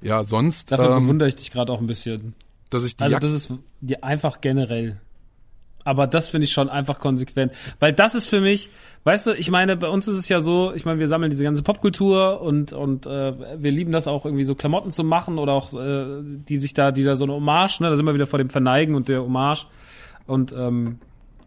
[0.00, 2.34] ja, sonst, Dafür ähm, bewundere ich dich gerade auch ein bisschen.
[2.70, 5.00] dass ich die Also Jacke das ist die einfach generell.
[5.84, 7.52] Aber das finde ich schon einfach konsequent.
[7.80, 8.68] Weil das ist für mich,
[9.04, 11.44] weißt du, ich meine, bei uns ist es ja so, ich meine, wir sammeln diese
[11.44, 15.52] ganze Popkultur und, und äh, wir lieben das auch irgendwie so Klamotten zu machen oder
[15.52, 18.26] auch äh, die sich da, die da so eine Hommage, ne, da sind wir wieder
[18.26, 19.66] vor dem Verneigen und der Hommage.
[20.26, 20.98] Und ähm,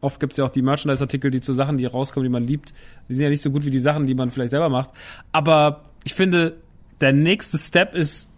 [0.01, 2.73] oft gibt's ja auch die Merchandise-Artikel, die zu Sachen, die rauskommen, die man liebt.
[3.07, 4.89] Die sind ja nicht so gut wie die Sachen, die man vielleicht selber macht.
[5.31, 6.57] Aber ich finde,
[6.99, 8.30] der nächste Step ist,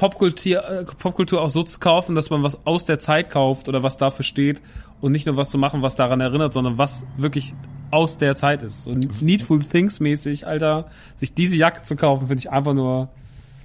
[0.00, 3.82] Popkultur, äh, Popkultur auch so zu kaufen, dass man was aus der Zeit kauft oder
[3.82, 4.62] was dafür steht
[5.02, 7.52] und nicht nur was zu machen, was daran erinnert, sondern was wirklich
[7.90, 8.84] aus der Zeit ist.
[8.84, 13.10] So Needful Things mäßig, Alter, sich diese Jacke zu kaufen, finde ich einfach nur,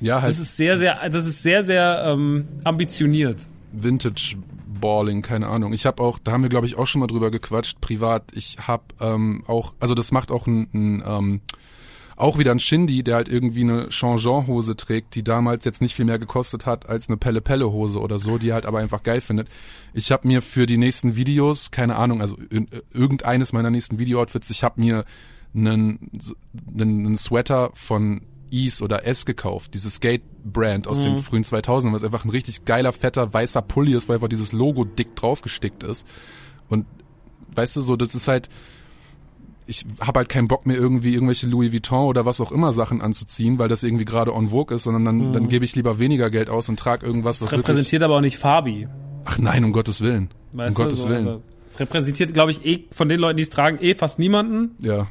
[0.02, 3.48] ja halt das ist sehr, sehr, das ist sehr, sehr ähm, ambitioniert.
[3.72, 4.36] Vintage
[4.82, 5.72] Balling, keine Ahnung.
[5.72, 8.34] Ich habe auch, da haben wir glaube ich auch schon mal drüber gequatscht, privat.
[8.34, 11.42] Ich habe ähm, auch, also das macht auch ein, ein ähm,
[12.16, 16.06] auch wieder ein Shindy, der halt irgendwie eine Changeant-Hose trägt, die damals jetzt nicht viel
[16.06, 19.50] mehr gekostet hat als eine Pelle-Pelle-Hose oder so, die halt aber einfach geil findet.
[19.94, 24.50] Ich habe mir für die nächsten Videos, keine Ahnung, also in, irgendeines meiner nächsten Video-Outfits,
[24.50, 25.04] ich habe mir
[25.54, 26.12] einen,
[26.74, 32.04] einen, einen Sweater von Ease oder S gekauft, dieses Skate-Brand aus den frühen 2000ern, was
[32.04, 36.08] einfach ein richtig geiler, fetter, weißer Pulli ist, weil einfach dieses Logo dick draufgestickt ist.
[36.70, 36.86] Und
[37.54, 38.50] weißt du, so, das ist halt,
[39.68, 43.02] ich habe halt keinen Bock mehr irgendwie irgendwelche Louis Vuitton oder was auch immer Sachen
[43.02, 46.30] anzuziehen, weil das irgendwie gerade on vogue ist, sondern dann, dann gebe ich lieber weniger
[46.30, 48.88] Geld aus und trage irgendwas, Das was repräsentiert aber auch nicht Fabi.
[49.26, 50.30] Ach nein, um Gottes Willen.
[50.54, 50.84] Weißt um?
[50.84, 51.28] Gottes So, Willen.
[51.28, 54.76] Also, es repräsentiert, glaube ich, eh von den Leuten, die es tragen, eh fast niemanden.
[54.80, 55.08] Ja.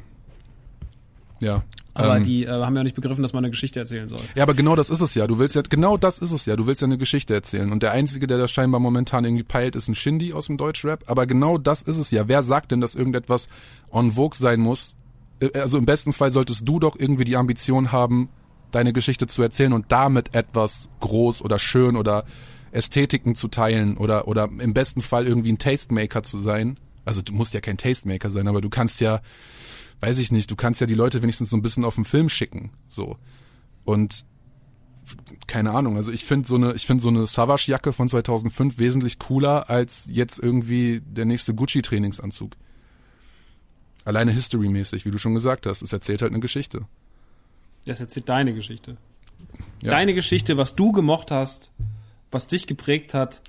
[1.40, 1.62] Ja.
[1.95, 4.21] Aber ähm, die äh, haben ja nicht begriffen, dass man eine Geschichte erzählen soll.
[4.35, 5.27] Ja, aber genau das ist es ja.
[5.27, 6.57] Du willst ja, genau das ist es ja.
[6.57, 7.71] Du willst ja eine Geschichte erzählen.
[7.71, 11.05] Und der Einzige, der das scheinbar momentan irgendwie peilt, ist ein Shindy aus dem Deutschrap.
[11.07, 12.27] Aber genau das ist es ja.
[12.27, 13.49] Wer sagt denn, dass irgendetwas
[13.91, 14.97] on vogue sein muss?
[15.41, 18.29] Äh, Also im besten Fall solltest du doch irgendwie die Ambition haben,
[18.73, 22.25] deine Geschichte zu erzählen und damit etwas groß oder schön oder
[22.73, 26.77] Ästhetiken zu teilen oder, oder im besten Fall irgendwie ein Tastemaker zu sein.
[27.05, 29.21] Also du musst ja kein Tastemaker sein, aber du kannst ja,
[30.01, 32.29] weiß ich nicht, du kannst ja die Leute wenigstens so ein bisschen auf den Film
[32.29, 33.16] schicken, so.
[33.85, 34.25] Und
[35.47, 35.97] keine Ahnung.
[35.97, 40.09] Also ich finde so eine, ich finde so eine Savage-Jacke von 2005 wesentlich cooler als
[40.11, 42.53] jetzt irgendwie der nächste Gucci-Trainingsanzug.
[44.05, 45.83] Alleine history-mäßig, wie du schon gesagt hast.
[45.83, 46.87] Es erzählt halt eine Geschichte.
[47.85, 48.97] Das erzählt deine Geschichte.
[49.83, 49.91] Ja.
[49.91, 51.71] Deine Geschichte, was du gemocht hast,
[52.31, 53.43] was dich geprägt hat.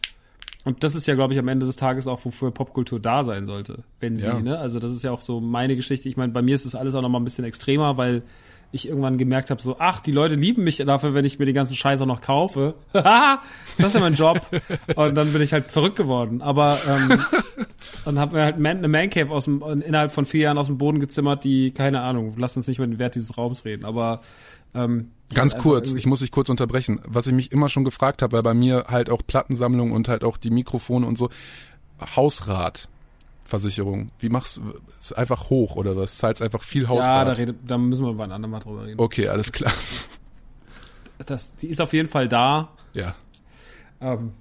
[0.65, 3.45] Und das ist ja, glaube ich, am Ende des Tages auch, wofür Popkultur da sein
[3.45, 4.39] sollte, wenn sie, Ja.
[4.39, 4.57] ne?
[4.57, 6.09] Also das ist ja auch so meine Geschichte.
[6.09, 8.23] Ich meine, bei mir ist das alles auch noch mal ein bisschen extremer, weil
[8.71, 11.53] ich irgendwann gemerkt habe, so, ach, die Leute lieben mich dafür, wenn ich mir den
[11.55, 12.73] ganzen Scheiß auch noch kaufe.
[12.93, 13.41] Haha,
[13.77, 14.41] das ist ja mein Job.
[14.95, 16.41] Und dann bin ich halt verrückt geworden.
[16.41, 17.19] Aber ähm,
[18.05, 20.77] dann hab mir halt Man, eine Mancave aus dem, innerhalb von vier Jahren aus dem
[20.79, 23.85] Boden gezimmert, die, keine Ahnung, lass uns nicht über den Wert dieses Raums reden.
[23.85, 24.21] Aber
[24.73, 27.01] ähm, Ganz kurz, ich muss dich kurz unterbrechen.
[27.05, 30.23] Was ich mich immer schon gefragt habe, weil bei mir halt auch Plattensammlung und halt
[30.23, 31.29] auch die Mikrofone und so,
[32.15, 34.61] Hausratversicherung, wie machst du,
[34.99, 36.17] ist einfach hoch oder was?
[36.17, 37.27] Zahlst einfach viel Ja, Hausrat?
[37.27, 38.99] da, redet, da müssen wir wann anderem mal drüber reden.
[38.99, 39.71] okay, alles klar.
[41.25, 42.67] Das, die ist auf jeden Fall da.
[42.93, 43.15] Ja.
[44.01, 44.33] Ähm,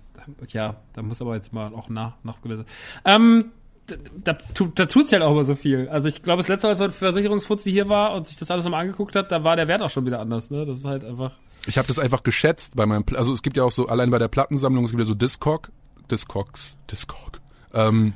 [0.48, 2.64] ja, da muss aber jetzt mal auch nach, nachgelesen.
[3.04, 3.52] Ähm,
[3.86, 5.88] da, da, tu- da tut's halt auch immer so viel.
[5.88, 8.64] Also ich glaube, das letzte Mal, als ein Versicherungsfuzzi hier war und sich das alles
[8.64, 10.50] nochmal angeguckt hat, da war der Wert auch schon wieder anders.
[10.50, 10.64] Ne?
[10.66, 11.32] Das ist halt einfach.
[11.66, 14.10] Ich habe das einfach geschätzt bei meinem, Pla- also es gibt ja auch so, allein
[14.10, 15.70] bei der Plattensammlung, es gibt ja so Discog,
[16.10, 17.40] Discogs, Discog.
[17.72, 18.12] Ähm,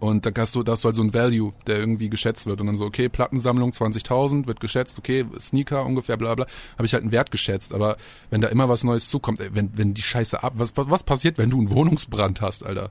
[0.00, 2.60] und da hast du, da hast du halt so ein Value, der irgendwie geschätzt wird.
[2.60, 6.46] Und dann so, okay, Plattensammlung 20.000 wird geschätzt, okay, Sneaker ungefähr, bla bla,
[6.76, 7.72] habe ich halt einen Wert geschätzt.
[7.72, 7.96] Aber
[8.30, 11.38] wenn da immer was Neues zukommt, ey, wenn, wenn die Scheiße ab, was, was passiert,
[11.38, 12.90] wenn du einen Wohnungsbrand hast, Alter?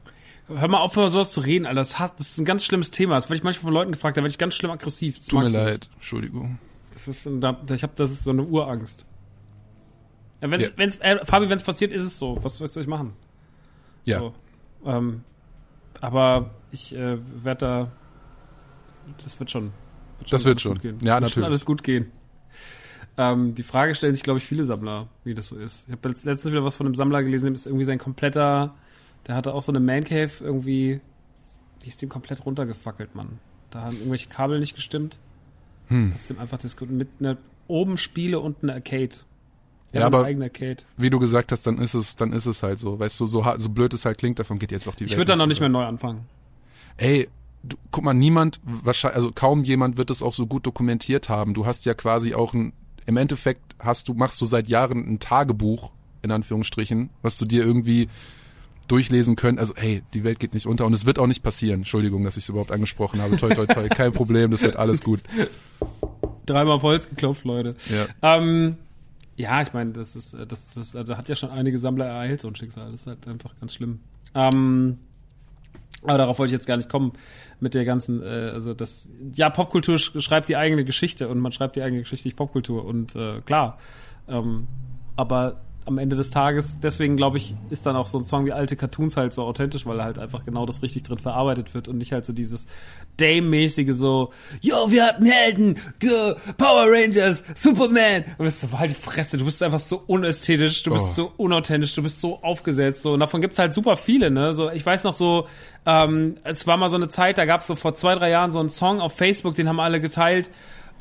[0.57, 1.81] Hör mal auf, über sowas zu reden, Alter.
[1.81, 3.15] Das, hat, das ist ein ganz schlimmes Thema.
[3.15, 5.17] Das werde ich manchmal von Leuten gefragt, da werde ich ganz schlimm aggressiv.
[5.17, 6.59] Das Tut mir leid, Entschuldigung.
[6.93, 9.05] Das ist, ich hab, das ist so eine Urangst.
[10.41, 10.73] Ja, wenn's, Ja.
[10.77, 12.37] wenn's, äh, Fabi, wenn es passiert, ist es so.
[12.43, 13.13] Was, was soll ich machen?
[14.05, 14.33] Ja, So.
[14.85, 15.23] Ähm,
[15.99, 17.91] aber ich äh, werde da.
[19.23, 19.71] Das wird schon.
[20.29, 20.79] Das wird schon.
[20.79, 20.97] Gehen.
[21.01, 21.33] Ja, wird natürlich.
[21.33, 22.11] Schon alles gut gehen.
[23.17, 25.85] Ähm, die Frage stellen sich, glaube ich, viele Sammler, wie das so ist.
[25.87, 28.73] Ich habe letztens wieder was von einem Sammler gelesen, dem ist irgendwie sein kompletter.
[29.27, 31.01] Der hatte auch so eine Man Cave irgendwie.
[31.83, 33.39] Die ist dem komplett runtergefackelt, Mann.
[33.71, 35.19] Da haben irgendwelche Kabel nicht gestimmt.
[35.87, 36.13] Hm.
[36.19, 37.37] Sind einfach das mit einer
[37.67, 39.15] oben Spiele und eine Arcade.
[39.93, 40.27] Der Ja, aber-
[40.97, 42.99] wie du gesagt hast, dann ist es, dann ist es halt so.
[42.99, 45.19] Weißt du, so, so blöd es halt klingt, davon geht jetzt auch die Ich Welt
[45.19, 46.25] würde da noch nicht mehr neu anfangen.
[46.97, 47.27] Ey,
[47.63, 51.53] du, guck mal, niemand, wahrscheinlich, also kaum jemand wird es auch so gut dokumentiert haben.
[51.53, 52.73] Du hast ja quasi auch ein,
[53.05, 55.91] im Endeffekt hast du, machst du seit Jahren ein Tagebuch,
[56.21, 58.07] in Anführungsstrichen, was du dir irgendwie
[58.91, 59.57] durchlesen können.
[59.57, 61.81] Also, hey, die Welt geht nicht unter und es wird auch nicht passieren.
[61.81, 63.37] Entschuldigung, dass ich es überhaupt angesprochen habe.
[63.37, 65.21] Toi, toi, toi, kein Problem, das wird alles gut.
[66.45, 67.75] Dreimal auf Holz geklopft, Leute.
[67.89, 68.37] Ja.
[68.37, 68.77] Ähm,
[69.37, 72.41] ja, ich meine, das ist, äh, das, das, da hat ja schon einige Sammler ereilt,
[72.41, 72.91] so ein Schicksal.
[72.91, 73.99] Das ist halt einfach ganz schlimm.
[74.35, 74.97] Ähm,
[76.03, 77.13] aber darauf wollte ich jetzt gar nicht kommen
[77.59, 81.51] mit der ganzen, äh, also das, ja, Popkultur sch schreibt die eigene Geschichte und man
[81.51, 83.77] schreibt die eigene Geschichte durch Popkultur und äh, klar.
[84.27, 84.67] Ähm,
[85.15, 88.51] aber am Ende des Tages, deswegen glaube ich, ist dann auch so ein Song wie
[88.51, 91.87] alte Cartoons halt so authentisch, weil er halt einfach genau das richtig drin verarbeitet wird
[91.87, 92.67] und nicht halt so dieses
[93.17, 94.31] Dame-mäßige so,
[94.61, 95.75] yo, wir hatten Helden,
[96.57, 98.25] Power Rangers, Superman.
[98.37, 101.13] Und bist so, halt die Fresse, du bist einfach so unästhetisch, du bist Oh.
[101.13, 103.13] so unauthentisch, du bist so aufgesetzt, so.
[103.13, 105.47] Und davon gibt's halt super viele, ne, so, ich weiß noch so,
[105.85, 108.59] ähm, es war mal so eine Zeit, da gab's so vor zwei, drei Jahren so
[108.59, 110.51] einen Song auf Facebook, den haben alle geteilt,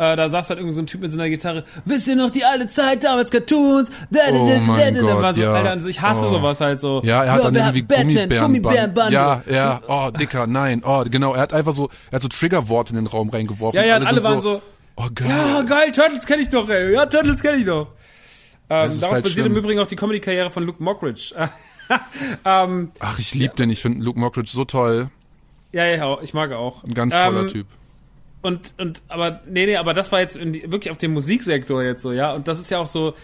[0.01, 1.65] äh, da saß halt irgendwie so ein Typ mit so einer Gitarre.
[1.85, 3.91] Wisst ihr noch die alte Zeit damals Cartoons?
[4.11, 5.13] Da, da, Oh da, da, mein da, da.
[5.13, 5.53] Gott, war so, ja.
[5.53, 6.31] Alter, also ich hasse Oh.
[6.31, 7.03] sowas halt so.
[7.05, 8.45] Ja, er hat dann wir irgendwie Batman, Gummibären.
[8.47, 9.13] Gummibärenbande.
[9.13, 12.91] Ja, ja, oh, Dicker, nein, oh, genau, er hat einfach so, er hat so Triggerworte
[12.91, 13.79] in den Raum reingeworfen.
[13.79, 14.63] Ja, ja, alle sind waren so,
[14.97, 15.29] oh geil.
[15.29, 16.95] ja, geil, Turtles kenne ich doch, ey.
[16.95, 17.89] Ja, Turtles kenne ich doch.
[18.71, 19.57] Ähm, darauf halt basiert im schlimm.
[19.57, 21.35] Übrigen auch die Comedy-Karriere von Luke Mockridge.
[22.47, 25.11] ähm, Ach, ich lieb den, ich finde Luke Mockridge so toll,
[25.73, 26.83] ja, ja, ich mag auch.
[26.85, 27.67] ein ganz toller ähm, Typ.
[28.43, 32.03] Und, und, aber, nee, nee, aber das war jetzt die, wirklich auf dem Musiksektor jetzt
[32.03, 32.33] so, ja.
[32.33, 33.15] Und das ist ja auch so,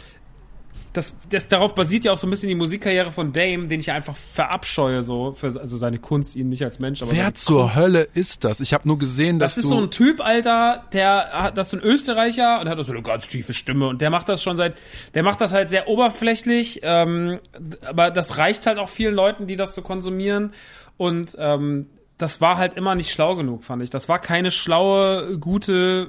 [0.96, 3.90] das, das, darauf basiert ja auch so ein bisschen die Musikkarriere von Dame, den ich
[3.92, 7.76] einfach verabscheue, so, für, also seine Kunst, ihn nicht als Mensch, aber Wer zur Kunst.
[7.76, 8.60] Hölle ist das?
[8.60, 11.80] Ich habe nur gesehen, dass Das ist so ein Typ, Alter, der hat, das ist
[11.80, 14.76] ein Österreicher und hat so eine ganz tiefe Stimme und der macht das schon seit,
[15.14, 17.40] der macht das halt sehr oberflächlich, ähm,
[17.82, 20.52] aber das reicht halt auch vielen Leuten, die das so konsumieren
[20.96, 21.86] und ähm,
[22.18, 23.90] das war halt immer nicht schlau genug, fand ich.
[23.90, 26.08] Das war keine schlaue, gute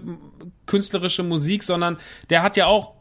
[0.66, 1.98] künstlerische Musik, sondern
[2.30, 2.94] der hat ja auch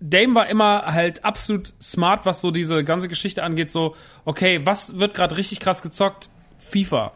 [0.00, 3.70] Dame war immer halt absolut smart, was so diese ganze Geschichte angeht.
[3.70, 6.28] So, okay, was wird gerade richtig krass gezockt?
[6.58, 7.12] FIFA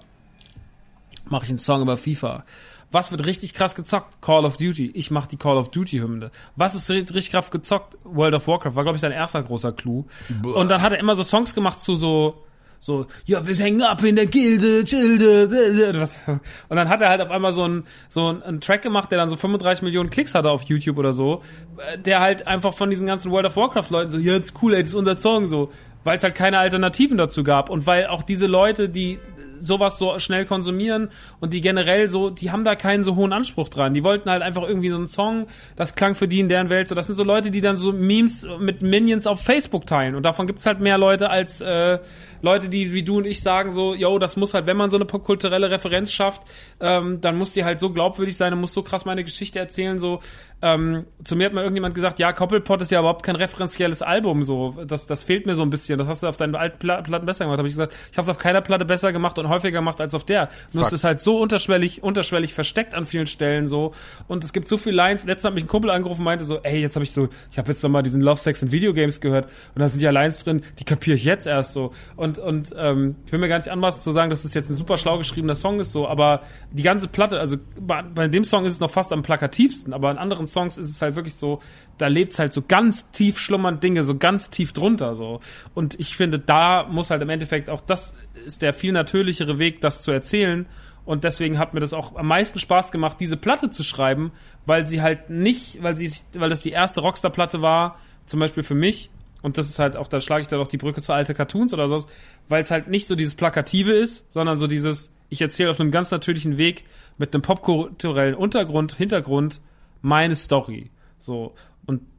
[1.31, 2.45] mache ich einen Song über FIFA.
[2.91, 4.23] Was wird richtig krass gezockt?
[4.23, 4.93] Call of Duty.
[4.95, 6.31] Ich mache die Call of Duty Hymne.
[6.57, 7.99] Was ist ri- richtig krass gezockt?
[8.05, 10.07] World of Warcraft war glaube ich sein erster großer Clou.
[10.43, 12.43] Und dann hat er immer so Songs gemacht zu so
[12.81, 16.23] so, ja, wir hängen ab in der Gilde, Gilde, was.
[16.27, 19.29] Und dann hat er halt auf einmal so einen, so einen, Track gemacht, der dann
[19.29, 21.43] so 35 Millionen Klicks hatte auf YouTube oder so,
[21.79, 24.75] äh, der halt einfach von diesen ganzen World of Warcraft Leuten so, ja, jetzt cool,
[24.75, 25.71] ey, das ist unser Song, so,
[26.05, 29.19] weil es halt keine Alternativen dazu gab und weil auch diese Leute, die
[29.61, 31.09] sowas so schnell konsumieren
[31.41, 33.95] und die generell so, die haben da keinen so hohen Anspruch dran.
[33.95, 35.47] Die wollten halt einfach irgendwie so einen Song,
[35.77, 36.95] das klang für die in deren Welt so.
[36.95, 40.47] Das sind so Leute, die dann so Memes mit Minions auf Facebook teilen und davon
[40.47, 41.99] gibt's halt mehr Leute als äh,
[42.43, 44.97] Leute, die wie du und ich sagen so, yo, das muss halt, wenn man so
[44.97, 46.43] eine popkulturelle Referenz schafft,
[46.81, 49.99] ähm, dann muss die halt so glaubwürdig sein, dann muss so krass meine Geschichte erzählen,
[49.99, 50.21] so.
[50.61, 54.43] Ähm, zu mir hat mal irgendjemand gesagt, ja, Koppelpot ist ja überhaupt kein referenzielles Album,
[54.43, 54.77] so.
[54.87, 55.99] Das, das fehlt mir so ein bisschen.
[55.99, 57.59] Das hast du auf deinen alten Pla Platten besser gemacht.
[57.59, 60.15] Habe ich gesagt, ich habe es auf keiner Platte besser gemacht und häufiger gemacht als
[60.15, 60.49] auf der.
[60.73, 63.93] Nur es ist halt so unterschwellig, unterschwellig versteckt an vielen Stellen so.
[64.27, 65.25] Und es gibt so viele Lines.
[65.25, 67.59] Letztens hat mich ein Kumpel angerufen und meinte so, ey, jetzt habe ich so, ich
[67.59, 70.45] habe jetzt noch mal diesen Love, Sex und Videogames gehört und da sind ja Lines
[70.45, 71.93] drin, die kapiere ich jetzt erst so.
[72.17, 74.77] Und, und ähm, ich will mir gar nicht anmaßen zu sagen, dass das jetzt ein
[74.77, 78.65] super schlau geschriebener Song ist so, aber die ganze Platte, also bei, bei dem Song
[78.65, 81.61] ist es noch fast am plakativsten, aber in anderen Songs ist es halt wirklich so,
[81.99, 85.41] da lebt's halt so ganz tief schlummern Dinge, so ganz tief drunter so.
[85.75, 88.15] Und ich finde, da muss halt im Endeffekt auch das
[88.47, 90.67] ist der viel natürlichere Weg, das zu erzählen.
[91.05, 94.31] Und deswegen hat mir das auch am meisten Spaß gemacht, diese Platte zu schreiben,
[94.67, 98.75] weil sie halt nicht, weil sie, weil das die erste Rockstar-Platte war, zum Beispiel für
[98.75, 99.11] mich.
[99.41, 101.73] Und das ist halt auch, da schlage ich dann auch die Brücke zu alte Cartoons
[101.73, 102.07] oder sowas,
[102.49, 105.91] weil es halt nicht so dieses Plakative ist, sondern so dieses, ich erzähle auf einem
[105.91, 106.85] ganz natürlichen Weg
[107.17, 109.61] mit einem popkulturellen Untergrund, Hintergrund
[110.03, 110.91] meine Story.
[111.19, 111.55] So.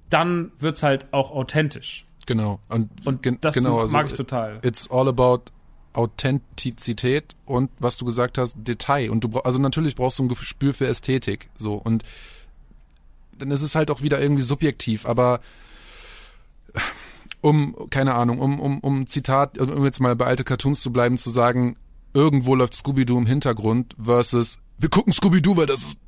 [0.10, 2.06] Dann wird's halt auch authentisch.
[2.26, 2.60] Genau.
[2.70, 4.60] Und, Und gen- das genau, also mag ich total.
[4.64, 5.46] It's all about
[5.94, 9.10] Authentizität und was du gesagt hast, Detail.
[9.10, 11.50] Und du brauchst, also natürlich brauchst du ein Gespür für Ästhetik.
[11.58, 11.74] So.
[11.74, 12.04] Und
[13.38, 15.40] dann ist es halt auch wieder irgendwie subjektiv, aber
[17.42, 21.18] um, keine Ahnung, um, um, um Zitat, um jetzt mal bei alte Cartoons zu bleiben,
[21.18, 21.78] zu sagen,
[22.14, 26.00] irgendwo läuft Scooby-Doo im Hintergrund versus wir gucken Scooby-Doo, weil das ist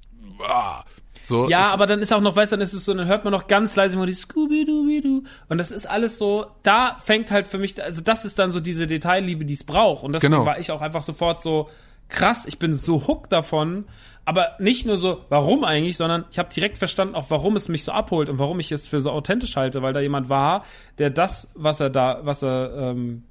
[0.48, 0.84] ah,
[1.32, 1.50] so.
[1.50, 3.32] Ja, aber dann ist auch noch, weißt du, dann ist es so, dann hört man
[3.32, 5.24] noch ganz leise immer die Scooby-Doo-Doo.
[5.50, 8.60] Und das ist alles so, da fängt halt für mich, also das ist dann so
[8.60, 10.04] diese Detailliebe, die es braucht.
[10.04, 10.46] Und deswegen Genau.
[10.46, 11.70] war ich auch einfach sofort so,
[12.10, 13.86] krass, ich bin so hooked davon.
[14.24, 17.84] Aber nicht nur so, warum eigentlich, sondern ich habe direkt verstanden, auch warum es mich
[17.84, 20.64] so abholt und warum ich es für so authentisch halte, weil da jemand war,
[21.00, 23.24] der das, was er da, was er, ähm,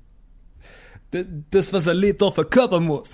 [1.51, 3.11] das, was er lebt, auch verkörpern muss.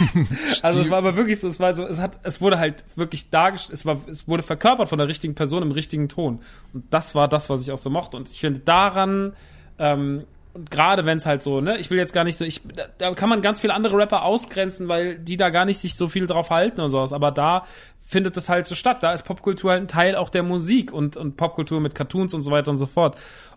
[0.62, 3.30] also es war aber wirklich so, es war so, es hat, es wurde halt wirklich
[3.30, 6.40] dargestellt, es war, es wurde verkörpert von der richtigen Person im richtigen Ton.
[6.74, 8.16] Und das war das, was ich auch so mochte.
[8.16, 9.32] Und ich finde daran,
[9.78, 12.60] ähm, und gerade wenn es halt so, ne, ich will jetzt gar nicht so, ich,
[12.74, 15.94] da, da kann man ganz viele andere Rapper ausgrenzen, weil die da gar nicht sich
[15.94, 17.12] so viel drauf halten und sowas.
[17.12, 17.64] Aber da
[18.10, 19.02] findet das halt so statt.
[19.02, 22.42] Da ist Popkultur halt ein Teil auch der Musik und, und Popkultur mit Cartoons und
[22.42, 23.16] so weiter und so fort.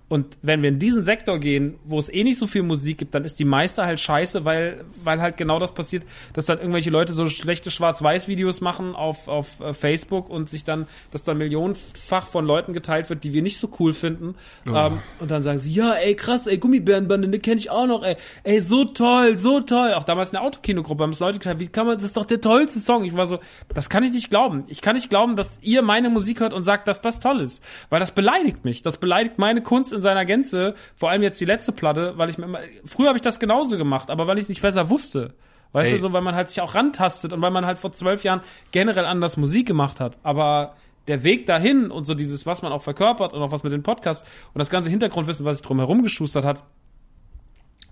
[0.09, 3.15] Und wenn wir in diesen Sektor gehen, wo es eh nicht so viel Musik gibt,
[3.15, 6.89] dann ist die meiste halt scheiße, weil, weil halt genau das passiert, dass dann irgendwelche
[6.89, 12.27] Leute so schlechte Schwarz-Weiß-Videos machen auf, auf äh, Facebook und sich dann, dass dann millionenfach
[12.27, 14.35] von Leuten geteilt wird, die wir nicht so cool finden.
[14.67, 18.03] Ähm, und dann sagen sie, ja, ey, krass, ey, Gummibärenbande, ne, kenne ich auch noch,
[18.03, 19.93] ey, ey, so toll, so toll.
[19.93, 22.25] Auch damals in der Autokinogruppe haben es Leute gesagt, wie kann man, das ist doch
[22.25, 23.05] der tollste Song.
[23.05, 23.39] Ich war so,
[23.73, 24.65] das kann ich nicht glauben.
[24.67, 27.63] Ich kann nicht glauben, dass ihr meine Musik hört und sagt, dass das toll ist.
[27.89, 28.81] Weil das beleidigt mich.
[28.81, 30.75] Das beleidigt meine Kunst in seiner Gänze.
[30.95, 33.77] Vor allem jetzt die letzte Platte, weil ich mir immer, früher habe ich das genauso
[33.77, 35.33] gemacht, aber weil ich es nicht besser wusste.
[35.71, 35.97] Weißt Ey.
[35.97, 38.41] du, so, weil man halt sich auch rantastet und weil man halt vor zwölf Jahren
[38.71, 40.19] generell anders Musik gemacht hat.
[40.23, 40.75] Aber
[41.07, 43.83] der Weg dahin und so dieses, was man auch verkörpert und auch was mit den
[43.83, 46.63] Podcasts und das ganze Hintergrundwissen, was sich drumherum geschustert hat,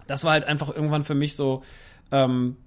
[0.07, 1.63] das war halt einfach irgendwann für mich so,
[2.11, 2.57] ähm,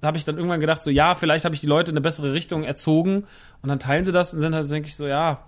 [0.00, 2.02] da habe ich dann irgendwann gedacht, so ja, vielleicht habe ich die Leute in eine
[2.02, 3.24] bessere Richtung erzogen
[3.62, 5.44] und dann teilen sie das und sind halt, denke ich so, ja,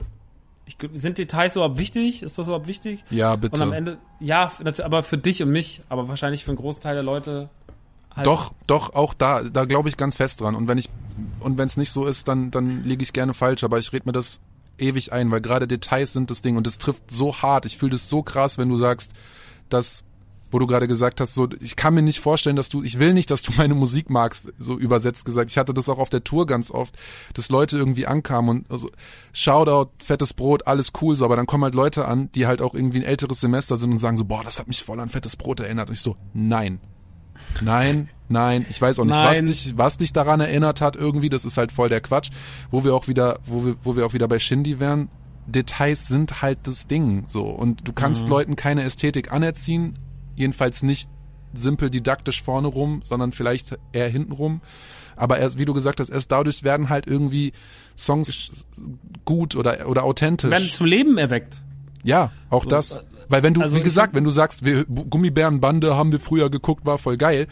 [0.69, 2.23] ich, sind Details überhaupt wichtig?
[2.23, 3.05] Ist das überhaupt wichtig?
[3.11, 3.57] ja, bitte.
[3.57, 4.53] Und am Ende, ja,
[4.85, 7.49] aber für dich und mich, aber wahrscheinlich für einen Großteil der Leute
[8.15, 8.27] halt.
[8.27, 10.55] Doch, doch, auch da, da glaube ich ganz fest dran.
[10.55, 10.91] Und wenn ich,
[11.41, 14.07] und wenn es nicht so ist, dann, dann liege ich gerne falsch, aber ich rede
[14.07, 14.41] mir das
[14.79, 17.65] ewig ein, weil gerade Details sind das Ding und es trifft so hart.
[17.65, 19.13] Ich fühle das so krass, wenn du sagst,
[19.71, 20.05] dass,
[20.51, 23.13] wo du gerade gesagt hast, so, ich kann mir nicht vorstellen, dass du, ich will
[23.15, 25.51] nicht, dass du meine Musik magst, so übersetzt gesagt.
[25.51, 26.97] Ich hatte das auch auf der Tour ganz oft,
[27.35, 28.91] dass Leute irgendwie ankamen und also,
[29.33, 32.75] Shoutout, fettes Brot, alles cool, so, aber dann kommen halt Leute an, die halt auch
[32.75, 35.37] irgendwie ein älteres Semester sind und sagen so, boah, das hat mich voll an fettes
[35.37, 35.89] Brot erinnert.
[35.89, 36.81] Und ich so, nein,
[37.61, 41.45] Nein, nein, ich weiß auch nicht, was dich, was dich daran erinnert hat irgendwie, das
[41.45, 42.31] ist halt voll der Quatsch.
[42.71, 45.09] Wo wir auch wieder, wo wir, wo wir auch wieder bei Shindy wären,
[45.47, 47.45] Details sind halt das Ding, so.
[47.45, 48.31] Und du kannst Mhm.
[48.31, 49.95] Leuten keine Ästhetik anerziehen,
[50.39, 51.09] jedenfalls nicht
[51.55, 54.61] simpel didaktisch vorne rum, sondern vielleicht eher hinten rum.
[55.17, 57.53] Aber erst, wie du gesagt hast, erst dadurch werden halt irgendwie
[57.97, 58.67] Songs
[59.25, 60.51] gut oder, oder authentisch.
[60.51, 61.63] werden zum Leben erweckt.
[62.05, 63.01] ja, auch So, das.
[63.29, 66.87] Weil wenn du, Also wie gesagt, wenn du sagst, wir, Gummibärenbande haben wir früher geguckt,
[66.87, 67.47] war voll geil.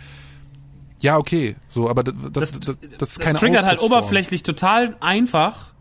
[1.00, 4.96] Ja, okay, so, aber das, das, das, das, ist das keine triggert halt oberflächlich total
[5.00, 5.74] einfach.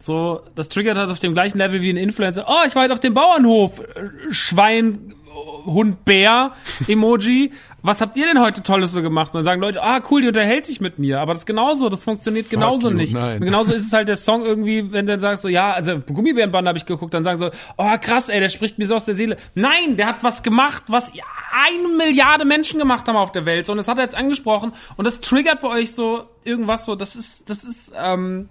[0.00, 2.46] So, das triggert halt auf dem gleichen Level wie ein Influencer.
[2.48, 3.80] Oh, ich war halt auf dem Bauernhof.
[3.80, 6.52] Äh, Schwein, äh, Hund, Bär,
[6.88, 7.52] Emoji.
[7.82, 9.34] Was habt ihr denn heute Tolles so gemacht?
[9.34, 11.20] Und dann sagen Leute, ah, cool, die unterhält sich mit mir.
[11.20, 13.12] Aber das ist genauso, das funktioniert genauso you, nicht.
[13.12, 13.40] nein.
[13.40, 15.98] Und genauso ist es halt der Song irgendwie, wenn du dann sagst so, ja, also
[15.98, 19.04] Gummibärenband habe ich geguckt, dann sagen so, oh krass, ey, der spricht mir so aus
[19.04, 19.36] der Seele.
[19.54, 23.66] Nein, der hat was gemacht, was eine Milliarde Menschen gemacht haben auf der Welt.
[23.66, 24.72] So, und das hat er jetzt angesprochen.
[24.96, 28.48] Und das triggert bei euch so irgendwas so, das ist, das ist, ähm,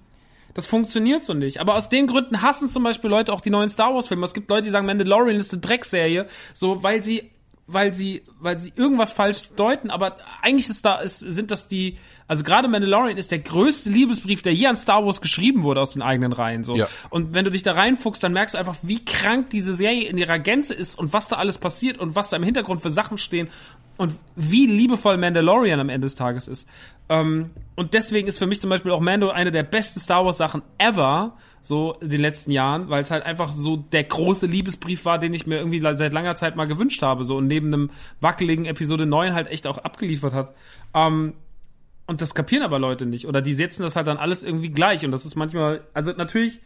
[0.54, 1.60] das funktioniert so nicht.
[1.60, 4.26] Aber aus den Gründen hassen zum Beispiel Leute auch die neuen Star Wars Filme.
[4.26, 7.32] Es gibt Leute, die sagen, Mandalorian ist eine Dreckserie, so, weil sie,
[7.66, 9.90] weil sie, weil sie irgendwas falsch deuten.
[9.90, 14.42] Aber eigentlich ist da, ist, sind das die, also gerade Mandalorian ist der größte Liebesbrief,
[14.42, 16.76] der je an Star Wars geschrieben wurde aus den eigenen Reihen, so.
[16.76, 16.88] Ja.
[17.10, 20.18] Und wenn du dich da reinfuchst, dann merkst du einfach, wie krank diese Serie in
[20.18, 23.18] ihrer Gänze ist und was da alles passiert und was da im Hintergrund für Sachen
[23.18, 23.50] stehen
[23.98, 26.68] und wie liebevoll Mandalorian am Ende des Tages ist.
[27.10, 30.38] Ähm, und deswegen ist für mich zum Beispiel auch Mando eine der besten Star Wars
[30.38, 35.06] Sachen ever, so in den letzten Jahren, weil es halt einfach so der große Liebesbrief
[35.06, 37.90] war, den ich mir irgendwie seit langer Zeit mal gewünscht habe, so und neben einem
[38.20, 40.54] wackeligen Episode 9 halt echt auch abgeliefert hat.
[40.94, 41.34] Ähm,
[42.06, 43.28] und das kapieren aber Leute nicht.
[43.28, 45.06] Oder die setzen das halt dann alles irgendwie gleich.
[45.06, 46.60] Und das ist manchmal, also natürlich,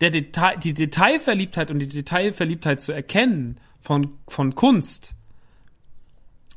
[0.00, 5.15] der Detail, die Detailverliebtheit und die Detailverliebtheit zu erkennen von, von Kunst,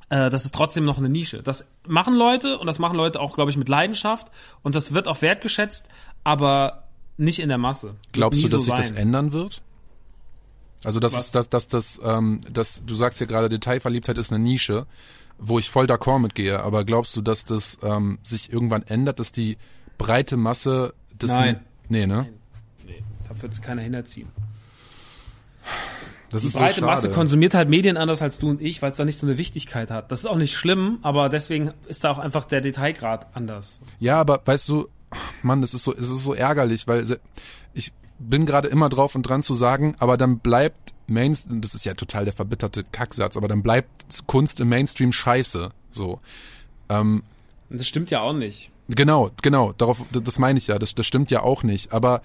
[0.09, 1.41] äh, das ist trotzdem noch eine Nische.
[1.43, 4.27] Das machen Leute und das machen Leute auch, glaube ich, mit Leidenschaft.
[4.63, 5.87] Und das wird auch wertgeschätzt,
[6.23, 6.83] aber
[7.17, 7.95] nicht in der Masse.
[8.11, 8.97] Glaubst du, dass so sich das sein.
[8.97, 9.61] ändern wird?
[10.83, 11.25] Also das Was?
[11.25, 14.87] ist das, das, das, ähm, das, du sagst ja gerade, Detailverliebtheit ist eine Nische,
[15.37, 19.31] wo ich voll d'accord mitgehe, aber glaubst du, dass das ähm, sich irgendwann ändert, dass
[19.31, 19.57] die
[19.97, 21.59] breite Masse das Nein.
[21.89, 22.29] Nee, ne?
[22.85, 24.29] Nee, da wird es keiner hinerziehen.
[26.29, 26.85] Das Die ist breite so.
[26.85, 29.37] Masse konsumiert halt Medien anders als du und ich, weil es da nicht so eine
[29.37, 30.11] Wichtigkeit hat.
[30.11, 33.79] Das ist auch nicht schlimm, aber deswegen ist da auch einfach der Detailgrad anders.
[33.99, 34.87] Ja, aber weißt du,
[35.41, 37.05] Mann, das ist so, es ist so ärgerlich, weil
[37.73, 41.85] ich bin gerade immer drauf und dran zu sagen, aber dann bleibt Mainstream, das ist
[41.85, 46.19] ja total der verbitterte Kacksatz, aber dann bleibt Kunst im Mainstream scheiße, so.
[46.89, 47.23] Ähm,
[47.69, 48.71] das stimmt ja auch nicht.
[48.89, 52.21] Genau, genau, darauf, das meine ich ja, das, das stimmt ja auch nicht, aber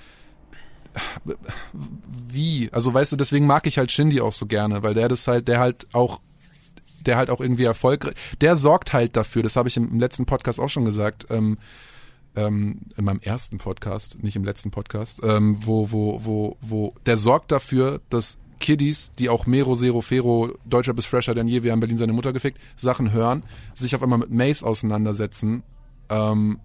[2.29, 2.69] wie?
[2.73, 5.49] Also weißt du, deswegen mag ich halt Shindy auch so gerne, weil der das halt,
[5.49, 6.21] der halt auch,
[7.01, 10.61] der halt auch irgendwie erfolgreich, der sorgt halt dafür, das habe ich im, letzten Podcast
[10.61, 11.59] auch schon gesagt, ähm,
[12.37, 17.17] ähm, in meinem ersten Podcast, nicht im letzten Podcast, ähm, wo, wo, wo, wo, der
[17.17, 21.73] sorgt dafür, dass Kiddies, die auch Mero, Zero, Fero, Deutscher bis Fresher denn je, wir
[21.73, 23.43] haben Berlin seine Mutter gefickt, Sachen hören,
[23.75, 25.63] sich auf einmal mit Mace auseinandersetzen,
[26.09, 26.61] ähm,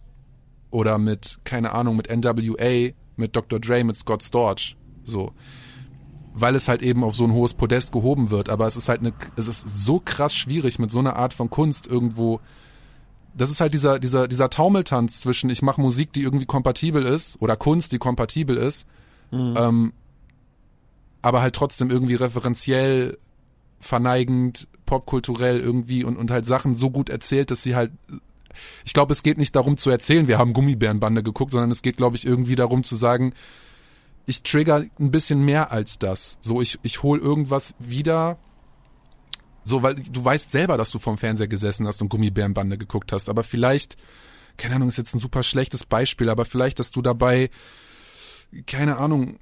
[0.72, 3.60] oder mit, keine Ahnung, mit NWA, mit Dr.
[3.60, 5.32] Dre, mit Scott Storch, so.
[6.34, 9.02] Weil es halt eben auf so ein hohes Podest gehoben wird, aber es ist halt
[9.02, 12.40] eine, es ist so krass schwierig mit so einer Art von Kunst irgendwo,
[13.36, 17.42] das ist halt dieser, dieser, dieser Taumeltanz zwischen ich mache Musik, die irgendwie kompatibel ist,
[17.42, 18.88] oder Kunst, die kompatibel ist,
[19.58, 19.94] ähm,
[21.22, 23.18] aber halt trotzdem irgendwie referenziell,
[23.80, 27.92] verneigend, popkulturell irgendwie und, und halt Sachen so gut erzählt, dass sie halt
[28.86, 31.98] ich glaube, es geht nicht darum zu erzählen, wir haben Gummibärenbande geguckt, sondern es geht,
[31.98, 33.34] glaube ich, irgendwie darum zu sagen,
[34.26, 36.38] ich trigger ein bisschen mehr als das.
[36.42, 38.38] So, ich, ich hol irgendwas wieder.
[39.64, 43.30] So, weil du weißt selber, dass du vorm Fernseher gesessen hast und Gummibärenbande geguckt hast,
[43.30, 43.98] aber vielleicht,
[44.58, 47.50] keine Ahnung, ist jetzt ein super schlechtes Beispiel, aber vielleicht, dass du dabei,
[48.66, 49.40] keine Ahnung,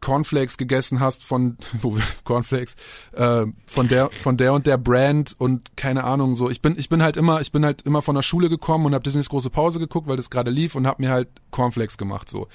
[0.00, 2.76] Cornflakes gegessen hast von wo Cornflakes
[3.12, 6.50] äh, von der von der und der Brand und keine Ahnung so.
[6.50, 8.94] Ich bin ich bin halt immer ich bin halt immer von der Schule gekommen und
[8.94, 12.28] habe Disneys große Pause geguckt weil das gerade lief und habe mir halt Cornflakes gemacht
[12.28, 12.48] so.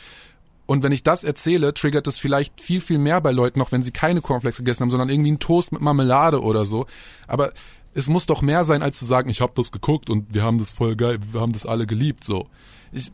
[0.65, 3.83] Und wenn ich das erzähle triggert das vielleicht viel viel mehr bei Leuten noch wenn
[3.83, 6.85] sie keine Cornflakes gegessen haben sondern irgendwie einen Toast mit Marmelade oder so.
[7.27, 7.51] Aber
[7.93, 10.57] es muss doch mehr sein als zu sagen ich habe das geguckt und wir haben
[10.57, 12.47] das voll geil wir haben das alle geliebt so.
[12.91, 13.11] Ich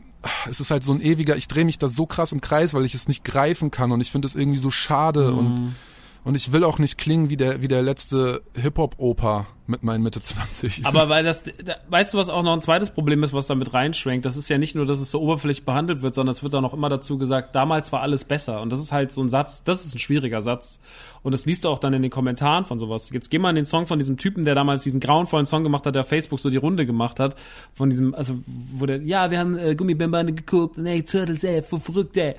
[0.48, 2.84] es ist halt so ein ewiger, ich drehe mich da so krass im Kreis, weil
[2.84, 5.74] ich es nicht greifen kann und ich finde es irgendwie so schade und
[6.22, 9.82] und ich will auch nicht klingen wie der wie der letzte Hip Hop Opa mit
[9.82, 10.84] meinen Mitte 20.
[10.84, 13.72] Aber weil das, da, weißt du, was auch noch ein zweites Problem ist, was damit
[13.72, 14.26] reinschwenkt?
[14.26, 16.60] Das ist ja nicht nur, dass es so oberflächlich behandelt wird, sondern es wird auch
[16.60, 18.60] noch immer dazu gesagt, damals war alles besser.
[18.60, 20.80] Und das ist halt so ein Satz, das ist ein schwieriger Satz.
[21.22, 23.10] Und das liest du auch dann in den Kommentaren von sowas.
[23.10, 25.86] Jetzt geh mal in den Song von diesem Typen, der damals diesen grauenvollen Song gemacht
[25.86, 27.36] hat, der auf Facebook so die Runde gemacht hat.
[27.74, 31.80] Von diesem, also, wo der, ja, wir haben äh, Gummibämbande geguckt ey, Turtles, ey, voll
[31.80, 32.34] verrückt, ey.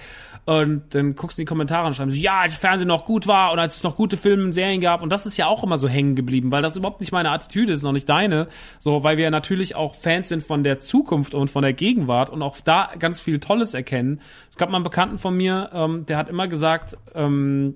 [0.45, 3.27] Und dann guckst du in die Kommentare und schreiben, so, ja, als Fernsehen noch gut
[3.27, 5.01] war und als es noch gute Filme und Serien gab.
[5.01, 7.74] Und das ist ja auch immer so hängen geblieben, weil das überhaupt nicht meine Attitüde
[7.74, 8.48] ist, noch nicht deine.
[8.80, 12.41] So, weil wir natürlich auch Fans sind von der Zukunft und von der Gegenwart und
[12.41, 14.22] auch da ganz viel Tolles erkennen.
[14.50, 17.75] Es gab mal einen Bekannten von mir, ähm, der hat immer gesagt, ähm,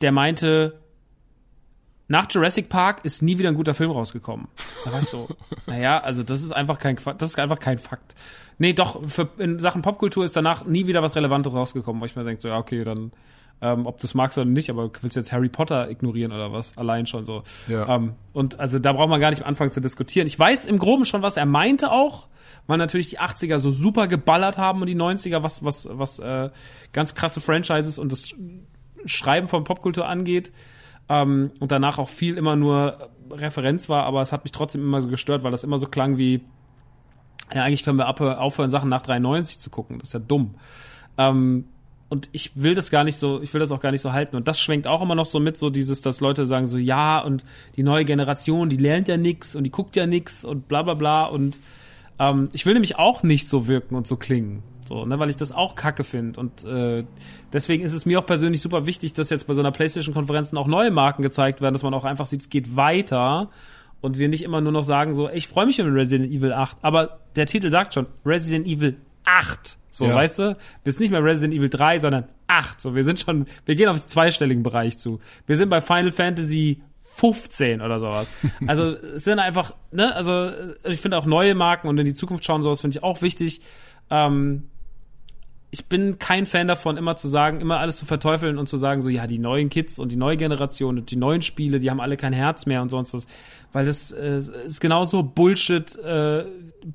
[0.00, 0.80] der meinte,
[2.08, 4.48] nach Jurassic Park ist nie wieder ein guter Film rausgekommen.
[4.84, 5.28] Da war ich so,
[5.66, 8.16] naja, also das ist einfach kein, das ist einfach kein Fakt.
[8.58, 12.16] Nee, doch, für, in Sachen Popkultur ist danach nie wieder was Relevantes rausgekommen, wo ich
[12.16, 13.12] mir denke, so, ja, okay, dann,
[13.62, 16.52] ähm, ob du es magst oder nicht, aber willst du jetzt Harry Potter ignorieren oder
[16.52, 16.76] was?
[16.78, 17.42] Allein schon so.
[17.68, 17.96] Ja.
[17.96, 20.26] Ähm, und also da braucht man gar nicht anfangen zu diskutieren.
[20.26, 22.28] Ich weiß im Groben schon, was er meinte auch,
[22.66, 26.50] weil natürlich die 80er so super geballert haben und die 90er, was, was, was äh,
[26.92, 28.34] ganz krasse Franchises und das
[29.04, 30.52] Schreiben von Popkultur angeht.
[31.08, 35.02] Ähm, und danach auch viel immer nur Referenz war, aber es hat mich trotzdem immer
[35.02, 36.42] so gestört, weil das immer so klang wie,
[37.52, 39.98] ja, eigentlich können wir ab, aufhören, Sachen nach 93 zu gucken.
[39.98, 40.54] Das ist ja dumm.
[41.18, 41.66] Ähm,
[42.10, 44.34] und ich will das gar nicht so, ich will das auch gar nicht so halten.
[44.34, 47.20] Und das schwenkt auch immer noch so mit, so dieses, dass Leute sagen so, ja,
[47.20, 47.44] und
[47.76, 50.94] die neue Generation, die lernt ja nix und die guckt ja nix und bla bla
[50.94, 51.26] bla.
[51.26, 51.60] Und
[52.18, 54.64] ähm, ich will nämlich auch nicht so wirken und so klingen.
[54.88, 56.40] So, ne, weil ich das auch kacke finde.
[56.40, 57.04] Und äh,
[57.52, 60.66] deswegen ist es mir auch persönlich super wichtig, dass jetzt bei so einer Playstation-Konferenz auch
[60.66, 63.50] neue Marken gezeigt werden, dass man auch einfach sieht, es geht weiter
[64.00, 66.52] und wir nicht immer nur noch sagen, so, ey, ich freue mich über Resident Evil
[66.52, 68.96] 8, aber der Titel sagt schon, Resident Evil
[69.38, 69.78] 8.
[69.90, 70.14] So, Ja.
[70.14, 70.56] weißt du?
[70.84, 72.80] Wir sind nicht mehr Resident Evil 3, sondern 8.
[72.80, 75.20] So, wir sind schon, wir gehen auf den zweistelligen Bereich zu.
[75.46, 78.28] Wir sind bei Final Fantasy 15 oder sowas.
[78.66, 80.50] Also, es sind einfach, ne, also,
[80.84, 83.60] ich finde auch neue Marken und in die Zukunft schauen, sowas finde ich auch wichtig.
[84.10, 84.68] Ähm,
[85.72, 89.02] ich bin kein Fan davon, immer zu sagen, immer alles zu verteufeln und zu sagen,
[89.02, 92.00] so, ja, die neuen Kids und die neue Generation und die neuen Spiele, die haben
[92.00, 93.26] alle kein Herz mehr und sonst was.
[93.72, 96.44] Weil das äh, ist genauso Bullshit, äh,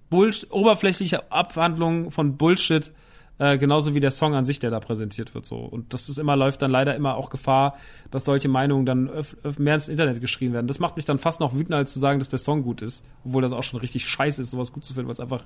[0.10, 2.92] Bullshit, oberflächliche Abhandlung von Bullshit,
[3.38, 5.58] äh, genauso wie der Song an sich, der da präsentiert wird, so.
[5.58, 7.78] Und das ist immer, läuft dann leider immer auch Gefahr,
[8.12, 9.10] dass solche Meinungen dann
[9.58, 10.68] mehr ins Internet geschrien werden.
[10.68, 13.06] Das macht mich dann fast noch wütender, als zu sagen, dass der Song gut ist.
[13.24, 15.44] Obwohl das auch schon richtig scheiße ist, sowas gut zu finden, weil es einfach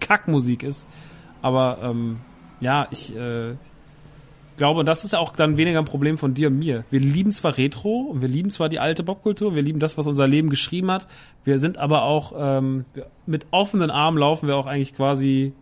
[0.00, 0.86] Kackmusik ist.
[1.42, 2.20] Aber ähm,
[2.60, 3.54] ja, ich äh,
[4.56, 6.84] glaube, das ist auch dann weniger ein Problem von dir und mir.
[6.90, 10.06] Wir lieben zwar Retro und wir lieben zwar die alte Popkultur, wir lieben das, was
[10.06, 11.08] unser Leben geschrieben hat.
[11.44, 12.84] Wir sind aber auch ähm,
[13.26, 15.54] mit offenen Armen laufen wir auch eigentlich quasi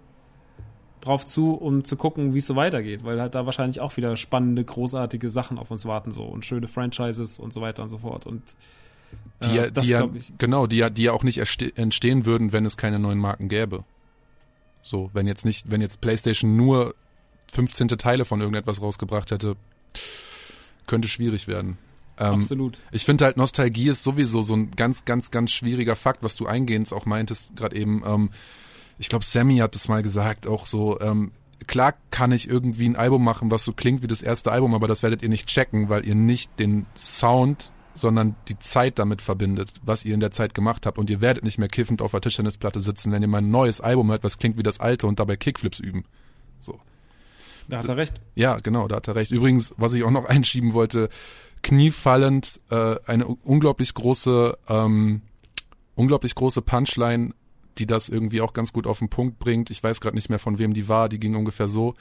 [1.01, 4.17] drauf zu, um zu gucken, wie es so weitergeht, weil halt da wahrscheinlich auch wieder
[4.17, 7.99] spannende, großartige Sachen auf uns warten so und schöne Franchises und so weiter und so
[7.99, 8.43] fort und
[9.45, 10.33] Die, ja, äh, das die ja, ich.
[10.39, 11.39] genau, die ja, die ja auch nicht
[11.79, 13.85] entstehen würden, wenn es keine neuen Marken gäbe.
[14.89, 16.95] So, wenn jetzt nicht, wenn jetzt PlayStation nur
[17.53, 17.89] 15.
[17.89, 19.55] Teile von irgendetwas rausgebracht hätte,
[20.87, 21.77] könnte schwierig werden.
[22.17, 22.81] Ähm, Absolut.
[22.91, 26.47] Ich finde halt, Nostalgie ist sowieso so ein ganz, ganz, ganz schwieriger Fakt, was du
[26.47, 28.03] eingehend auch meintest, gerade eben.
[28.07, 28.31] Ähm,
[28.99, 31.33] ich glaube, Sammy hat das mal gesagt, auch so, ähm,
[31.67, 34.89] klar kann ich irgendwie ein Album machen, was so klingt wie das erste Album, aber
[34.89, 39.73] das werdet ihr nicht checken, weil ihr nicht den Sound, sondern die Zeit damit verbindet,
[39.83, 40.99] was ihr in der Zeit gemacht habt.
[40.99, 43.81] Und ihr werdet nicht mehr kiffend auf der Tischtennisplatte sitzen, wenn ihr mal ein neues
[43.81, 46.05] Album hört, was klingt wie das alte und dabei Kickflips üben.
[46.61, 46.81] So.
[47.69, 48.21] Da hat er recht.
[48.35, 49.31] Ja, genau, da hat er recht.
[49.31, 51.09] Übrigens, was ich auch noch einschieben wollte,
[51.63, 55.23] kniefallend, äh, eine unglaublich große, ähm,
[55.95, 57.35] unglaublich große Punchline,
[57.79, 59.71] die das irgendwie auch ganz gut auf den Punkt bringt.
[59.71, 61.09] Ich weiß gerade nicht mehr, von wem die war.
[61.09, 61.95] Die ging ungefähr so: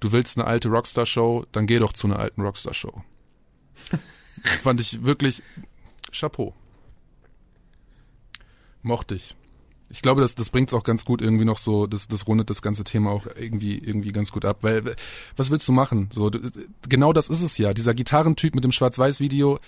[0.00, 2.94] Du willst eine alte Rockstar-Show, dann geh doch zu einer alten Rockstar-Show.
[4.62, 5.42] Fand ich wirklich
[6.12, 6.54] Chapeau.
[8.82, 9.36] Mochte ich.
[9.90, 12.50] Ich glaube, das, das bringt es auch ganz gut irgendwie noch so, das, das rundet
[12.50, 14.58] das ganze Thema auch irgendwie, irgendwie ganz gut ab.
[14.60, 14.96] Weil,
[15.36, 16.10] was willst du machen?
[16.12, 16.30] So,
[16.88, 17.72] genau das ist es ja.
[17.72, 19.58] Dieser Gitarrentyp mit dem Schwarz-Weiß-Video,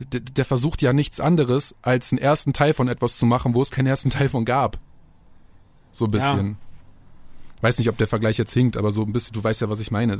[0.00, 3.62] der, der versucht ja nichts anderes, als einen ersten Teil von etwas zu machen, wo
[3.62, 4.80] es keinen ersten Teil von gab.
[5.92, 6.56] So ein bisschen.
[7.60, 9.80] Weiß nicht, ob der Vergleich jetzt hinkt, aber so ein bisschen, du weißt ja, was
[9.80, 10.18] ich meine.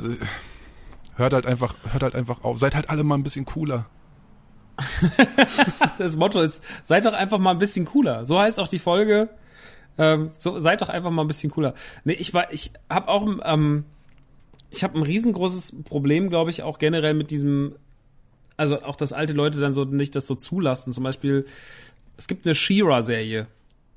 [1.15, 2.59] Hört halt einfach, hört halt einfach auf.
[2.59, 3.85] Seid halt alle mal ein bisschen cooler.
[5.97, 8.25] Das Motto ist, seid doch einfach mal ein bisschen cooler.
[8.25, 9.29] So heißt auch die Folge.
[9.97, 11.73] Ähm, so, seid doch einfach mal ein bisschen cooler.
[12.03, 13.85] Nee, ich war, ich habe auch, ähm,
[14.71, 17.75] ich habe ein riesengroßes Problem, glaube ich, auch generell mit diesem,
[18.57, 20.91] also auch, dass alte Leute dann so nicht das so zulassen.
[20.91, 21.45] Zum Beispiel,
[22.17, 23.47] es gibt eine She-Ra-Serie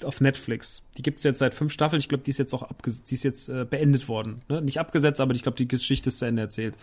[0.04, 0.82] auf Netflix.
[0.96, 2.00] Die gibt's jetzt seit fünf Staffeln.
[2.00, 4.42] Ich glaube, die ist jetzt auch abges die ist jetzt äh, beendet worden.
[4.48, 4.62] Ne?
[4.62, 6.76] Nicht abgesetzt, aber ich glaube, die Geschichte ist zu Ende erzählt.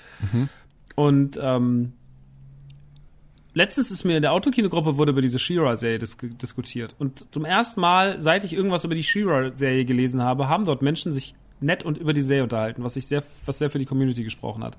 [0.95, 1.93] Und ähm,
[3.53, 6.95] letztens ist mir in der Autokinogruppe wurde über diese She-Ra-Serie dis diskutiert.
[6.99, 11.13] Und zum ersten Mal, seit ich irgendwas über die She-Ra-Serie gelesen habe, haben dort Menschen
[11.13, 14.23] sich nett und über die Serie unterhalten, was sich sehr, was sehr für die Community
[14.23, 14.77] gesprochen hat.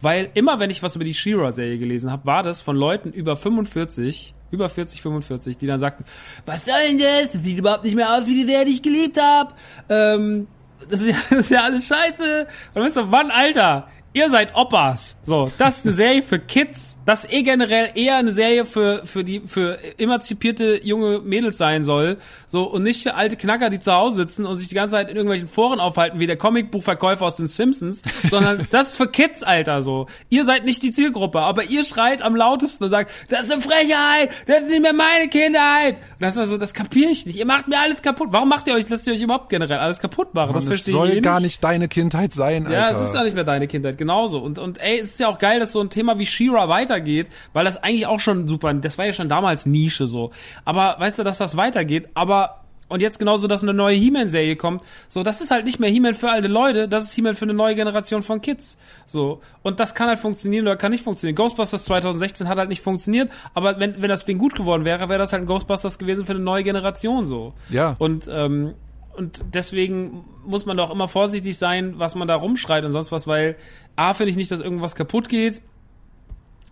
[0.00, 3.36] Weil immer, wenn ich was über die She-Ra-Serie gelesen habe, war das von Leuten über
[3.36, 6.04] 45, über 40, 45, die dann sagten,
[6.46, 7.32] was soll denn das?
[7.32, 9.52] Das sieht überhaupt nicht mehr aus wie die Serie, die ich geliebt habe.
[9.88, 10.46] Ähm,
[10.88, 12.46] das ist, ja, das ist ja alles scheiße.
[12.46, 15.16] Und dann bist du, Mann, Alter, ihr seid Oppas.
[15.24, 16.96] So, das ist eine Serie für Kids.
[17.04, 22.18] Das eh generell eher eine Serie für für die für emanzipierte junge Mädels sein soll.
[22.46, 25.08] So und nicht für alte Knacker, die zu Hause sitzen und sich die ganze Zeit
[25.08, 29.42] in irgendwelchen Foren aufhalten, wie der Comicbuchverkäufer aus den Simpsons, sondern das ist für Kids,
[29.42, 29.82] Alter.
[29.82, 33.52] So, ihr seid nicht die Zielgruppe, aber ihr schreit am lautesten und sagt, das ist
[33.52, 35.96] eine Frechheit, das ist nicht mehr meine Kindheit.
[35.96, 37.36] Und das war so, das kapiere ich nicht.
[37.36, 38.28] Ihr macht mir alles kaputt.
[38.30, 40.54] Warum macht ihr euch, lasst ihr euch überhaupt generell alles kaputt machen?
[40.54, 41.44] das Und es verstehe soll ich eh gar nicht.
[41.44, 42.78] nicht deine Kindheit sein, Alter.
[42.78, 44.38] Ja, es ist ja nicht mehr deine Kindheit, genauso.
[44.40, 47.28] Und, und ey, es ist ja auch geil, dass so ein Thema wie She-Ra weitergeht,
[47.52, 50.30] weil das eigentlich auch schon super, das war ja schon damals Nische so.
[50.64, 54.82] Aber weißt du, dass das weitergeht, aber und jetzt genauso, dass eine neue He-Man-Serie kommt.
[55.08, 57.54] So, das ist halt nicht mehr He-Man für alte Leute, das ist He-Man für eine
[57.54, 58.76] neue Generation von Kids.
[59.06, 59.40] So.
[59.62, 61.36] Und das kann halt funktionieren oder kann nicht funktionieren.
[61.36, 65.18] Ghostbusters 2016 hat halt nicht funktioniert, aber wenn, wenn das Ding gut geworden wäre, wäre
[65.18, 67.54] das halt ein Ghostbusters gewesen für eine neue Generation, so.
[67.70, 67.96] Ja.
[67.98, 68.74] Und, ähm,
[69.16, 73.26] und deswegen muss man doch immer vorsichtig sein, was man da rumschreit und sonst was,
[73.26, 73.56] weil
[73.96, 75.60] A, finde ich nicht, dass irgendwas kaputt geht.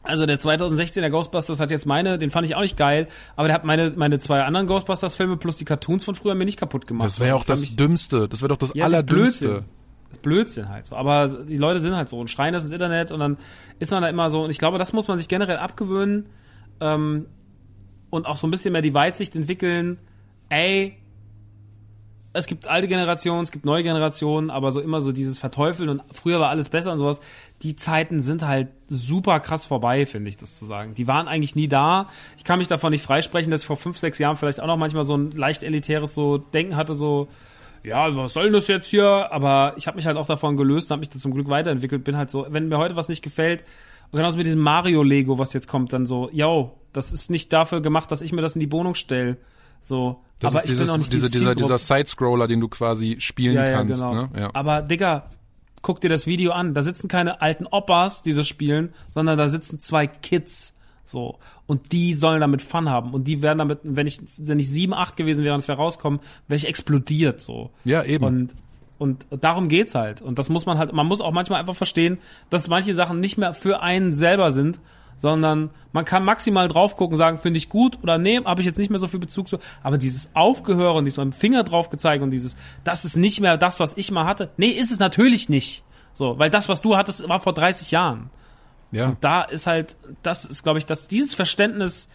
[0.02, 3.54] Also der 2016er Ghostbusters hat jetzt meine, den fand ich auch nicht geil, aber der
[3.54, 7.06] hat meine, meine zwei anderen Ghostbusters-Filme plus die Cartoons von früher mir nicht kaputt gemacht.
[7.06, 8.26] Das wäre auch das mich- Dümmste.
[8.26, 9.44] Das wäre doch das Ja, das Allerdümmste.
[9.48, 9.64] Blödsinn.
[10.08, 10.96] Das ist Blödsinn halt so.
[10.96, 13.36] Aber die Leute sind halt so und schreien das ins Internet und dann
[13.78, 14.42] ist man da immer so.
[14.42, 16.26] Und ich glaube, das muss man sich generell abgewöhnen
[16.80, 17.26] ähm,
[18.08, 19.98] und auch so ein bisschen mehr die Weitsicht entwickeln.
[20.48, 20.96] Ey,
[22.32, 26.02] es gibt alte Generationen, es gibt neue Generationen, aber so immer so dieses Verteufeln und
[26.12, 27.20] früher war alles besser und sowas.
[27.62, 30.94] Die Zeiten sind halt super krass vorbei, finde ich, das zu sagen.
[30.94, 32.08] Die waren eigentlich nie da.
[32.36, 34.76] Ich kann mich davon nicht freisprechen, dass ich vor fünf, sechs Jahren vielleicht auch noch
[34.76, 37.28] manchmal so ein leicht elitäres so Denken hatte, so,
[37.82, 39.32] ja, was soll denn das jetzt hier?
[39.32, 42.04] Aber ich habe mich halt auch davon gelöst und habe mich da zum Glück weiterentwickelt.
[42.04, 43.64] Bin halt so, wenn mir heute was nicht gefällt,
[44.12, 47.80] und genauso mit diesem Mario-Lego, was jetzt kommt, dann so, yo, das ist nicht dafür
[47.80, 49.36] gemacht, dass ich mir das in die Wohnung stell.
[49.82, 53.16] So, Das aber ist ich dieses, nicht diese, die dieser, dieser Sidescroller, den du quasi
[53.18, 54.00] spielen ja, ja, kannst.
[54.00, 54.14] genau.
[54.14, 54.30] Ne?
[54.38, 54.50] Ja.
[54.54, 55.30] Aber Digga,
[55.82, 56.74] guck dir das Video an.
[56.74, 60.74] Da sitzen keine alten Oppas, die das spielen, sondern da sitzen zwei Kids.
[61.04, 61.38] So.
[61.66, 63.12] Und die sollen damit Fun haben.
[63.12, 65.78] Und die werden damit, wenn ich, wenn ich sieben, acht gewesen wäre und es wäre
[65.78, 67.70] rauskommen, wäre ich explodiert, so.
[67.84, 68.24] ja, eben.
[68.24, 68.54] Und,
[68.98, 70.22] und darum geht's halt.
[70.22, 72.18] Und das muss man halt, man muss auch manchmal einfach verstehen,
[72.50, 74.78] dass manche Sachen nicht mehr für einen selber sind,
[75.20, 78.78] sondern man kann maximal drauf gucken, sagen, finde ich gut oder nee, habe ich jetzt
[78.78, 79.58] nicht mehr so viel Bezug zu.
[79.82, 83.38] Aber dieses Aufgehören und dieses mit dem Finger drauf gezeigt und dieses, das ist nicht
[83.40, 84.50] mehr das, was ich mal hatte.
[84.56, 85.84] Nee, ist es natürlich nicht.
[86.14, 88.30] So, weil das, was du hattest, war vor 30 Jahren.
[88.92, 89.14] ja.
[89.20, 92.08] Da ist halt, das ist, glaube ich, dass dieses Verständnis,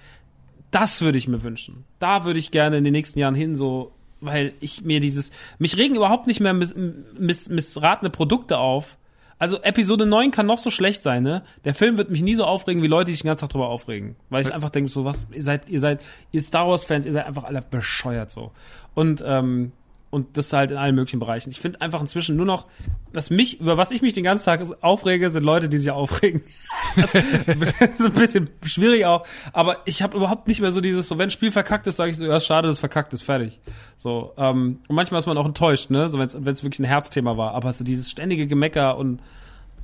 [0.71, 1.85] das würde ich mir wünschen.
[1.99, 5.77] Da würde ich gerne in den nächsten Jahren hin, so, weil ich mir dieses, mich
[5.77, 6.73] regen überhaupt nicht mehr miss,
[7.19, 8.97] miss, missratene Produkte auf.
[9.37, 11.43] Also Episode 9 kann noch so schlecht sein, ne?
[11.65, 13.67] Der Film wird mich nie so aufregen, wie Leute, die sich den ganzen Tag drüber
[13.67, 14.15] aufregen.
[14.29, 17.25] Weil ich einfach denke, so was, ihr seid, ihr seid, ihr Star Wars-Fans, ihr seid
[17.25, 18.51] einfach alle bescheuert so.
[18.93, 19.73] Und, ähm,
[20.15, 21.49] und das halt in allen möglichen Bereichen.
[21.49, 22.67] Ich finde einfach inzwischen nur noch,
[23.11, 26.41] was mich, über was ich mich den ganzen Tag aufrege, sind Leute, die sich aufregen.
[26.95, 31.27] ist ein bisschen schwierig auch, aber ich habe überhaupt nicht mehr so dieses, so wenn
[31.27, 33.59] ein Spiel verkackt ist, sage ich so, ja, schade, das verkackt ist, fertig.
[33.97, 37.35] So, ähm, und manchmal ist man auch enttäuscht, ne, so wenn es wirklich ein Herzthema
[37.35, 39.19] war, aber so dieses ständige Gemecker und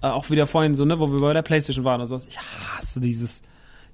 [0.01, 2.40] äh, auch wieder vorhin so, ne, wo wir bei der Playstation waren und sowas, ich
[2.40, 3.42] hasse dieses,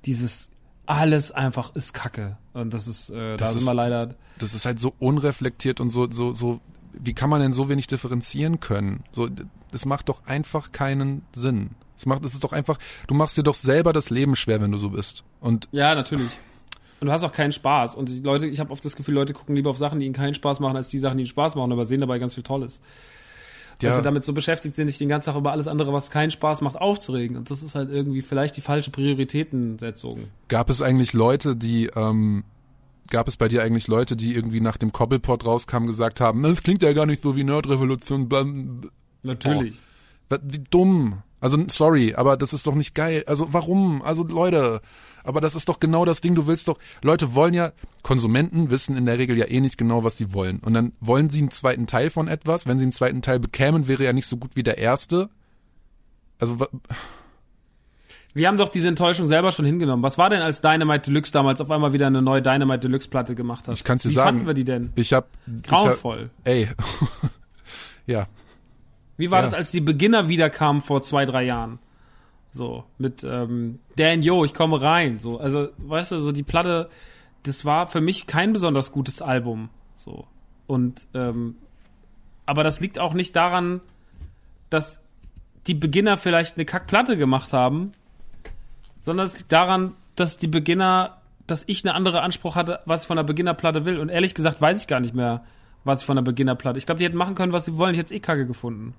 [0.05, 0.51] dieses
[0.87, 4.53] alles einfach ist Kacke und das ist, äh, da Das sind ist- wir leider, das
[4.55, 6.59] ist halt so unreflektiert und so, so, so,
[6.93, 9.03] wie kann man denn so wenig differenzieren können?
[9.11, 9.29] So,
[9.71, 11.71] das macht doch einfach keinen Sinn.
[11.97, 14.71] Es macht, es ist doch einfach, du machst dir doch selber das Leben schwer, wenn
[14.71, 15.23] du so bist.
[15.41, 16.31] Und Ja, natürlich.
[16.99, 17.95] Und du hast auch keinen Spaß.
[17.95, 20.15] Und die Leute, ich habe oft das Gefühl, Leute gucken lieber auf Sachen, die ihnen
[20.15, 22.43] keinen Spaß machen, als die Sachen, die ihnen Spaß machen, aber sehen dabei ganz viel
[22.43, 22.81] Tolles.
[23.81, 26.09] Weil ja, sie damit so beschäftigt sind, sich den ganzen Tag über alles andere, was
[26.09, 27.37] keinen Spaß macht, aufzuregen.
[27.37, 30.25] Und das ist halt irgendwie vielleicht die falsche Prioritätensetzung.
[30.47, 32.43] gab es eigentlich Leute, die, ähm,
[33.09, 36.63] gab es bei dir eigentlich Leute, die irgendwie nach dem Cobblepot rauskamen, gesagt haben, das
[36.63, 38.27] klingt ja gar nicht so wie Nerdrevolution.
[38.27, 38.81] bam."
[39.23, 39.79] Natürlich.
[40.29, 41.21] Wa- Wie dumm.
[41.39, 43.23] Also sorry, aber das ist doch nicht geil.
[43.27, 44.01] Also warum?
[44.01, 44.81] Also Leute,
[45.27, 46.33] aber das ist doch genau das Ding.
[46.35, 50.03] Du willst doch, Leute wollen ja, Konsumenten wissen in der Regel ja eh nicht genau,
[50.03, 50.59] was sie wollen.
[50.59, 52.65] Und dann wollen sie einen zweiten Teil von etwas.
[52.65, 55.29] Wenn sie einen zweiten Teil bekämen, wäre er nicht so gut wie der erste.
[56.39, 56.57] Also
[58.33, 60.03] Wir haben doch diese Enttäuschung selber schon hingenommen.
[60.03, 63.33] Was war denn, als Dynamite Deluxe damals auf einmal wieder eine neue Dynamite Deluxe Platte
[63.35, 63.75] gemacht hat?
[63.75, 64.29] Ich kann's dir Wie sagen.
[64.37, 64.91] fanden wir die denn?
[64.95, 66.29] ich hab, ich hab Grauenvoll.
[66.43, 66.69] ey,
[68.05, 68.27] ja,
[69.17, 69.43] Wie war Ja.
[69.45, 71.79] das, als die Beginner wiederkamen vor zwei, drei Jahren?
[72.57, 75.19] So, mit ähm, Dan Yo, ich komme rein.
[75.19, 76.89] So, also, weißt du, so die Platte,
[77.43, 79.69] das war für mich kein besonders gutes Album.
[79.95, 80.27] So.
[80.65, 81.55] Und ähm,
[82.45, 83.81] aber das liegt auch nicht daran,
[84.69, 84.99] dass
[85.67, 87.91] die Beginner vielleicht eine Kackplatte gemacht haben,
[88.99, 93.07] sondern es liegt daran, dass die Beginner, dass ich eine andere Anspruch hatte, was ich
[93.07, 93.99] von der Beginnerplatte will.
[93.99, 95.43] Und ehrlich gesagt weiß ich gar nicht mehr,
[95.83, 96.79] was ich von der Beginnerplatte.
[96.79, 97.93] Ich glaube, die hätten machen können, was sie wollen.
[97.93, 98.95] Ich hätte eh Kacke gefunden.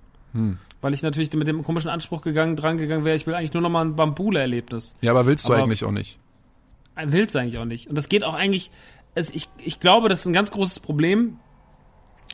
[0.80, 3.62] Weil ich natürlich mit dem komischen Anspruch gegangen, dran gegangen wäre, ich will eigentlich nur
[3.62, 4.94] noch mal ein Bambule-Erlebnis.
[5.00, 6.18] Ja, aber willst du Aber- eigentlich auch nicht.
[7.02, 7.88] Will's eigentlich auch nicht.
[7.88, 8.70] Und das geht auch eigentlich,
[9.14, 11.38] es, ich, ich glaube, das ist ein ganz großes Problem.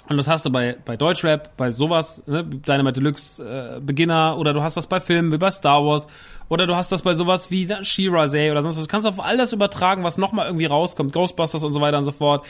[0.08, 4.52] Und das hast du bei, bei Deutschrap, bei sowas, ne, Dynamite Deluxe äh, Beginner, oder
[4.52, 6.06] du hast das bei Filmen wie bei Star Wars,
[6.50, 8.84] oder du hast das bei sowas wie She-Ra oder sonst was.
[8.84, 12.04] Du kannst auf all das übertragen, was nochmal irgendwie rauskommt, Ghostbusters und so weiter und
[12.04, 12.44] so fort.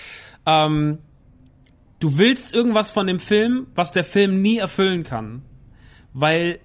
[0.47, 0.99] Ähm,
[2.05, 5.41] du willst irgendwas von dem Film, was der Film nie erfüllen kann.
[6.13, 6.61] Weil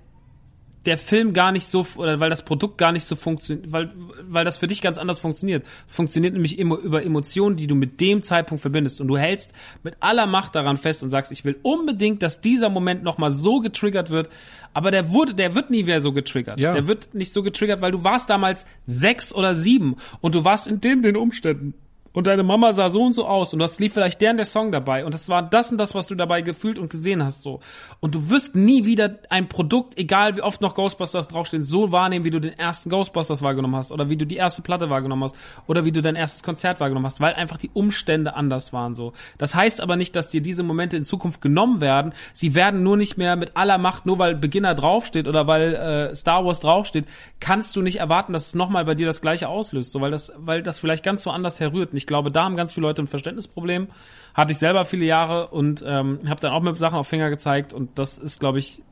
[0.86, 3.92] der Film gar nicht so, oder weil das Produkt gar nicht so funktioniert, weil,
[4.24, 5.66] weil das für dich ganz anders funktioniert.
[5.88, 9.00] Es funktioniert nämlich immer über Emotionen, die du mit dem Zeitpunkt verbindest.
[9.00, 12.70] Und du hältst mit aller Macht daran fest und sagst, ich will unbedingt, dass dieser
[12.70, 14.28] Moment nochmal so getriggert wird.
[14.74, 16.60] Aber der wurde, der wird nie mehr so getriggert.
[16.60, 16.74] Ja.
[16.74, 20.68] Der wird nicht so getriggert, weil du warst damals sechs oder sieben und du warst
[20.68, 21.76] in den, den Umständen.
[22.20, 24.74] Und deine Mama sah so und so aus und das lief vielleicht deren der Song
[24.74, 27.62] dabei und das war das und das, was du dabei gefühlt und gesehen hast so.
[28.02, 32.26] Und du wirst nie wieder ein Produkt, egal wie oft noch Ghostbusters draufstehen, so wahrnehmen,
[32.26, 35.36] wie du den ersten Ghostbusters wahrgenommen hast oder wie du die erste Platte wahrgenommen hast
[35.66, 39.14] oder wie du dein erstes Konzert wahrgenommen hast, weil einfach die Umstände anders waren so.
[39.38, 42.12] Das heißt aber nicht, dass dir diese Momente in Zukunft genommen werden.
[42.34, 46.16] Sie werden nur nicht mehr mit aller Macht, nur weil Beginner draufsteht oder weil äh,
[46.18, 47.06] Star Wars draufsteht,
[47.40, 50.34] kannst du nicht erwarten, dass es nochmal bei dir das gleiche auslöst, so weil das,
[50.36, 51.92] weil das vielleicht ganz so anders herrührt.
[51.92, 53.88] Und ich glaube, da haben ganz viele Leute ein Verständnisproblem.
[54.34, 57.72] Hatte ich selber viele Jahre und ähm, habe dann auch mit Sachen auf Finger gezeigt
[57.72, 58.84] und das ist, glaube ich,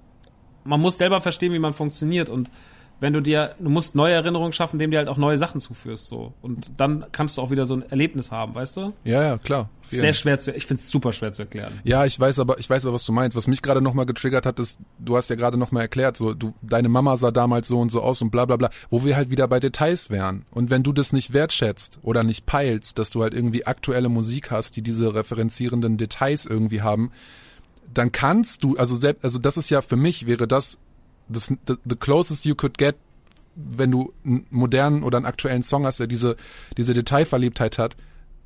[0.64, 2.50] man muss selber verstehen, wie man funktioniert und
[3.00, 6.08] wenn du dir, du musst neue Erinnerungen schaffen, indem du halt auch neue Sachen zuführst,
[6.08, 6.34] so.
[6.42, 8.94] Und dann kannst du auch wieder so ein Erlebnis haben, weißt du?
[9.04, 9.70] Ja, ja, klar.
[9.84, 11.80] Sehr schwer zu, ich finde es super schwer zu erklären.
[11.84, 13.38] Ja, ich weiß aber, ich weiß aber, was du meinst.
[13.38, 16.54] Was mich gerade nochmal getriggert hat, ist, du hast ja gerade nochmal erklärt, so, du,
[16.62, 19.30] deine Mama sah damals so und so aus und bla bla bla, wo wir halt
[19.30, 20.46] wieder bei Details wären.
[20.52, 24.52] Und wenn du das nicht wertschätzt oder nicht peilst, dass du halt irgendwie aktuelle Musik
[24.52, 27.12] hast, die diese referenzierenden Details irgendwie haben,
[27.94, 30.78] dann kannst du, also selbst, also das ist ja für mich wäre das,
[31.30, 32.96] das the, the closest you could get,
[33.56, 36.36] wenn du einen modernen oder einen aktuellen Song hast, der diese,
[36.78, 37.98] diese Detailverliebtheit hat,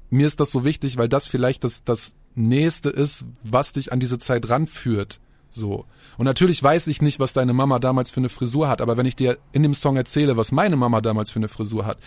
[0.09, 3.99] mir ist das so wichtig, weil das vielleicht das, das Nächste ist, was dich an
[3.99, 5.19] diese Zeit ranführt.
[5.49, 5.85] So.
[6.17, 9.05] Und natürlich weiß ich nicht, was deine Mama damals für eine Frisur hat, aber wenn
[9.05, 11.97] ich dir in dem Song erzähle, was meine Mama damals für eine Frisur hat,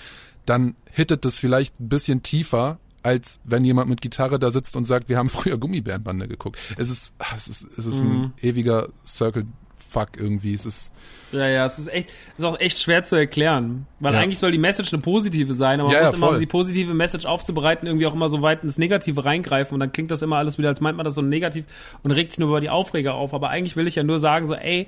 [0.47, 4.87] dann hittet das vielleicht ein bisschen tiefer, als wenn jemand mit Gitarre da sitzt und
[4.87, 6.59] sagt, wir haben früher Gummibärenbande geguckt.
[6.79, 9.47] Es ist, es ist, es ist ein ewiger Circle
[9.77, 10.55] Fuck irgendwie.
[10.55, 10.91] Es ist,
[11.33, 13.87] Ja, ja, es ist echt, es ist auch echt schwer zu erklären.
[13.99, 14.21] Weil Ja.
[14.21, 16.35] eigentlich soll die Message eine positive sein, aber man Ja, ja, muss immer, voll.
[16.37, 19.91] um die positive Message aufzubereiten, irgendwie auch immer so weit ins Negative reingreifen und dann
[19.93, 21.65] klingt das immer alles wieder, als meint man das so negativ
[22.05, 23.35] und regt sich nur über die Aufreger auf.
[23.35, 24.87] Aber eigentlich will ich ja nur sagen, so, ey,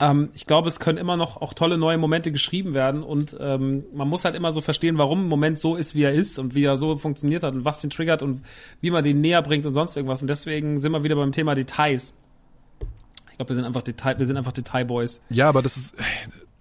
[0.00, 3.84] ähm, ich glaube, es können immer noch auch tolle neue Momente geschrieben werden und ähm,
[3.94, 6.54] man muss halt immer so verstehen, warum ein Moment so ist, wie er ist und
[6.54, 8.42] wie er so funktioniert hat und was den triggert und
[8.80, 10.22] wie man den näher bringt und sonst irgendwas.
[10.22, 12.14] Und deswegen sind wir wieder beim Thema Details.
[13.32, 15.20] Ich glaube, wir sind einfach Detail, wir sind einfach Detailboys.
[15.28, 15.94] ja, aber das ist,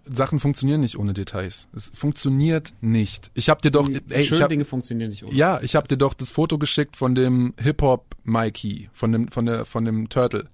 [0.04, 1.68] Sachen funktionieren nicht ohne Details.
[1.76, 3.30] Es funktioniert nicht.
[3.36, 5.34] Ich hab dir doch, ey, ich Schöne hab, Dinge funktionieren nicht ohne.
[5.34, 9.28] Ja, ich habe dir doch das Foto geschickt von dem Hip Hop Mikey, von dem
[9.28, 10.48] von der von dem Turtle.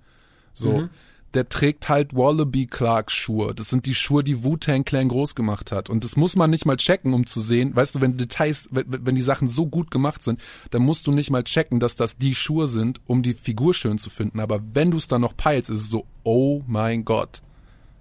[0.54, 0.90] So, Mhm.
[1.38, 3.54] Der trägt halt Wallaby Clark Schuhe.
[3.54, 6.66] Das sind die Schuhe, die Wu-Tang Clan groß gemacht hat und das muss man nicht
[6.66, 9.92] mal checken, um zu sehen, weißt du, wenn Details, wenn, wenn die Sachen so gut
[9.92, 10.42] gemacht sind,
[10.72, 14.00] dann musst du nicht mal checken, dass das die Schuhe sind, um die Figur schön
[14.00, 17.44] zu finden, aber wenn du es dann noch peilst, ist es so, oh mein Gott.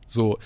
[0.07, 0.39] So,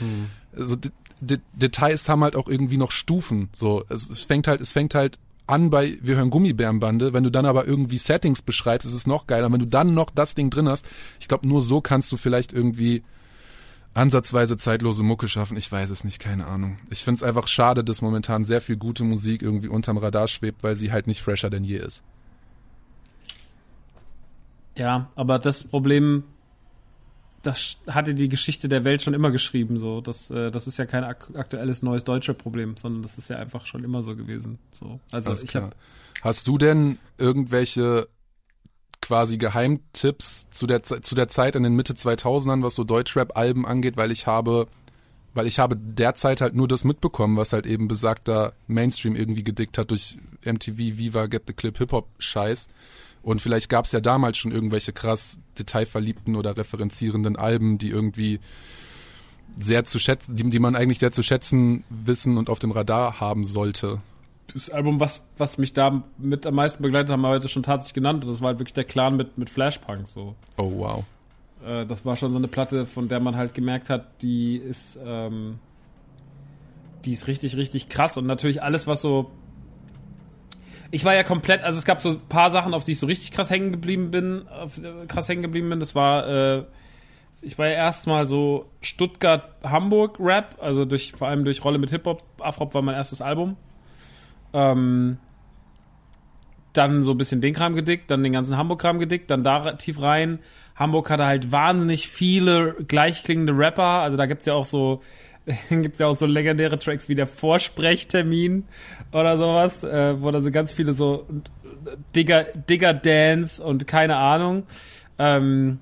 [0.56, 3.50] also D D Details haben halt auch irgendwie noch Stufen.
[3.52, 5.18] So, es, es fängt halt, es fängt halt
[5.50, 9.26] an bei, wir hören Gummibärenbande, wenn du dann aber irgendwie Settings beschreibst, ist es noch
[9.26, 9.52] geiler.
[9.52, 10.86] Wenn du dann noch das Ding drin hast,
[11.18, 13.02] ich glaube, nur so kannst du vielleicht irgendwie
[13.92, 15.56] ansatzweise zeitlose Mucke schaffen.
[15.56, 16.78] Ich weiß es nicht, keine Ahnung.
[16.90, 20.76] Ich find's einfach schade, dass momentan sehr viel gute Musik irgendwie unterm Radar schwebt, weil
[20.76, 22.02] sie halt nicht fresher denn je ist.
[24.76, 26.24] Ja, aber das Problem,
[27.42, 29.78] das hatte die Geschichte der Welt schon immer geschrieben.
[29.78, 33.30] So, das, äh, das ist ja kein ak aktuelles neues deutsche Problem, sondern das ist
[33.30, 34.58] ja einfach schon immer so gewesen.
[34.72, 35.70] So, also Alles ich habe
[36.22, 38.08] Hast du denn irgendwelche
[39.00, 43.96] quasi Geheimtipps zu der, zu der Zeit in den Mitte 2000ern, was so Deutschrap-Alben angeht,
[43.96, 44.68] weil ich habe,
[45.32, 49.78] weil ich habe derzeit halt nur das mitbekommen, was halt eben besagter Mainstream irgendwie gedickt
[49.78, 52.68] hat durch MTV, Viva, Get the Clip, Hip-Hop-Scheiß.
[53.22, 58.40] Und vielleicht gab es ja damals schon irgendwelche krass detailverliebten oder referenzierenden Alben, die irgendwie
[59.58, 63.20] sehr zu schätzen, die, die man eigentlich sehr zu schätzen wissen und auf dem Radar
[63.20, 64.00] haben sollte.
[64.54, 67.94] das Album, was, was mich da mit am meisten begleitet haben wir heute schon tatsächlich
[67.94, 68.24] genannt.
[68.26, 70.06] Das war halt wirklich der Clan mit, mit Flashpunk.
[70.06, 70.34] So.
[70.56, 71.04] Oh wow.
[71.64, 74.98] Äh, das war schon so eine Platte, von der man halt gemerkt hat, die ist,
[75.04, 75.58] ähm,
[77.04, 78.16] die ist richtig, richtig krass.
[78.16, 79.30] Und natürlich alles, was so.
[80.90, 83.06] Ich war ja komplett, also es gab so ein paar Sachen, auf die ich so
[83.06, 85.78] richtig krass hängen geblieben bin, auf, äh, krass hängen geblieben bin.
[85.78, 86.64] Das war, äh,
[87.42, 92.22] ich war ja erstmal so Stuttgart-Hamburg-Rap, also durch, vor allem durch Rolle mit Hip-Hop.
[92.40, 93.56] Afrop war mein erstes Album.
[94.52, 95.18] Ähm,
[96.72, 100.00] dann so ein bisschen den Kram gedickt, dann den ganzen Hamburg-Kram gedickt, dann da tief
[100.00, 100.40] rein.
[100.76, 105.02] Hamburg hatte halt wahnsinnig viele gleichklingende Rapper, also da gibt's ja auch so,
[105.70, 108.64] gibt's ja auch so legendäre Tracks wie der Vorsprechtermin
[109.12, 111.26] oder sowas, äh, wo da so ganz viele so
[112.14, 114.64] Digger, Digger Dance und keine Ahnung.
[115.18, 115.78] Ähm,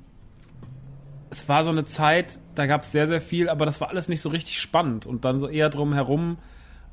[1.30, 4.20] es war so eine Zeit, da gab's sehr, sehr viel, aber das war alles nicht
[4.20, 6.38] so richtig spannend und dann so eher drum herum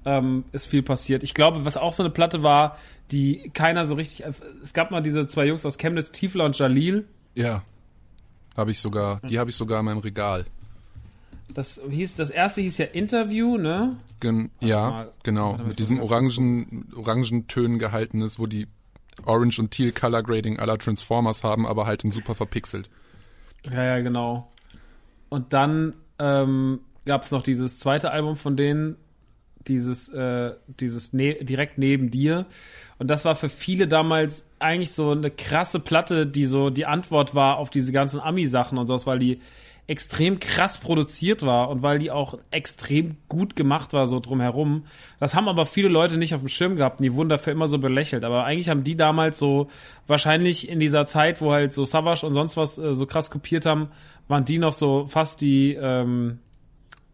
[0.05, 1.23] ähm, ist viel passiert.
[1.23, 2.77] Ich glaube, was auch so eine Platte war,
[3.11, 4.25] die keiner so richtig.
[4.61, 7.05] Es gab mal diese zwei Jungs aus Chemnitz, Tiefler und Jalil.
[7.33, 7.63] Ja.
[8.55, 10.45] Habe ich sogar, die habe ich sogar in meinem Regal.
[11.53, 13.95] Das hieß, das erste hieß ja Interview, ne?
[14.19, 15.11] Gen ja, mal.
[15.23, 15.57] genau.
[15.57, 18.67] Mit diesem orangen, Orangentönen gehalten ist, wo die
[19.25, 22.89] Orange und Teal Color Grading aller Transformers haben, aber halt in super verpixelt.
[23.63, 24.51] Ja, ja, genau.
[25.29, 28.97] Und dann ähm, gab es noch dieses zweite Album von denen,
[29.67, 32.45] dieses, äh, dieses ne direkt neben dir.
[32.99, 37.33] Und das war für viele damals eigentlich so eine krasse Platte, die so die Antwort
[37.33, 39.39] war auf diese ganzen Ami-Sachen und sowas, weil die
[39.87, 44.85] extrem krass produziert war und weil die auch extrem gut gemacht war, so drumherum.
[45.19, 47.67] Das haben aber viele Leute nicht auf dem Schirm gehabt und die wurden dafür immer
[47.67, 48.23] so belächelt.
[48.23, 49.67] Aber eigentlich haben die damals so,
[50.07, 53.67] wahrscheinlich in dieser Zeit, wo halt so Savage und sonst was äh, so krass kopiert
[53.67, 53.89] haben,
[54.27, 56.39] waren die noch so fast die, ähm,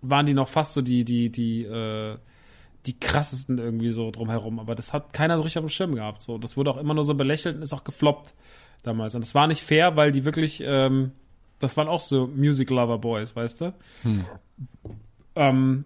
[0.02, 2.16] waren die noch fast so die, die, die, äh,
[2.86, 4.60] die krassesten irgendwie so drumherum.
[4.60, 6.24] Aber das hat keiner so richtig auf dem Schirm gehabt.
[6.24, 8.34] So, das wurde auch immer nur so belächelt und ist auch gefloppt
[8.84, 9.14] damals.
[9.14, 11.12] Und das war nicht fair, weil die wirklich, ähm,
[11.62, 13.74] das waren auch so Music Lover Boys, weißt du?
[15.36, 15.86] Ähm,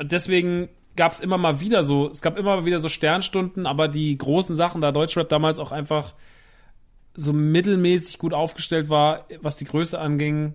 [0.00, 3.88] deswegen gab es immer mal wieder so, es gab immer mal wieder so Sternstunden, aber
[3.88, 6.14] die großen Sachen, da Deutschrap damals auch einfach
[7.14, 10.54] so mittelmäßig gut aufgestellt war, was die Größe anging,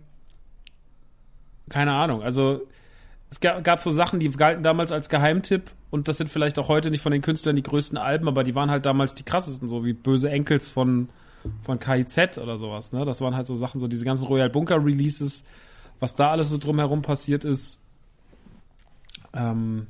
[1.70, 2.22] keine Ahnung.
[2.22, 2.62] Also
[3.30, 6.68] es gab, gab so Sachen, die galten damals als Geheimtipp und das sind vielleicht auch
[6.68, 9.68] heute nicht von den Künstlern die größten Alben, aber die waren halt damals die krassesten,
[9.68, 11.10] so wie Böse Enkels von,
[11.62, 13.06] von KIZ oder sowas, ne?
[13.06, 15.44] Das waren halt so Sachen, so diese ganzen Royal Bunker Releases,
[16.00, 17.82] was da alles so drumherum passiert ist.
[19.34, 19.88] Ähm,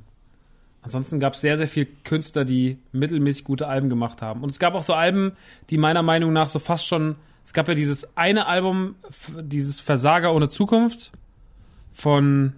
[0.81, 4.43] ansonsten gab es sehr, sehr viele Künstler, die mittelmäßig gute Alben gemacht haben.
[4.43, 5.33] Und es gab auch so Alben,
[5.69, 8.95] die meiner Meinung nach so fast schon, es gab ja dieses eine Album,
[9.41, 11.11] dieses Versager ohne Zukunft
[11.93, 12.53] von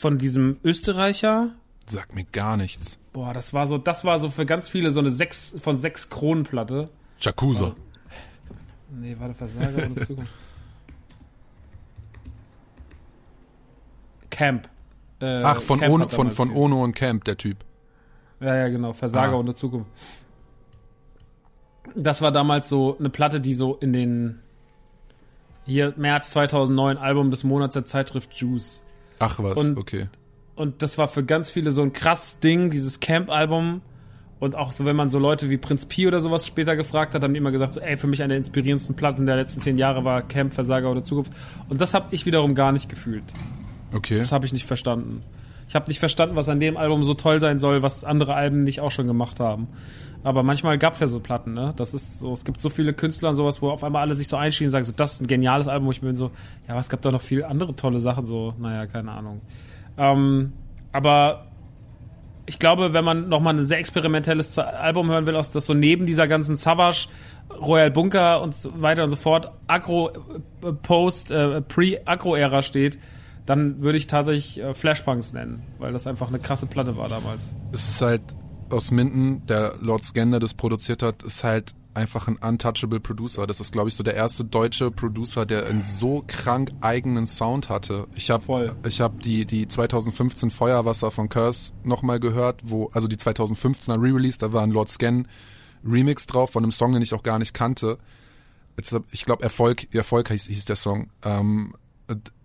[0.00, 1.50] von diesem Österreicher.
[1.86, 2.99] Sagt mir gar nichts.
[3.12, 6.10] Boah, das war so, das war so für ganz viele so eine sechs von sechs
[6.10, 6.88] Kronenplatte.
[7.20, 7.74] Jakuza.
[8.90, 10.32] Nee, warte, Versager ohne Zukunft.
[14.30, 14.68] Camp.
[15.20, 17.58] Äh, Ach, von, Camp Ono, von, von Ono und Camp, der Typ.
[18.40, 18.92] Ja, ja, genau.
[18.92, 19.38] Versager Ah.
[19.38, 19.90] ohne Zukunft.
[21.94, 24.38] Das war damals so eine Platte, die so in den
[25.66, 28.84] hier März 2009 Album des Monats der Zeitschrift Juice.
[29.18, 30.08] Ach was, Und- okay.
[30.54, 33.82] Und das war für ganz viele so ein krasses Ding, dieses Camp-Album.
[34.40, 37.22] Und auch so, wenn man so Leute wie Prinz Pi oder sowas später gefragt hat,
[37.22, 39.76] haben die immer gesagt, so, ey, für mich eine der inspirierendsten Platten der letzten zehn
[39.76, 41.32] Jahre war Camp, Versager oder Zukunft.
[41.68, 43.24] Und das habe ich wiederum gar nicht gefühlt.
[43.92, 44.16] Okay.
[44.16, 45.22] Das habe ich nicht verstanden.
[45.68, 48.58] Ich habe nicht verstanden, was an dem Album so toll sein soll, was andere Alben
[48.58, 49.68] nicht auch schon gemacht haben.
[50.24, 51.72] Aber manchmal gab's ja so Platten, ne?
[51.76, 54.26] Das ist so, es gibt so viele Künstler und sowas, wo auf einmal alle sich
[54.26, 56.32] so einschieben und sagen, so, das ist ein geniales Album, wo ich mir bin so,
[56.66, 59.42] ja, aber es gab doch noch viel andere tolle Sachen, so, naja, keine Ahnung.
[60.00, 60.54] Ähm,
[60.92, 61.46] aber
[62.46, 66.06] ich glaube, wenn man nochmal ein sehr experimentelles Album hören will, aus das so neben
[66.06, 67.08] dieser ganzen Savage,
[67.60, 70.10] Royal Bunker und so weiter und so fort, Agro,
[70.62, 72.98] äh, Post, äh, Pre-Agro-Ära steht,
[73.44, 77.54] dann würde ich tatsächlich äh, Flashpunks nennen, weil das einfach eine krasse Platte war damals.
[77.72, 78.22] Es ist halt
[78.70, 83.46] aus Minden, der Lord Scan, der das produziert hat, ist halt einfach ein untouchable Producer.
[83.46, 87.68] Das ist, glaube ich, so der erste deutsche Producer, der einen so krank eigenen Sound
[87.68, 88.06] hatte.
[88.14, 93.16] Ich habe ich hab die, die 2015 Feuerwasser von Curse nochmal gehört, wo, also die
[93.16, 95.26] 2015er Re-Release, da war ein Lord Scan
[95.84, 97.98] Remix drauf von einem Song, den ich auch gar nicht kannte.
[99.10, 101.10] Ich glaube, Erfolg, Erfolg hieß, hieß der Song.
[101.22, 101.74] Ähm,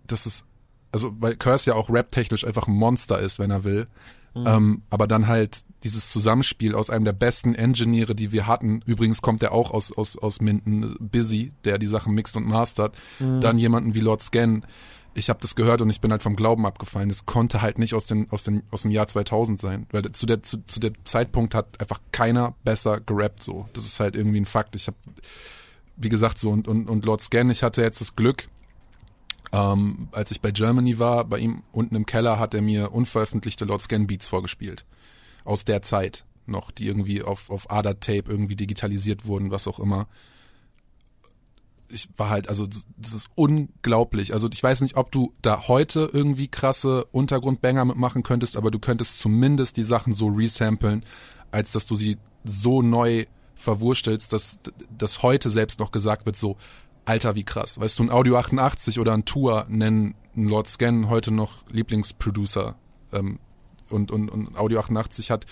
[0.06, 0.44] das ist,
[0.92, 3.86] also, weil Curse ja auch rap-technisch einfach ein Monster ist, wenn er will.
[4.34, 8.82] Ähm, aber dann halt dieses Zusammenspiel aus einem der besten Engineere, die wir hatten.
[8.86, 12.96] Übrigens kommt der auch aus, aus, aus Minden, Busy, der die Sachen mixt und mastert.
[13.40, 14.62] Dann jemanden wie Lord Scan.
[15.14, 17.08] Ich habe das gehört und ich bin halt vom Glauben abgefallen.
[17.08, 19.86] Das konnte halt nicht aus dem, aus dem, aus dem Jahr 2000 sein.
[19.90, 23.66] Weil zu der, zu, zu der Zeitpunkt hat einfach keiner besser gerappt so.
[23.72, 24.74] Das ist halt irgendwie ein Fakt.
[24.74, 24.96] Ich habe,
[25.96, 28.48] wie gesagt, so und, und, und Lord Scan, ich hatte jetzt das Glück,
[29.52, 33.64] ähm, als ich bei Germany war, bei ihm unten im Keller hat er mir unveröffentlichte
[33.64, 34.84] Lord Scan Beats vorgespielt.
[35.46, 40.06] Aus der Zeit noch, die irgendwie auf, auf ADA-Tape irgendwie digitalisiert wurden, was auch immer.
[41.88, 44.32] ich war halt, also das ist unglaublich.
[44.32, 48.78] Also ich weiß nicht, ob du da heute irgendwie krasse Untergrundbanger mitmachen könntest, aber du
[48.78, 51.04] könntest zumindest die Sachen so resamplen,
[51.50, 53.26] als dass du sie so neu
[53.56, 54.58] verwurstelst, dass
[54.96, 56.56] das heute selbst noch gesagt wird, so,
[57.06, 57.78] Alter, wie krass.
[57.78, 62.76] Weißt du, ein Audio 88 oder ein Tour nennen Lord Scan heute noch Lieblingsproducer.
[63.12, 63.38] Ähm,
[63.90, 65.46] und, und, und Audio 88 hat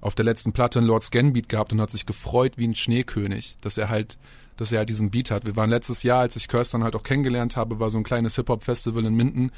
[0.00, 2.74] auf der letzten Platte einen Lord Scan Beat gehabt und hat sich gefreut wie ein
[2.74, 4.18] Schneekönig, dass er halt
[4.56, 5.46] dass er halt diesen Beat hat.
[5.46, 8.36] Wir waren letztes Jahr, als ich Kirsten halt auch kennengelernt habe, war so ein kleines
[8.36, 9.50] Hip-Hop-Festival in Minden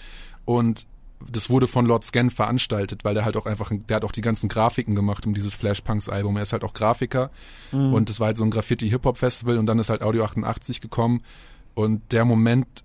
[0.47, 0.87] und
[1.31, 4.21] das wurde von Lord Scan veranstaltet, weil der halt auch einfach, der hat auch die
[4.21, 6.37] ganzen Grafiken gemacht um dieses Flashpunks-Album.
[6.37, 7.31] Er ist halt auch Grafiker
[7.73, 7.95] mhm.
[7.95, 11.23] und es war halt so ein Graffiti-Hip-Hop-Festival und dann ist halt Audio 88 gekommen
[11.75, 12.85] und der Moment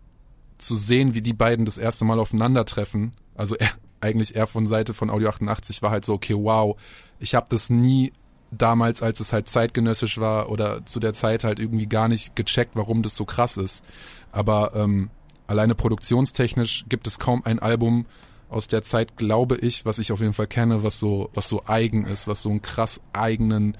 [0.58, 3.70] zu sehen, wie die beiden das erste Mal aufeinandertreffen, also er,
[4.02, 6.78] eigentlich er von Seite von Audio 88 war halt so, okay, wow,
[7.20, 8.14] ich habe das nie
[8.52, 12.72] damals, als es halt zeitgenössisch war oder zu der Zeit halt irgendwie gar nicht gecheckt,
[12.76, 13.84] warum das so krass ist.
[14.32, 15.10] Aber ähm,
[15.52, 18.06] Alleine produktionstechnisch gibt es kaum ein Album
[18.50, 21.64] aus der Zeit, glaube ich, was ich auf jeden Fall kenne, was so, was so
[21.66, 23.78] eigen ist, was so einen krass eigenen,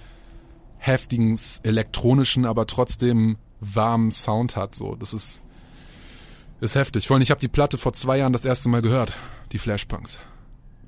[0.80, 4.76] heftigen, elektronischen, aber trotzdem warmen Sound hat.
[4.76, 5.42] So, das ist,
[6.60, 7.08] ist heftig.
[7.08, 9.14] Vor allem, ich habe die Platte vor zwei Jahren das erste Mal gehört,
[9.52, 10.20] die Flashpunks.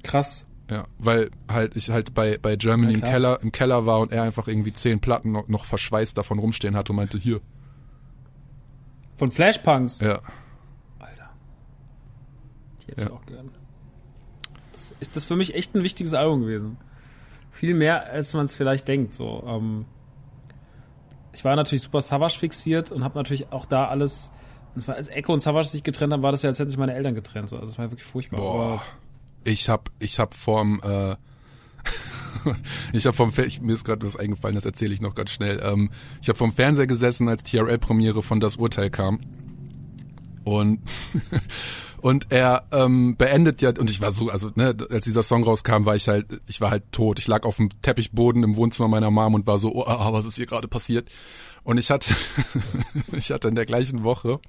[0.03, 0.47] Krass.
[0.69, 4.23] Ja, weil halt ich halt bei bei Germany im Keller im Keller war und er
[4.23, 7.41] einfach irgendwie zehn Platten noch, noch verschweißt davon rumstehen hat und meinte hier.
[9.15, 9.99] Von Flashpunks.
[9.99, 10.19] Ja.
[12.85, 13.07] Die hätte ja.
[13.07, 13.51] ich auch gern.
[14.71, 16.77] Das ist, das für mich echt ein wichtiges Album gewesen.
[17.51, 19.13] Viel mehr, als man es vielleicht denkt.
[19.13, 19.85] So, ähm,
[21.33, 24.31] ich war natürlich super Savage fixiert und habe natürlich auch da alles.
[24.87, 27.15] Als Echo und Savage sich getrennt haben, war das ja, als hätten sich meine Eltern
[27.15, 27.49] getrennt.
[27.49, 27.57] So.
[27.57, 28.39] Also das war wirklich furchtbar.
[28.39, 28.83] Boah.
[29.43, 31.15] Ich hab, ich hab vorm, äh,
[32.93, 35.61] ich habe vom ich, mir ist gerade was eingefallen, das erzähle ich noch ganz schnell.
[35.63, 39.19] Ähm, ich habe vom Fernseher gesessen, als TRL-Premiere von Das Urteil kam.
[40.43, 40.81] Und
[42.03, 45.85] Und er ähm, beendet ja, und ich war so, also ne, als dieser Song rauskam,
[45.85, 47.17] war ich halt, ich war halt tot.
[47.17, 50.25] Ich lag auf dem Teppichboden im Wohnzimmer meiner Mom und war so, oh, ah, was
[50.25, 51.09] ist hier gerade passiert?
[51.63, 52.13] Und ich hatte,
[53.11, 54.39] ich hatte in der gleichen Woche,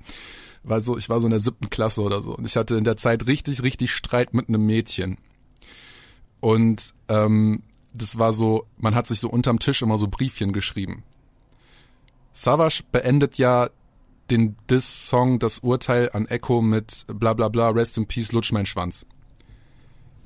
[0.63, 2.85] war so, ich war so in der siebten Klasse oder so, und ich hatte in
[2.85, 5.19] der Zeit richtig, richtig Streit mit einem Mädchen.
[6.41, 7.63] Und ähm,
[7.93, 11.05] das war so, man hat sich so unterm Tisch immer so Briefchen geschrieben.
[12.33, 13.71] Savage beendet ja
[14.31, 18.67] den Diss-Song Das Urteil an Echo mit bla bla bla, Rest in Peace, lutsch mein
[18.67, 19.07] Schwanz.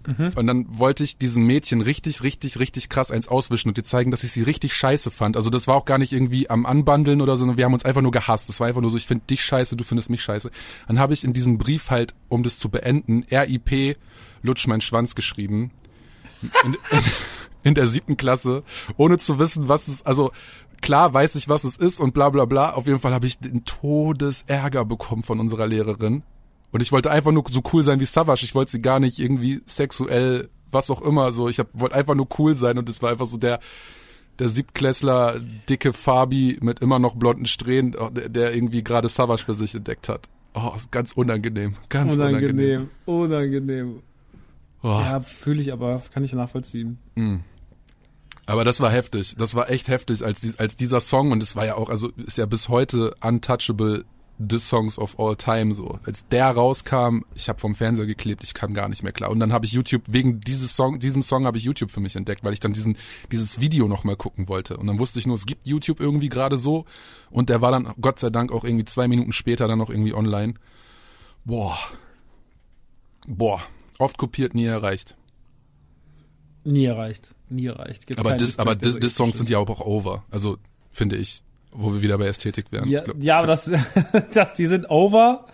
[0.08, 0.32] Mhm.
[0.36, 4.10] Und dann wollte ich diesem Mädchen richtig, richtig, richtig krass eins auswischen und dir zeigen,
[4.10, 5.36] dass ich sie richtig scheiße fand.
[5.36, 7.84] Also das war auch gar nicht irgendwie am Anbandeln oder so, sondern wir haben uns
[7.84, 8.48] einfach nur gehasst.
[8.48, 10.50] Das war einfach nur so, ich finde dich scheiße, du findest mich scheiße.
[10.86, 13.98] Dann habe ich in diesem Brief halt, um das zu beenden, RIP,
[14.42, 15.72] lutsch mein Schwanz geschrieben.
[16.42, 16.78] In, in,
[17.62, 18.62] in der siebten Klasse,
[18.96, 20.30] ohne zu wissen, was es, also
[20.80, 22.72] klar weiß ich, was es ist und bla bla bla.
[22.72, 26.22] Auf jeden Fall habe ich den Todesärger bekommen von unserer Lehrerin.
[26.70, 28.44] Und ich wollte einfach nur so cool sein wie Savage.
[28.44, 31.48] Ich wollte sie gar nicht irgendwie sexuell, was auch immer, so.
[31.48, 33.60] Ich wollte einfach nur cool sein und es war einfach so der,
[34.38, 39.44] der Siebtklässler, dicke Fabi mit immer noch blonden Strähnen, oh, der, der irgendwie gerade Savage
[39.44, 40.28] für sich entdeckt hat.
[40.54, 41.76] Oh, ganz unangenehm.
[41.88, 42.88] Ganz unangenehm.
[43.06, 43.90] Unangenehm.
[43.90, 44.02] unangenehm.
[44.82, 44.88] Oh.
[44.88, 46.98] Ja, fühle ich aber, kann ich nachvollziehen.
[47.16, 47.38] Mm.
[48.46, 49.34] Aber das war heftig.
[49.36, 52.38] Das war echt heftig, als, als dieser Song, und es war ja auch, also ist
[52.38, 54.04] ja bis heute untouchable
[54.38, 55.98] the Songs of all time so.
[56.04, 59.30] Als der rauskam, ich habe vom Fernseher geklebt, ich kam gar nicht mehr klar.
[59.30, 62.16] Und dann habe ich YouTube, wegen dieses Song, diesem Song habe ich YouTube für mich
[62.16, 62.96] entdeckt, weil ich dann diesen,
[63.32, 64.76] dieses Video nochmal gucken wollte.
[64.76, 66.84] Und dann wusste ich nur, es gibt YouTube irgendwie gerade so.
[67.30, 70.14] Und der war dann Gott sei Dank auch irgendwie zwei Minuten später dann noch irgendwie
[70.14, 70.54] online.
[71.44, 71.78] Boah.
[73.26, 73.62] Boah.
[73.98, 75.16] Oft kopiert, nie erreicht.
[76.64, 78.06] Nie erreicht nie erreicht.
[78.06, 80.58] Gibt aber das, aber das, das Songs sind ja auch over, also
[80.90, 82.88] finde ich, wo wir wieder bei Ästhetik wären.
[82.88, 83.70] Ja, glaub, ja aber das,
[84.34, 85.46] das, die sind over,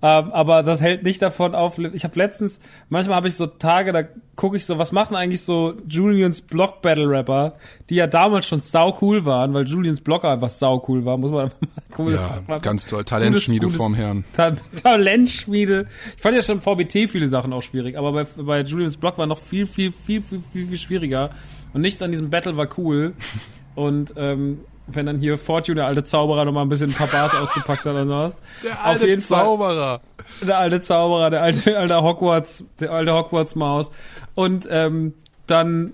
[0.00, 1.78] ähm, aber das hält nicht davon auf.
[1.78, 4.04] Ich habe letztens, manchmal habe ich so Tage, da
[4.36, 7.56] gucke ich so, was machen eigentlich so Julians Block Battle Rapper,
[7.90, 11.32] die ja damals schon sau cool waren, weil Julians Blocker einfach sau cool war, muss
[11.32, 13.04] man einfach mal cool Ja, mal, ganz toll.
[13.04, 14.24] Talentschmiede gutes, vorm Herrn.
[14.32, 15.86] Ta Talentschmiede.
[16.16, 19.26] Ich fand ja schon VBT viele Sachen auch schwierig, aber bei, bei Julians Block war
[19.26, 21.30] noch viel, viel, viel, viel, viel, viel schwieriger.
[21.72, 23.14] Und nichts an diesem Battle war cool.
[23.74, 27.34] Und ähm, wenn dann hier Fortune, der alte Zauberer, nochmal ein bisschen ein paar Bars
[27.42, 28.36] ausgepackt hat oder sowas.
[28.64, 30.00] Der alte Auf jeden Zauberer.
[30.00, 33.90] Fall, der alte Zauberer, der alte, alte Hogwarts, der alte Hogwarts-Maus.
[34.34, 35.14] Und ähm,
[35.46, 35.92] dann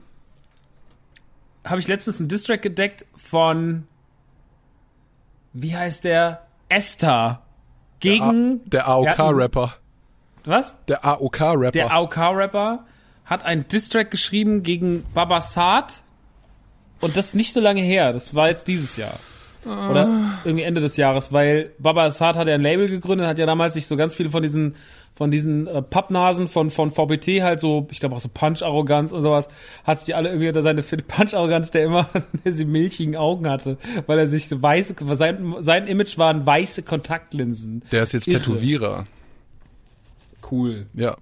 [1.65, 3.87] habe ich letztens einen Distrack gedeckt von
[5.55, 6.43] wie heißt der?
[6.69, 7.43] Esther
[8.01, 9.75] gegen der, AOK-Rapper.
[10.45, 10.77] Was?
[10.89, 11.71] Der AOK-Rapper.
[11.71, 12.85] Der AOK-Rapper
[13.25, 16.03] hat einen Distrack geschrieben gegen Babasat
[17.05, 18.12] und das nicht so lange her.
[18.12, 19.18] Das war jetzt dieses Jahr.
[19.65, 23.47] Oder irgendwie Ende des Jahres, weil Baba Assad hat ja ein Label gegründet, hat ja
[23.47, 24.74] damals sich so ganz viele von diesen
[25.15, 29.23] von diesen äh, Pappnasen von von VBT halt so, ich glaube auch so Punch-Arroganz und
[29.23, 29.49] sowas,
[29.84, 32.08] hat sich alle irgendwie unter seine Punch-Arroganz, der immer
[32.44, 37.84] diese milchigen Augen hatte, weil er sich so weiße, sein, sein Image waren weiße Kontaktlinsen.
[37.91, 38.41] Der ist jetzt Irre.
[38.41, 39.07] Tätowierer.
[40.50, 40.86] Cool.
[40.92, 41.16] Ja.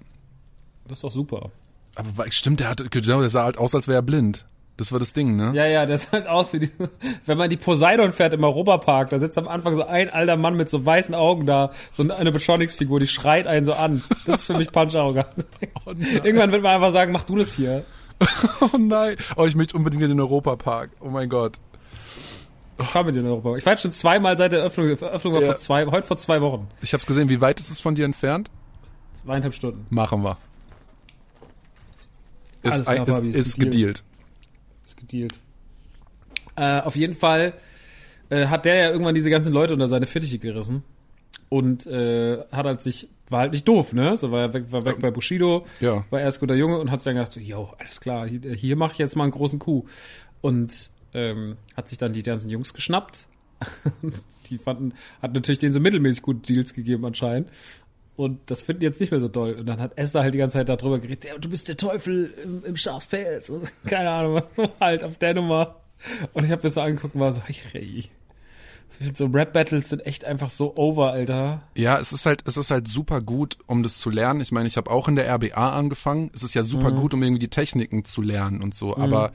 [0.88, 1.50] Das ist doch super.
[1.94, 4.46] Aber stimmt, der hatte, genau, der sah halt aus, als wäre er blind.
[4.78, 5.52] Das war das Ding, ne?
[5.54, 6.70] Ja, ja, das sieht aus wie die,
[7.26, 10.56] wenn man die Poseidon fährt im Europapark, da sitzt am Anfang so ein alter Mann
[10.56, 14.02] mit so weißen Augen da, so eine Beschleunigungsfigur, die schreit einen so an.
[14.26, 15.28] Das ist für mich Punch-Arroganz.
[16.24, 17.84] Irgendwann wird man einfach sagen, mach du das hier.
[18.60, 19.16] Oh nein.
[19.36, 20.90] Oh, ich möchte unbedingt in den Europapark.
[21.00, 21.54] Oh mein Gott.
[22.78, 23.58] Ich fahr mit dir in Europapark.
[23.58, 25.46] Ich war jetzt schon zweimal seit der Eröffnung, Eröffnung war Ja.
[25.48, 26.68] vor zwei, heute vor zwei Wochen.
[26.82, 27.28] Ich hab's gesehen.
[27.28, 28.48] Wie weit ist es von dir entfernt?
[29.14, 29.86] Zweieinhalb Stunden.
[29.90, 30.36] Machen wir.
[32.62, 34.04] Ist, klar, ist, ist ist gedealt.
[35.06, 35.38] Gedealt.
[36.56, 37.54] Äh, auf jeden Fall
[38.30, 40.82] äh, hat der ja irgendwann diese ganzen Leute unter seine Fittiche gerissen.
[41.48, 44.16] Und äh, hat halt sich, war halt nicht doof, ne?
[44.16, 46.04] So war er weg, war weg bei Bushido, Ja.
[46.10, 48.76] war erst guter Junge und hat sich dann gedacht, so, yo, alles klar, hier, hier
[48.76, 49.86] mache ich jetzt mal einen großen Coup.
[50.40, 53.26] Und ähm, hat sich dann die ganzen Jungs geschnappt.
[54.48, 57.48] die fanden, hat natürlich denen so mittelmäßig gute Deals gegeben anscheinend.
[58.24, 59.54] Und das finden die jetzt nicht mehr so toll.
[59.54, 62.32] Und dann hat Esther halt die ganze Zeit darüber geredet, ja, du bist der Teufel
[62.42, 63.48] im, im Schafspelz.
[63.48, 64.42] Und Keine Ahnung,
[64.80, 65.76] halt auf der Nummer.
[66.32, 68.04] Und ich habe mir das so angeguckt und war so, hey,
[69.14, 71.62] so Rap-Battles sind echt einfach so over, Alter.
[71.74, 74.40] Ja, es ist halt, es ist halt super gut, um das zu lernen.
[74.40, 76.30] Ich meine, ich habe auch in der RBA angefangen.
[76.34, 78.96] Es ist ja super gut, um irgendwie die Techniken zu lernen und so.
[78.96, 79.32] Aber äh,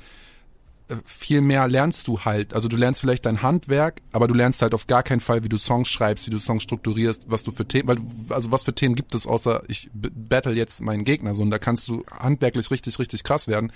[1.06, 2.54] viel mehr lernst du halt.
[2.54, 5.50] Also du lernst vielleicht dein Handwerk, aber du lernst halt auf gar keinen Fall, wie
[5.50, 7.98] du Songs schreibst, wie du Songs strukturierst, was du für Themen, weil
[8.30, 11.60] also was für Themen gibt es, außer ich battle jetzt meinen Gegner so und da
[11.60, 13.72] kannst du handwerklich richtig, richtig krass werden.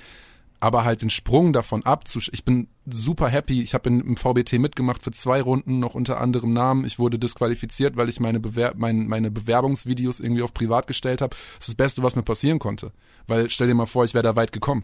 [0.63, 2.29] Aber halt den Sprung davon abzusch...
[2.33, 3.63] Ich bin super happy.
[3.63, 6.85] Ich habe im VBT mitgemacht für zwei Runden, noch unter anderem Namen.
[6.85, 11.35] Ich wurde disqualifiziert, weil ich meine, Bewer mein, meine Bewerbungsvideos irgendwie auf privat gestellt habe.
[11.57, 12.91] Das ist das Beste, was mir passieren konnte.
[13.25, 14.83] Weil stell dir mal vor, ich wäre da weit gekommen.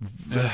[0.00, 0.50] Wär,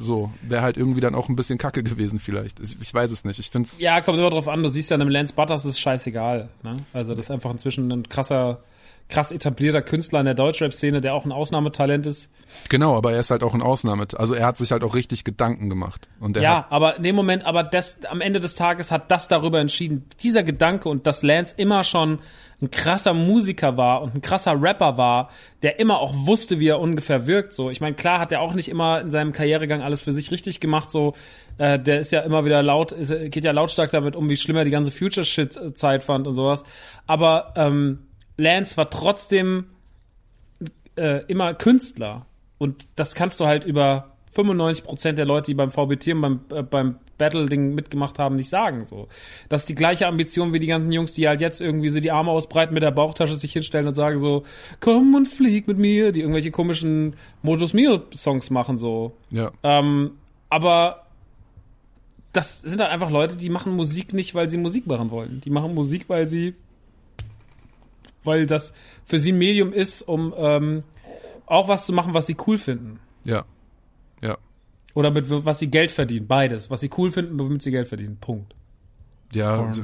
[0.00, 2.58] so, wäre halt irgendwie dann auch ein bisschen kacke gewesen vielleicht.
[2.58, 3.38] Ich, ich weiß es nicht.
[3.38, 4.64] Ich find's Ja, kommt immer drauf an.
[4.64, 6.48] Du siehst ja, einem Lance Butters ist scheißegal.
[6.64, 6.76] Ne?
[6.92, 8.64] Also das ist einfach inzwischen ein krasser,
[9.10, 12.30] krass etablierter Künstler in der Deutschrap-Szene, der auch ein Ausnahmetalent ist.
[12.68, 14.06] genau, aber er ist halt auch ein Ausnahme.
[14.16, 16.08] Also er hat sich halt auch richtig Gedanken gemacht.
[16.20, 19.28] Und er Ja, aber in dem Moment, aber das, am Ende des Tages hat das
[19.28, 22.20] darüber entschieden, dieser Gedanke und dass Lance immer schon
[22.62, 25.30] ein krasser Musiker war und ein krasser Rapper war,
[25.62, 27.54] der immer auch wusste, wie er ungefähr wirkt.
[27.54, 30.30] So, ich meine, klar hat er auch nicht immer in seinem Karrieregang alles für sich
[30.30, 30.90] richtig gemacht.
[30.90, 31.14] So,
[31.58, 34.56] äh, der ist ja immer wieder laut, ist, geht ja lautstark damit um, wie schlimm
[34.56, 36.64] er die ganze Future-Shit-Zeit fand und sowas.
[37.06, 38.00] Aber ähm,
[38.40, 39.66] Lance war trotzdem
[40.96, 42.26] äh, immer Künstler.
[42.58, 46.62] Und das kannst du halt über 95% der Leute, die beim VBT und beim, äh,
[46.62, 48.84] beim Battle-Ding mitgemacht haben, nicht sagen.
[48.84, 49.08] So.
[49.48, 52.10] Das ist die gleiche Ambition wie die ganzen Jungs, die halt jetzt irgendwie so die
[52.10, 54.44] Arme ausbreiten mit der Bauchtasche sich hinstellen und sagen so,
[54.80, 59.12] komm und flieg mit mir, die irgendwelche komischen Modus Mio-Songs machen so.
[59.30, 59.50] ja.
[59.62, 60.12] Ähm,
[60.48, 61.06] aber
[62.32, 65.40] das sind halt einfach Leute, die machen Musik nicht, weil sie Musik machen wollen.
[65.44, 66.54] Die machen Musik, weil sie,
[68.24, 68.72] weil das
[69.04, 70.82] für sie ein Medium ist, um ähm,
[71.46, 73.00] auch was zu machen, was sie cool finden.
[73.24, 73.44] Ja.
[74.22, 74.38] Ja.
[74.94, 76.26] Oder mit was sie Geld verdienen.
[76.26, 76.70] Beides.
[76.70, 78.18] Was sie cool finden, womit sie Geld verdienen.
[78.20, 78.54] Punkt.
[79.32, 79.56] Ja.
[79.56, 79.82] Und,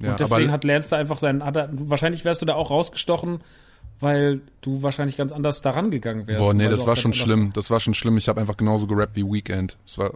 [0.00, 2.54] ja und deswegen aber, hat Lance da einfach seinen, hat er, wahrscheinlich wärst du da
[2.54, 3.40] auch rausgestochen,
[4.00, 6.42] weil du wahrscheinlich ganz anders daran gegangen wärst.
[6.42, 7.52] Boah, nee, das war schon schlimm.
[7.54, 8.16] Das war schon schlimm.
[8.16, 9.76] Ich habe einfach genauso gerappt wie Weekend.
[9.84, 10.12] Das war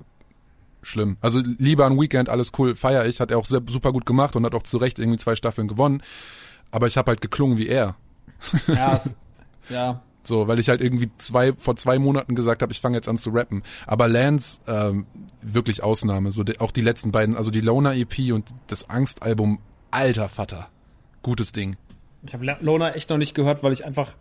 [0.83, 1.17] schlimm.
[1.21, 3.21] Also lieber ein Weekend, alles cool, feier ich.
[3.21, 5.69] Hat er auch sehr, super gut gemacht und hat auch zu Recht irgendwie zwei Staffeln
[5.69, 6.03] gewonnen.
[6.71, 7.97] Aber ich habe halt geklungen wie er.
[8.67, 9.03] Ja,
[9.69, 10.03] ja.
[10.23, 13.17] So, weil ich halt irgendwie zwei, vor zwei Monaten gesagt habe, ich fange jetzt an
[13.17, 13.63] zu rappen.
[13.87, 15.07] Aber Lance, ähm,
[15.41, 16.31] wirklich Ausnahme.
[16.31, 20.69] So, die, auch die letzten beiden, also die Loner EP und das Angstalbum, alter Vater.
[21.23, 21.77] Gutes Ding.
[22.23, 24.13] Ich habe Lona echt noch nicht gehört, weil ich einfach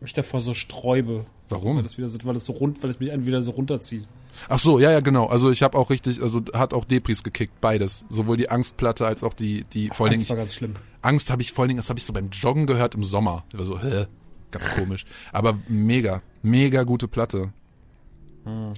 [0.00, 1.26] mich davor so sträube.
[1.48, 1.76] Warum?
[1.76, 4.06] Weil das wieder so, weil das so rund, weil es mich wieder so runterzieht.
[4.48, 5.26] Ach so, ja, ja, genau.
[5.26, 8.04] Also ich habe auch richtig, also hat auch Depris gekickt, beides.
[8.08, 10.76] Sowohl die Angstplatte als auch die, die vor allen Dingen, Das war ganz schlimm.
[11.02, 13.44] Angst habe ich vor allen Dingen, das habe ich so beim Joggen gehört im Sommer.
[13.52, 14.06] Ich war so, hä?
[14.50, 15.04] Ganz komisch.
[15.32, 17.52] Aber mega, mega gute Platte.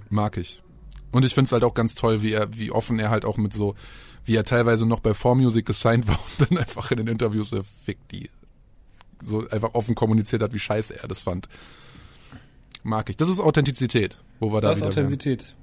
[0.09, 0.63] Mag ich.
[1.13, 3.53] Und ich find's halt auch ganz toll, wie er, wie offen er halt auch mit
[3.53, 3.75] so,
[4.25, 7.63] wie er teilweise noch bei 4Music gesigned war und dann einfach in den Interviews so,
[7.63, 8.31] fick die.
[9.23, 11.49] So einfach offen kommuniziert hat, wie scheiße er das fand.
[12.83, 13.17] Mag ich.
[13.17, 15.07] Das ist Authentizität, wo wir da Das ist wieder wären.
[15.07, 15.55] Authentizität.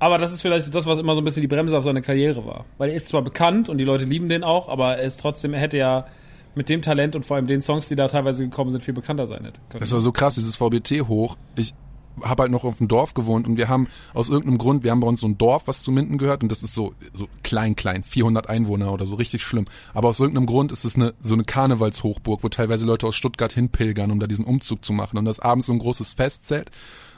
[0.00, 2.46] Aber das ist vielleicht das, was immer so ein bisschen die Bremse auf seine Karriere
[2.46, 2.64] war.
[2.78, 5.54] Weil er ist zwar bekannt und die Leute lieben den auch, aber er ist trotzdem,
[5.54, 6.06] er hätte ja
[6.54, 9.26] mit dem Talent und vor allem den Songs, die da teilweise gekommen sind, viel bekannter
[9.26, 9.80] sein hätte können.
[9.80, 11.36] Das war so krass, dieses VBT hoch.
[11.56, 11.74] Ich
[12.22, 15.00] habe halt noch auf dem Dorf gewohnt und wir haben aus irgendeinem Grund, wir haben
[15.00, 17.76] bei uns so ein Dorf, was zu Minden gehört und das ist so so klein
[17.76, 19.66] klein, 400 Einwohner oder so, richtig schlimm.
[19.94, 23.52] Aber aus irgendeinem Grund ist es eine so eine Karnevalshochburg, wo teilweise Leute aus Stuttgart
[23.52, 26.70] hinpilgern, um da diesen Umzug zu machen und das abends so ein großes Festzelt.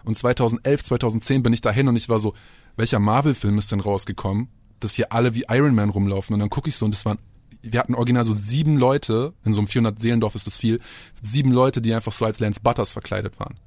[0.04, 2.34] Und 2011, 2010 bin ich dahin und ich war so,
[2.76, 4.48] welcher Marvel-Film ist denn rausgekommen,
[4.80, 7.18] dass hier alle wie Iron Man rumlaufen und dann gucke ich so und das waren
[7.62, 10.80] wir hatten original so sieben Leute, in so einem 400 Seelendorf ist das viel,
[11.20, 13.58] sieben Leute, die einfach so als Lance Butters verkleidet waren.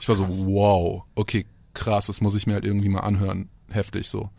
[0.00, 3.48] Ich war so, wow, okay, krass, das muss ich mir halt irgendwie mal anhören.
[3.70, 4.30] Heftig so.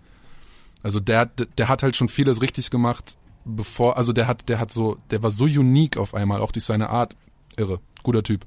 [0.84, 4.72] Also der, der hat halt schon vieles richtig gemacht, bevor, also der hat, der hat
[4.72, 7.16] so, der war so unique auf einmal, auch durch seine Art.
[7.58, 7.80] Irre.
[8.04, 8.46] Guter Typ.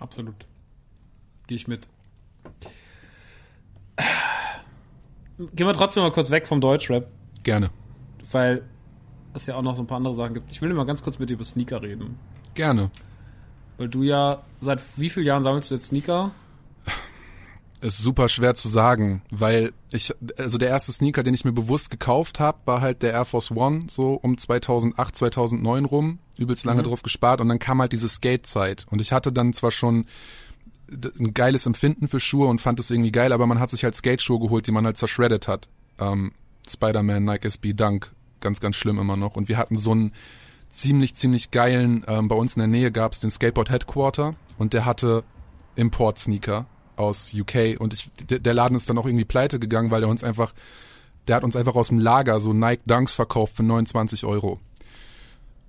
[0.00, 0.46] Absolut.
[1.46, 1.88] Gehe ich mit.
[5.36, 7.08] Gehen wir trotzdem mal kurz weg vom Deutschrap,
[7.42, 7.70] Gerne.
[8.30, 8.62] weil
[9.34, 10.50] es ja auch noch so ein paar andere Sachen gibt.
[10.52, 12.18] Ich will mal ganz kurz mit dir über Sneaker reden.
[12.54, 12.86] Gerne.
[13.76, 16.32] Weil du ja, seit wie vielen Jahren sammelst du jetzt Sneaker?
[17.80, 21.90] Ist super schwer zu sagen, weil ich, also der erste Sneaker, den ich mir bewusst
[21.90, 26.82] gekauft habe, war halt der Air Force One, so um 2008, 2009 rum, übelst lange
[26.82, 30.06] drauf gespart und dann kam halt diese Skate-Zeit und ich hatte dann zwar schon
[30.90, 33.94] ein geiles Empfinden für Schuhe und fand es irgendwie geil, aber man hat sich halt
[33.94, 35.68] Skate-Schuhe geholt, die man halt zershreddet hat.
[35.98, 36.32] Ähm,
[36.68, 39.36] Spider-Man, Nike SB Dunk, ganz, ganz schlimm immer noch.
[39.36, 40.12] Und wir hatten so einen
[40.74, 44.84] ziemlich, ziemlich geilen, ähm, bei uns in der Nähe gab's den Skateboard Headquarter und der
[44.84, 45.24] hatte
[45.76, 50.02] Import-Sneaker aus UK und ich, der, der Laden ist dann auch irgendwie pleite gegangen, weil
[50.02, 50.52] er uns einfach,
[51.28, 54.60] der hat uns einfach aus dem Lager so Nike Dunks verkauft für 29 Euro.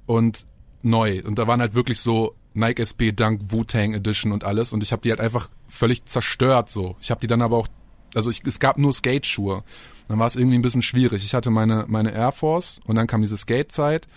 [0.06, 0.46] Und
[0.84, 1.24] neu.
[1.26, 4.92] Und da waren halt wirklich so Nike SB Dunk Wu-Tang Edition und alles und ich
[4.92, 6.96] habe die halt einfach völlig zerstört so.
[7.02, 7.68] Ich habe die dann aber auch
[8.14, 9.64] also ich, es gab nur Skate-Schuhe.
[10.08, 11.26] Dann war es irgendwie ein bisschen schwierig.
[11.26, 14.08] Ich hatte meine meine Air Force und dann kam diese Skate-Zeit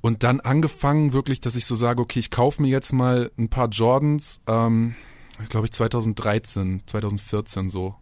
[0.00, 3.48] und dann angefangen wirklich, dass ich so sage, okay, ich kaufe mir jetzt mal ein
[3.48, 4.94] paar Jordans, ähm,
[5.48, 7.96] glaube ich 2013, 2014 so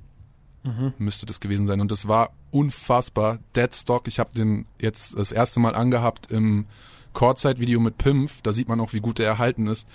[0.98, 3.38] müsste das gewesen sein und das war unfassbar.
[3.54, 6.66] Deadstock, ich habe den jetzt das erste Mal angehabt im
[7.12, 9.86] Courtside-Video mit Pimpf, da sieht man auch, wie gut der erhalten ist.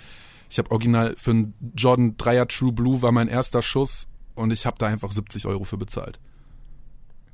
[0.48, 4.66] Ich habe original für einen Jordan 3er True Blue war mein erster Schuss und ich
[4.66, 6.18] habe da einfach 70 Euro für bezahlt.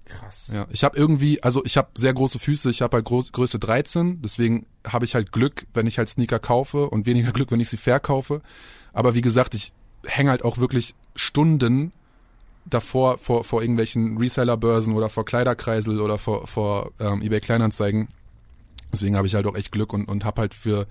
[0.08, 0.50] Krass.
[0.52, 3.58] Ja, ich habe irgendwie, also ich habe sehr große Füße, ich habe halt Groß, Größe
[3.58, 7.60] 13, deswegen habe ich halt Glück, wenn ich halt Sneaker kaufe und weniger Glück, wenn
[7.60, 8.42] ich sie verkaufe.
[8.92, 9.72] Aber wie gesagt, ich
[10.04, 11.92] hänge halt auch wirklich Stunden
[12.64, 18.08] davor vor, vor irgendwelchen Resellerbörsen oder vor Kleiderkreisel oder vor, vor ähm, eBay Kleinanzeigen.
[18.92, 20.86] Deswegen habe ich halt auch echt Glück und, und habe halt für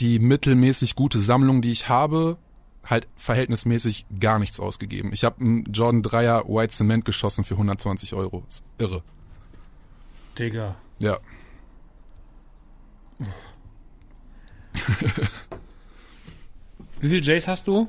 [0.00, 2.36] die mittelmäßig gute Sammlung, die ich habe,
[2.84, 5.12] halt verhältnismäßig gar nichts ausgegeben.
[5.12, 8.44] Ich habe einen Jordan 3er White Cement geschossen für 120 Euro.
[8.48, 9.02] Ist irre.
[10.38, 10.76] Digga.
[10.98, 11.18] Ja.
[17.00, 17.88] Wie viel Jays hast du?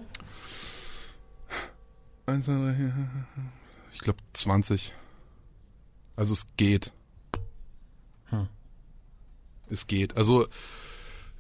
[2.26, 2.76] Eins, zwei, drei,
[3.94, 4.94] Ich glaube 20.
[6.16, 6.92] Also es geht.
[8.30, 8.48] Hm.
[9.70, 10.18] Es geht.
[10.18, 10.48] Also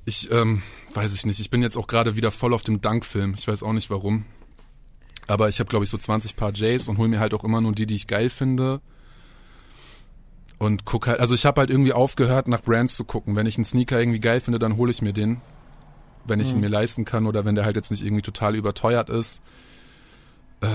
[0.06, 0.62] ich ähm,
[0.94, 1.40] weiß ich nicht.
[1.40, 3.36] Ich bin jetzt auch gerade wieder voll auf dem Dankfilm.
[3.38, 4.26] Ich weiß auch nicht warum.
[5.28, 7.62] Aber ich habe glaube ich so 20 Paar Jays und hol mir halt auch immer
[7.62, 8.82] nur die, die ich geil finde.
[10.58, 13.36] Und guck halt, also ich habe halt irgendwie aufgehört, nach Brands zu gucken.
[13.36, 15.42] Wenn ich einen Sneaker irgendwie geil finde, dann hole ich mir den.
[16.24, 19.10] Wenn ich ihn mir leisten kann oder wenn der halt jetzt nicht irgendwie total überteuert
[19.10, 19.42] ist.
[20.62, 20.68] Äh,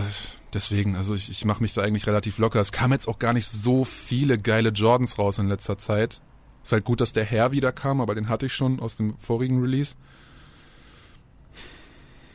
[0.53, 2.61] deswegen, also ich, ich mache mich da eigentlich relativ locker.
[2.61, 6.21] Es kamen jetzt auch gar nicht so viele geile Jordans raus in letzter Zeit.
[6.63, 9.17] Ist halt gut, dass der Herr wieder kam, aber den hatte ich schon aus dem
[9.19, 9.97] vorigen Release.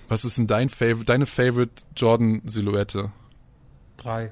[0.08, 3.12] Was ist denn dein Favorite, deine Favorite Jordan-Silhouette?
[3.98, 4.32] Drei.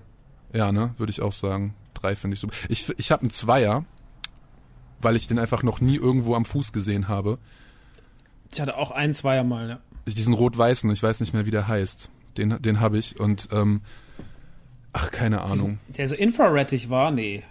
[0.51, 1.73] Ja, ne, würde ich auch sagen.
[1.93, 2.53] Drei finde ich super.
[2.69, 3.85] Ich, ich habe einen Zweier,
[5.01, 7.39] weil ich den einfach noch nie irgendwo am Fuß gesehen habe.
[8.51, 9.79] Ich hatte auch ein Zweier mal, ja.
[10.05, 12.09] Diesen rot-weißen, ich weiß nicht mehr, wie der heißt.
[12.37, 13.81] Den, den habe ich und ähm,
[14.91, 15.79] ach, keine Ahnung.
[15.87, 17.11] Der so infraredig war?
[17.11, 17.43] Nee.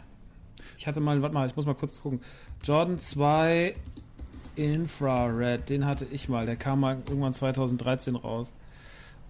[0.83, 2.21] Ich hatte mal, warte mal, ich muss mal kurz gucken.
[2.65, 3.73] Jordan 2
[4.57, 6.45] Infrared, den hatte ich mal.
[6.45, 8.53] Der kam mal irgendwann 2013 raus.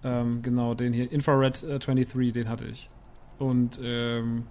[0.03, 1.11] Ähm, genau, den hier.
[1.11, 2.89] Infrared äh, 23, den hatte ich.
[3.37, 4.47] Und ähm,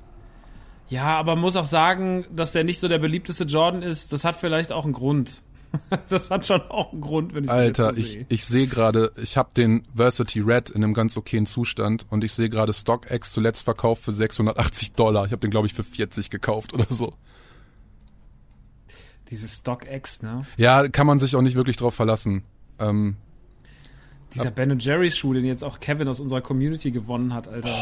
[0.91, 4.13] ja, aber man muss auch sagen, dass der nicht so der beliebteste Jordan ist.
[4.13, 5.43] Das hat vielleicht auch einen Grund.
[6.09, 8.27] das hat schon auch einen Grund, wenn ich Alter, ich, sehe.
[8.29, 12.33] ich sehe gerade, ich habe den Versity Red in einem ganz okayen Zustand und ich
[12.33, 15.25] sehe gerade StockX zuletzt verkauft für 680 Dollar.
[15.27, 17.15] Ich habe den, glaube ich, für 40 gekauft oder so.
[19.31, 20.47] Dieses StockX, ne?
[20.59, 22.43] Ja, kann man sich auch nicht wirklich drauf verlassen.
[22.79, 23.17] Ähm,
[24.35, 27.75] Dieser Ben Jerry's Schuh, den jetzt auch Kevin aus unserer Community gewonnen hat, Alter.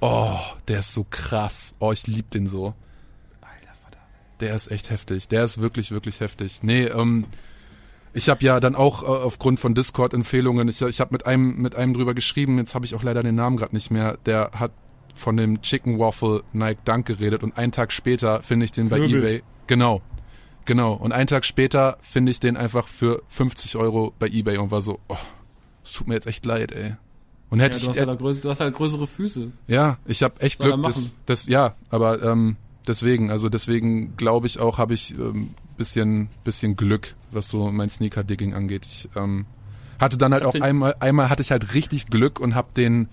[0.00, 0.38] oh,
[0.68, 1.74] der ist so krass.
[1.78, 2.74] Oh, ich lieb den so.
[4.42, 5.28] Der ist echt heftig.
[5.28, 6.60] Der ist wirklich, wirklich heftig.
[6.62, 7.24] Nee, ähm,
[8.12, 11.76] Ich habe ja dann auch äh, aufgrund von Discord-Empfehlungen, ich, ich habe mit einem mit
[11.76, 14.72] einem drüber geschrieben, jetzt habe ich auch leider den Namen gerade nicht mehr, der hat
[15.14, 18.98] von dem Chicken Waffle Nike Dunk geredet und einen Tag später finde ich den bei
[18.98, 19.18] Knöbel.
[19.18, 19.42] eBay.
[19.66, 20.02] Genau,
[20.66, 20.92] genau.
[20.94, 24.80] Und einen Tag später finde ich den einfach für 50 Euro bei eBay und war
[24.82, 25.16] so, oh,
[25.84, 26.96] es tut mir jetzt echt leid, ey.
[27.50, 29.52] Und hätte Ja, du, hast ich, halt größere, du hast halt größere Füße.
[29.68, 31.12] ja, ich habe echt Glück, das, machen.
[31.26, 36.76] das, ja, aber ähm, deswegen, also deswegen glaube ich auch, habe ich ähm, bisschen, bisschen
[36.76, 38.86] Glück, was so mein Sneaker-Digging angeht.
[38.86, 39.46] Ich ähm,
[40.00, 43.08] hatte dann halt auch einmal, einmal hatte ich halt richtig Glück und habe den,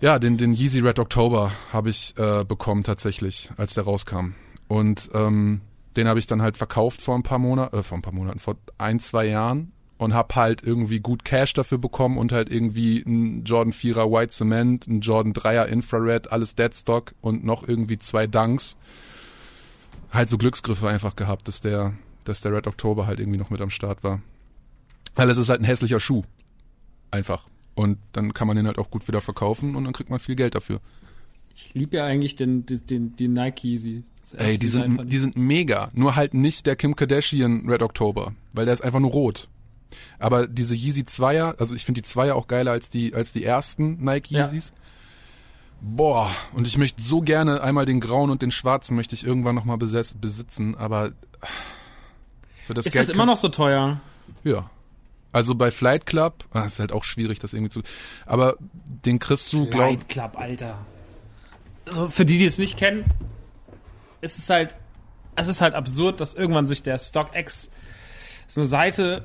[0.00, 4.34] ja, den, den Yeezy Red October habe ich äh, bekommen tatsächlich, als der rauskam.
[4.68, 5.60] Und ähm,
[5.96, 8.38] den habe ich dann halt verkauft vor ein paar Monaten, äh, vor ein paar Monaten,
[8.38, 13.02] vor ein, zwei Jahren und hab halt irgendwie gut Cash dafür bekommen und halt irgendwie
[13.06, 18.26] ein Jordan 4er White Cement, ein Jordan 3er Infrared, alles Deadstock und noch irgendwie zwei
[18.26, 18.76] Dunks.
[20.10, 21.94] Halt so Glücksgriffe einfach gehabt, dass der,
[22.24, 24.20] dass der Red October halt irgendwie noch mit am Start war.
[25.14, 26.22] Weil es ist halt ein hässlicher Schuh.
[27.10, 27.46] Einfach.
[27.74, 30.36] Und dann kann man den halt auch gut wieder verkaufen und dann kriegt man viel
[30.36, 30.80] Geld dafür.
[31.54, 35.36] Ich liebe ja eigentlich den, den, den, den Nike erste Ey, die sind, die sind
[35.36, 35.90] mega.
[35.94, 39.48] Nur halt nicht der Kim Kardashian Red October, weil der ist einfach nur rot.
[40.18, 43.44] Aber diese Yeezy Zweier, also ich finde die Zweier auch geiler als die, als die
[43.44, 44.46] ersten Nike Ja.
[44.46, 44.72] Yeezys.
[45.80, 49.54] Boah, und ich möchte so gerne einmal den grauen und den schwarzen möchte ich irgendwann
[49.54, 51.12] nochmal besitzen, aber
[52.64, 54.00] für das Ist Geld das immer noch so teuer?
[54.42, 54.70] Ja.
[55.32, 57.82] Also bei Flight Club, ah, ist halt auch schwierig, das irgendwie zu,
[58.24, 60.78] aber den kriegst du, glaub, Light Club, Alter.
[61.84, 63.04] Also für die, die es nicht kennen,
[64.22, 64.76] ist es halt,
[65.36, 67.70] es ist halt absurd, dass irgendwann sich der StockX,
[68.46, 69.24] das ist eine Seite,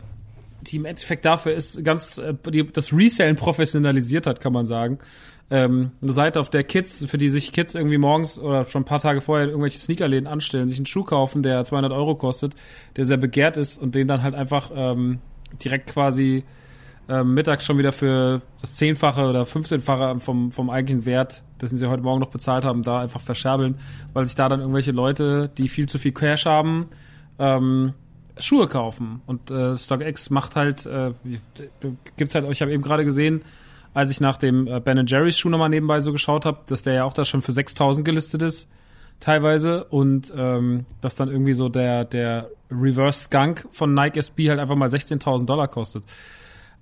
[0.62, 5.00] die im Endeffekt dafür ist, ganz äh, die, das Resellen professionalisiert hat, kann man sagen.
[5.50, 8.86] Ähm, eine Seite, auf der Kids, für die sich Kids irgendwie morgens oder schon ein
[8.86, 12.54] paar Tage vorher irgendwelche Sneakerläden anstellen, sich einen Schuh kaufen, der 200 Euro kostet,
[12.96, 15.20] der sehr begehrt ist und den dann halt einfach ähm,
[15.62, 16.46] direkt quasi
[17.10, 21.90] ähm, mittags schon wieder für das Zehnfache oder 15-fache vom, vom eigentlichen Wert, dessen sie
[21.90, 23.76] heute Morgen noch bezahlt haben, da einfach verscherbeln,
[24.14, 26.88] weil sich da dann irgendwelche Leute, die viel zu viel Cash haben,
[27.40, 27.94] ähm,
[28.46, 29.22] Schuhe kaufen.
[29.26, 31.14] Und äh, StockX macht halt, äh,
[32.18, 33.44] gibt's halt, ich habe eben gerade gesehen,
[33.94, 36.94] als ich nach dem äh, Ben Jerry's Schuh nochmal nebenbei so geschaut habe, dass der
[36.94, 38.70] ja auch da schon für 6000 gelistet ist,
[39.20, 39.86] teilweise.
[39.86, 44.76] Und ähm, dass dann irgendwie so der, der Reverse Skunk von Nike SB halt einfach
[44.76, 46.04] mal 16.000 Dollar kostet.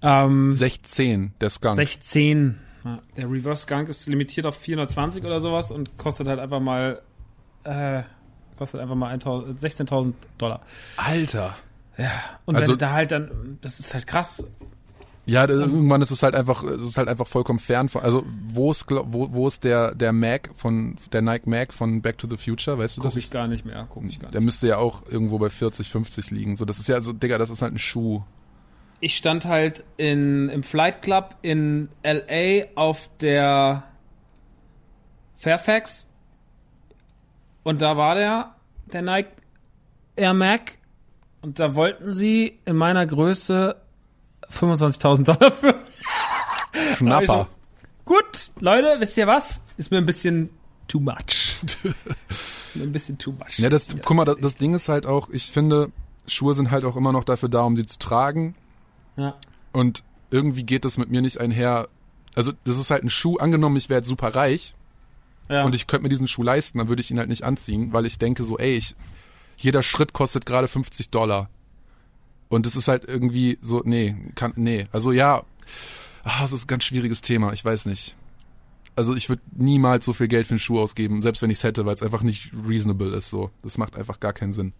[0.01, 1.75] Ähm, 16, der Skunk.
[1.75, 2.59] 16.
[2.85, 7.01] Ja, Der Reverse Skunk ist limitiert auf 420 oder sowas und kostet halt einfach mal
[7.65, 8.03] äh,
[8.59, 10.61] kostet einfach mal 1000 16.000 Dollar.
[10.97, 11.55] Alter.
[12.45, 14.45] Und Also- wenn du da halt dann, das ist halt krass.
[15.25, 18.71] Ja, irgendwann ist es halt einfach, es ist halt einfach vollkommen fern von, also wo
[18.71, 22.38] ist, wo, wo ist der, der Mac von, der Nike Mac von Back to the
[22.38, 23.17] Future, weißt du Guck das?
[23.23, 24.45] ich gar nicht mehr, guck ich gar Der nicht.
[24.45, 26.55] müsste ja auch irgendwo bei 40, 50 liegen.
[26.55, 28.23] So, das ist ja so, Digga, das ist halt ein Schuh.
[29.01, 33.83] Ich stand halt in, im Flight Club in LA auf der
[35.38, 36.07] Fairfax
[37.69, 38.56] und da war der,
[38.91, 39.30] der Nike
[40.15, 40.80] Air Mac
[41.43, 43.80] und da wollten sie in meiner Größe
[44.51, 45.75] 25.000 Dollar für.
[46.98, 47.48] Schnapper.
[48.06, 49.61] Gut, Leute, wisst ihr was?
[49.77, 50.49] Ist mir ein bisschen
[50.88, 51.57] too much.
[52.75, 53.57] Ein bisschen too much.
[53.57, 55.91] Ja, das, guck mal, das, das Ding ist halt auch, ich finde,
[56.27, 58.56] Schuhe sind halt auch immer noch dafür da, um sie zu tragen.
[59.15, 59.35] Ja.
[59.73, 61.88] Und irgendwie geht das mit mir nicht einher.
[62.35, 63.38] Also, das ist halt ein Schuh.
[63.38, 64.73] Angenommen, ich wäre jetzt super reich
[65.50, 65.64] Ja.
[65.64, 68.06] und ich könnte mir diesen Schuh leisten, dann würde ich ihn halt nicht anziehen, weil
[68.06, 68.95] ich denke so, ey, ich,
[69.58, 71.50] jeder Schritt kostet gerade 50 Dollar.
[72.50, 74.88] Und es ist halt irgendwie so, nee, kann, nee.
[74.92, 75.44] Also ja,
[76.24, 78.16] ah, das ist ein ganz schwieriges Thema, ich weiß nicht.
[78.95, 81.64] Also ich würde niemals so viel Geld für einen Schuh ausgeben, selbst wenn ich es
[81.64, 83.30] hätte, weil es einfach nicht reasonable ist.
[83.30, 84.74] So, das macht einfach gar keinen Sinn.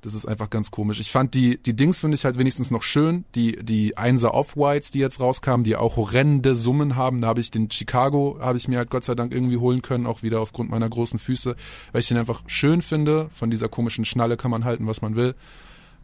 [0.00, 1.00] Das ist einfach ganz komisch.
[1.00, 3.24] Ich fand die, die Dings finde ich halt wenigstens noch schön.
[3.34, 7.20] Die, die Einser Off-Whites, die jetzt rauskamen, die auch horrende Summen haben.
[7.20, 10.06] Da habe ich den Chicago, habe ich mir halt Gott sei Dank irgendwie holen können,
[10.06, 11.56] auch wieder aufgrund meiner großen Füße,
[11.90, 13.28] weil ich den einfach schön finde.
[13.34, 15.34] Von dieser komischen Schnalle kann man halten, was man will.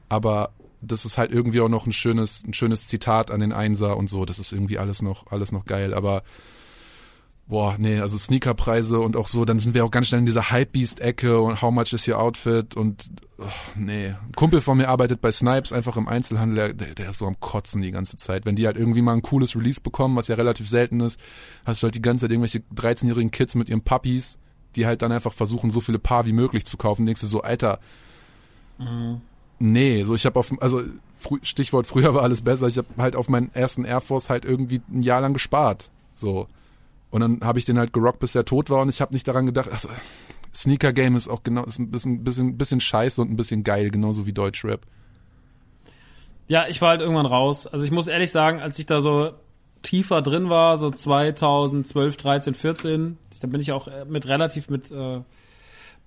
[0.08, 0.50] Aber
[0.82, 4.10] das ist halt irgendwie auch noch ein schönes, ein schönes Zitat an den Einser und
[4.10, 4.24] so.
[4.24, 5.94] Das ist irgendwie alles noch, alles noch geil.
[5.94, 6.24] Aber
[7.46, 10.50] boah, nee, also Sneakerpreise und auch so, dann sind wir auch ganz schnell in dieser
[10.50, 13.44] Hypebeast-Ecke und how much is your outfit und oh,
[13.76, 14.08] nee.
[14.08, 17.38] Ein Kumpel von mir arbeitet bei Snipes einfach im Einzelhandel, der, der ist so am
[17.40, 18.46] Kotzen die ganze Zeit.
[18.46, 21.20] Wenn die halt irgendwie mal ein cooles Release bekommen, was ja relativ selten ist,
[21.66, 24.38] hast du halt die ganze Zeit irgendwelche 13-jährigen Kids mit ihren Puppies,
[24.74, 27.04] die halt dann einfach versuchen, so viele Paar wie möglich zu kaufen.
[27.04, 27.78] Denkst du so, Alter,
[29.58, 30.82] nee, so ich habe auf, also
[31.42, 34.80] Stichwort früher war alles besser, ich habe halt auf meinen ersten Air Force halt irgendwie
[34.90, 36.48] ein Jahr lang gespart, so.
[37.14, 39.28] Und dann habe ich den halt gerockt, bis er tot war und ich habe nicht
[39.28, 39.88] daran gedacht, also,
[40.52, 43.92] Sneaker Game ist auch genau, ist ein bisschen, bisschen, bisschen scheiße und ein bisschen geil,
[43.92, 44.80] genauso wie Deutschrap.
[46.48, 47.68] Ja, ich war halt irgendwann raus.
[47.68, 49.30] Also ich muss ehrlich sagen, als ich da so
[49.82, 54.90] tiefer drin war, so 2012, 13, 14, da bin ich auch äh, mit relativ mit
[54.90, 55.20] äh,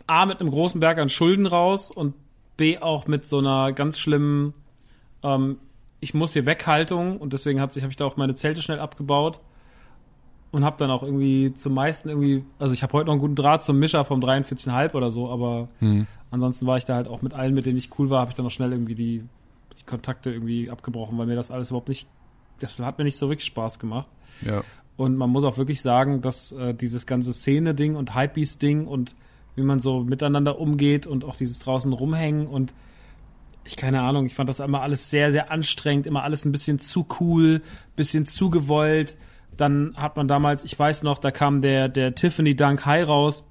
[0.07, 2.15] A mit einem großen Berg an Schulden raus und
[2.57, 4.53] B auch mit so einer ganz schlimmen
[5.23, 5.57] ähm,
[6.01, 8.81] ich muss hier Weghaltung und deswegen hat sich habe ich da auch meine Zelte schnell
[8.81, 9.39] abgebaut
[10.51, 13.35] und habe dann auch irgendwie zum meisten irgendwie also ich habe heute noch einen guten
[13.35, 16.07] Draht zum Mischer vom 43,5 oder so, aber Hm.
[16.31, 18.35] ansonsten war ich da halt auch mit allen, mit denen ich cool war, habe ich
[18.35, 19.23] dann noch schnell irgendwie die,
[19.79, 22.07] die Kontakte irgendwie abgebrochen, weil mir das alles überhaupt nicht
[22.59, 24.07] das hat mir nicht so wirklich Spaß gemacht.
[24.41, 24.63] Ja.
[24.95, 29.15] Und man muss auch wirklich sagen, dass äh, dieses ganze Szene-Ding und Hypebeast-Ding und
[29.55, 32.73] wie man so miteinander umgeht und auch dieses draußen rumhängen und
[33.63, 36.79] ich keine Ahnung, ich fand das immer alles sehr, sehr anstrengend, immer alles ein bisschen
[36.79, 37.61] zu cool,
[37.95, 39.17] bisschen zu gewollt.
[39.57, 43.43] Dann hat man damals, ich weiß noch, da kam der, der Tiffany Dunk High raus.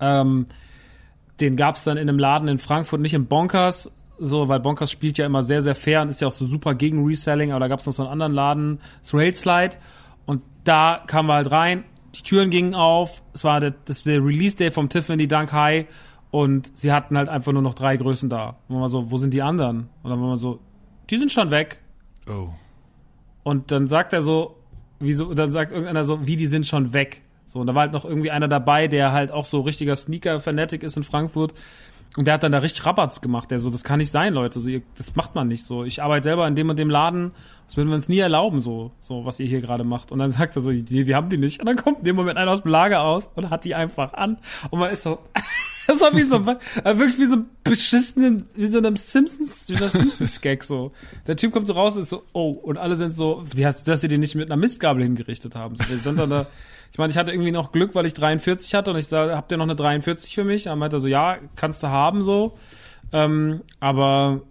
[0.00, 0.46] Ähm,
[1.40, 5.18] den gab's dann in einem Laden in Frankfurt, nicht im Bonkers, so, weil Bonkers spielt
[5.18, 7.68] ja immer sehr, sehr fair und ist ja auch so super gegen Reselling, aber da
[7.68, 9.76] gab's noch so einen anderen Laden, das Railslide.
[10.26, 11.84] Und da kamen wir halt rein,
[12.14, 15.86] die Türen gingen auf, es war der, das der Release Day vom Tiffany Dunk High
[16.30, 18.56] und sie hatten halt einfach nur noch drei Größen da.
[18.68, 19.88] Und man so, wo sind die anderen?
[20.02, 20.60] Und dann war man so,
[21.10, 21.80] die sind schon weg.
[22.28, 22.48] Oh.
[23.44, 24.56] Und dann sagt er so,
[24.98, 27.22] wieso, dann sagt irgendeiner so, wie die sind schon weg.
[27.46, 30.82] So, und da war halt noch irgendwie einer dabei, der halt auch so richtiger Sneaker-Fanatic
[30.82, 31.54] ist in Frankfurt.
[32.16, 33.50] Und der hat dann da richtig Rabatz gemacht.
[33.50, 34.60] Der so, das kann nicht sein, Leute.
[34.60, 35.84] So, ihr, das macht man nicht so.
[35.84, 37.32] Ich arbeite selber in dem und dem Laden.
[37.66, 40.12] Das würden wir uns nie erlauben, so, so, was ihr hier gerade macht.
[40.12, 41.60] Und dann sagt er so, die, wir haben die nicht.
[41.60, 44.12] Und dann kommt in dem Moment einer aus dem Lager aus und hat die einfach
[44.14, 44.38] an.
[44.70, 45.18] Und man ist so,
[45.86, 49.76] das war wie so, äh, wirklich wie so ein beschissenen, wie so einem Simpsons, wie
[49.76, 50.92] so Simpsons-Gag so.
[51.26, 53.86] Der Typ kommt so raus und ist so, oh, und alle sind so, die hast,
[53.88, 55.76] dass sie den nicht mit einer Mistgabel hingerichtet haben.
[55.76, 56.46] Die sind dann da,
[56.92, 59.50] ich meine, ich hatte irgendwie noch Glück, weil ich 43 hatte und ich sage, habt
[59.50, 60.64] ihr noch eine 43 für mich?
[60.64, 62.56] Dann meinte er so, ja, kannst du haben so.
[63.12, 64.42] Ähm, aber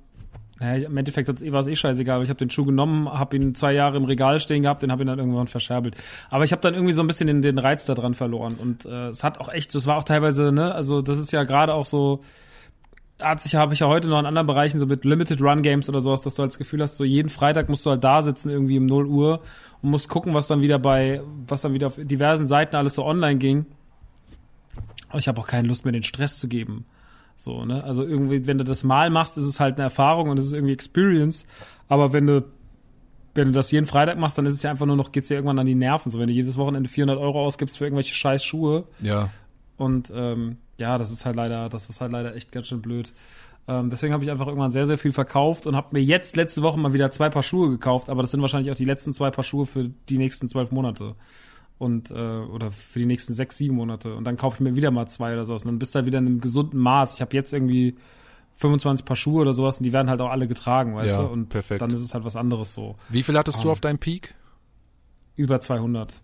[0.59, 2.22] naja, im Endeffekt war es eh scheißegal.
[2.23, 5.03] Ich habe den Schuh genommen, habe ihn zwei Jahre im Regal stehen gehabt, den habe
[5.03, 5.95] ihn dann irgendwann verscherbelt.
[6.30, 8.56] Aber ich habe dann irgendwie so ein bisschen den, den Reiz da dran verloren.
[8.56, 11.43] Und äh, es hat auch echt, das war auch teilweise, ne, also das ist ja
[11.43, 12.22] gerade auch so,
[13.19, 15.90] hat sich, habe ich ja heute noch in anderen Bereichen, so mit Limited Run Games
[15.90, 18.22] oder sowas, dass du halt das Gefühl hast, so jeden Freitag musst du halt da
[18.22, 19.41] sitzen, irgendwie um 0 Uhr
[19.82, 23.06] und musst gucken, was dann wieder bei, was dann wieder auf diversen Seiten alles so
[23.06, 23.65] online ging.
[25.09, 26.85] Aber ich habe auch keine Lust mehr, den Stress zu geben.
[27.35, 27.83] So, ne?
[27.83, 30.53] Also irgendwie, wenn du das mal machst, ist es halt eine Erfahrung und es ist
[30.53, 31.45] irgendwie Experience.
[31.89, 32.45] Aber wenn du,
[33.35, 35.35] wenn du das jeden Freitag machst, dann ist es ja einfach nur noch, geht's dir
[35.35, 36.11] irgendwann an die Nerven.
[36.11, 39.29] So, wenn du jedes Wochenende 400 Euro ausgibst für irgendwelche scheiß Schuhe, Ja.
[39.77, 43.11] und ähm, ja, das ist halt leider, das ist halt leider echt ganz schön blöd.
[43.67, 46.61] Ähm, deswegen habe ich einfach irgendwann sehr, sehr viel verkauft und habe mir jetzt letzte
[46.63, 49.31] Woche mal wieder zwei Paar Schuhe gekauft, aber das sind wahrscheinlich auch die letzten zwei
[49.31, 51.15] Paar Schuhe für die nächsten zwölf Monate.
[51.77, 54.15] Und äh, oder für die nächsten sechs, sieben Monate.
[54.15, 55.63] Und dann kaufe ich mir wieder mal zwei oder sowas.
[55.63, 57.15] Und dann bist du halt wieder in einem gesunden Maß.
[57.15, 57.95] Ich habe jetzt irgendwie
[58.55, 61.27] 25 Paar Schuhe oder sowas und die werden halt auch alle getragen, weißt Ja, du?
[61.29, 61.81] Und perfekt.
[61.81, 62.95] dann ist es halt was anderes so.
[63.09, 63.71] Wie viel hattest du Ah.
[63.71, 64.35] auf deinem Peak?
[65.35, 66.21] Über 200.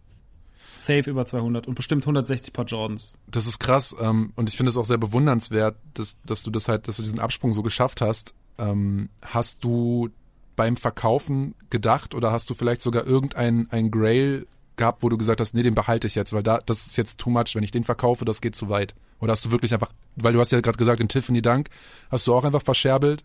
[0.78, 3.14] Safe über 200 und bestimmt 160 Paar Jordans.
[3.28, 6.68] Das ist krass ähm, und ich finde es auch sehr bewundernswert, dass, dass du das
[6.70, 8.34] halt, dass du diesen Absprung so geschafft hast.
[8.60, 10.10] Ähm, hast du
[10.56, 14.46] beim Verkaufen gedacht oder hast du vielleicht sogar irgendein ein Grail
[14.80, 17.20] gehabt, wo du gesagt hast, nee, den behalte ich jetzt, weil da das ist jetzt
[17.20, 18.96] too much, wenn ich den verkaufe, das geht zu weit.
[19.20, 21.70] Oder hast du wirklich einfach, weil du hast ja gerade gesagt, den Tiffany Dank
[22.10, 23.24] hast du auch einfach verscherbelt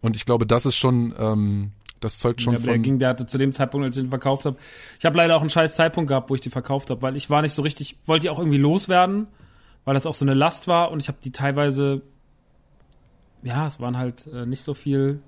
[0.00, 2.98] und ich glaube, das ist schon, ähm, das zeugt schon ja, aber der von, ging,
[2.98, 4.56] der hatte zu dem Zeitpunkt, als ich den verkauft habe.
[4.98, 7.30] Ich habe leider auch einen scheiß Zeitpunkt gehabt, wo ich die verkauft habe, weil ich
[7.30, 9.28] war nicht so richtig, wollte die auch irgendwie loswerden,
[9.84, 12.02] weil das auch so eine Last war und ich habe die teilweise,
[13.42, 15.20] ja, es waren halt äh, nicht so viel,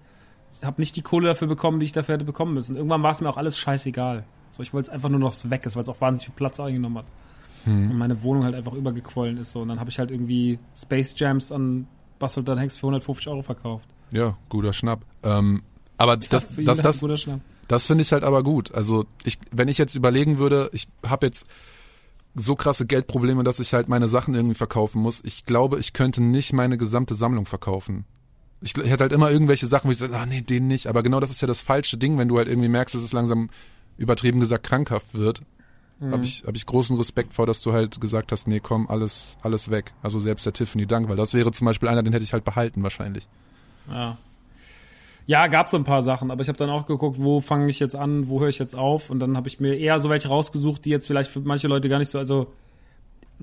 [0.52, 2.76] ich habe nicht die Kohle dafür bekommen, die ich dafür hätte bekommen müssen.
[2.76, 4.24] Irgendwann war es mir auch alles scheißegal.
[4.50, 6.58] So, ich wollte es einfach nur noch weg ist, weil es auch wahnsinnig viel Platz
[6.60, 7.06] eingenommen hat.
[7.64, 7.90] Hm.
[7.90, 9.60] Und meine Wohnung halt einfach übergequollen ist so.
[9.60, 11.86] Und dann habe ich halt irgendwie Space Jams an
[12.18, 13.86] Bastel dann Hex für 150 Euro verkauft.
[14.10, 15.04] ja, guter Schnapp.
[15.22, 15.62] Ähm,
[15.96, 17.40] aber das, Für das, das, guter Schnapp.
[17.66, 18.74] Das finde ich halt aber gut.
[18.74, 21.46] Also ich, wenn ich jetzt überlegen würde, ich habe jetzt
[22.34, 25.22] so krasse Geldprobleme, dass ich halt meine Sachen irgendwie verkaufen muss.
[25.24, 28.04] Ich glaube, ich könnte nicht meine gesamte Sammlung verkaufen.
[28.60, 30.86] Ich, ich hätte halt immer irgendwelche Sachen, wo ich sage, ah nee, den nicht.
[30.86, 33.50] Aber genau das ist ja das falsche Ding, wenn du halt irgendwie merkst, es langsam
[33.98, 35.42] übertrieben gesagt krankhaft wird.
[36.00, 36.12] Mhm.
[36.12, 39.36] Habe ich, hab ich großen Respekt vor, dass du halt gesagt hast, nee, komm, alles,
[39.42, 39.92] alles weg.
[40.02, 42.44] Also selbst der Tiffany Dank, weil das wäre zum Beispiel einer, den hätte ich halt
[42.44, 43.26] behalten wahrscheinlich.
[43.90, 44.16] Ja.
[45.26, 47.80] Ja, gab so ein paar Sachen, aber ich habe dann auch geguckt, wo fange ich
[47.80, 50.28] jetzt an, wo höre ich jetzt auf und dann habe ich mir eher so welche
[50.28, 52.50] rausgesucht, die jetzt vielleicht für manche Leute gar nicht so, also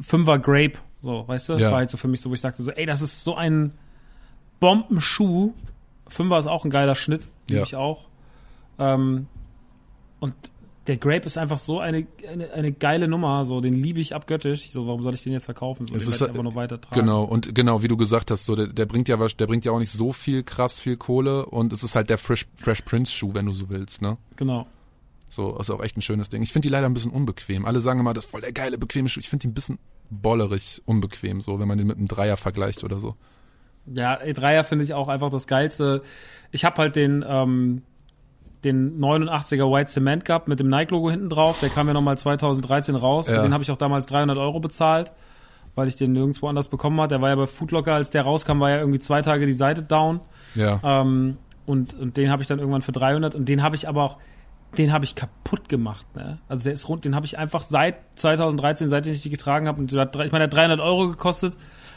[0.01, 1.69] Fünfer Grape, so, weißt du, Ja.
[1.71, 3.71] war halt so für mich so, wo ich sagte so, ey, das ist so ein
[4.59, 5.53] Bombenschuh.
[6.07, 7.63] Fünfer ist auch ein geiler Schnitt, liebe Ja.
[7.65, 8.07] ich auch.
[8.79, 9.27] Ähm,
[10.25, 10.33] und
[10.87, 14.69] der Grape ist einfach so eine, eine, eine geile Nummer, so den liebe ich abgöttisch.
[14.69, 15.87] So, warum soll ich den jetzt verkaufen?
[15.87, 16.99] So, Es den ist halt- einfach nur weiter tragen.
[17.01, 19.65] Genau, und genau, wie du gesagt hast, so der, der bringt ja was, der bringt
[19.65, 22.81] ja auch nicht so viel krass viel Kohle und es ist halt der Fresh, Fresh
[22.81, 24.17] Prince Schuh, wenn du so willst, ne?
[24.35, 24.67] Genau.
[25.27, 26.43] So, ist auch echt ein schönes Ding.
[26.43, 27.65] Ich finde die leider ein bisschen unbequem.
[27.65, 29.19] Alle sagen immer, das ist voll der geile, bequeme Schuh.
[29.21, 29.79] Ich finde die ein bisschen
[30.11, 33.15] bollerig unbequem, so, wenn man den mit einem Dreier vergleicht oder so.
[33.87, 36.03] Ja, E3er finde ich auch einfach das Geilste.
[36.51, 37.81] Ich habe halt den, ähm,
[38.65, 41.59] den 89er White Cement gehabt mit dem Nike-Logo hinten drauf.
[41.61, 43.29] Der kam ja nochmal 2013 raus.
[43.29, 43.41] Ja.
[43.41, 45.13] Den habe ich auch damals 300 Euro bezahlt,
[45.75, 47.11] weil ich den nirgendwo anders bekommen hat.
[47.11, 49.83] Der war ja bei Foodlocker, als der rauskam, war ja irgendwie zwei Tage die Seite
[49.83, 50.19] down.
[50.55, 50.79] Ja.
[50.83, 54.03] Ähm, und, und den habe ich dann irgendwann für 300 und den habe ich aber
[54.03, 54.17] auch,
[54.77, 56.05] den habe ich kaputt gemacht.
[56.15, 56.39] Ne?
[56.47, 59.79] Also der ist rund, den habe ich einfach seit 2013, seitdem ich die getragen habe,
[59.79, 61.55] und ich meine, der hat 300 Euro gekostet,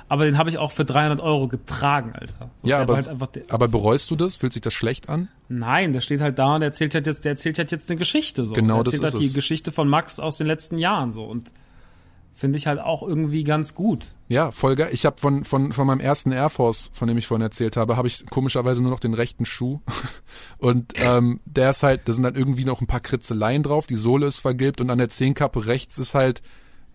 [0.09, 2.51] aber den habe ich auch für 300 Euro getragen, Alter.
[2.63, 4.37] So, ja, aber, halt aber bereust du das?
[4.37, 5.29] Fühlt sich das schlecht an?
[5.49, 7.99] nein, der steht halt da und der erzählt halt jetzt, der erzählt halt jetzt eine
[7.99, 8.55] Geschichte so.
[8.55, 9.35] Genau, der das erzählt ist halt die es.
[9.35, 11.53] Geschichte von Max aus den letzten Jahren so und
[12.35, 14.15] finde ich halt auch irgendwie ganz gut.
[14.29, 14.91] Ja, voll geil.
[14.93, 17.97] Ich habe von, von, von meinem ersten Air Force, von dem ich vorhin erzählt habe,
[17.97, 19.81] habe ich komischerweise nur noch den rechten Schuh.
[20.59, 23.97] Und ähm, der ist halt, da sind halt irgendwie noch ein paar Kritzeleien drauf, die
[23.97, 26.43] Sohle ist vergilbt und an der Zehenkappe rechts ist halt,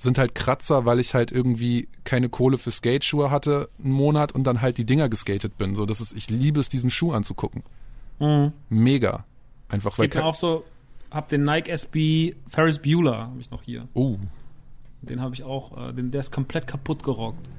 [0.03, 4.43] sind halt Kratzer, weil ich halt irgendwie keine Kohle für Skateschuhe hatte, einen Monat und
[4.43, 5.75] dann halt die Dinger geskatet bin.
[5.75, 7.63] So, das ist, ich liebe es, diesen Schuh anzugucken.
[8.69, 9.25] Mega.
[9.69, 10.63] Einfach weil kein- auch so,
[11.11, 13.87] hab den Nike SB Ferris Bueller, habe ich noch hier.
[13.93, 14.17] Oh,
[15.01, 17.49] Den habe ich auch, äh, den, der ist komplett kaputt gerockt.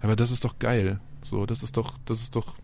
[0.00, 1.00] aber das ist doch geil.
[1.22, 2.54] So, das ist doch, das ist doch.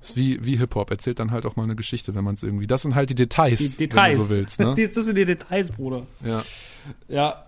[0.00, 2.42] Das ist wie, wie Hip-Hop, erzählt dann halt auch mal eine Geschichte, wenn man es
[2.42, 2.66] irgendwie.
[2.66, 4.12] Das sind halt die Details, Die Details.
[4.14, 4.74] wenn du so willst, ne?
[4.94, 6.06] Das sind die Details, Bruder.
[6.24, 6.42] ja.
[7.08, 7.46] Ja.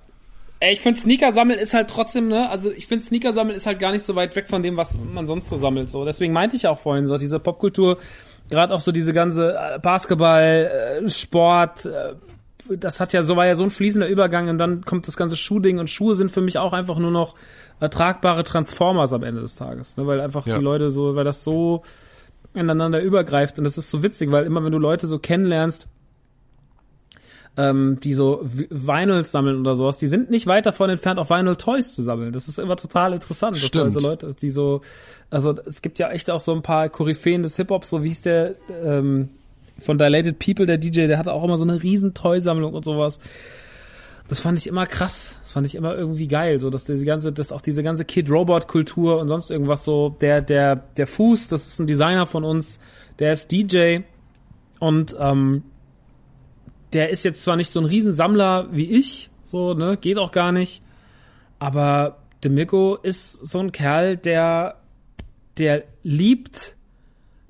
[0.63, 3.67] Ey, ich finde Sneaker sammeln ist halt trotzdem, ne, also ich finde Sneaker sammeln ist
[3.67, 6.05] halt gar nicht so weit weg von dem, was man sonst so sammelt, so.
[6.05, 7.99] Deswegen meinte ich auch vorhin so, diese Popkultur,
[8.49, 12.15] gerade auch so diese ganze äh, Basketball, äh, Sport, äh,
[12.77, 15.35] das hat ja so, war ja so ein fließender Übergang und dann kommt das ganze
[15.37, 17.35] Schuhding und Schuhe sind für mich auch einfach nur noch
[17.81, 20.59] ertragbare Transformers am Ende des Tages, ne, weil einfach Ja.
[20.59, 21.83] die Leute so, weil das so
[22.55, 25.89] ineinander übergreift und das ist so witzig, weil immer wenn du Leute so kennenlernst,
[27.57, 31.29] ähm, die so Vi- Vinyls sammeln oder sowas, die sind nicht weit davon entfernt, auch
[31.29, 32.33] Vinyl Toys zu sammeln.
[32.33, 33.57] Das ist immer total interessant.
[33.57, 33.85] dass Stimmt.
[33.87, 34.81] Also Leute, die so,
[35.31, 38.23] also es gibt ja echt auch so ein paar Koryphäen des Hip-Hops, so wie hieß
[38.23, 39.29] der ähm,
[39.79, 43.19] von Dilated People, der DJ, der hatte auch immer so eine riesen Toy-Sammlung und sowas.
[44.29, 45.37] Das fand ich immer krass.
[45.43, 49.19] Das fand ich immer irgendwie geil, so dass diese ganze, dass auch diese ganze Kid-Robot-Kultur
[49.21, 52.81] und sonst irgendwas so, der, der, der Fuß, das ist ein Designer von uns,
[53.19, 53.99] der ist DJ
[54.79, 55.65] und ähm,
[56.93, 60.53] der ist jetzt zwar nicht so ein Riesensammler wie ich, so, ne, geht auch gar
[60.53, 60.83] nicht,
[61.59, 64.77] aber Demiko ist so ein Kerl, der,
[65.59, 66.77] der liebt,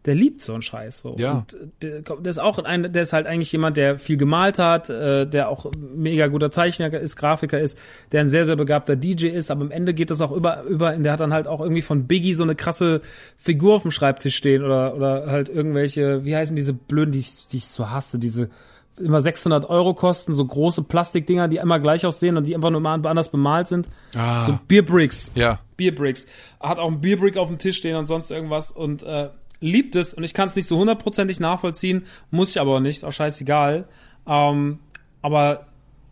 [0.05, 1.17] der liebt so einen Scheiß, so.
[1.19, 1.33] Ja.
[1.33, 4.91] Und der, der ist auch ein, der ist halt eigentlich jemand, der viel gemalt hat,
[4.91, 7.79] äh, der auch mega guter Zeichner ist, Grafiker ist,
[8.11, 10.97] der ein sehr, sehr begabter DJ ist, aber am Ende geht das auch über, über,
[10.97, 13.01] der hat dann halt auch irgendwie von Biggie so eine krasse
[13.39, 17.47] Figur auf dem Schreibtisch stehen oder, oder halt irgendwelche, wie heißen diese blöden, die ich,
[17.47, 18.51] die ich so hasse, diese,
[18.99, 22.81] immer 600 Euro kosten, so große Plastikdinger, die immer gleich aussehen und die einfach nur
[22.81, 23.89] immer anders bemalt sind.
[24.15, 24.47] Ah.
[24.47, 25.31] So Bierbricks.
[25.35, 25.61] Ja.
[25.77, 26.27] Bierbricks.
[26.61, 29.31] Hat auch ein Bierbrick auf dem Tisch stehen und sonst irgendwas und äh,
[29.61, 32.99] liebt es und ich kann es nicht so hundertprozentig nachvollziehen, muss ich aber auch nicht,
[32.99, 33.89] ist auch scheißegal.
[34.27, 34.81] Ähm,
[35.23, 35.67] aber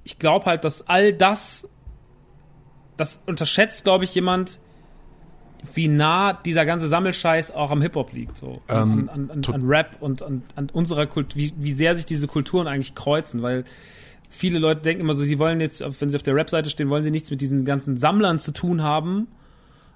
[0.05, 1.69] ich glaube halt, dass all das,
[2.97, 4.61] das unterschätzt, glaube ich, jemand,
[5.75, 8.61] wie nah dieser ganze Sammelscheiß auch am Hip-Hop liegt, so.
[8.69, 12.27] Ähm, an, an, an, Rap und an, an unserer Kultur, wie, wie sehr sich diese
[12.27, 13.65] Kulturen eigentlich kreuzen, weil
[14.31, 17.03] viele Leute denken immer so, sie wollen jetzt, wenn sie auf der Rap-Seite stehen, wollen
[17.03, 19.29] sie nichts mit diesen ganzen Sammlern zu tun haben.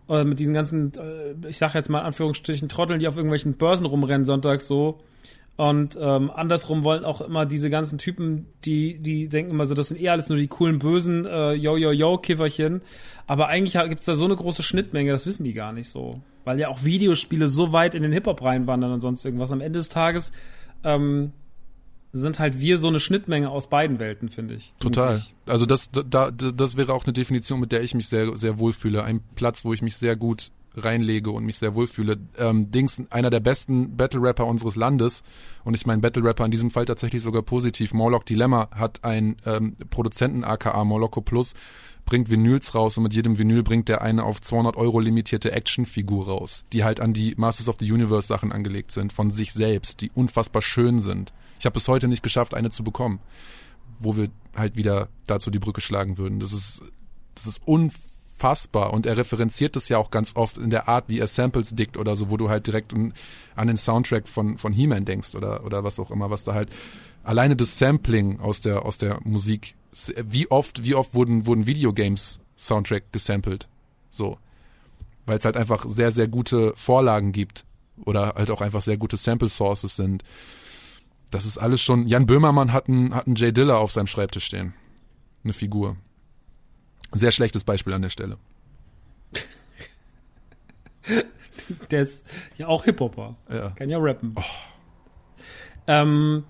[0.07, 3.55] Oder mit diesen ganzen, äh, ich sag jetzt mal in Anführungsstrichen, Trotteln, die auf irgendwelchen
[3.55, 5.01] Börsen rumrennen sonntags so.
[5.57, 9.86] Und ähm, andersrum wollen auch immer diese ganzen Typen, die, die denken immer so, das
[9.89, 12.83] sind eh alles nur die coolen, bösen äh, Yo-Yo-Yo-Kifferchen.
[13.28, 16.20] Aber eigentlich ha- gibt's da so eine große Schnittmenge, das wissen die gar nicht so.
[16.44, 19.52] Weil ja auch Videospiele so weit in den Hip-Hop reinwandern und sonst irgendwas.
[19.52, 20.33] Am Ende des Tages
[20.83, 21.31] ähm,
[22.12, 24.74] sind halt wir so eine Schnittmenge aus beiden Welten, finde ich.
[24.81, 25.15] Total.
[25.15, 25.34] Wirklich.
[25.47, 29.05] Also das, da, das wäre auch eine Definition, mit der ich mich sehr, sehr wohlfühle.
[29.05, 32.19] Ein Platz, wo ich mich sehr gut reinlege und mich sehr wohlfühle.
[32.39, 35.23] Ähm, Dings, einer der besten Battle-Rapper unseres Landes,
[35.65, 39.77] und ich meine Battle-Rapper in diesem Fall tatsächlich sogar positiv, Morlock Dilemma hat einen ähm,
[39.91, 41.55] Produzenten aka Morlocco Plus,
[42.05, 46.27] bringt Vinyls raus und mit jedem Vinyl bringt er eine auf 200 Euro limitierte Actionfigur
[46.27, 50.01] raus, die halt an die Masters of the Universe Sachen angelegt sind, von sich selbst,
[50.01, 51.33] die unfassbar schön sind.
[51.59, 53.20] Ich habe bis heute nicht geschafft, eine zu bekommen
[53.99, 56.41] wo wir halt wieder dazu die Brücke schlagen würden.
[56.41, 56.83] Das ist,
[57.35, 58.14] das ist unfassbar
[58.45, 61.97] und er referenziert das ja auch ganz oft in der Art, wie er Samples dickt
[61.97, 63.15] oder so, wo du halt direkt an,
[63.57, 66.71] an den Soundtrack von, von He-Man denkst oder, oder was auch immer, was da halt
[67.23, 69.75] alleine das Sampling aus der aus der Musik.
[70.25, 73.69] Wie oft wie oft wurden wurden Videogames Soundtrack gesampelt?
[74.11, 74.39] So,
[75.25, 77.65] weil es halt einfach sehr sehr gute Vorlagen gibt
[78.05, 80.23] oder halt auch einfach sehr gute Sample Sources sind.
[81.31, 82.07] Das ist alles schon.
[82.07, 84.75] Jan Böhmermann hat einen, hat einen Jay Diller auf seinem Schreibtisch stehen.
[85.43, 85.97] Eine Figur.
[87.15, 88.39] Sehr schlechtes Beispiel an der Stelle.
[91.91, 92.26] Der ist
[92.57, 93.36] ja auch Hip-Hopper.
[93.51, 93.70] Ja.
[93.70, 94.34] Kann ja rappen.
[95.86, 96.44] Ähm,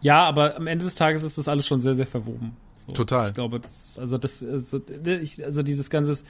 [0.00, 2.56] ja, aber am Ende des Tages ist das alles schon sehr, sehr verwoben.
[2.74, 3.28] So, Total.
[3.28, 6.24] Ich glaube, das, also das, also, ich, also dieses ganze,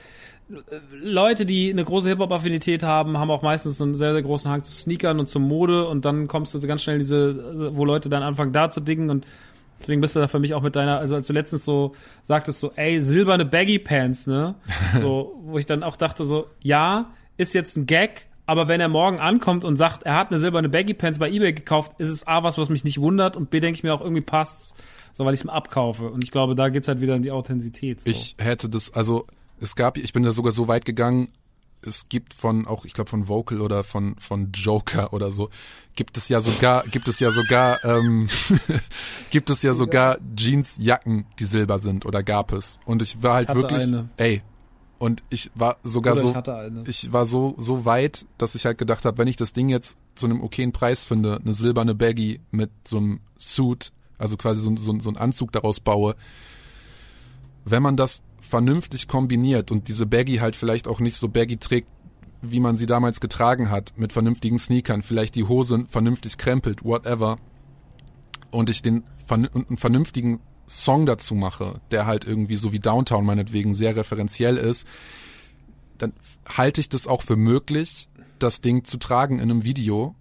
[0.91, 4.71] Leute, die eine große Hip-Hop-Affinität haben, haben auch meistens einen sehr, sehr großen Hang zu
[4.71, 8.23] Sneakern und zur Mode und dann kommst du so ganz schnell diese, wo Leute dann
[8.23, 9.27] anfangen da zu dingen und
[9.79, 12.59] deswegen bist du da für mich auch mit deiner, also als du letztens so sagtest
[12.59, 14.55] so, ey, silberne Baggy Pants, ne?
[15.01, 18.87] So, wo ich dann auch dachte so, ja, ist jetzt ein Gag, aber wenn er
[18.87, 22.25] morgen ankommt und sagt, er hat eine silberne Baggy Pants bei eBay gekauft, ist es
[22.25, 24.73] A, was, was mich nicht wundert und B, denke ich mir auch irgendwie passt's,
[25.11, 26.09] so, weil ich es mir abkaufe.
[26.09, 28.01] Und ich glaube, da geht's halt wieder um die Authentizität.
[28.01, 28.09] So.
[28.09, 29.27] Ich hätte das, also
[29.59, 31.29] es gab, ich bin da sogar so weit gegangen,
[31.81, 35.49] es gibt von auch, ich glaube von Vocal oder von von Joker oder so,
[35.97, 38.29] gibt es ja sogar, gibt es ja sogar, ähm,
[39.31, 42.79] gibt es ja sogar Jeansjacken, die silber sind oder gab es.
[42.85, 44.07] Und ich war halt Ich wirklich, eine.
[44.15, 44.41] ey,
[44.99, 46.83] und ich war sogar Oder so, ich hatte eine.
[46.87, 49.97] ich war so so weit, dass ich halt gedacht habe, wenn ich das Ding jetzt
[50.15, 54.75] zu einem okayen Preis finde, eine silberne Baggy mit so einem Suit, also quasi so,
[54.77, 56.15] so, so einen Anzug daraus baue,
[57.65, 61.89] wenn man das vernünftig kombiniert und diese Baggy halt vielleicht auch nicht so baggy trägt,
[62.51, 67.37] wie man sie damals getragen hat, mit vernünftigen Sneakern, vielleicht die Hose vernünftig krempelt, whatever,
[68.51, 73.73] und ich den einen vernünftigen Song dazu mache, der halt irgendwie so wie Downtown meinetwegen
[73.73, 74.85] sehr referenziell ist,
[75.97, 76.13] dann
[76.47, 78.09] halte ich das auch für möglich,
[78.39, 80.15] das Ding zu tragen in einem Video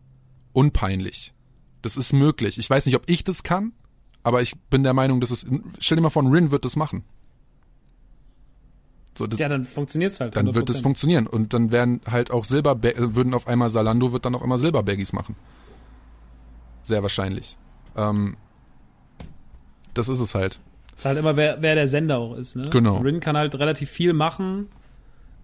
[0.52, 1.34] unpeinlich.
[1.82, 2.58] Das ist möglich.
[2.58, 3.72] Ich weiß nicht, ob ich das kann,
[4.22, 5.46] aber ich bin der Meinung, dass es.
[5.78, 7.05] Stell dir mal vor, Rin wird das machen.
[9.18, 10.36] So, das, ja, dann funktioniert's halt.
[10.36, 10.82] dann wird es 100%.
[10.82, 14.42] funktionieren und dann werden halt auch Silber äh, würden auf einmal Salando wird dann auf
[14.42, 15.36] einmal Silberbaggies machen.
[16.82, 17.56] Sehr wahrscheinlich.
[17.96, 18.36] Ähm,
[19.94, 20.60] das ist es halt.
[20.96, 22.68] Ist halt immer, wer, wer der Sender auch ist, ne?
[22.70, 22.98] Genau.
[22.98, 24.68] Rin kann halt relativ viel machen.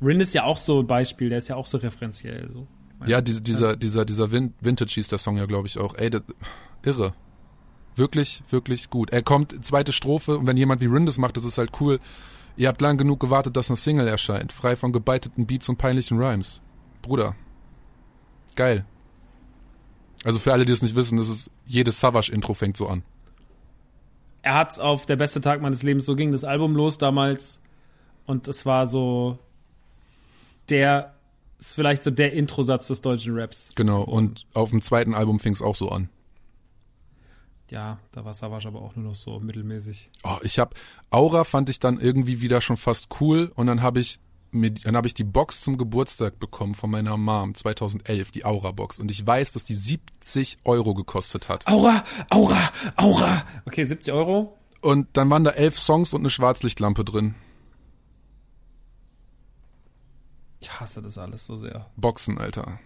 [0.03, 2.51] Rin ist ja auch so ein Beispiel, der ist ja auch so referenziell.
[2.53, 2.67] So.
[3.07, 5.95] Ja, diese, dieser, dieser, dieser Vin Vintage hieß der Song ja, glaube ich, auch.
[5.95, 6.23] Ey, das,
[6.85, 7.13] irre.
[7.95, 9.11] Wirklich, wirklich gut.
[9.11, 12.01] Er kommt, zweite Strophe, und wenn jemand wie Rin das macht, das ist halt cool.
[12.57, 14.53] Ihr habt lang genug gewartet, dass eine Single erscheint.
[14.53, 16.61] Frei von gebeiteten Beats und peinlichen Rhymes.
[17.01, 17.35] Bruder.
[18.55, 18.85] Geil.
[20.25, 23.03] Also für alle, die es nicht wissen, das ist, jedes Savage-Intro fängt so an.
[24.43, 27.61] Er hat's auf der beste Tag meines Lebens, so ging das Album los damals.
[28.27, 29.39] Und es war so
[30.69, 31.15] der,
[31.59, 33.71] ist vielleicht so der Introsatz des deutschen Raps.
[33.75, 34.03] Genau.
[34.03, 36.09] Und auf dem zweiten Album fing es auch so an.
[37.73, 40.11] Ja, da war Savage aber auch nur noch so mittelmäßig.
[40.25, 40.75] Oh, ich hab
[41.09, 44.21] Aura fand ich dann irgendwie wieder schon fast cool und dann habe ich
[44.51, 48.73] mir, dann habe ich die Box zum Geburtstag bekommen von meiner Mom 2011, die Aura
[48.73, 51.67] Box und ich weiß, dass die 70 Euro gekostet hat.
[51.67, 52.61] Aura, Aura,
[52.97, 53.43] Aura.
[53.65, 54.59] Okay, 70 Euro.
[54.83, 57.35] Und dann waren da elf Songs und eine Schwarzlichtlampe drin.
[60.61, 61.91] Ich hasse das alles so sehr.
[61.97, 62.79] Boxen, Alter.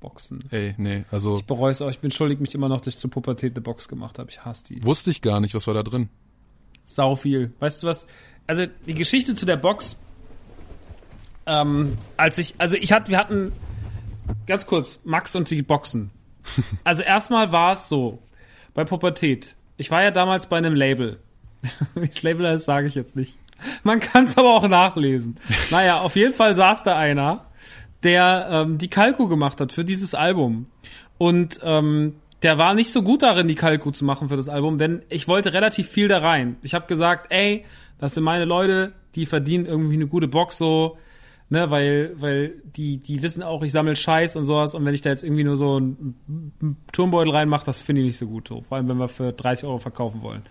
[0.00, 0.44] Boxen.
[0.50, 1.88] Ey, nee, also Ich bereue es auch.
[1.90, 4.30] Ich bin schuldig mich immer noch, dass ich zur Pubertät eine Box gemacht habe.
[4.30, 4.84] Ich hasse die.
[4.84, 6.08] wusste ich gar nicht, was war da drin.
[6.84, 7.52] Sau viel.
[7.58, 8.06] Weißt du was?
[8.46, 9.96] Also die Geschichte zu der Box.
[11.46, 13.52] Ähm, als ich, also ich hatte, wir hatten
[14.46, 16.10] ganz kurz Max und die Boxen.
[16.84, 18.20] Also erstmal war es so
[18.72, 19.56] bei Pubertät.
[19.76, 21.18] Ich war ja damals bei einem Label.
[21.94, 23.36] Wie das Label heißt, sage ich jetzt nicht.
[23.82, 25.38] Man kann es aber auch nachlesen.
[25.70, 27.46] Naja, auf jeden Fall saß da einer,
[28.06, 30.66] der ähm, die Kalku gemacht hat für dieses Album.
[31.18, 34.78] Und ähm, der war nicht so gut darin, die Kalku zu machen für das Album,
[34.78, 36.56] denn ich wollte relativ viel da rein.
[36.62, 37.64] Ich habe gesagt, ey,
[37.98, 40.98] das sind meine Leute, die verdienen irgendwie eine gute Box so,
[41.48, 45.00] ne, weil weil die die wissen auch, ich sammle Scheiß und sowas und wenn ich
[45.00, 48.60] da jetzt irgendwie nur so einen Turmbeutel reinmache, das finde ich nicht so gut, so.
[48.60, 50.42] vor allem wenn wir für 30 Euro verkaufen wollen.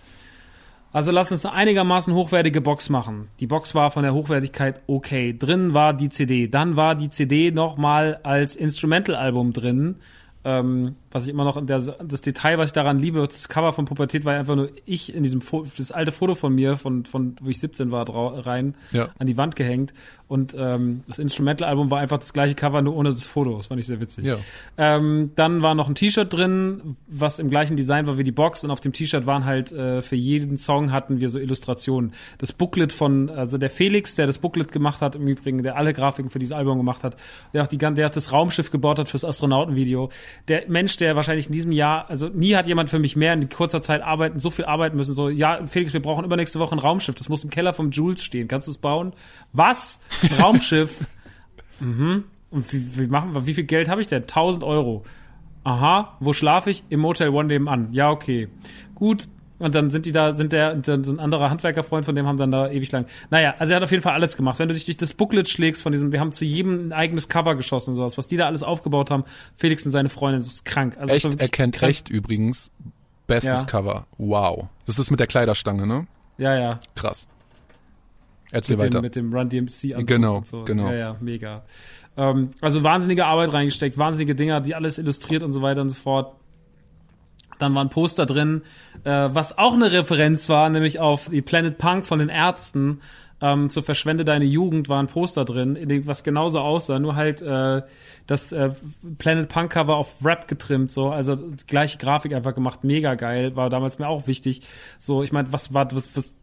[0.95, 3.27] Also lass uns eine einigermaßen hochwertige Box machen.
[3.41, 5.35] Die Box war von der Hochwertigkeit okay.
[5.37, 6.47] Drin war die CD.
[6.47, 9.97] Dann war die CD nochmal als Instrumental-Album drin.
[10.45, 13.85] Ähm, was ich immer noch, der, das Detail, was ich daran liebe, das Cover von
[13.85, 17.37] Pubertät war einfach nur ich in diesem, Fo das alte Foto von mir, von, von
[17.41, 18.05] wo ich 17 war,
[18.45, 19.07] rein, Ja.
[19.17, 19.93] an die Wand gehängt.
[20.27, 23.57] Und ähm, das Instrumental-Album war einfach das gleiche Cover, nur ohne das Foto.
[23.57, 24.25] Das fand ich sehr witzig.
[24.25, 24.37] Ja.
[24.77, 28.63] Ähm, dann war noch ein T-Shirt drin, was im gleichen Design war wie die Box
[28.63, 32.13] und auf dem T-Shirt waren halt äh, für jeden Song hatten wir so Illustrationen.
[32.39, 35.93] Das Booklet von, also der Felix, der das Booklet gemacht hat, im Übrigen, der alle
[35.93, 37.15] Grafiken für dieses Album gemacht hat,
[37.53, 40.09] der auch die der hat das Raumschiff gebaut hat fürs Astronautenvideo.
[40.47, 43.33] Der Mensch, der der wahrscheinlich in diesem Jahr, also nie hat jemand für mich mehr
[43.33, 45.13] in kurzer Zeit arbeiten, so viel arbeiten müssen.
[45.13, 47.15] So, ja, Felix, wir brauchen übernächste Woche ein Raumschiff.
[47.15, 48.47] Das muss im Keller vom Jules stehen.
[48.47, 49.13] Kannst du es bauen?
[49.53, 49.99] Was?
[50.39, 51.07] Raumschiff?
[51.79, 52.25] mhm.
[52.49, 54.23] Und wie, wie machen wir, wie viel Geld habe ich denn?
[54.23, 55.03] 1000 Euro.
[55.63, 56.83] Aha, wo schlafe ich?
[56.89, 57.89] Im Motel One nebenan.
[57.91, 58.49] Ja, okay.
[58.95, 59.27] Gut,
[59.59, 62.37] und dann sind die da, sind der, dann so ein anderer Handwerkerfreund von dem haben
[62.37, 63.05] dann da ewig lang.
[63.29, 64.59] Naja, also er hat auf jeden Fall alles gemacht.
[64.59, 67.29] Wenn du dich durch das Booklet schlägst von diesem, wir haben zu jedem ein eigenes
[67.29, 69.23] Cover geschossen und sowas, was die da alles aufgebaut haben,
[69.55, 70.97] Felix und seine Freundin, das ist krank.
[70.99, 71.89] Also Echt erkennt krank.
[71.89, 72.71] echt übrigens.
[73.27, 73.65] Bestes Ja.
[73.65, 74.05] Cover.
[74.17, 74.65] Wow.
[74.85, 76.05] Das ist mit der Kleiderstange, ne?
[76.37, 76.79] Ja, ja.
[76.95, 77.27] Krass.
[78.51, 78.99] Erzähl Mit weiter.
[78.99, 80.63] dem, mit dem Run DMC Anzug Genau, so.
[80.63, 80.87] genau.
[80.89, 81.63] Ja, ja, mega.
[82.15, 85.95] Ähm, also wahnsinnige Arbeit reingesteckt, wahnsinnige Dinger, die alles illustriert und so weiter und so
[85.95, 86.35] fort.
[87.59, 88.63] Dann war ein Poster drin,
[89.03, 93.01] äh, was auch eine Referenz war, nämlich auf die Planet Punk von den Ärzten.
[93.41, 97.15] Ähm, zu Verschwende deine Jugend war ein Poster drin, in dem, was genauso aussah, nur
[97.15, 97.81] halt äh,
[98.27, 98.71] das äh,
[99.17, 103.55] Planet Punk Cover auf Rap getrimmt, so, also die gleiche Grafik einfach gemacht, mega geil,
[103.57, 104.61] war damals mir auch wichtig.
[104.99, 106.33] So, ich meine, was war, was, was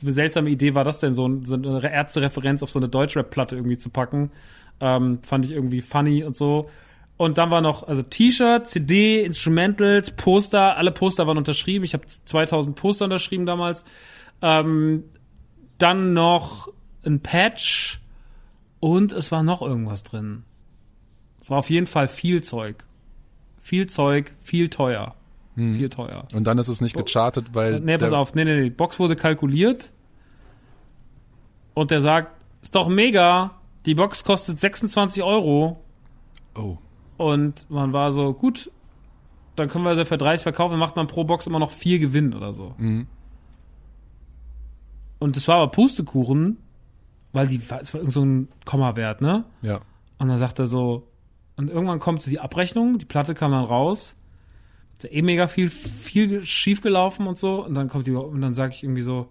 [0.00, 3.78] eine seltsame Idee war das denn, so, so eine Ärzte-Referenz auf so eine Deutschrap-Platte irgendwie
[3.78, 4.30] zu packen?
[4.80, 6.70] Ähm, fand ich irgendwie funny und so.
[7.18, 11.84] Und dann war noch, also T-Shirt, CD, Instrumentals, Poster, alle Poster waren unterschrieben.
[11.84, 13.84] Ich habe 2000 Poster unterschrieben damals.
[14.40, 15.04] Ähm,
[15.78, 16.68] dann noch
[17.04, 18.00] ein Patch
[18.80, 20.44] und es war noch irgendwas drin.
[21.42, 22.84] Es war auf jeden Fall viel Zeug.
[23.58, 25.14] Viel Zeug, viel teuer.
[25.56, 26.28] Viel teuer.
[26.34, 27.80] Und dann ist es nicht gechartet, weil.
[27.80, 28.62] Nee, pass auf, nee, nee, nee.
[28.64, 29.92] Die Box wurde kalkuliert
[31.74, 33.56] und der sagt, ist doch mega,
[33.86, 35.82] die Box kostet 26 Euro
[36.56, 36.78] Oh.
[37.18, 38.70] Und man war so, gut,
[39.56, 41.98] dann können wir sie für 30 verkaufen, dann macht man pro Box immer noch vier
[41.98, 42.74] Gewinn oder so.
[42.78, 43.06] Mhm.
[45.18, 46.58] Und das war aber Pustekuchen,
[47.32, 49.44] weil die, es war irgend so ein Kommawert, ne?
[49.62, 49.80] Ja.
[50.18, 51.08] Und dann sagt er so,
[51.56, 54.14] und irgendwann kommt so die Abrechnung, die Platte kam dann raus,
[54.92, 58.40] ist ja eh mega viel, viel schief gelaufen und so, und dann kommt die, und
[58.40, 59.28] dann sage ich irgendwie so,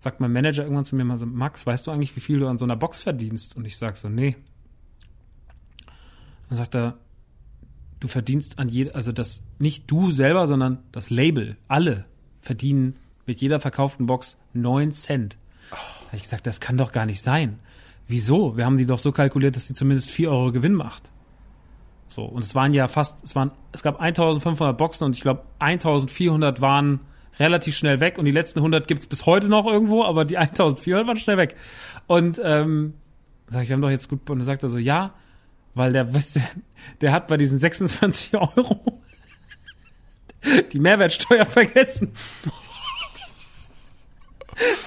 [0.00, 2.48] sagt mein Manager irgendwann zu mir mal so, Max, weißt du eigentlich, wie viel du
[2.48, 3.56] an so einer Box verdienst?
[3.56, 4.36] Und ich sag so, nee.
[6.48, 6.98] Dann sagt er,
[8.00, 12.06] du verdienst an jeder, also das, nicht du selber, sondern das Label, alle
[12.40, 12.96] verdienen
[13.26, 15.36] mit jeder verkauften Box 9 Cent.
[15.70, 17.60] Da hab ich gesagt, das kann doch gar nicht sein.
[18.08, 18.56] Wieso?
[18.56, 21.12] Wir haben die doch so kalkuliert, dass die zumindest 4 Euro Gewinn macht.
[22.08, 25.44] So, und es waren ja fast, es waren, es gab 1500 Boxen und ich glaube
[25.60, 27.00] 1400 waren
[27.38, 31.06] relativ schnell weg und die letzten 100 gibt's bis heute noch irgendwo, aber die 1400
[31.06, 31.54] waren schnell weg.
[32.08, 32.94] Und ähm,
[33.48, 35.14] sag ich, wir haben doch jetzt gut, und dann sagt er so, ja,
[35.74, 36.40] weil der, weißt du,
[37.00, 39.00] der hat bei diesen 26 Euro
[40.72, 42.12] die Mehrwertsteuer vergessen.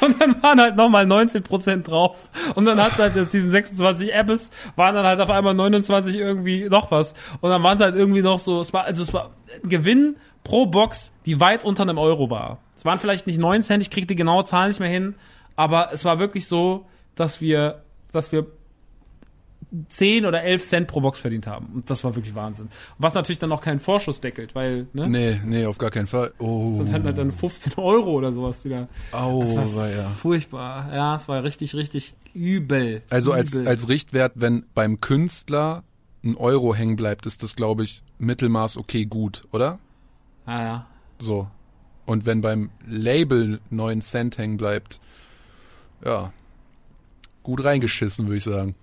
[0.02, 2.30] Und dann waren halt nochmal 19% drauf.
[2.56, 6.92] Und dann hat halt diesen 26 Appes, waren dann halt auf einmal 29 irgendwie noch
[6.92, 7.14] was.
[7.42, 9.32] Und dann waren es halt irgendwie noch so, es war, also es war
[9.64, 12.60] ein Gewinn pro Box, die weit unter einem Euro war.
[12.76, 15.16] Es waren vielleicht nicht 9 Cent, ich krieg die genaue Zahl nicht mehr hin,
[15.56, 18.46] aber es war wirklich so, dass wir, dass wir
[19.90, 21.68] 10 oder 11 Cent pro Box verdient haben.
[21.74, 22.70] Und das war wirklich Wahnsinn.
[23.00, 25.10] Was natürlich dann noch keinen Vorschuss deckelt, weil, ne?
[25.10, 26.32] Nee, nee, auf gar keinen Fall.
[26.38, 26.76] Oh.
[26.76, 28.88] Sind halt dann 15 Euro oder sowas, die da.
[29.12, 30.10] Au, Das war war ja.
[30.10, 30.94] furchtbar.
[30.94, 33.02] Ja, es war richtig, richtig übel.
[33.10, 33.68] Also als, übel.
[33.68, 35.84] als Richtwert, wenn beim Künstler
[36.24, 39.80] ein Euro hängen bleibt, ist das, glaube ich, Mittelmaß okay gut, oder?
[40.46, 40.88] Ah, ja.
[41.20, 41.48] So.
[42.06, 45.00] Und wenn beim Label 9 Cent hängen bleibt,
[46.06, 46.32] ja,
[47.44, 48.76] gut reingeschissen, würde ich sagen.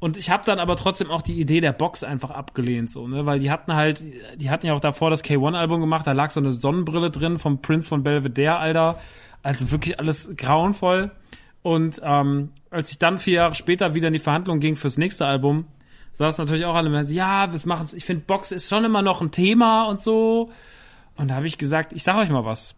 [0.00, 3.26] Und ich habe dann aber trotzdem auch die Idee der Box einfach abgelehnt, so, ne?
[3.26, 4.02] Weil die hatten halt,
[4.36, 7.60] die hatten ja auch davor das K1-Album gemacht, da lag so eine Sonnenbrille drin vom
[7.60, 8.98] Prince von Belvedere, Alter.
[9.42, 11.10] Also wirklich alles grauenvoll.
[11.62, 15.26] Und ähm, als ich dann vier Jahre später wieder in die Verhandlungen ging fürs nächste
[15.26, 15.66] Album,
[16.14, 19.30] saß natürlich auch alle ja, wir machen ich finde Box ist schon immer noch ein
[19.30, 20.50] Thema und so.
[21.16, 22.74] Und da habe ich gesagt, ich sag euch mal was.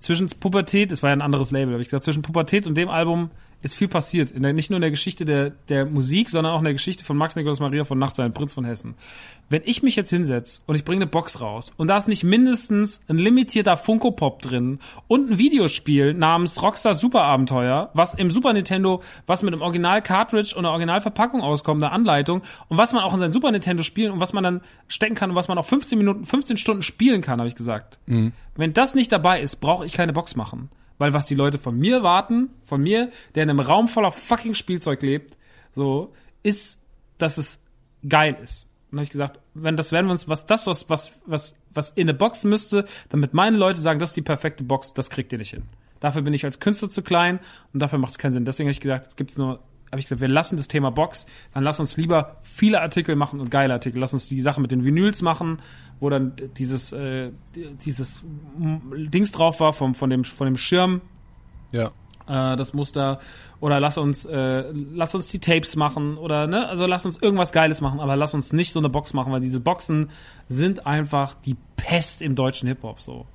[0.00, 2.90] Zwischen Pubertät, es war ja ein anderes Label, habe ich gesagt, zwischen Pubertät und dem
[2.90, 3.30] Album
[3.64, 4.30] ist viel passiert.
[4.30, 7.02] In der, nicht nur in der Geschichte der, der Musik, sondern auch in der Geschichte
[7.02, 8.94] von Max Nikolaus Maria von Nacht, sein Prinz von Hessen.
[9.48, 12.24] Wenn ich mich jetzt hinsetze und ich bringe eine Box raus und da ist nicht
[12.24, 18.30] mindestens ein limitierter Funko Pop drin und ein Videospiel namens Rockstar Super Abenteuer, was im
[18.30, 22.76] Super Nintendo, was mit einem Original Cartridge und einer Original Verpackung auskommt, eine Anleitung und
[22.76, 25.36] was man auch in sein Super Nintendo spielen und was man dann stecken kann und
[25.36, 27.98] was man auch 15 Minuten, 15 Stunden spielen kann, habe ich gesagt.
[28.56, 30.68] Wenn das nicht dabei ist, brauche ich keine Box machen.
[30.98, 34.54] Weil was die Leute von mir warten, von mir, der in einem Raum voller fucking
[34.54, 35.36] Spielzeug lebt,
[35.74, 36.80] so, ist,
[37.18, 37.60] dass es
[38.08, 38.68] geil ist.
[38.90, 41.90] Und habe ich gesagt, wenn das werden wir uns, was das, was, was, was, was
[41.90, 45.32] in eine Box müsste, damit meine Leute sagen, das ist die perfekte Box, das kriegt
[45.32, 45.64] ihr nicht hin.
[45.98, 47.40] Dafür bin ich als Künstler zu klein
[47.72, 48.44] und dafür macht es keinen Sinn.
[48.44, 51.26] Deswegen habe ich gesagt, es gibt nur habe ich gesagt, wir lassen das Thema Box,
[51.52, 54.00] dann lass uns lieber viele Artikel machen und geile Artikel.
[54.00, 55.58] Lass uns die Sache mit den Vinyls machen,
[56.00, 58.22] wo dann dieses, äh, dieses
[58.56, 61.00] Dings drauf war vom, von, dem, von dem Schirm.
[61.70, 61.92] Ja.
[62.26, 63.20] Äh, das Muster.
[63.60, 67.52] Oder lass uns, äh, lass uns die Tapes machen oder ne, also lass uns irgendwas
[67.52, 70.10] Geiles machen, aber lass uns nicht so eine Box machen, weil diese Boxen
[70.48, 73.26] sind einfach die Pest im deutschen Hip-Hop so.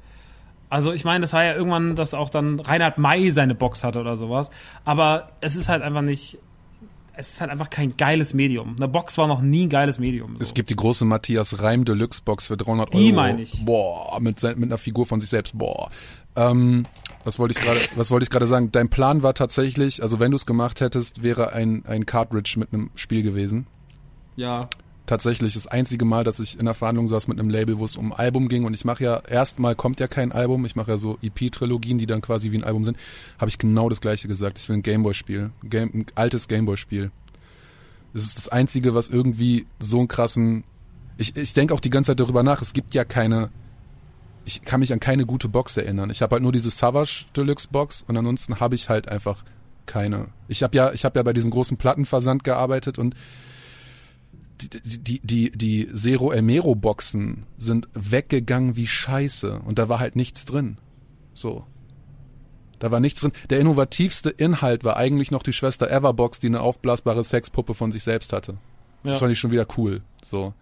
[0.70, 4.00] Also ich meine, das war ja irgendwann, dass auch dann Reinhard May seine Box hatte
[4.00, 4.52] oder sowas.
[4.86, 6.38] Aber es ist halt einfach nicht,
[7.14, 8.76] es ist halt einfach kein geiles Medium.
[8.78, 10.38] Eine Box war noch nie ein geiles Medium.
[10.38, 10.44] So.
[10.44, 13.16] Es gibt die große Matthias Reim Deluxe Box für 300 Die Euro.
[13.16, 13.66] meine ich.
[13.66, 15.58] Boah, mit, mit einer Figur von sich selbst.
[15.58, 15.90] Boah.
[16.36, 16.86] Ähm,
[17.24, 18.72] was wollte ich gerade, was wollte ich gerade sagen?
[18.72, 22.72] Dein Plan war tatsächlich, also wenn du es gemacht hättest, wäre ein, ein Cartridge mit
[22.74, 23.66] einem Spiel gewesen.
[24.36, 24.70] Ja.
[25.10, 27.98] Tatsächlich das einzige Mal, dass ich in der Verhandlung saß mit einem Label, wo es
[27.98, 30.92] um ein Album ging und ich mache ja, erstmal kommt ja kein Album, ich mache
[30.92, 32.96] ja so EP-Trilogien, die dann quasi wie ein Album sind,
[33.40, 34.60] habe ich genau das gleiche gesagt.
[34.60, 37.10] Ich will ein Gameboy-Spiel, Game, ein altes Gameboy-Spiel.
[38.14, 40.64] Das ist das Einzige, was irgendwie so einen krassen.
[41.18, 42.62] Ich, ich denke auch die ganze Zeit darüber nach.
[42.62, 43.50] Es gibt ja keine.
[44.46, 46.12] Ich kann mich an keine gute Box erinnern.
[46.12, 49.44] Ich habe halt nur diese Savage Deluxe Box und ansonsten habe ich halt einfach
[49.88, 50.28] keine.
[50.48, 53.16] Ich habe ja, ich habe ja bei diesem großen Plattenversand gearbeitet und
[54.62, 60.46] die, die, die, Zero Elmero Boxen sind weggegangen wie Scheiße und da war halt nichts
[60.46, 60.78] drin.
[61.34, 61.66] So.
[62.80, 63.34] Da war nichts drin.
[63.50, 68.04] Der innovativste Inhalt war eigentlich noch die Schwester Everbox, die eine aufblasbare Sexpuppe von sich
[68.04, 68.54] selbst hatte.
[69.04, 69.12] Ja.
[69.12, 70.02] Das fand ich schon wieder cool.
[70.24, 70.54] So.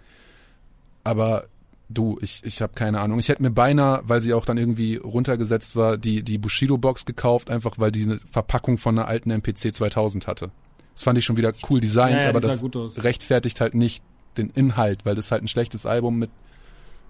[1.04, 1.48] Aber
[1.90, 3.20] du, ich, ich habe keine Ahnung.
[3.20, 7.50] Ich hätte mir beinahe, weil sie auch dann irgendwie runtergesetzt war, die, die Bushido-Box gekauft,
[7.50, 10.52] einfach weil die eine Verpackung von einer alten MPC 2000 hatte.
[10.98, 12.64] Das fand ich schon wieder cool designt, Ja, aber das
[13.04, 14.04] rechtfertigt halt nicht
[14.36, 16.32] den Inhalt, weil das halt ein schlechtes Album mit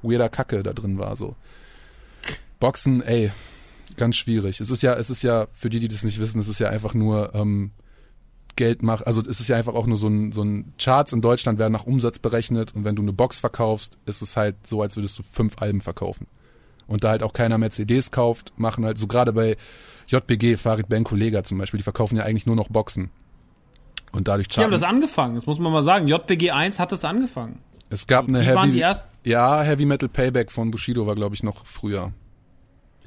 [0.01, 1.16] weirder Kacke da drin war.
[1.16, 1.38] So.
[2.59, 3.32] Boxen, ey,
[3.95, 4.59] ganz schwierig.
[4.59, 6.67] Es ist ja, es ist ja, für die, die das nicht wissen, es ist ja
[6.67, 7.72] einfach nur ähm,
[8.57, 11.22] Geld macht, also es ist ja einfach auch nur so ein, so ein Charts in
[11.22, 14.82] Deutschland werden nach Umsatz berechnet und wenn du eine Box verkaufst, ist es halt so,
[14.82, 16.27] als würdest du fünf Alben verkaufen.
[16.88, 19.56] Und da halt auch keiner mehr CDs kauft, machen halt so gerade bei
[20.07, 23.11] JBG, Farid Ben Kollega zum Beispiel, die verkaufen ja eigentlich nur noch Boxen.
[24.11, 24.71] Und dadurch Die haben charten.
[24.71, 26.07] das angefangen, das muss man mal sagen.
[26.07, 27.59] JBG 1 hat das angefangen.
[27.89, 29.07] Es gab eine Die Heavy, waren die ersten.
[29.23, 32.11] ja, Heavy Metal Payback von Bushido war glaube ich noch früher.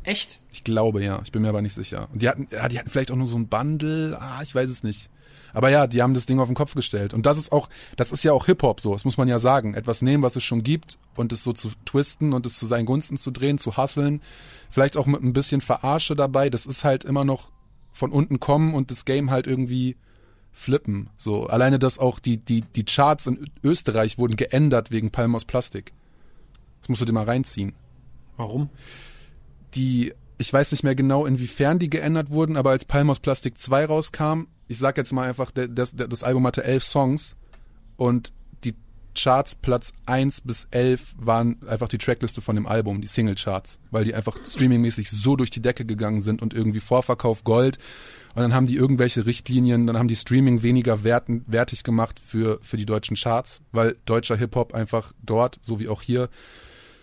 [0.03, 0.41] Echt?
[0.53, 2.09] Ich glaube ja, ich bin mir aber nicht sicher.
[2.13, 4.71] Und die hatten, ja, die hatten vielleicht auch nur so ein Bundle, ah, ich weiß
[4.71, 5.11] es nicht.
[5.53, 7.13] Aber ja, die haben das Ding auf den Kopf gestellt.
[7.13, 9.75] Und das ist auch, das ist ja auch Hip-Hop so, das muss man ja sagen.
[9.75, 12.87] Etwas nehmen, was es schon gibt und es so zu twisten und es zu seinen
[12.87, 14.23] Gunsten zu drehen, zu hasseln.
[14.71, 16.49] Vielleicht auch mit ein bisschen Verarsche dabei.
[16.51, 17.51] Das ist halt immer noch
[17.93, 19.97] von unten kommen und das Game halt irgendwie
[20.53, 21.11] flippen.
[21.17, 25.45] So, alleine, dass auch die, die, die Charts in Österreich wurden geändert wegen Palm aus
[25.45, 25.93] Plastik.
[26.81, 27.75] Das musst du dir mal reinziehen
[28.37, 28.71] Warum?
[29.75, 33.59] die, ich weiß nicht mehr genau, inwiefern die geändert wurden, aber als Palm aus Plastik
[33.59, 37.37] 2 rauskam, ich sag jetzt mal einfach, das, das Album hatte elf Songs
[37.97, 38.33] und
[39.15, 44.05] Charts Platz 1 bis 11 waren einfach die Trackliste von dem Album, die Singlecharts, weil
[44.05, 47.79] die einfach streamingmäßig so durch die Decke gegangen sind und irgendwie Vorverkauf Gold
[48.35, 52.61] und dann haben die irgendwelche Richtlinien, dann haben die Streaming weniger werten, wertig gemacht für,
[52.63, 56.29] für die deutschen Charts, weil deutscher Hip-Hop einfach dort, so wie auch hier,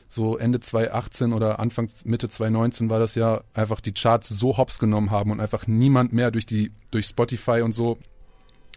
[0.09, 4.79] so Ende 2018 oder Anfang Mitte 2019 war das ja einfach die Charts so hops
[4.79, 7.97] genommen haben und einfach niemand mehr durch die durch Spotify und so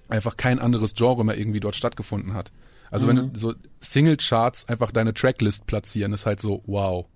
[0.08, 2.50] einfach kein anderes Genre mehr irgendwie dort stattgefunden hat.
[2.90, 7.06] Also wenn du so Single Charts einfach deine Tracklist platzieren, ist halt so wow.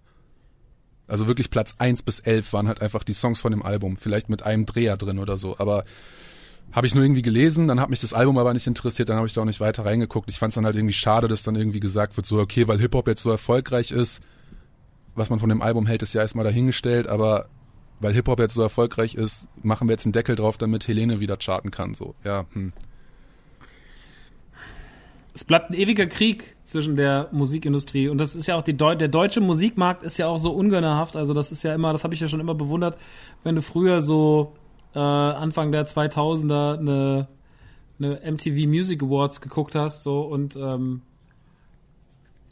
[1.06, 4.28] Also wirklich Platz 1 bis 11 waren halt einfach die Songs von dem Album, vielleicht
[4.28, 5.84] mit einem Dreher drin oder so, aber
[6.72, 9.26] habe ich nur irgendwie gelesen, dann hat mich das Album aber nicht interessiert, dann habe
[9.26, 10.30] ich da auch nicht weiter reingeguckt.
[10.30, 12.80] Ich fand es dann halt irgendwie schade, dass dann irgendwie gesagt wird, so okay, weil
[12.80, 14.20] Hip-Hop jetzt so erfolgreich ist,
[15.14, 17.48] was man von dem Album hält, ist ja erstmal dahingestellt, aber
[18.00, 21.36] weil Hip-Hop jetzt so erfolgreich ist, machen wir jetzt einen Deckel drauf, damit Helene wieder
[21.36, 21.94] charten kann.
[21.94, 22.72] So, ja, hm.
[25.34, 28.94] Es bleibt ein ewiger Krieg zwischen der Musikindustrie und das ist ja auch die Deu
[28.94, 31.16] der deutsche Musikmarkt ist ja auch so ungönnerhaft.
[31.16, 32.96] Also das ist ja immer, das habe ich ja schon immer bewundert,
[33.42, 34.54] wenn du früher so
[34.94, 37.28] äh, Anfang der 2000er eine,
[37.98, 41.02] eine MTV Music Awards geguckt hast so und ähm,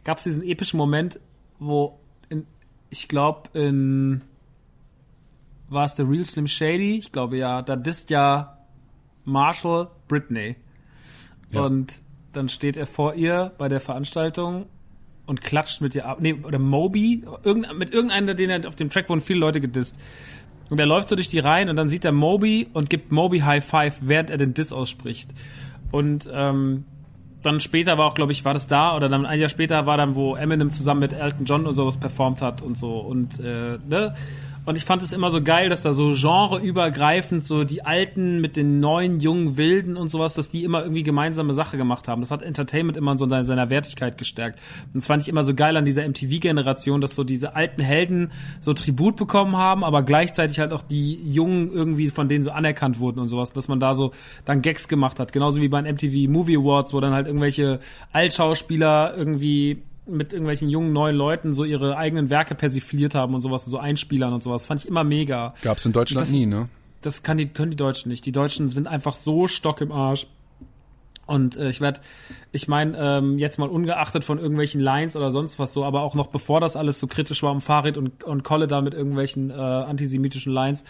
[0.05, 1.21] gab es diesen epischen Moment,
[1.61, 2.47] wo in,
[2.91, 4.23] ich glaube in
[5.69, 6.97] war es der Real Slim Shady?
[6.99, 8.59] Ich glaube ja, da disst ja
[9.25, 10.57] Marshall Britney.
[11.51, 11.63] Ja.
[11.63, 12.01] Und
[12.33, 14.67] dann steht er vor ihr bei der Veranstaltung
[15.27, 16.19] und klatscht mit ihr ab.
[16.21, 19.99] Nee, oder Moby, irgend, mit irgendeiner, den er auf dem Track wurden viele Leute gedisst.
[20.71, 23.41] Und er läuft so durch die Reihen und dann sieht er Moby und gibt Moby
[23.41, 25.31] High Five, während er den Diss ausspricht.
[25.91, 26.85] Und ähm,
[27.43, 29.97] dann später war auch, glaube ich, war das da oder dann ein Jahr später war
[29.97, 33.79] dann, wo Eminem zusammen mit Elton John und sowas performt hat und so und äh,
[33.87, 34.15] ne
[34.65, 38.57] Und ich fand es immer so geil, dass da so genreübergreifend so die Alten mit
[38.57, 42.23] den neuen, jungen Wilden und sowas, dass die immer irgendwie gemeinsame Sache gemacht haben.
[42.23, 44.61] Das hat Entertainment immer so in seiner Wertigkeit gestärkt.
[44.87, 48.31] Und das fand ich immer so geil an dieser MTV-Generation, dass so diese alten Helden
[48.61, 53.01] so Tribut bekommen haben, aber gleichzeitig halt auch die Jungen irgendwie von denen so anerkannt
[53.01, 54.13] wurden und sowas, dass man da so
[54.45, 55.33] dann Gags gemacht hat.
[55.33, 57.81] Genauso wie bei den MTV Movie Awards, wo dann halt irgendwelche
[58.13, 59.83] Altschauspieler irgendwie
[60.13, 64.33] mit irgendwelchen jungen neuen Leuten so ihre eigenen Werke persifliert haben und sowas, so Einspielern
[64.33, 64.67] und sowas.
[64.67, 65.55] Fand ich immer mega.
[65.63, 66.69] Gab's in Deutschland Das- nie, ne?
[67.01, 68.25] Das kann die, können die Deutschen nicht.
[68.27, 70.29] Die Deutschen sind einfach so stock im Arsch.
[71.27, 72.01] Und äh, ich werde,
[72.53, 76.15] ich meine, ähm, jetzt mal ungeachtet von irgendwelchen Lines oder sonst was so, aber auch
[76.15, 79.51] noch bevor das alles so kritisch war um Farid und, und Kolle da mit irgendwelchen
[79.51, 80.85] äh, antisemitischen Lines,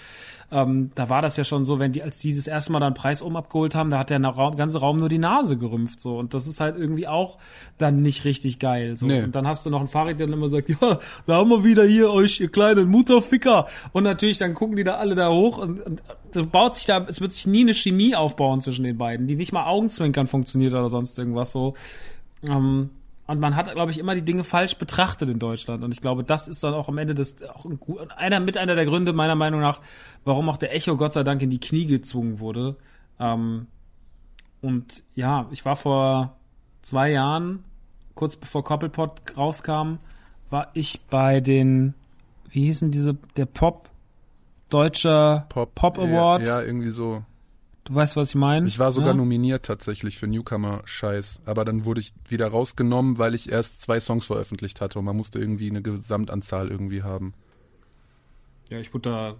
[0.52, 2.92] ähm, da war das ja schon so, wenn die, als die das erste Mal dann
[2.92, 6.18] Preis oben abgeholt haben, da hat der Raum, ganze Raum nur die Nase gerümpft so.
[6.18, 7.38] Und das ist halt irgendwie auch
[7.78, 8.96] dann nicht richtig geil.
[8.96, 9.06] So.
[9.06, 9.22] Nee.
[9.22, 11.64] Und dann hast du noch einen Farid, der dann immer sagt, ja, da haben wir
[11.64, 13.66] wieder hier euch, ihr kleinen Mutterficker.
[13.92, 16.02] Und natürlich, dann gucken die da alle da hoch und, und
[16.52, 19.52] baut sich da, es wird sich nie eine Chemie aufbauen zwischen den beiden, die nicht
[19.52, 21.74] mal Augenzwinkern funktioniert oder sonst irgendwas so.
[22.42, 22.90] Ähm,
[23.26, 25.84] und man hat, glaube ich, immer die Dinge falsch betrachtet in Deutschland.
[25.84, 27.78] Und ich glaube, das ist dann auch am Ende des, auch ein,
[28.16, 29.80] einer, mit einer der Gründe meiner Meinung nach,
[30.24, 32.76] warum auch der Echo Gott sei Dank in die Knie gezwungen wurde.
[33.20, 33.68] Ähm,
[34.60, 36.36] und ja, ich war vor
[36.82, 37.64] zwei Jahren,
[38.14, 39.98] kurz bevor Koppelpot rauskam,
[40.50, 41.94] war ich bei den,
[42.50, 43.88] wie hießen diese, der Pop,
[44.68, 46.42] Deutscher Pop, Award.
[46.42, 47.22] Ja, ja, irgendwie so.
[47.84, 48.66] Du weißt, was ich meine?
[48.68, 49.14] Ich war sogar ja?
[49.16, 54.24] nominiert tatsächlich für Newcomer-Scheiß, aber dann wurde ich wieder rausgenommen, weil ich erst zwei Songs
[54.24, 57.34] veröffentlicht hatte und man musste irgendwie eine Gesamtanzahl irgendwie haben.
[58.70, 59.34] Ja, ich wurde da.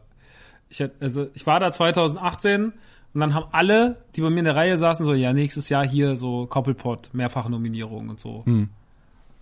[0.68, 2.72] Ich, hätt- also ich war da 2018
[3.14, 5.86] und dann haben alle, die bei mir in der Reihe saßen, so, ja, nächstes Jahr
[5.86, 8.44] hier so Koppelpot, mehrfache Nominierung und so.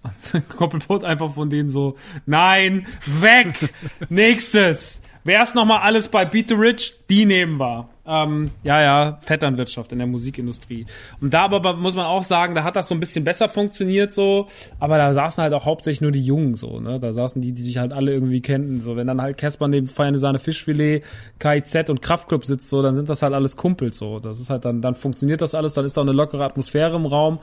[0.03, 2.87] Und Koppelpot einfach von denen so, nein,
[3.21, 3.73] weg,
[4.09, 5.03] nächstes.
[5.23, 6.95] Wer ist nochmal alles bei Beat the Rich?
[7.11, 7.89] Die nehmen wir.
[8.07, 10.87] Ähm, ja, ja, Vetternwirtschaft in der Musikindustrie.
[11.21, 14.13] Und da aber muss man auch sagen, da hat das so ein bisschen besser funktioniert
[14.13, 14.49] so,
[14.81, 16.99] aber da saßen halt auch hauptsächlich nur die Jungen so, ne?
[16.99, 18.81] Da saßen die, die sich halt alle irgendwie kennten.
[18.81, 21.05] So, wenn dann halt Casper neben Feine Sahne Fischfilet,
[21.39, 24.19] KIZ und Kraftclub sitzt, so, dann sind das halt alles Kumpels so.
[24.19, 27.07] Das ist halt dann, dann funktioniert das alles, dann ist da eine lockere Atmosphäre im
[27.07, 27.39] Raum.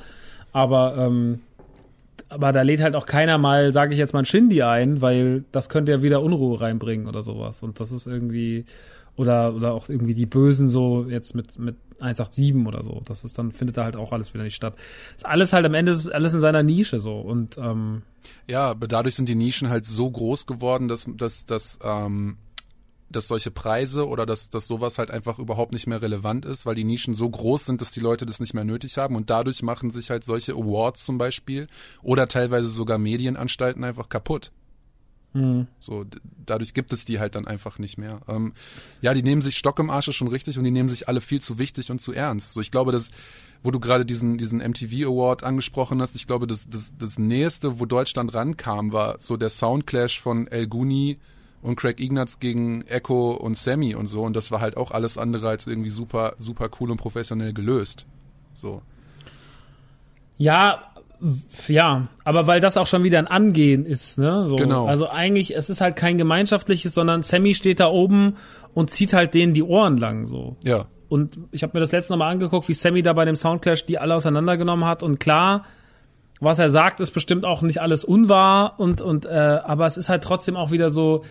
[0.51, 1.41] Aber ähm,
[2.29, 5.45] aber da lädt halt auch keiner mal, sage ich jetzt mal, ein Shindy ein, weil
[5.51, 7.63] das könnte ja wieder Unruhe reinbringen oder sowas.
[7.63, 8.65] Und das ist irgendwie,
[9.15, 13.01] oder, oder auch irgendwie die Bösen so jetzt mit, mit 187 oder so.
[13.05, 14.75] Das ist dann, findet da halt auch alles wieder nicht statt.
[15.15, 17.19] Ist alles halt am Ende ist alles in seiner Nische so.
[17.19, 18.03] Und ähm,
[18.47, 22.37] Ja, aber dadurch sind die Nischen halt so groß geworden, dass, dass, dass, ähm,
[23.09, 26.75] dass solche Preise oder dass, dass sowas halt einfach überhaupt nicht mehr relevant ist, weil
[26.75, 29.63] die Nischen so groß sind, dass die Leute das nicht mehr nötig haben und dadurch
[29.63, 31.67] machen sich halt solche Awards zum Beispiel
[32.01, 34.51] oder teilweise sogar Medienanstalten einfach kaputt.
[35.79, 38.21] So, d- dadurch gibt es die halt dann einfach nicht mehr.
[38.27, 38.53] Ähm,
[39.01, 41.21] ja, die nehmen sich Stock im Arsch ist schon richtig und die nehmen sich alle
[41.21, 42.53] viel zu wichtig und zu ernst.
[42.53, 43.11] So, ich glaube, dass,
[43.61, 47.79] wo du gerade diesen, diesen MTV Award angesprochen hast, ich glaube, das, das, das Nächste,
[47.79, 51.19] wo Deutschland rankam, war so der Soundclash von El Guni
[51.67, 54.23] und Craig Ignatz gegen Echo und Sammy und so.
[54.23, 58.05] Und das war halt auch alles andere als irgendwie super, super cool und professionell gelöst.
[58.53, 58.81] So.
[60.37, 60.81] Ja,
[61.67, 64.45] ja, aber weil das auch schon wieder ein Angehen ist, ne?
[64.45, 64.55] So.
[64.55, 64.85] Genau.
[64.85, 68.35] Also eigentlich, es ist halt kein gemeinschaftliches, sondern Sammy steht da oben
[68.73, 70.55] und zieht halt denen die Ohren lang, so.
[70.63, 70.85] Ja.
[71.09, 73.97] Und ich habe mir das letzte Mal angeguckt, wie Sammy da bei dem Soundclash die
[73.97, 75.03] alle auseinandergenommen hat.
[75.03, 75.65] Und klar,
[76.39, 78.79] was er sagt, ist bestimmt auch nicht alles unwahr.
[78.79, 81.23] Und, und äh, aber es ist halt trotzdem auch wieder so,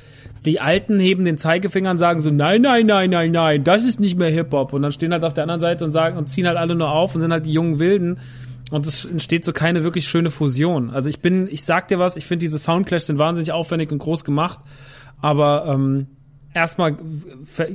[0.45, 4.01] die Alten heben den Zeigefinger und sagen so, nein, nein, nein, nein, nein, das ist
[4.01, 4.73] nicht mehr Hip-Hop.
[4.73, 6.91] Und dann stehen halt auf der anderen Seite und sagen und ziehen halt alle nur
[6.91, 8.19] auf und sind halt die jungen Wilden.
[8.71, 10.91] Und es entsteht so keine wirklich schöne Fusion.
[10.91, 13.99] Also ich bin, ich sag dir was, ich finde diese Soundclashs sind wahnsinnig aufwendig und
[13.99, 14.59] groß gemacht.
[15.23, 16.09] Aber ähm,
[16.57, 16.97] erstmal,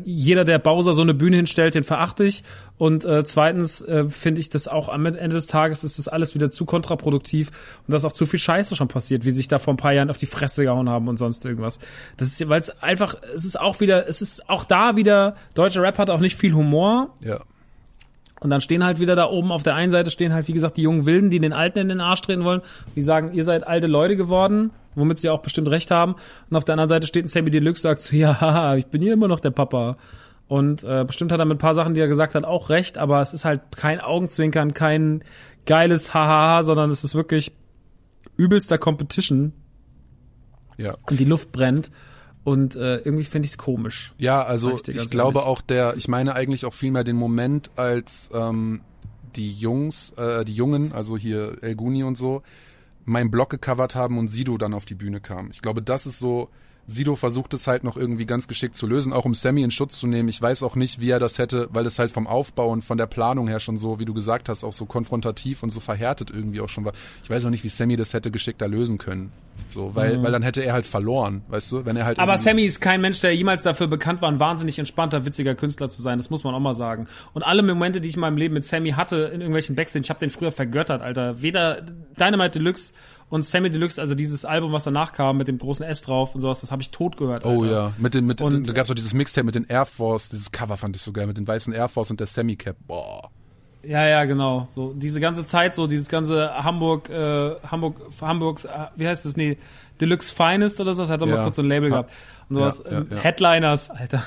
[0.04, 2.44] jeder, der Bowser so eine Bühne hinstellt, den verachte ich.
[2.78, 6.34] Und äh, zweitens äh, finde ich das auch am Ende des Tages ist das alles
[6.34, 7.52] wieder zu kontraproduktiv
[7.86, 9.94] und da ist auch zu viel Scheiße schon passiert, wie sich da vor ein paar
[9.94, 11.78] Jahren auf die Fresse gehauen haben und sonst irgendwas.
[12.18, 15.84] Das ist, weil es einfach, es ist auch wieder, es ist auch da wieder, deutscher
[15.84, 17.16] Rap hat auch nicht viel Humor.
[17.22, 17.42] Ja.
[18.42, 20.76] Und dann stehen halt wieder da oben auf der einen Seite stehen halt, wie gesagt,
[20.78, 22.62] die jungen Wilden, die den Alten in den Arsch treten wollen.
[22.96, 26.16] Die sagen, ihr seid alte Leute geworden, womit sie auch bestimmt recht haben.
[26.50, 29.14] Und auf der anderen Seite steht ein Sammy Deluxe, sagt so, ja, ich bin hier
[29.14, 29.96] immer noch der Papa.
[30.48, 32.98] Und äh, bestimmt hat er mit ein paar Sachen, die er gesagt hat, auch recht,
[32.98, 35.24] aber es ist halt kein Augenzwinkern, kein
[35.66, 37.54] geiles Hahaha, sondern es ist wirklich
[38.38, 39.54] übelster Competition
[40.78, 40.96] Ja.
[41.10, 41.92] und die Luft brennt.
[42.44, 44.14] Und äh, irgendwie finde ich es komisch.
[44.18, 45.50] Ja, also ich glaube ehrlich.
[45.50, 48.82] auch der, ich meine eigentlich auch vielmehr den Moment, als ähm,
[49.36, 52.42] die Jungs, äh, die Jungen, also hier El Guni und so,
[53.06, 55.52] meinen Blog gecovert haben und Sido dann auf die Bühne kam.
[55.52, 56.50] Ich glaube, das ist so
[56.88, 59.98] Sido versucht es halt noch irgendwie ganz geschickt zu lösen, auch um Sammy in Schutz
[59.98, 60.30] zu nehmen.
[60.30, 62.98] Ich weiß auch nicht, wie er das hätte, weil es halt vom Aufbau und von
[62.98, 66.32] der Planung her schon so, wie du gesagt hast, auch so konfrontativ und so verhärtet
[66.32, 66.94] irgendwie auch schon war.
[67.24, 69.32] Ich weiß auch nicht, wie Sammy das hätte geschickter lösen können.
[69.70, 70.24] So, weil, mhm.
[70.24, 72.20] weil dann hätte er halt verloren, weißt du, wenn er halt.
[72.20, 75.90] Aber Sammy ist kein Mensch, der jemals dafür bekannt war, ein wahnsinnig entspannter, witziger Künstler
[75.90, 76.18] zu sein.
[76.18, 77.08] Das muss man auch mal sagen.
[77.34, 80.10] Und alle Momente, die ich in meinem Leben mit Sammy hatte, in irgendwelchen Backstage, ich
[80.10, 81.42] habe den früher vergöttert, Alter.
[81.42, 81.82] Weder
[82.20, 82.94] Dynamite Deluxe
[83.32, 86.42] und Sammy Deluxe, also dieses Album, was danach kam, mit dem großen S drauf und
[86.42, 87.46] sowas, das habe ich tot gehört.
[87.46, 87.62] Oh Alter.
[87.62, 90.30] Oh ja, mit den, mit, und, da gab's auch dieses Mixtape mit den Air Force,
[90.30, 92.76] dieses Cover fand ich so geil, mit den weißen Air Force und der Semi Cap.
[92.86, 93.32] Boah.
[93.84, 94.68] Ja, ja, genau.
[94.70, 99.38] So diese ganze Zeit, so dieses ganze Hamburg, äh, Hamburg, Hamburgs, äh, wie heißt das?
[99.38, 99.58] Nee,
[100.02, 101.02] Deluxe Finest oder so.
[101.04, 101.38] Das hat doch ja.
[101.38, 102.12] mal kurz so ein Label gehabt
[102.50, 102.84] und sowas.
[102.86, 104.24] Ja, ja, Headliners, Alter.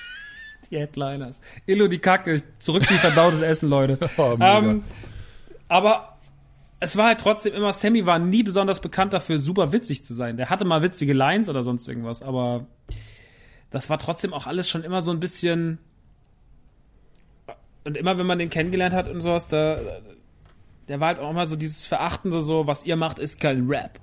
[0.70, 1.40] die Headliners.
[1.66, 3.98] Illo die Kacke, zurück wie verdautes Essen, Leute.
[4.18, 4.84] oh, ähm,
[5.66, 6.13] aber
[6.84, 10.36] es war halt trotzdem immer, Sammy war nie besonders bekannt dafür, super witzig zu sein.
[10.36, 12.66] Der hatte mal witzige Lines oder sonst irgendwas, aber
[13.70, 15.78] das war trotzdem auch alles schon immer so ein bisschen.
[17.84, 19.78] Und immer wenn man den kennengelernt hat und sowas, da,
[20.88, 23.98] der war halt auch immer so dieses Verachtende, so, was ihr macht, ist kein Rap.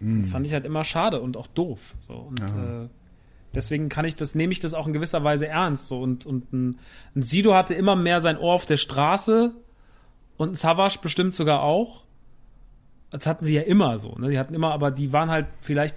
[0.00, 0.20] Mm.
[0.20, 1.94] Das fand ich halt immer schade und auch doof.
[2.00, 2.14] So.
[2.14, 2.88] Und äh,
[3.54, 5.88] deswegen kann ich das, nehme ich das auch in gewisser Weise ernst.
[5.88, 6.00] So.
[6.00, 6.78] Und, und ein,
[7.14, 9.54] ein Sido hatte immer mehr sein Ohr auf der Straße
[10.36, 12.03] und ein Savage bestimmt sogar auch.
[13.18, 14.16] Das hatten sie ja immer so.
[14.18, 14.30] Ne?
[14.30, 15.94] Die hatten immer, aber die waren halt vielleicht.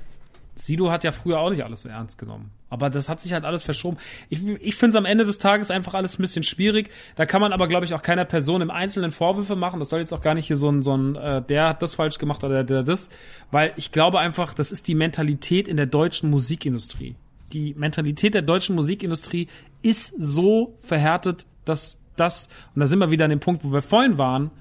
[0.56, 2.50] Sido hat ja früher auch nicht alles so ernst genommen.
[2.70, 3.98] Aber das hat sich halt alles verschoben.
[4.30, 6.90] Ich, ich finde es am Ende des Tages einfach alles ein bisschen schwierig.
[7.16, 9.80] Da kann man aber, glaube ich, auch keiner Person im Einzelnen Vorwürfe machen.
[9.80, 11.94] Das soll jetzt auch gar nicht hier so ein, so ein äh, der hat das
[11.94, 13.10] falsch gemacht oder der, der das.
[13.52, 17.16] Weil ich glaube einfach, das ist die Mentalität in der deutschen Musikindustrie.
[17.54, 19.48] Die Mentalität der deutschen Musikindustrie
[19.84, 23.82] ist so verhärtet, dass das, und da sind wir wieder an dem Punkt, wo wir
[23.82, 24.52] vorhin waren,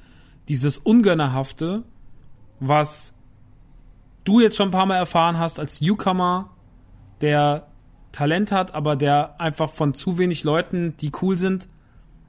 [0.48, 1.82] dieses Ungönnerhafte,
[2.60, 3.14] was
[4.24, 6.50] du jetzt schon ein paar Mal erfahren hast als Newcomer,
[7.20, 7.66] der
[8.12, 11.68] Talent hat, aber der einfach von zu wenig Leuten, die cool sind,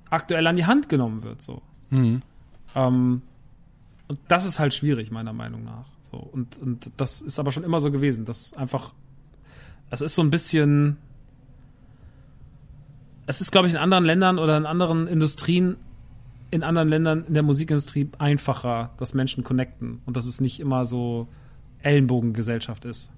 [0.09, 1.41] aktuell an die Hand genommen wird.
[1.41, 1.61] So.
[1.89, 2.21] Mhm.
[2.75, 3.21] Ähm,
[4.07, 5.85] und das ist halt schwierig, meiner Meinung nach.
[6.11, 6.17] So.
[6.17, 8.25] Und, und das ist aber schon immer so gewesen.
[8.25, 8.93] Das einfach,
[9.89, 10.97] es ist so ein bisschen,
[13.25, 15.77] es ist, glaube ich, in anderen Ländern oder in anderen Industrien
[16.51, 20.85] in anderen Ländern in der Musikindustrie einfacher, dass Menschen connecten und dass es nicht immer
[20.85, 21.27] so
[21.81, 23.11] Ellenbogengesellschaft ist.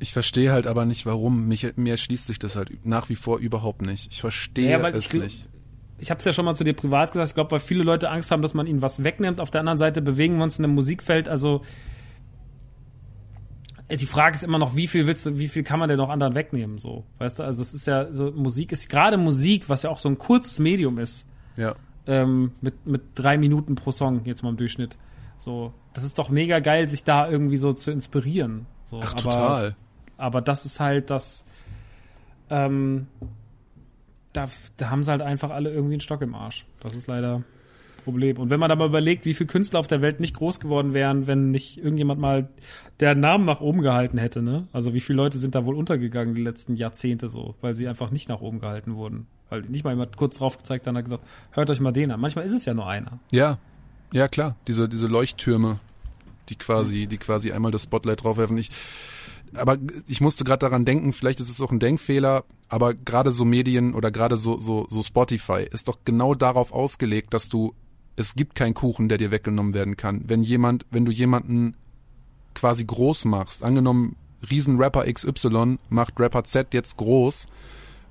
[0.00, 1.48] Ich verstehe halt aber nicht, warum.
[1.48, 4.12] Mich, mir schließt sich das halt nach wie vor überhaupt nicht.
[4.12, 5.48] Ich verstehe ja, es ich, nicht.
[5.98, 7.28] Ich habe es ja schon mal zu dir privat gesagt.
[7.28, 9.40] Ich glaube, weil viele Leute Angst haben, dass man ihnen was wegnimmt.
[9.40, 11.28] Auf der anderen Seite bewegen wir uns in einem Musikfeld.
[11.28, 11.62] Also
[13.90, 16.10] die Frage ist immer noch, wie viel willst du, wie viel kann man denn noch
[16.10, 16.78] anderen wegnehmen?
[16.78, 17.42] So, weißt du?
[17.42, 20.58] Also es ist ja so Musik ist gerade Musik, was ja auch so ein kurzes
[20.58, 21.26] Medium ist.
[21.58, 21.74] Ja.
[22.06, 24.96] Ähm, mit, mit drei Minuten pro Song, jetzt mal im Durchschnitt.
[25.36, 28.66] So, das ist doch mega geil, sich da irgendwie so zu inspirieren.
[28.84, 29.76] So, Ach, aber, total.
[30.16, 31.44] Aber das ist halt das,
[32.48, 33.08] ähm,
[34.32, 36.64] da, da haben sie halt einfach alle irgendwie einen Stock im Arsch.
[36.80, 37.42] Das ist leider
[38.04, 38.38] Problem.
[38.38, 41.26] Und wenn man aber überlegt, wie viele Künstler auf der Welt nicht groß geworden wären,
[41.26, 42.48] wenn nicht irgendjemand mal
[43.00, 44.66] der Namen nach oben gehalten hätte, ne?
[44.72, 48.10] Also wie viele Leute sind da wohl untergegangen die letzten Jahrzehnte so, weil sie einfach
[48.10, 49.26] nicht nach oben gehalten wurden.
[49.50, 52.10] Weil nicht mal jemand kurz drauf gezeigt hat und hat gesagt, hört euch mal den
[52.10, 52.20] an.
[52.20, 53.18] Manchmal ist es ja nur einer.
[53.30, 53.58] Ja,
[54.12, 54.56] ja klar.
[54.66, 55.80] Diese, diese Leuchttürme,
[56.48, 58.58] die quasi, die quasi einmal das Spotlight draufwerfen.
[58.58, 58.70] Ich,
[59.54, 63.44] aber ich musste gerade daran denken, vielleicht ist es auch ein Denkfehler, aber gerade so
[63.44, 67.74] Medien oder gerade so, so, so Spotify ist doch genau darauf ausgelegt, dass du
[68.18, 70.22] es gibt keinen Kuchen, der dir weggenommen werden kann.
[70.26, 71.76] Wenn jemand, wenn du jemanden
[72.54, 74.16] quasi groß machst, angenommen,
[74.50, 77.46] Riesenrapper XY macht Rapper Z jetzt groß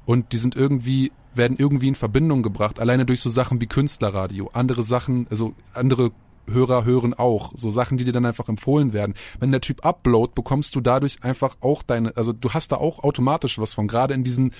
[0.06, 4.50] und die sind irgendwie, werden irgendwie in Verbindung gebracht, alleine durch so Sachen wie Künstlerradio,
[4.54, 6.12] andere Sachen, also andere
[6.50, 7.52] Hörer hören auch.
[7.56, 9.16] So Sachen, die dir dann einfach empfohlen werden.
[9.40, 13.04] Wenn der Typ upload, bekommst du dadurch einfach auch deine, also du hast da auch
[13.04, 14.54] automatisch was von, gerade in diesen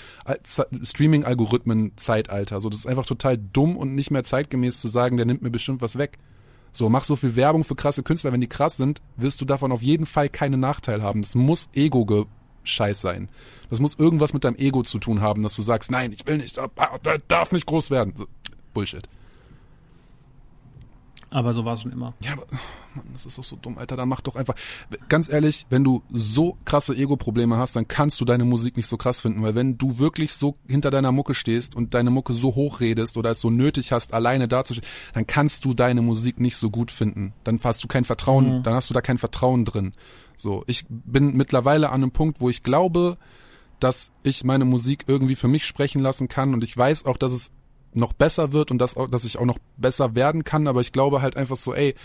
[0.84, 2.60] Streaming-Algorithmen-Zeitalter.
[2.60, 5.50] So, das ist einfach total dumm und nicht mehr zeitgemäß zu sagen, der nimmt mir
[5.50, 6.18] bestimmt was weg.
[6.74, 8.34] So, mach so viel Werbung für krasse Künstler.
[8.34, 11.22] Wenn die krass sind, wirst du davon auf jeden Fall keinen Nachteil haben.
[11.22, 12.06] Das muss Ego
[12.68, 13.30] Scheiß sein.
[13.70, 16.38] Das muss irgendwas mit deinem Ego zu tun haben, dass du sagst, nein, ich will
[16.38, 16.60] nicht,
[17.28, 18.14] darf nicht groß werden.
[18.74, 19.08] Bullshit.
[21.30, 22.14] Aber so war es schon immer.
[22.22, 22.46] Ja, aber
[22.98, 23.96] Mann, das ist doch so dumm, Alter.
[23.98, 24.56] Dann mach doch einfach.
[25.10, 28.98] Ganz ehrlich, wenn du so krasse Ego-Probleme hast, dann kannst du deine Musik nicht so
[28.98, 32.56] krass finden, weil wenn du wirklich so hinter deiner Mucke stehst und deine Mucke so
[32.56, 36.58] hoch redest oder es so nötig hast, alleine dazustehen, dann kannst du deine Musik nicht
[36.58, 37.34] so gut finden.
[37.44, 38.64] Dann hast du kein Vertrauen, mhm.
[38.64, 39.94] dann hast du da kein Vertrauen drin.
[40.38, 43.18] So, ich bin mittlerweile an einem Punkt, wo ich glaube,
[43.80, 47.34] dass ich meine Musik irgendwie für mich sprechen lassen kann und ich weiß auch, dass
[47.34, 47.52] es
[47.94, 51.22] noch besser wird und dass, dass ich auch noch besser werden kann, aber ich glaube
[51.22, 51.96] halt einfach so, ey,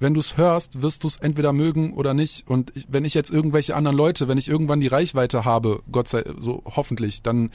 [0.00, 2.48] wenn du es hörst, wirst du es entweder mögen oder nicht.
[2.48, 6.08] Und ich, wenn ich jetzt irgendwelche anderen Leute, wenn ich irgendwann die Reichweite habe, Gott
[6.08, 7.52] sei so hoffentlich, dann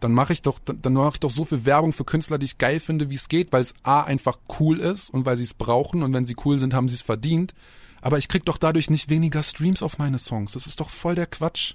[0.00, 2.46] dann mache ich doch dann, dann mache ich doch so viel Werbung für Künstler, die
[2.46, 5.44] ich geil finde, wie es geht, weil es a einfach cool ist und weil sie
[5.44, 7.54] es brauchen und wenn sie cool sind, haben sie es verdient.
[8.00, 10.52] Aber ich krieg doch dadurch nicht weniger Streams auf meine Songs.
[10.52, 11.74] Das ist doch voll der Quatsch.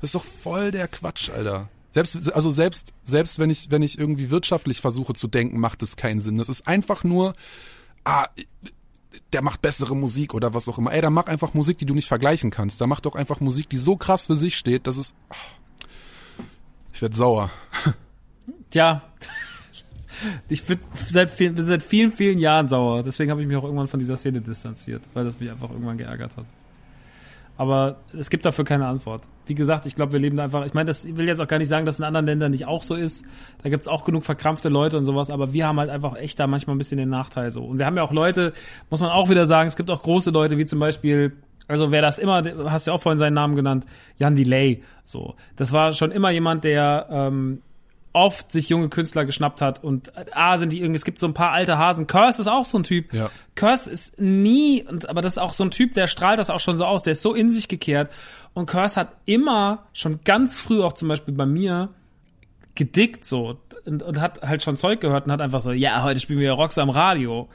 [0.00, 1.68] Das ist doch voll der Quatsch, Alter.
[1.90, 5.96] Selbst, also selbst, selbst wenn ich, wenn ich irgendwie wirtschaftlich versuche zu denken, macht es
[5.96, 6.36] keinen Sinn.
[6.36, 7.34] Das ist einfach nur,
[8.04, 8.26] ah,
[9.32, 10.92] der macht bessere Musik oder was auch immer.
[10.92, 12.80] Ey, dann mach einfach Musik, die du nicht vergleichen kannst.
[12.80, 15.14] Da mach doch einfach Musik, die so krass für sich steht, dass es,
[16.92, 17.50] ich werd sauer.
[18.70, 19.02] Tja,
[20.48, 23.02] ich bin seit, viel- bin seit vielen, vielen Jahren sauer.
[23.02, 25.98] Deswegen habe ich mich auch irgendwann von dieser Szene distanziert, weil das mich einfach irgendwann
[25.98, 26.46] geärgert hat.
[27.56, 29.22] Aber es gibt dafür keine Antwort.
[29.46, 30.64] Wie gesagt, ich glaube, wir leben da einfach.
[30.64, 32.84] Ich meine, das will jetzt auch gar nicht sagen, dass in anderen Ländern nicht auch
[32.84, 33.24] so ist.
[33.62, 36.46] Da gibt's auch genug verkrampfte Leute und sowas, aber wir haben halt einfach echt da
[36.46, 37.64] manchmal ein bisschen den Nachteil so.
[37.64, 38.52] Und wir haben ja auch Leute,
[38.90, 41.32] muss man auch wieder sagen, es gibt auch große Leute, wie zum Beispiel,
[41.66, 43.86] also wer das immer, hast ja auch vorhin seinen Namen genannt,
[44.18, 44.82] Jan Delay.
[45.04, 45.34] So.
[45.56, 47.62] Das war schon immer jemand, der ähm,
[48.12, 51.34] oft sich junge Künstler geschnappt hat und ah, sind die irgendwie, es gibt so ein
[51.34, 52.06] paar alte Hasen.
[52.06, 53.12] Curse ist auch so ein Typ.
[53.12, 53.30] Ja.
[53.54, 56.60] Curse ist nie, und, aber das ist auch so ein Typ, der strahlt das auch
[56.60, 58.10] schon so aus, der ist so in sich gekehrt.
[58.54, 61.90] Und Curse hat immer, schon ganz früh auch zum Beispiel bei mir,
[62.74, 66.20] gedickt so und, und hat halt schon Zeug gehört und hat einfach so, ja, heute
[66.20, 67.48] spielen wir Rocks am Radio.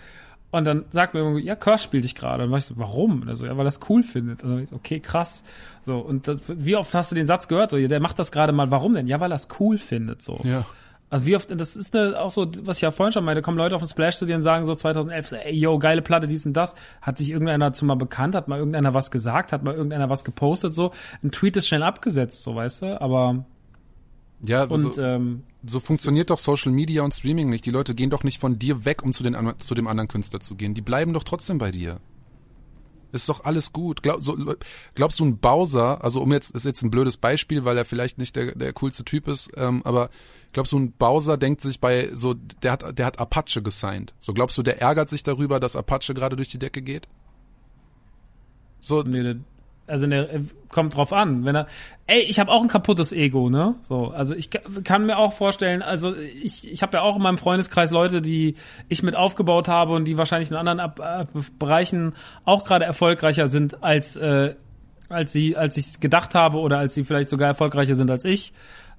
[0.53, 2.35] Und dann sagt mir irgendwie, ja, Curse spielt dich gerade.
[2.35, 3.23] Und dann war ich so, warum?
[3.23, 4.43] Und er so, ja, weil er das cool findet.
[4.43, 5.43] Und dann war ich so, okay, krass.
[5.81, 7.71] So, und das, wie oft hast du den Satz gehört?
[7.71, 9.07] So, ja, der macht das gerade mal, warum denn?
[9.07, 10.39] Ja, weil er es cool findet, so.
[10.43, 10.63] Ja.
[11.09, 13.57] Also wie oft, das ist eine, auch so, was ich ja vorhin schon meinte, kommen
[13.57, 16.27] Leute auf den Splash zu dir und sagen so 2011, so, ey, yo, geile Platte,
[16.27, 16.75] dies und das.
[17.01, 20.23] Hat sich irgendeiner dazu mal bekannt, hat mal irgendeiner was gesagt, hat mal irgendeiner was
[20.23, 20.91] gepostet, so.
[21.23, 23.43] Ein Tweet ist schnell abgesetzt, so, weißt du, aber,
[24.45, 27.65] Ja, und, so, ähm, so funktioniert doch Social Media und Streaming nicht.
[27.65, 30.39] Die Leute gehen doch nicht von dir weg, um zu, den, zu dem anderen Künstler
[30.39, 30.73] zu gehen.
[30.73, 31.99] Die bleiben doch trotzdem bei dir.
[33.13, 34.01] Ist doch alles gut.
[34.01, 34.35] Glaub, so,
[34.95, 38.17] glaubst du, ein Bowser, also um jetzt, ist jetzt ein blödes Beispiel, weil er vielleicht
[38.17, 40.09] nicht der, der coolste Typ ist, ähm, aber
[40.51, 44.15] glaubst du, ein Bowser denkt sich bei, so, der hat, der hat Apache gesigned.
[44.19, 47.07] So, glaubst du, der ärgert sich darüber, dass Apache gerade durch die Decke geht?
[48.79, 49.37] So, nee, der-
[49.87, 50.39] also der äh,
[50.69, 51.67] kommt drauf an, wenn er,
[52.07, 53.75] ey, ich habe auch ein kaputtes Ego, ne?
[53.81, 57.21] So, also ich ka- kann mir auch vorstellen, also ich, ich habe ja auch in
[57.21, 58.55] meinem Freundeskreis Leute, die
[58.89, 61.29] ich mit aufgebaut habe und die wahrscheinlich in anderen Ab Ab
[61.59, 62.13] Bereichen
[62.45, 64.55] auch gerade erfolgreicher sind als äh,
[65.09, 68.51] als sie, als ich gedacht habe oder als sie vielleicht sogar erfolgreicher sind als ich.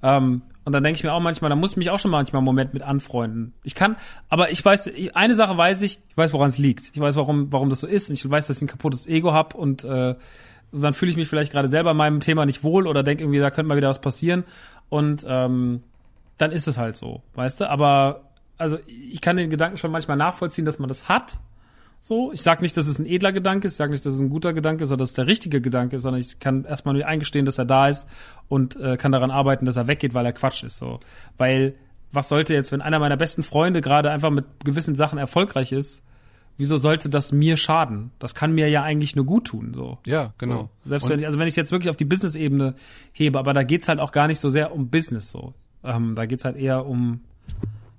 [0.03, 2.39] Ähm, und dann denke ich mir auch manchmal, da muss ich mich auch schon manchmal
[2.39, 3.53] einen Moment mit anfreunden.
[3.65, 3.97] Ich kann,
[4.29, 6.91] aber ich weiß, ich, eine Sache weiß ich, ich weiß, woran es liegt.
[6.95, 8.11] Ich weiß, warum, warum das so ist.
[8.11, 10.15] Und ich weiß, dass ich ein kaputtes Ego hab und äh,
[10.83, 13.39] dann fühle ich mich vielleicht gerade selber in meinem Thema nicht wohl oder denke irgendwie,
[13.39, 14.44] da könnte mal wieder was passieren.
[14.89, 15.83] Und ähm,
[16.39, 17.70] dann ist es halt so, weißt du?
[17.70, 18.23] Aber
[18.59, 21.39] also ich kann den Gedanken schon manchmal nachvollziehen, dass man das hat.
[22.01, 24.20] So, ich sag nicht, dass es ein edler Gedanke ist, ich sag nicht, dass es
[24.20, 26.94] ein guter Gedanke ist oder dass es der richtige Gedanke ist, sondern ich kann erstmal
[26.94, 28.07] nur eingestehen, dass er da ist
[28.49, 30.77] und äh, kann daran arbeiten, dass er weggeht, weil er Quatsch ist.
[30.77, 31.01] So,
[31.39, 31.75] weil
[32.12, 36.05] was sollte jetzt, wenn einer meiner besten Freunde gerade einfach mit gewissen Sachen erfolgreich ist,
[36.57, 38.10] wieso sollte das mir schaden?
[38.18, 39.73] Das kann mir ja eigentlich nur gut tun.
[39.74, 39.99] So.
[40.07, 40.70] ja, genau.
[40.84, 40.89] So.
[40.91, 42.74] Selbst Und- wenn ich, also wenn ich es jetzt wirklich auf die Business-Ebene
[43.12, 45.55] hebe, aber da geht's halt auch gar nicht so sehr um Business so.
[45.83, 47.20] Ähm, da geht's halt eher um,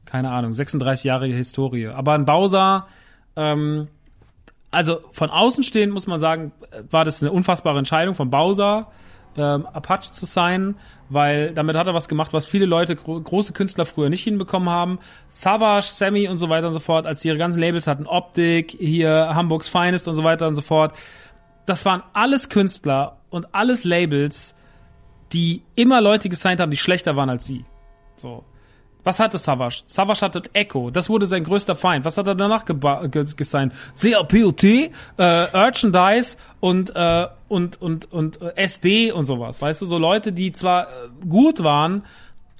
[0.05, 1.87] keine Ahnung, 36-jährige Historie.
[1.87, 2.87] Aber ein Bowser,
[3.35, 3.87] ähm,
[4.71, 8.87] also von außen stehend muss man sagen, äh, war das eine unfassbare Entscheidung von Bowser,
[9.37, 10.75] ähm, Apache zu sein,
[11.09, 14.69] weil damit hat er was gemacht, was viele Leute, gro große Künstler früher nicht hinbekommen
[14.69, 14.99] haben.
[15.27, 18.75] Savage, Sammy und so weiter und so fort, als sie ihre ganzen Labels hatten, Optik,
[18.79, 20.95] hier Hamburgs Finest und so weiter und so fort.
[21.65, 24.55] Das waren alles Künstler und alles Labels,
[25.33, 27.65] die immer Leute gesigned haben, die schlechter waren als sie.
[28.15, 28.43] So.
[29.05, 29.83] Was hatte Savage?
[29.87, 30.89] Savage hatte Echo.
[30.89, 32.03] Das wurde sein größter Feind.
[32.03, 33.71] Was hat er danach gesigned?
[33.95, 39.61] CAPOT, äh, Merchandise und, äh, und, und, und äh, SD und sowas.
[39.61, 40.89] Weißt du, so Leute, die zwar äh,
[41.29, 42.03] gut waren,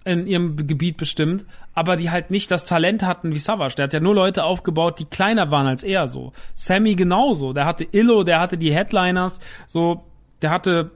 [0.06, 3.76] in ihrem Gebiet bestimmt, aber die halt nicht das Talent hatten wie Savage.
[3.76, 6.32] Der hat ja nur Leute aufgebaut, die kleiner waren als er so.
[6.54, 7.54] Sammy genauso.
[7.54, 10.04] Der hatte Illo, der hatte die Headliners, so,
[10.44, 10.92] der hatte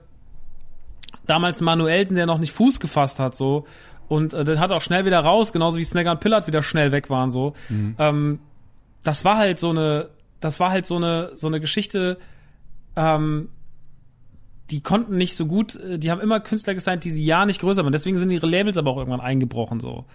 [1.26, 3.66] damals Manuelsen, der noch nicht Fuß gefasst hat, so.
[4.10, 6.64] Und äh, den hat er auch schnell wieder raus, genauso wie Snagger und Pillard wieder
[6.64, 7.52] schnell weg waren, so.
[7.96, 8.40] Ähm,
[9.04, 10.08] das war halt so eine,
[10.40, 12.18] das war halt so eine, so eine Geschichte,
[12.96, 13.50] ähm,
[14.72, 17.60] die konnten nicht so gut, äh, die haben immer Künstler gesigned, die sie ja nicht
[17.60, 17.92] größer waren.
[17.92, 20.06] Deswegen sind ihre Labels aber auch irgendwann eingebrochen, so.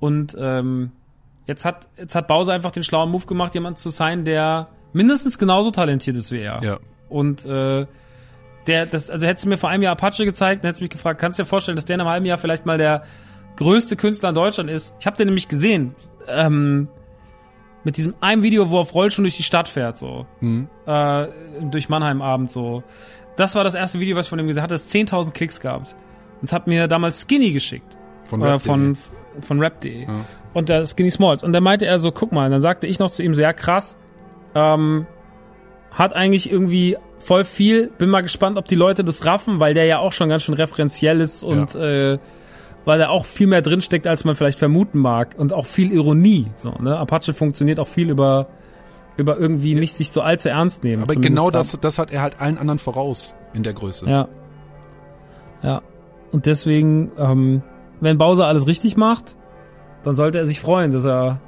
[0.00, 0.92] Und ähm,
[1.46, 5.38] jetzt hat, jetzt hat Bowser einfach den schlauen Move gemacht, jemanden zu sein, der mindestens
[5.38, 6.62] genauso talentiert ist wie er.
[6.62, 6.78] Ja.
[7.10, 7.86] Und äh,
[8.68, 10.90] der, das, also hättest du mir vor einem Jahr Apache gezeigt, dann hättest du mich
[10.90, 13.02] gefragt, kannst du dir vorstellen, dass der in einem halben Jahr vielleicht mal der
[13.56, 14.94] größte Künstler in Deutschland ist?
[15.00, 15.94] Ich habe den nämlich gesehen.
[16.28, 16.88] Ähm,
[17.84, 20.26] Mit diesem einem Video, wo er auf Rollschuhen durch die Stadt fährt, so.
[20.86, 21.26] Äh,
[21.70, 22.82] durch Mannheim Abend, so.
[23.36, 24.74] Das war das erste Video, was ich von ihm gesehen hatte.
[24.74, 25.94] Das 10.000 Klicks gehabt.
[26.40, 27.96] Und es hat mir damals Skinny geschickt.
[28.24, 28.66] Von Oder Rap.de.
[28.66, 28.98] von,
[29.40, 30.06] von rap.de.
[30.54, 31.42] Und der Skinny Smalls.
[31.44, 33.40] Und da meinte er so, guck mal, und dann sagte ich noch zu ihm so,
[33.40, 33.96] ja krass,
[34.54, 35.06] ähm,
[35.98, 39.84] hat eigentlich irgendwie voll viel, bin mal gespannt, ob die Leute das raffen, weil der
[39.86, 42.18] ja auch schon ganz schön referenziell ist und äh,
[42.84, 45.34] weil er auch viel mehr drinsteckt, als man vielleicht vermuten mag.
[45.36, 46.46] Und auch viel Ironie.
[46.54, 46.96] So, ne?
[46.96, 48.46] Apache funktioniert auch viel über,
[49.16, 51.02] über irgendwie nicht sich so allzu ernst nehmen.
[51.02, 54.08] Aber genau da- das, das hat er halt allen anderen voraus in der Größe.
[54.08, 54.28] Ja.
[55.62, 55.82] Ja.
[56.30, 57.62] Und deswegen, ähm,
[58.00, 59.34] wenn Bowser alles richtig macht,
[60.04, 61.40] dann sollte er sich freuen, dass er,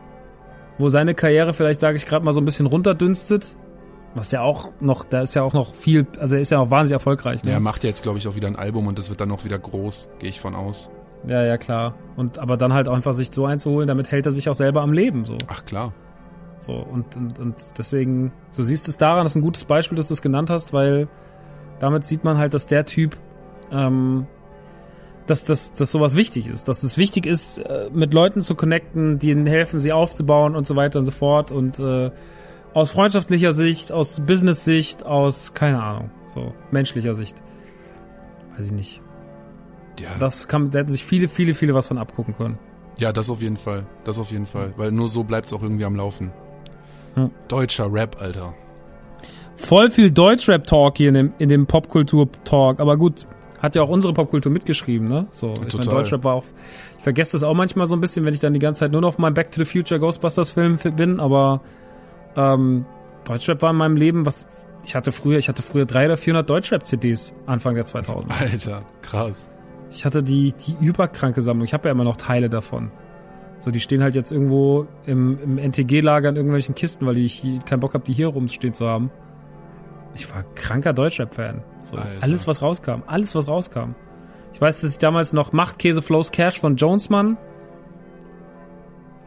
[0.79, 3.57] wo seine Karriere vielleicht, sage ich gerade mal, so ein bisschen runterdünstet,
[4.15, 6.71] was ja auch noch, da ist ja auch noch viel, also er ist ja auch
[6.71, 7.45] wahnsinnig erfolgreich.
[7.45, 7.53] Ne?
[7.53, 9.59] Er macht jetzt, glaube ich, auch wieder ein Album und das wird dann auch wieder
[9.59, 10.91] groß, gehe ich von aus.
[11.27, 11.95] Ja, ja, klar.
[12.17, 14.83] Und aber dann halt auch einfach sich so einzuholen, damit hält er sich auch selber
[14.83, 15.37] am Leben so.
[15.49, 15.93] Ach klar.
[16.59, 19.97] So, und, und, und deswegen, so siehst du es daran, das ist ein gutes Beispiel,
[19.97, 21.09] dass du es genannt hast, weil
[21.79, 23.17] damit sieht man halt, dass der Typ,
[23.73, 24.27] ähm,
[25.27, 26.69] dass, dass, dass sowas wichtig ist.
[26.69, 30.67] Dass es wichtig ist, äh, mit Leuten zu connecten, die ihnen helfen, sie aufzubauen und
[30.67, 31.51] so weiter und so fort.
[31.51, 32.11] Und äh,
[32.75, 37.43] aus freundschaftlicher Sicht, aus Business-Sicht, aus, keine Ahnung, so menschlicher Sicht.
[38.57, 39.03] Weiß ich nicht.
[40.01, 42.59] Ja, Das kann, da hätten sich viele, viele, viele was von abgucken können.
[42.99, 43.87] ja, das auf jeden Fall.
[44.05, 44.73] Das auf jeden Fall.
[44.77, 46.33] Weil nur so bleibt es auch irgendwie am Laufen.
[47.15, 47.31] Hm.
[47.49, 48.55] Deutscher Rap, Alter.
[49.57, 52.79] voll viel Deutschrap-Talk hier in dem, in dem Popkultur-Talk.
[52.81, 53.27] Aber gut,
[53.59, 55.27] hat ja auch unsere Popkultur mitgeschrieben, ne?
[55.33, 55.95] So, ich meine, total.
[55.97, 56.45] Deutschrap war auch.
[56.97, 59.01] Ich vergesse das auch manchmal so ein bisschen, wenn ich dann die ganze Zeit nur
[59.03, 61.61] noch auf meinem Back to the Future Ghostbusters-Film bin, aber
[62.37, 62.85] ähm,
[63.25, 64.47] Deutschrap war in meinem Leben, was.
[64.83, 68.41] Ich hatte früher, ich hatte früher 300 oder 400 Deutschrap-CDs Anfang der 2000.
[68.41, 69.51] Alter, krass.
[69.91, 71.67] Ich hatte die, die überkranke Sammlung.
[71.67, 72.91] Ich habe ja immer noch Teile davon.
[73.59, 77.81] So, die stehen halt jetzt irgendwo im, im NTG-Lager in irgendwelchen Kisten, weil ich keinen
[77.81, 79.11] Bock habe, die hier rumstehen zu haben.
[80.15, 81.63] Ich war kranker Deutschrap-Fan.
[81.83, 82.09] So, Alter.
[82.23, 83.03] alles, was rauskam.
[83.07, 83.95] Alles, was rauskam.
[84.53, 87.37] Ich weiß, dass ich damals noch Machtkäse Flows Cash von Jonesmann,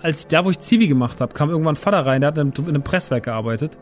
[0.03, 2.41] als da, wo ich Zivi gemacht habe, kam irgendwann ein Vater rein, der hat in
[2.51, 3.77] einem- in einem Presswerk gearbeitet.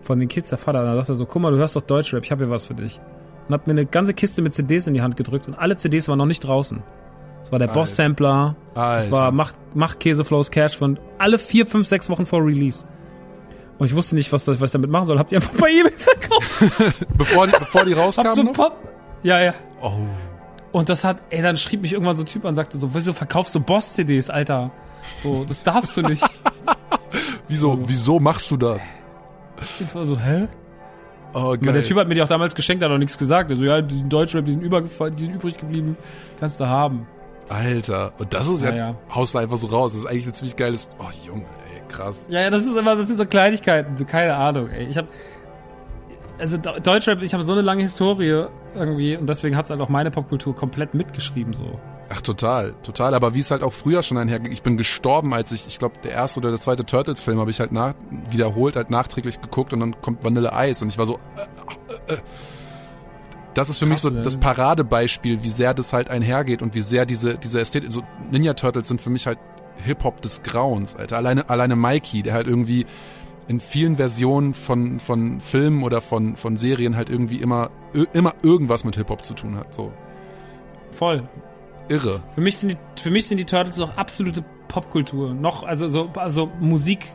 [0.00, 0.84] Von den Kids, der Vater.
[0.84, 2.74] Da sagt er so, guck mal, du hörst doch Deutschrap, ich habe hier was für
[2.74, 3.00] dich.
[3.48, 6.06] Und hat mir eine ganze Kiste mit CDs in die Hand gedrückt und alle CDs
[6.08, 6.82] waren noch nicht draußen.
[7.40, 7.80] Das war der Alter.
[7.80, 12.86] Boss-Sampler, das war Macht, Machtkäse Flows Cash von alle vier, fünf, sechs Wochen vor Release.
[13.78, 15.18] Und ich wusste nicht, was, was ich damit machen soll.
[15.18, 17.06] Habt ihr einfach bei eBay verkauft?
[17.16, 18.52] Bevor die, bevor die Hab rauskamen so noch?
[18.52, 18.76] Pop.
[19.22, 19.54] Ja, ja.
[19.80, 19.92] Oh.
[20.72, 22.94] Und das hat, ey, dann schrieb mich irgendwann so ein Typ an und sagte so,
[22.94, 24.70] wieso verkaufst du Boss-CDs, Alter?
[25.22, 26.22] So, das darfst du nicht.
[27.48, 28.82] Wieso, wieso machst du das?
[29.80, 30.48] Ich war so, hä?
[31.32, 31.72] Oh, geil.
[31.72, 33.50] der Typ hat mir die auch damals geschenkt, hat auch nichts gesagt.
[33.50, 35.96] Also, ja, die sind Deutschrap, die sind, übergefallen, die sind übrig geblieben.
[36.38, 37.06] Kannst du haben.
[37.48, 38.12] Alter.
[38.18, 38.94] Und das ist ja, Ja, ja.
[39.14, 39.92] haust du einfach so raus.
[39.94, 42.26] Das ist eigentlich ein ziemlich geiles, oh Junge, ey, krass.
[42.28, 44.84] Ja, ja, das ist immer, das sind so Kleinigkeiten, so keine Ahnung, ey.
[44.86, 45.06] Ich hab,
[46.38, 48.44] also De- Deutschrap, ich habe so eine lange Historie
[48.74, 51.78] irgendwie und deswegen hat's halt auch meine Popkultur komplett mitgeschrieben, so.
[52.10, 53.12] Ach, total, total.
[53.14, 54.52] Aber wie es halt auch früher schon einhergeht.
[54.52, 57.60] Ich bin gestorben, als ich, ich glaube, der erste oder der zweite Turtles-Film habe ich
[57.60, 57.92] halt nach,
[58.30, 62.14] wiederholt, halt nachträglich geguckt und dann kommt Vanille Eis und ich war so, äh, äh,
[62.14, 62.18] äh.
[63.54, 64.22] Das ist für mich Krass, so ne?
[64.22, 68.54] das Paradebeispiel, wie sehr das halt einhergeht und wie sehr diese, diese Ästhetik, so Ninja
[68.54, 69.38] Turtles sind für mich halt
[69.84, 71.16] Hip-Hop des Grauens, Alter.
[71.16, 72.86] Alleine, alleine Mikey, der halt irgendwie
[73.48, 77.70] in vielen Versionen von, von Filmen oder von, von Serien halt irgendwie immer,
[78.12, 79.92] immer irgendwas mit Hip-Hop zu tun hat, so.
[80.92, 81.28] Voll.
[81.88, 82.22] Irre.
[82.34, 85.32] Für mich sind die, für mich sind die Turtles auch absolute Popkultur.
[85.32, 87.06] Noch, also so, also Musik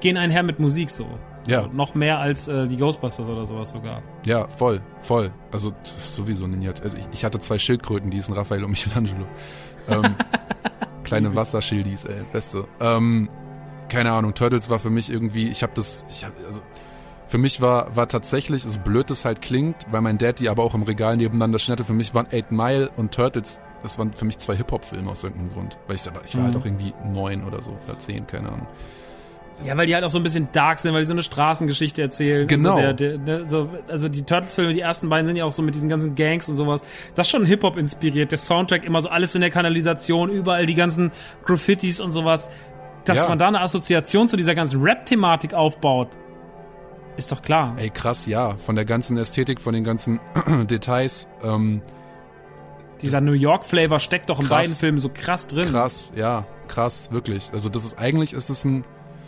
[0.00, 1.06] gehen einher mit Musik so.
[1.46, 1.64] Ja.
[1.64, 4.02] So, noch mehr als äh, die Ghostbusters oder sowas sogar.
[4.24, 5.30] Ja, voll, voll.
[5.52, 6.72] Also sowieso Ninja.
[6.82, 9.26] Also ich, ich hatte zwei Schildkröten, die hießen Raphael und Michelangelo.
[9.88, 10.16] Ähm,
[11.04, 12.66] kleine Wasserschildis, ey, beste.
[12.80, 13.28] Ähm,
[13.88, 16.60] keine Ahnung, Turtles war für mich irgendwie, ich habe das, ich hab, also
[17.28, 20.62] für mich war war tatsächlich, so blöd es halt klingt, weil mein Dad die aber
[20.62, 24.12] auch im Regal nebeneinander stehen hatte, für mich waren Eight Mile und Turtles, das waren
[24.12, 25.78] für mich zwei Hip-Hop-Filme aus irgendeinem Grund.
[25.86, 26.60] Weil ich, aber ich war halt Mhm.
[26.60, 28.66] auch irgendwie neun oder so, oder zehn, keine Ahnung.
[29.64, 32.02] Ja, weil die halt auch so ein bisschen dark sind, weil die so eine Straßengeschichte
[32.02, 32.46] erzählen.
[32.46, 32.74] Genau.
[32.76, 35.62] Also, der, der, der, so, also die Turtles-Filme, die ersten beiden sind ja auch so
[35.62, 36.82] mit diesen ganzen Gangs und sowas.
[37.14, 38.32] Das ist schon Hip-Hop inspiriert.
[38.32, 41.10] Der Soundtrack immer so alles in der Kanalisation, überall die ganzen
[41.46, 42.50] Graffitis und sowas.
[43.06, 43.28] Dass Ja.
[43.28, 46.08] man da eine Assoziation zu dieser ganzen Rap-Thematik aufbaut,
[47.16, 47.74] ist doch klar.
[47.78, 50.20] Ey, krass, ja, von der ganzen Ästhetik, von den ganzen
[50.68, 51.80] Details, ähm,
[53.00, 54.58] Dieser New York-Flavor steckt doch in Krass.
[54.62, 55.68] beiden Filmen so krass drin.
[55.70, 57.50] Krass, ja, krass, wirklich.
[57.52, 58.84] Also das ist eigentlich ist es ein.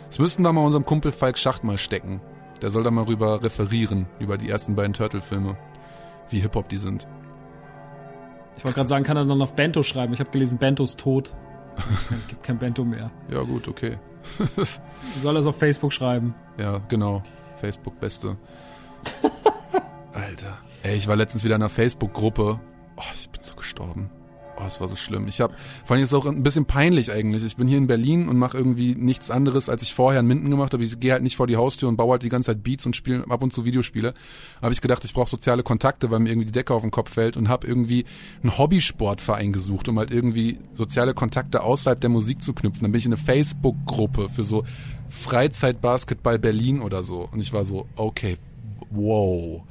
[0.09, 2.19] Das müssten wir mal unserem Kumpel Falk Schacht mal stecken.
[2.63, 5.55] Der soll da mal rüber referieren, über die ersten beiden Turtle-Filme.
[6.29, 7.07] Wie Hip-Hop die sind.
[8.57, 10.13] Ich wollte gerade sagen, kann er dann auf Bento schreiben.
[10.13, 11.33] Ich habe gelesen, Bento ist tot.
[12.11, 13.11] Es gibt kein Bento mehr.
[13.31, 13.97] Ja, gut, okay.
[14.37, 16.35] Du soll das auf Facebook schreiben.
[16.57, 17.23] Ja, genau.
[17.55, 18.37] Facebook Beste.
[20.13, 20.57] Alter.
[20.83, 22.59] Ey, ich war letztens wieder in einer Facebook-Gruppe.
[22.97, 24.09] Oh, ich bin so gestorben.
[24.61, 25.27] Oh, es war so schlimm.
[25.29, 25.53] Ich habe,
[25.85, 27.45] vor allem ist es auch ein bisschen peinlich eigentlich.
[27.45, 30.49] Ich bin hier in Berlin und mache irgendwie nichts anderes, als ich vorher in Minden
[30.49, 30.83] gemacht habe.
[30.83, 32.93] Ich gehe halt nicht vor die Haustür und baue halt die ganze Zeit Beats und
[32.93, 34.13] spiele ab und zu Videospiele.
[34.61, 37.13] Habe ich gedacht, ich brauche soziale Kontakte, weil mir irgendwie die Decke auf den Kopf
[37.13, 38.03] fällt und habe irgendwie
[38.43, 42.81] einen Hobbysportverein gesucht, um halt irgendwie soziale Kontakte außerhalb der Musik zu knüpfen.
[42.81, 44.65] Dann bin ich in eine Facebook-Gruppe für so
[45.07, 47.29] Freizeitbasketball Berlin oder so.
[47.31, 48.37] Und ich war so, okay,
[48.89, 49.63] wow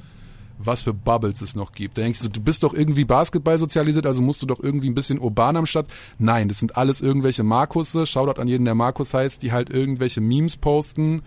[0.59, 1.97] was für Bubbles es noch gibt.
[1.97, 4.95] Da denkst du, du bist doch irgendwie Basketball sozialisiert, also musst du doch irgendwie ein
[4.95, 5.87] bisschen urban am Start.
[6.17, 10.21] Nein, das sind alles irgendwelche Markusse, Shoutout an jeden, der Markus heißt, die halt irgendwelche
[10.21, 11.23] Memes posten.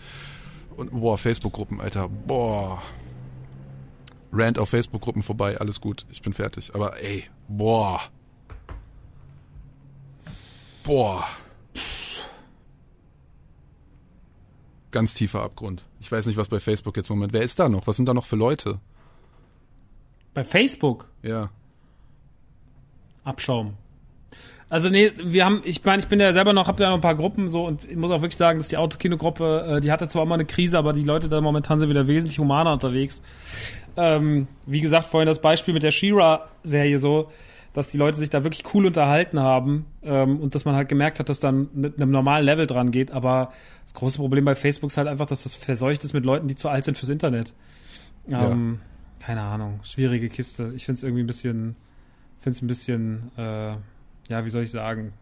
[0.76, 2.82] Und boah, Facebook-Gruppen, Alter, boah.
[4.32, 6.74] Rant auf Facebook-Gruppen vorbei, alles gut, ich bin fertig.
[6.74, 8.00] Aber ey, boah.
[10.84, 11.24] Boah.
[14.90, 15.84] Ganz tiefer Abgrund.
[16.00, 17.32] Ich weiß nicht, was bei Facebook jetzt Moment.
[17.32, 17.86] Wer ist da noch?
[17.86, 18.78] Was sind da noch für Leute?
[20.34, 21.08] Bei Facebook?
[21.22, 21.50] Ja.
[23.24, 23.74] Abschaum.
[24.72, 27.02] Also nee, wir haben, ich meine, ich bin ja selber noch, hab ja noch ein
[27.02, 30.08] paar Gruppen so und ich muss auch wirklich sagen, dass die Autokino-Gruppe, äh, die hatte
[30.08, 33.22] zwar auch mal eine Krise, aber die Leute da momentan sind wieder wesentlich humaner unterwegs.
[33.98, 37.30] Ähm, wie gesagt, vorhin das Beispiel mit der She-Ra-Serie so,
[37.74, 41.18] dass die Leute sich da wirklich cool unterhalten haben ähm, und dass man halt gemerkt
[41.18, 43.10] hat, dass dann mit einem normalen Level dran geht.
[43.10, 43.52] Aber
[43.84, 46.56] das große Problem bei Facebook ist halt einfach, dass das verseucht ist mit Leuten, die
[46.56, 47.52] zu alt sind fürs Internet.
[48.26, 48.91] Ähm, ja.
[49.24, 50.72] Keine Ahnung, schwierige Kiste.
[50.74, 51.76] Ich finde es irgendwie ein bisschen,
[52.40, 53.76] finde es ein bisschen, äh,
[54.28, 55.12] ja, wie soll ich sagen?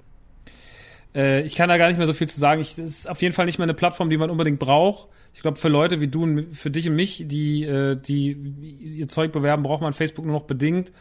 [1.14, 2.62] Äh, ich kann da gar nicht mehr so viel zu sagen.
[2.62, 5.08] Ich, es ist auf jeden Fall nicht mehr eine Plattform, die man unbedingt braucht.
[5.34, 8.32] Ich glaube, für Leute wie du und für dich und mich, die, äh, die
[8.80, 10.92] ihr Zeug bewerben, braucht man Facebook nur noch bedingt.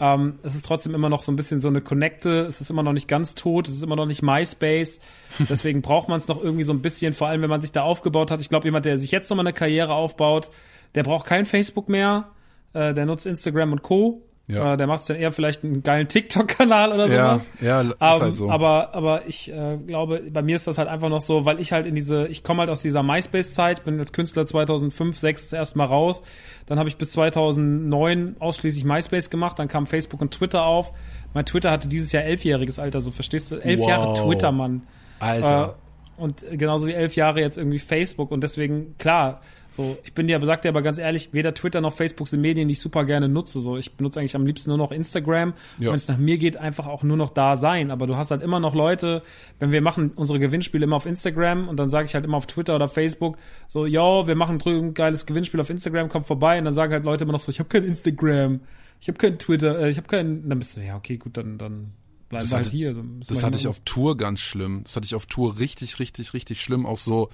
[0.00, 2.40] Ähm, es ist trotzdem immer noch so ein bisschen so eine Connecte.
[2.46, 3.68] Es ist immer noch nicht ganz tot.
[3.68, 4.98] Es ist immer noch nicht MySpace.
[5.48, 7.82] Deswegen braucht man es noch irgendwie so ein bisschen, vor allem wenn man sich da
[7.82, 8.40] aufgebaut hat.
[8.40, 10.50] Ich glaube, jemand, der sich jetzt nochmal eine Karriere aufbaut,
[10.94, 12.30] der braucht kein Facebook mehr.
[12.72, 14.22] Äh, der nutzt Instagram und Co.
[14.46, 14.74] Ja.
[14.74, 17.50] Äh, der macht dann eher vielleicht einen geilen TikTok-Kanal oder Ja, sowas.
[17.60, 18.50] ja, ist Ähm, halt so.
[18.50, 21.70] Aber, aber ich äh, glaube, bei mir ist das halt einfach noch so, weil ich
[21.70, 25.52] halt in diese, ich komme halt aus dieser MySpace-Zeit, bin als Künstler 2005, 6 das
[25.52, 26.22] erste Mal raus.
[26.66, 30.92] Dann habe ich bis 2009 ausschließlich MySpace gemacht, dann kam Facebook und Twitter auf.
[31.32, 33.56] Mein Twitter hatte dieses Jahr elfjähriges Alter, so verstehst du?
[33.56, 33.88] Elf Wow.
[33.88, 34.82] Jahre Twitter, Mann.
[35.20, 35.76] Alter.
[36.18, 38.30] Äh, und genauso wie elf Jahre jetzt irgendwie Facebook.
[38.30, 39.40] Und deswegen, klar,
[39.70, 42.68] so, ich bin dir, sagt dir aber ganz ehrlich, weder Twitter noch Facebook sind Medien,
[42.68, 43.60] die ich super gerne nutze.
[43.60, 45.54] So, ich benutze eigentlich am liebsten nur noch Instagram.
[45.78, 45.88] Ja.
[45.88, 47.90] Wenn es nach mir geht, einfach auch nur noch da sein.
[47.90, 49.22] Aber du hast halt immer noch Leute,
[49.58, 52.46] wenn wir machen unsere Gewinnspiele immer auf Instagram und dann sage ich halt immer auf
[52.46, 56.58] Twitter oder Facebook so, yo, wir machen drüben ein geiles Gewinnspiel auf Instagram, kommt vorbei.
[56.58, 58.60] Und dann sagen halt Leute immer noch so, ich habe kein Instagram,
[59.00, 61.58] ich habe kein Twitter, äh, ich habe kein, dann bist du, ja, okay, gut, dann,
[61.58, 61.92] dann
[62.28, 62.94] bleiben wir halt hier.
[62.94, 64.82] So, Das wir hatte ich auf Tour ganz schlimm.
[64.84, 66.86] Das hatte ich auf Tour richtig, richtig, richtig schlimm.
[66.86, 67.30] Auch so,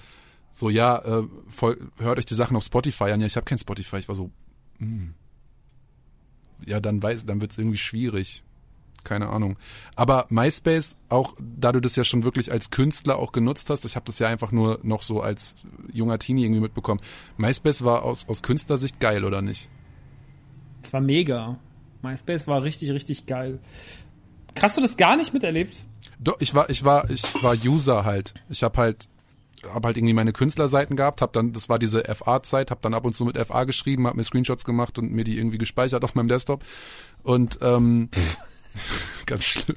[0.56, 3.20] so ja, äh, voll, hört euch die Sachen auf Spotify an.
[3.20, 3.98] Ja, ich habe kein Spotify.
[3.98, 4.30] Ich war so,
[4.78, 5.12] hm.
[6.64, 8.42] ja, dann weiß, dann wird's irgendwie schwierig.
[9.04, 9.56] Keine Ahnung.
[9.94, 13.96] Aber MySpace, auch da du das ja schon wirklich als Künstler auch genutzt hast, ich
[13.96, 15.56] habe das ja einfach nur noch so als
[15.92, 17.00] junger Teenie irgendwie mitbekommen.
[17.36, 19.68] MySpace war aus, aus Künstlersicht geil, oder nicht?
[20.82, 21.58] Es war mega.
[22.02, 23.60] MySpace war richtig, richtig geil.
[24.60, 25.84] Hast du das gar nicht miterlebt?
[26.18, 28.32] Doch, ich war, ich war, ich war User halt.
[28.48, 29.08] Ich habe halt,
[29.72, 33.04] habe halt irgendwie meine Künstlerseiten gehabt, habe dann, das war diese FA-Zeit, habe dann ab
[33.04, 36.14] und zu mit FA geschrieben, habe mir Screenshots gemacht und mir die irgendwie gespeichert auf
[36.14, 36.64] meinem Desktop.
[37.22, 38.10] Und ähm,
[39.26, 39.76] ganz schlimm.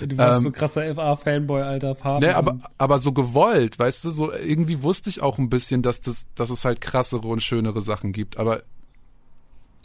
[0.00, 2.28] Du warst Ähm, so krasser FA-Fanboy, alter Partner.
[2.28, 6.00] Ne, aber, aber so gewollt, weißt du, so irgendwie wusste ich auch ein bisschen, dass
[6.00, 8.62] das, dass es halt krassere und schönere Sachen gibt, aber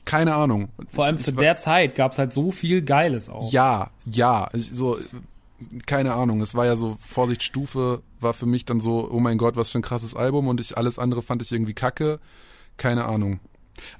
[0.05, 0.69] keine Ahnung.
[0.89, 3.51] Vor allem ich, zu ich, der Zeit gab es halt so viel Geiles auch.
[3.51, 4.97] Ja, ja, so
[5.85, 6.41] keine Ahnung.
[6.41, 9.69] Es war ja so Vorsicht Stufe war für mich dann so, oh mein Gott, was
[9.69, 12.19] für ein krasses Album und ich alles andere fand ich irgendwie kacke.
[12.77, 13.39] Keine Ahnung.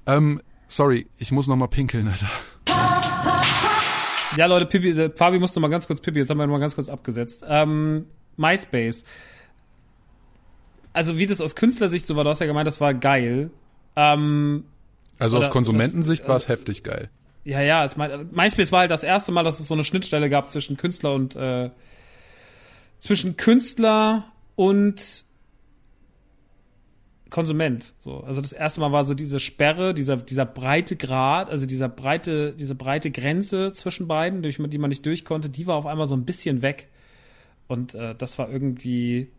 [0.06, 2.30] Ähm, sorry, ich muss noch mal pinkeln, Alter.
[4.38, 6.60] Ja, Leute, Pipi, äh, Fabi musste mal ganz kurz Pipi, jetzt haben wir noch mal
[6.60, 7.46] ganz kurz abgesetzt.
[7.48, 8.06] Ähm,
[8.38, 9.04] MySpace.
[10.92, 13.52] Also wie das aus Künstlersicht so war, du hast ja gemeint, das war geil.
[13.96, 14.66] Ähm,
[15.20, 17.10] Also aus Konsumentensicht war es heftig geil.
[17.44, 20.30] Ja, ja, es mein, MySpace war halt das erste Mal, dass es so eine Schnittstelle
[20.30, 21.70] gab zwischen Künstler und äh,
[23.00, 25.26] zwischen Künstler und
[27.30, 27.94] Konsument.
[28.00, 31.90] So, also das erste Mal war so diese Sperre, dieser dieser breite Grad, also dieser
[31.90, 35.86] breite diese breite Grenze zwischen beiden, durch die man nicht durch konnte, die war auf
[35.86, 36.90] einmal so ein bisschen weg.
[37.68, 39.32] Und äh, das war irgendwie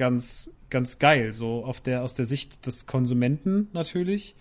[0.00, 1.32] ganz, ganz geil.
[1.32, 4.34] So auf der, aus der Sicht des Konsumenten natürlich.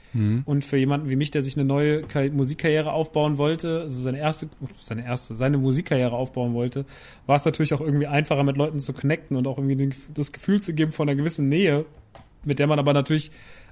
[0.45, 4.17] Und für jemanden wie mich, der sich eine neue Ka- Musikkarriere aufbauen wollte, also seine
[4.17, 6.85] erste, seine erste, seine Musikkarriere aufbauen wollte,
[7.27, 10.61] war es natürlich auch irgendwie einfacher, mit Leuten zu connecten und auch irgendwie das Gefühl
[10.61, 11.85] zu geben von einer gewissen Nähe,
[12.43, 13.29] mit der man aber natürlich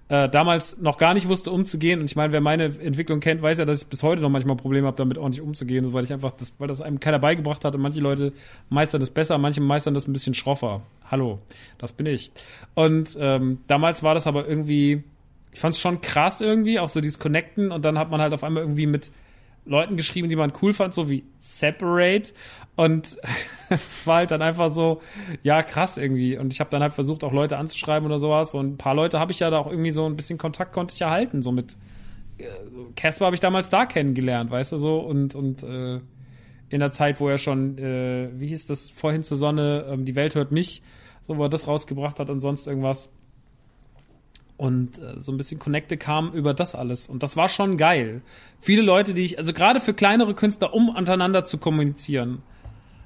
[0.10, 2.00] äh, damals noch gar nicht wusste, umzugehen.
[2.00, 4.56] Und ich meine, wer meine Entwicklung kennt, weiß ja, dass ich bis heute noch manchmal
[4.56, 7.76] Probleme habe, damit ordentlich umzugehen, weil ich einfach, das, weil das einem keiner beigebracht hat
[7.76, 8.34] und manche Leute
[8.69, 10.82] meistern das besser, manche meistern das ein bisschen schroffer.
[11.10, 11.40] Hallo,
[11.77, 12.32] das bin ich.
[12.74, 15.03] Und ähm, damals war das aber irgendwie,
[15.52, 18.34] ich fand es schon krass irgendwie, auch so dieses Connecten und dann hat man halt
[18.34, 19.11] auf einmal irgendwie mit
[19.68, 22.34] Leuten geschrieben, die man cool fand, so wie Separate.
[22.76, 23.18] Und
[23.70, 25.02] es war halt dann einfach so,
[25.44, 26.38] ja, krass irgendwie.
[26.38, 28.54] Und ich habe dann halt versucht, auch Leute anzuschreiben oder sowas.
[28.54, 30.94] Und ein paar Leute habe ich ja da auch irgendwie so ein bisschen Kontakt konnte
[30.96, 31.42] ich erhalten.
[31.42, 31.76] So mit
[32.38, 32.46] äh,
[32.96, 35.00] Casper habe ich damals da kennengelernt, weißt du so.
[35.00, 36.00] Und, und äh,
[36.70, 40.16] in der Zeit, wo er schon, äh, wie hieß das, vorhin zur Sonne, ähm, die
[40.16, 40.82] Welt hört mich,
[41.22, 43.12] so wo er das rausgebracht hat und sonst irgendwas.
[44.58, 47.08] Und äh, so ein bisschen Connecte kam über das alles.
[47.08, 48.22] Und das war schon geil.
[48.60, 52.42] Viele Leute, die ich, also gerade für kleinere Künstler, um untereinander zu kommunizieren,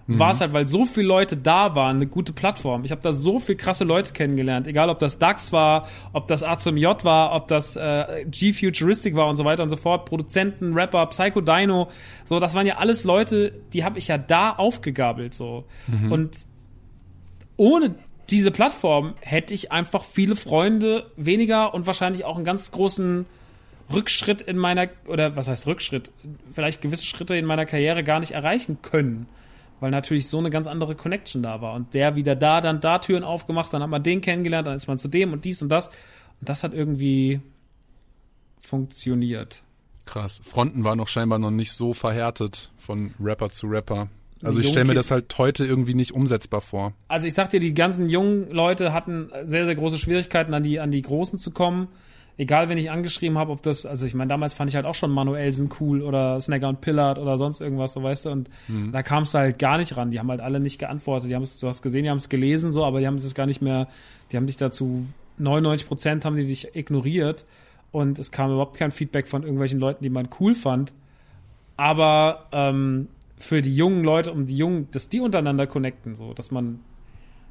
[0.08, 2.84] war es halt, weil so viele Leute da waren, eine gute Plattform.
[2.84, 4.68] Ich habe da so viel krasse Leute kennengelernt.
[4.68, 9.16] Egal, ob das DAX war, ob das A zum J war, ob das äh, G-Futuristic
[9.16, 10.06] war und so weiter und so fort.
[10.06, 11.90] Produzenten, Rapper, Psycho Dino.
[12.26, 15.34] So, das waren ja alles Leute, die habe ich ja da aufgegabelt.
[15.34, 15.66] so
[16.12, 16.46] Und
[17.58, 17.96] ohne
[18.32, 23.26] diese Plattform hätte ich einfach viele Freunde weniger und wahrscheinlich auch einen ganz großen
[23.94, 26.12] Rückschritt in meiner, oder was heißt Rückschritt?
[26.54, 29.28] Vielleicht gewisse Schritte in meiner Karriere gar nicht erreichen können.
[29.82, 31.74] Weil natürlich so eine ganz andere Connection da war.
[31.74, 34.88] Und der wieder da, dann da Türen aufgemacht, dann hat man den kennengelernt, dann ist
[34.88, 35.88] man zu dem und dies und das.
[35.88, 37.42] Und das hat irgendwie
[38.60, 39.64] funktioniert.
[40.06, 40.42] Krass.
[40.44, 44.08] Fronten waren noch scheinbar noch nicht so verhärtet von Rapper zu Rapper.
[44.44, 46.94] Also ich stelle mir das halt heute irgendwie nicht umsetzbar vor.
[47.08, 50.80] Also ich sag dir, die ganzen jungen Leute hatten sehr, sehr große Schwierigkeiten, an die,
[50.80, 51.88] an die Großen zu kommen.
[52.38, 54.96] Egal, wenn ich angeschrieben habe, ob das, also ich meine, damals fand ich halt auch
[54.96, 58.50] schon Manuelsen cool oder Snagger und Pillard oder sonst irgendwas, so weißt du, und
[58.92, 60.12] da kam es halt gar nicht ran.
[60.12, 61.30] Die haben halt alle nicht geantwortet.
[61.30, 63.36] Die haben es, du hast gesehen, die haben es gelesen, so, aber die haben es
[63.36, 63.90] gar nicht mehr,
[64.32, 65.06] die haben dich dazu,
[65.38, 67.46] 99 Prozent haben die dich ignoriert
[67.92, 70.94] und es kam überhaupt kein Feedback von irgendwelchen Leuten, die man cool fand.
[71.78, 73.08] Aber ähm,
[73.42, 76.80] für die jungen Leute, um die jungen, dass die untereinander connecten, so, dass man,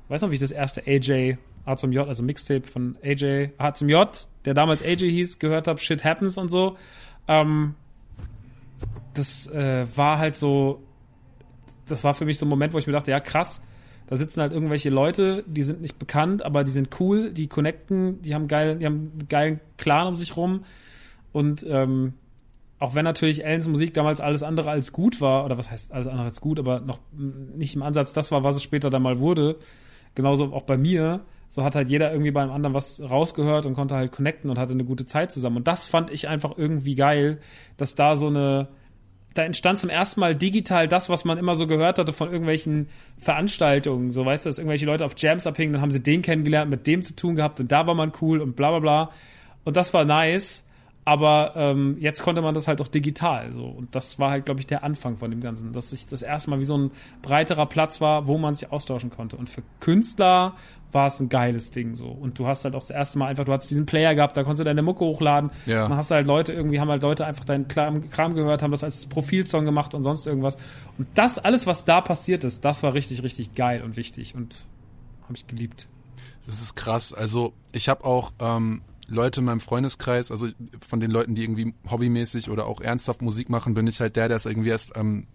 [0.08, 1.36] weiß noch, wie ich das erste AJ
[1.66, 5.68] A zum J, also Mixtape von AJ A zum J, der damals AJ hieß, gehört
[5.68, 6.76] habe, Shit Happens und so.
[7.28, 7.74] Ähm,
[9.14, 10.82] das äh, war halt so,
[11.86, 13.60] das war für mich so ein Moment, wo ich mir dachte, ja krass,
[14.06, 18.22] da sitzen halt irgendwelche Leute, die sind nicht bekannt, aber die sind cool, die connecten,
[18.22, 20.64] die haben geil, die haben einen geilen Clan um sich rum
[21.32, 22.14] und ähm,
[22.80, 26.06] auch wenn natürlich Ellens Musik damals alles andere als gut war, oder was heißt alles
[26.06, 29.20] andere als gut, aber noch nicht im Ansatz das war, was es später dann mal
[29.20, 29.56] wurde,
[30.14, 33.96] genauso auch bei mir, so hat halt jeder irgendwie beim anderen was rausgehört und konnte
[33.96, 35.58] halt connecten und hatte eine gute Zeit zusammen.
[35.58, 37.38] Und das fand ich einfach irgendwie geil,
[37.76, 38.68] dass da so eine,
[39.34, 42.88] da entstand zum ersten Mal digital das, was man immer so gehört hatte von irgendwelchen
[43.18, 44.10] Veranstaltungen.
[44.12, 46.86] So weißt du, dass irgendwelche Leute auf Jams abhingen, dann haben sie den kennengelernt, mit
[46.86, 49.10] dem zu tun gehabt und da war man cool und bla bla bla.
[49.64, 50.64] Und das war nice.
[51.04, 53.64] Aber ähm, jetzt konnte man das halt auch digital so.
[53.64, 55.72] Und das war halt, glaube ich, der Anfang von dem Ganzen.
[55.72, 56.90] Dass sich das erste Mal wie so ein
[57.22, 59.36] breiterer Platz war, wo man sich austauschen konnte.
[59.36, 60.54] Und für Künstler
[60.92, 62.08] war es ein geiles Ding so.
[62.08, 64.42] Und du hast halt auch das erste Mal einfach, du hast diesen Player gehabt, da
[64.42, 65.50] konntest du deine Mucke hochladen.
[65.66, 65.88] Ja.
[65.88, 68.72] Dann hast du halt Leute, irgendwie haben halt Leute einfach deinen Kram, Kram gehört, haben
[68.72, 70.58] das als Profilsong gemacht und sonst irgendwas.
[70.98, 74.34] Und das, alles, was da passiert ist, das war richtig, richtig geil und wichtig.
[74.34, 74.66] Und
[75.24, 75.86] habe ich geliebt.
[76.46, 77.12] Das ist krass.
[77.12, 80.48] Also ich habe auch ähm, Leute in meinem Freundeskreis, also
[80.86, 84.28] von den Leuten, die irgendwie hobbymäßig oder auch ernsthaft Musik machen, bin ich halt der,
[84.28, 85.26] der es irgendwie erst am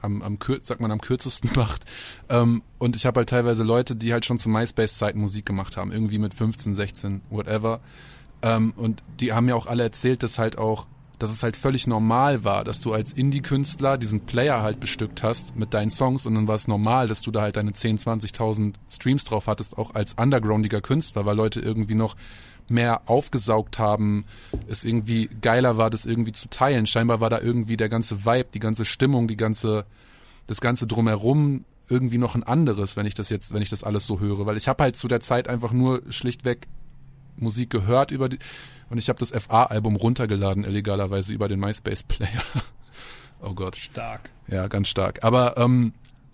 [0.00, 1.84] am, am sagt man am kürzesten macht.
[2.28, 5.92] Ähm, und ich habe halt teilweise Leute, die halt schon zu MySpace-Zeiten Musik gemacht haben,
[5.92, 7.80] irgendwie mit 15, 16, whatever.
[8.42, 10.86] Ähm, und die haben mir auch alle erzählt, dass halt auch,
[11.18, 15.56] dass es halt völlig normal war, dass du als Indie-Künstler diesen Player halt bestückt hast
[15.56, 18.74] mit deinen Songs und dann war es normal, dass du da halt deine 10, 20.000
[18.88, 22.14] Streams drauf hattest, auch als undergroundiger Künstler, weil Leute irgendwie noch
[22.70, 24.24] mehr aufgesaugt haben,
[24.68, 26.86] es irgendwie geiler war, das irgendwie zu teilen.
[26.86, 29.86] Scheinbar war da irgendwie der ganze Vibe, die ganze Stimmung, die ganze,
[30.46, 34.06] das ganze drumherum irgendwie noch ein anderes, wenn ich das jetzt, wenn ich das alles
[34.06, 36.66] so höre, weil ich habe halt zu der Zeit einfach nur schlichtweg
[37.36, 38.38] Musik gehört über die
[38.90, 42.42] und ich habe das FA-Album runtergeladen illegalerweise über den MySpace-Player.
[43.42, 44.30] oh Gott, Stark.
[44.46, 45.24] ja, ganz stark.
[45.24, 45.92] Aber ähm,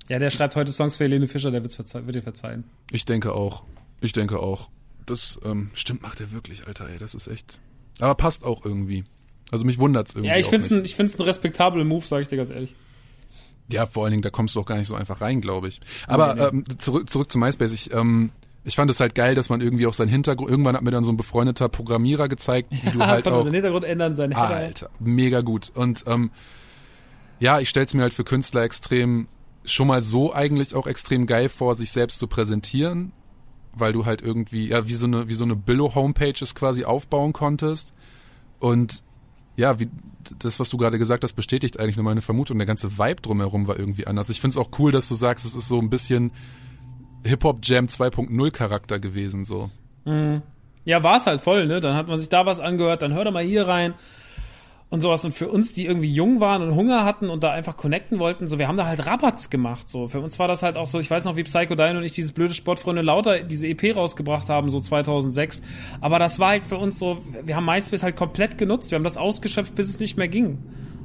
[0.09, 2.65] Ja, der schreibt heute Songs für Helene Fischer, der wird dir verzeihen.
[2.91, 3.65] Ich denke auch.
[4.01, 4.69] Ich denke auch.
[5.07, 6.99] Das ähm, stimmt, macht er wirklich, Alter, ey.
[6.99, 7.59] Das ist echt.
[8.01, 9.05] Aber passt auch irgendwie.
[9.51, 10.29] Also mich wundert's irgendwie.
[10.29, 10.81] Ja, ich find's nicht.
[10.81, 12.75] ein, ich find's ein respektabler Move, sage ich dir ganz ehrlich.
[13.71, 15.81] Ja, vor allen Dingen, da kommst du auch gar nicht so einfach rein, glaube ich.
[16.07, 16.49] Aber Nee, nee.
[16.49, 17.73] Ähm, zurück, zurück zu MySpace.
[17.73, 18.31] Ich ähm,
[18.65, 21.05] Ich fand es halt geil, dass man irgendwie auch sein Hintergrund, irgendwann hat mir dann
[21.05, 24.57] so ein befreundeter Programmierer gezeigt, wie du halt auch, den Hintergrund ändern, seine Header.
[24.57, 25.71] Alter, mega gut.
[25.75, 26.31] Und ähm,
[27.41, 29.29] ja, ich stell's mir halt für Künstler extrem,
[29.65, 33.13] schon mal so eigentlich auch extrem geil vor, sich selbst zu präsentieren,
[33.77, 37.33] weil du halt irgendwie, ja, wie so eine, wie so eine Billo-Homepage es quasi aufbauen
[37.33, 37.93] konntest.
[38.59, 39.03] Und
[39.57, 39.89] ja, wie
[40.39, 42.59] das, was du gerade gesagt hast, bestätigt eigentlich nur meine Vermutung.
[42.59, 44.31] Der ganze Vibe drumherum war irgendwie anders.
[44.31, 46.33] Ich find's auch cool, dass du sagst, es ist so ein bisschen
[47.25, 49.71] Hip-Hop-Jam 2.0 Charakter gewesen, so.
[50.85, 51.81] Ja, war es halt voll, ne?
[51.81, 53.95] Dann hat man sich da was angehört, dann hör doch mal hier rein
[54.95, 55.25] und sowas.
[55.25, 58.47] Und für uns, die irgendwie jung waren und Hunger hatten und da einfach connecten wollten,
[58.47, 60.07] so, wir haben da halt Rabatz gemacht, so.
[60.07, 62.13] Für uns war das halt auch so, ich weiß noch, wie Psycho Dino und ich
[62.13, 65.63] dieses blöde Sportfreunde Lauter diese EP rausgebracht haben, so 2006.
[66.01, 69.05] Aber das war halt für uns so, wir haben MySpace halt komplett genutzt, wir haben
[69.05, 70.59] das ausgeschöpft, bis es nicht mehr ging.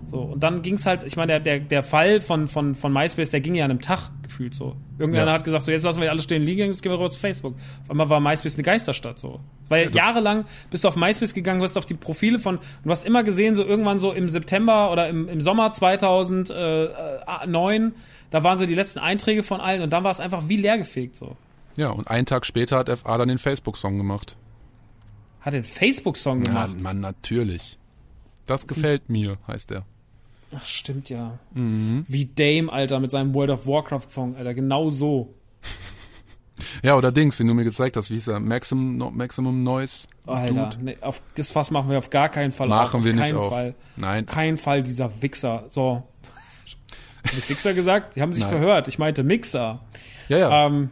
[0.10, 3.30] So, und dann ging's halt, ich meine, der, der, der Fall von, von, von MySpace,
[3.30, 4.76] der ging ja an einem Tag gefühlt so.
[4.98, 5.34] Irgendeiner Ja.
[5.34, 7.54] hat gesagt, so jetzt lassen wir alles stehen liegen, jetzt gehen wir rüber zu Facebook.
[7.84, 9.40] Auf einmal war MySpace eine Geisterstadt so.
[9.68, 12.90] Weil das- jahrelang bist du auf MySpace gegangen, du hast auf die Profile von, du
[12.90, 17.94] hast immer gesehen, so irgendwann so im September oder im, im Sommer 2009,
[18.32, 21.16] da waren so die letzten Einträge von allen und dann war es einfach wie leergefegt
[21.16, 21.36] so.
[21.78, 24.36] Ja, und einen Tag später hat FA dann den Facebook-Song gemacht.
[25.42, 26.82] Hat den Facebook-Song Ja, gemacht.
[26.82, 27.78] Mann, natürlich.
[28.48, 29.86] Das gefällt mir, heißt er.
[30.56, 31.38] Ach, stimmt ja.
[31.54, 32.06] Mhm.
[32.08, 35.36] Wie Dame, Alter, mit seinem World of Warcraft-Song, Alter, genau so.
[36.84, 38.10] Ja, oder Dings, den du mir gezeigt hast.
[38.10, 38.40] Wie hieß er?
[38.40, 40.08] Maximum, no, Maximum Noise?
[40.26, 42.78] Alter, nee, auf das Fass machen wir auf gar keinen Fall auf.
[42.86, 43.52] Machen auf wir nicht keinen auf.
[43.54, 43.76] Fall.
[43.96, 44.26] Nein.
[44.26, 45.66] Kein Fall dieser Wichser.
[45.70, 46.04] So.
[47.26, 48.16] Hab ich Wichser gesagt?
[48.16, 48.52] Die haben sich Nein.
[48.52, 48.88] verhört.
[48.88, 49.80] Ich meinte Mixer.
[50.28, 50.66] Ja, ja.
[50.68, 50.90] Ähm,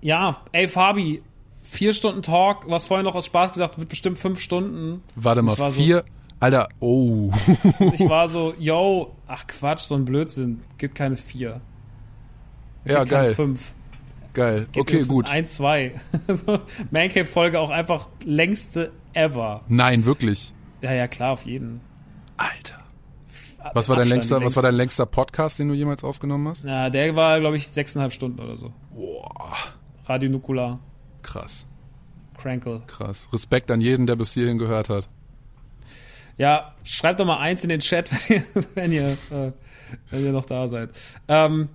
[0.00, 1.22] ja, ey Fabi,
[1.62, 5.02] vier Stunden Talk, hast vorhin noch aus Spaß gesagt, wird bestimmt fünf Stunden.
[5.14, 6.04] Warte mal, war so- vier.
[6.42, 7.30] Alter, oh.
[7.92, 10.60] Ich war so, yo, ach Quatsch, so ein Blödsinn.
[10.76, 11.60] Gibt keine vier.
[12.84, 13.74] ja, Gibt keine geil, Fünf.
[14.34, 14.66] geil.
[14.72, 15.30] Gibt Okay, gut.
[15.30, 15.94] Ein, zwei.
[16.90, 19.62] Mancave-Folge auch einfach längste ever.
[19.68, 20.52] Nein, wirklich.
[20.80, 21.80] Ja, ja, klar, auf jeden.
[22.36, 22.80] Alter.
[23.74, 26.64] Was war dein längster, was war dein längster Podcast, den du jemals aufgenommen hast?
[26.64, 28.72] Na, der war, glaube ich, sechseinhalb Stunden oder so.
[30.06, 30.80] Radio Nukular,
[31.22, 31.68] Krass,
[32.36, 32.82] Crankle.
[32.88, 33.28] krass.
[33.32, 35.08] Respekt an jeden, der bis hierhin gehört hat.
[36.36, 38.44] Ja, schreibt doch mal eins in den Chat, wenn ihr,
[38.74, 39.52] wenn ihr, äh,
[40.10, 40.90] wenn ihr noch da seid.
[41.28, 41.68] Ähm,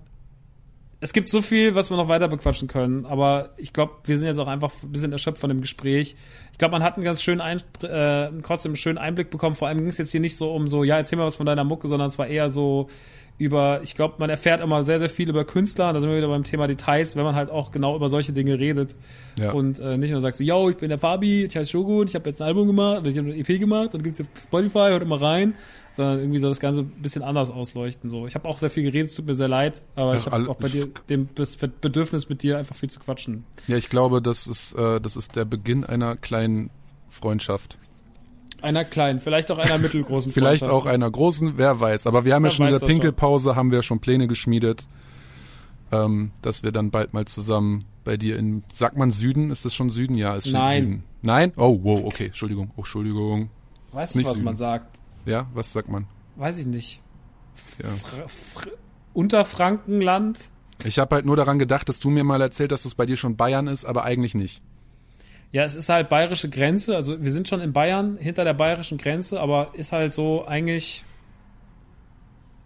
[0.99, 4.25] es gibt so viel, was wir noch weiter bequatschen können, aber ich glaube, wir sind
[4.25, 6.15] jetzt auch einfach ein bisschen erschöpft von dem Gespräch.
[6.51, 9.55] Ich glaube, man hat einen ganz schönen ein, äh, trotzdem einen schönen Einblick bekommen.
[9.55, 11.45] Vor allem ging es jetzt hier nicht so um so, ja, erzähl mal was von
[11.45, 12.87] deiner Mucke, sondern es war eher so
[13.37, 15.93] über, ich glaube, man erfährt immer sehr, sehr viel über Künstler.
[15.93, 18.57] Da sind wir wieder beim Thema Details, wenn man halt auch genau über solche Dinge
[18.57, 18.95] redet.
[19.39, 19.51] Ja.
[19.51, 22.15] Und äh, nicht nur sagt so, yo, ich bin der Fabi, ich heiße Shogun, ich
[22.15, 24.89] habe jetzt ein Album gemacht, oder ich habe eine EP gemacht, dann gibt's auf Spotify,
[24.89, 25.53] hört immer rein,
[25.93, 28.09] sondern irgendwie so das Ganze ein bisschen anders ausleuchten.
[28.09, 30.25] So, ich habe auch sehr viel geredet, es tut mir sehr leid, aber Ach, ich
[30.25, 31.29] habe auch bei dir dem
[31.81, 33.45] Bedürfnis mit dir einfach viel zu quatschen.
[33.67, 36.71] Ja, ich glaube, das ist, äh, das ist der Beginn einer kleinen
[37.09, 37.77] Freundschaft.
[38.61, 40.31] Einer kleinen, vielleicht auch einer mittelgroßen.
[40.33, 40.87] Vielleicht Freundschaft.
[40.87, 42.07] auch einer großen, wer weiß.
[42.07, 42.89] Aber wir haben ja Wer schon in der das.
[42.89, 44.87] Pinkelpause, haben wir schon Pläne geschmiedet,
[45.91, 49.51] ähm, dass wir dann bald mal zusammen bei dir in, sagt man Süden?
[49.51, 50.15] Ist das schon Süden?
[50.15, 50.83] Ja, ist schon Nein.
[50.83, 51.03] Süden.
[51.21, 51.53] Nein?
[51.57, 53.49] Oh, wow, okay, Entschuldigung, oh, Entschuldigung.
[53.91, 54.45] Weißt nicht du, was Süden.
[54.45, 54.99] man sagt?
[55.25, 56.07] Ja, was sagt man?
[56.35, 57.01] Weiß ich nicht.
[57.81, 57.89] Ja.
[57.89, 58.71] Fr Fr
[59.13, 60.39] Unterfrankenland?
[60.83, 63.05] Ich habe halt nur daran gedacht, dass du mir mal erzählt hast, dass es bei
[63.05, 64.61] dir schon Bayern ist, aber eigentlich nicht.
[65.51, 66.95] Ja, es ist halt bayerische Grenze.
[66.95, 71.03] Also wir sind schon in Bayern, hinter der bayerischen Grenze, aber ist halt so eigentlich.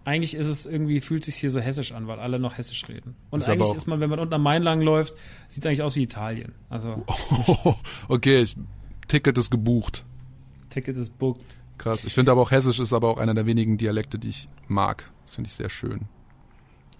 [0.03, 3.16] Eigentlich ist es irgendwie, fühlt sich hier so hessisch an, weil alle noch hessisch reden.
[3.30, 5.14] Und Ist eigentlich ist man, wenn man unten am Main lang läuft,
[5.48, 6.53] sieht es eigentlich aus wie Italien.
[6.69, 7.06] Also
[8.08, 8.58] okay, ich,
[9.08, 10.03] Ticket ist gebucht.
[10.72, 11.45] Ticket ist booked.
[11.77, 12.03] Krass.
[12.03, 15.11] Ich finde aber auch Hessisch ist aber auch einer der wenigen Dialekte, die ich mag.
[15.24, 16.08] Das finde ich sehr schön.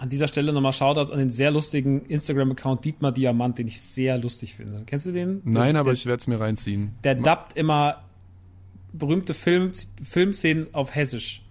[0.02, 4.18] An dieser Stelle nochmal Shoutouts an den sehr lustigen Instagram-Account Dietmar Diamant, den ich sehr
[4.18, 4.82] lustig finde.
[4.88, 5.42] Kennst du den?
[5.44, 6.96] Nein, Das- aber der, ich werde es mir reinziehen.
[7.04, 8.02] Der dubbt immer
[8.94, 9.72] berühmte Film,
[10.04, 11.44] Filmszenen auf Hessisch.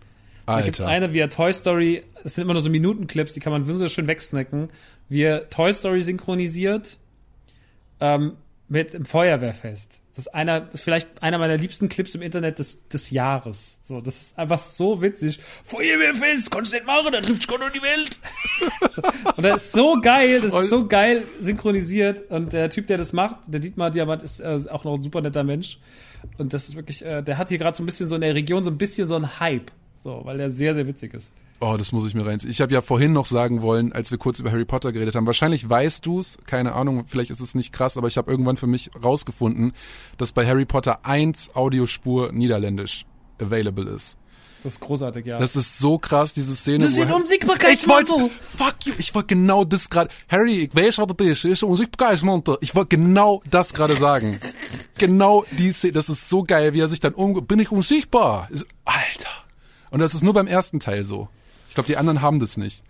[0.47, 0.91] Da gibt es Alter.
[0.93, 4.09] eine, wie Toy Story, das sind immer nur so Minutenclips, die kann man so schön
[4.09, 4.69] wegsnacken,
[5.09, 6.99] wie Toy Story synchronisiert
[8.01, 8.33] ähm,
[8.69, 10.01] mit dem Feuerwehrfest.
[10.21, 13.79] Das ist einer, vielleicht einer meiner liebsten Clips im Internet des, des Jahres.
[13.83, 15.41] So, das ist einfach so witzig.
[15.65, 18.19] Feuerwehrfest, kannst du nicht machen, dann trifft Gott um die Welt.
[19.39, 22.31] und das ist so geil, das ist so geil synchronisiert.
[22.31, 25.23] Und der Typ, der das macht, der Dietmar Diamant, ist äh, auch noch ein super
[25.23, 25.79] netter Mensch.
[26.37, 28.35] Und das ist wirklich, äh, der hat hier gerade so ein bisschen so in der
[28.35, 29.71] Region so ein bisschen so ein Hype.
[30.05, 31.33] So, weil der sehr, sehr witzig ist.
[31.63, 32.51] Oh, das muss ich mir reinziehen.
[32.51, 35.27] Ich habe ja vorhin noch sagen wollen, als wir kurz über Harry Potter geredet haben.
[35.27, 38.67] Wahrscheinlich weißt du's, keine Ahnung, vielleicht ist es nicht krass, aber ich habe irgendwann für
[38.67, 39.73] mich rausgefunden,
[40.17, 43.05] dass bei Harry Potter 1 Audiospur niederländisch
[43.39, 44.17] available ist.
[44.63, 45.39] Das ist großartig, ja.
[45.39, 46.85] Das ist so krass, diese Szene.
[46.85, 48.15] Das ist wo ein Harry- Unsichtbarkeitsmantel.
[48.17, 51.45] Ich wollte, fuck you, ich wollte genau das gerade, Harry, ich weiß, was das ist,
[51.45, 52.57] ist ein Unsichtbarkeitsmantel.
[52.63, 54.41] Ich wollte genau das gerade sagen.
[54.99, 58.49] Genau die Szene, das ist so geil, wie er sich dann um, bin ich unsichtbar?
[58.51, 59.31] Ist- Alter.
[59.91, 61.29] Und das ist nur beim ersten Teil so.
[61.71, 62.83] Ich glaube, die anderen haben das nicht.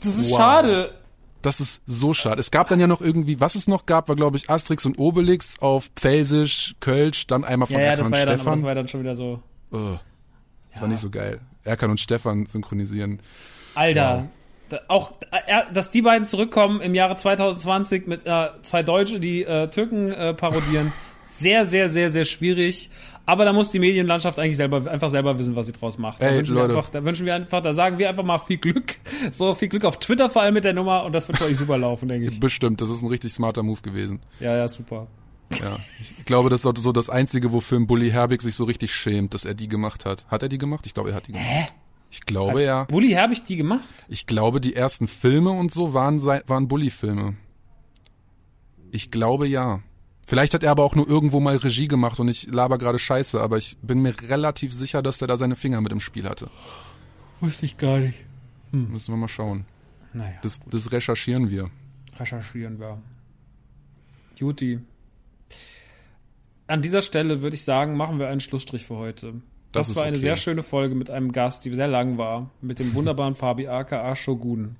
[0.00, 0.38] das ist Wow.
[0.38, 0.94] schade.
[1.42, 2.40] Das ist so schade.
[2.40, 4.98] Es gab dann ja noch irgendwie, was es noch gab, war glaube ich Asterix und
[4.98, 8.52] Obelix auf Pfälzisch, Kölsch, dann einmal von Ja, ja, Erkan und war ja, dann, Stefan.
[8.54, 9.42] das war ja dann schon wieder so.
[9.70, 10.00] Ugh.
[10.72, 11.40] Das war nicht so geil.
[11.64, 13.20] Erkan und Stefan synchronisieren.
[13.74, 14.26] Alter.
[14.70, 19.42] Da, auch, äh, dass die beiden zurückkommen im Jahre 2020 mit äh, zwei Deutsche, die
[19.44, 20.92] äh, Türken äh, parodieren.
[21.22, 22.90] Sehr, sehr, sehr, sehr schwierig.
[23.26, 26.20] Aber da muss die Medienlandschaft eigentlich selber einfach selber wissen, was sie draus macht.
[26.20, 26.68] Da, Ey, wünschen Leute.
[26.68, 28.96] Wir einfach, da wünschen wir einfach, da sagen wir einfach mal viel Glück.
[29.32, 31.56] So viel Glück auf Twitter vor allem mit der Nummer und das wird für euch
[31.56, 32.40] super laufen, denke ich.
[32.40, 34.20] Bestimmt, das ist ein richtig smarter Move gewesen.
[34.38, 35.06] Ja, ja, super.
[35.60, 35.76] Ja.
[36.00, 39.44] Ich glaube, das ist so das Einzige, wofür Bully Herbig sich so richtig schämt, dass
[39.44, 40.26] er die gemacht hat.
[40.28, 40.84] Hat er die gemacht?
[40.86, 41.48] Ich glaube, er hat die gemacht.
[41.48, 41.66] Hä?
[42.10, 42.84] Ich glaube ja.
[42.84, 43.88] Bulli, habe ich die gemacht?
[44.08, 47.34] Ich glaube, die ersten Filme und so waren, waren Bully-Filme.
[48.92, 49.80] Ich glaube ja.
[50.26, 53.40] Vielleicht hat er aber auch nur irgendwo mal Regie gemacht und ich laber gerade Scheiße,
[53.40, 56.48] aber ich bin mir relativ sicher, dass er da seine Finger mit im Spiel hatte.
[57.40, 58.18] Wusste ich gar nicht.
[58.72, 59.66] Müssen wir mal schauen.
[60.12, 61.70] Naja, Das, das recherchieren wir.
[62.18, 62.98] recherchieren wir.
[64.36, 64.80] Juti.
[66.66, 69.34] An dieser Stelle würde ich sagen, machen wir einen Schlussstrich für heute.
[69.72, 70.22] Das, Das war eine okay.
[70.22, 74.14] sehr schöne Folge mit einem Gast, die sehr lang war, mit dem wunderbaren Fabi aka
[74.16, 74.76] Shogun.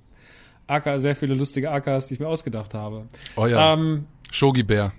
[0.66, 3.06] Aka sehr viele lustige Akas, die ich mir ausgedacht habe.
[3.36, 3.74] Oh ja.
[3.74, 4.92] Ähm, Shogi Bär.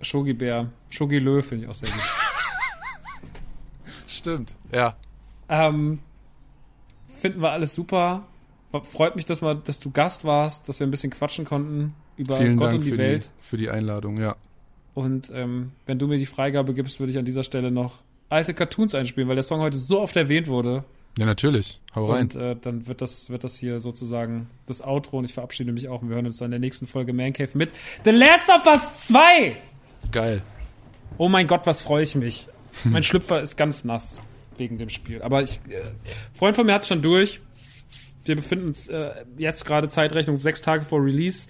[0.00, 2.00] Shogi Bär, Shogi Löw finde ich auch sehr gut.
[4.06, 4.54] Stimmt.
[4.72, 4.96] Ja.
[5.48, 6.00] ähm,
[7.18, 8.26] finden wir alles super.
[8.92, 12.36] Freut mich, dass, mal, dass du Gast warst, dass wir ein bisschen quatschen konnten über
[12.36, 13.30] Vielen Gott Dank und die für Welt.
[13.38, 14.36] die, für die Einladung, ja.
[14.94, 18.52] Und ähm, wenn du mir die Freigabe gibst, würde ich an dieser Stelle noch alte
[18.52, 20.84] Cartoons einspielen, weil der Song heute so oft erwähnt wurde.
[21.16, 21.80] Ja, natürlich.
[21.94, 22.24] Hau rein.
[22.24, 25.88] Und äh, dann wird das, wird das hier sozusagen das Outro und ich verabschiede mich
[25.88, 27.70] auch und wir hören uns dann in der nächsten Folge Man Cave mit
[28.04, 29.56] The Last of Us 2!
[30.12, 30.42] Geil.
[31.16, 32.48] Oh mein Gott, was freue ich mich.
[32.84, 34.20] Mein Schlüpfer ist ganz nass
[34.56, 35.22] wegen dem Spiel.
[35.22, 35.80] Aber ich, äh,
[36.34, 37.40] Freund von mir hat schon durch.
[38.24, 41.46] Wir befinden uns äh, jetzt gerade Zeitrechnung sechs Tage vor Release.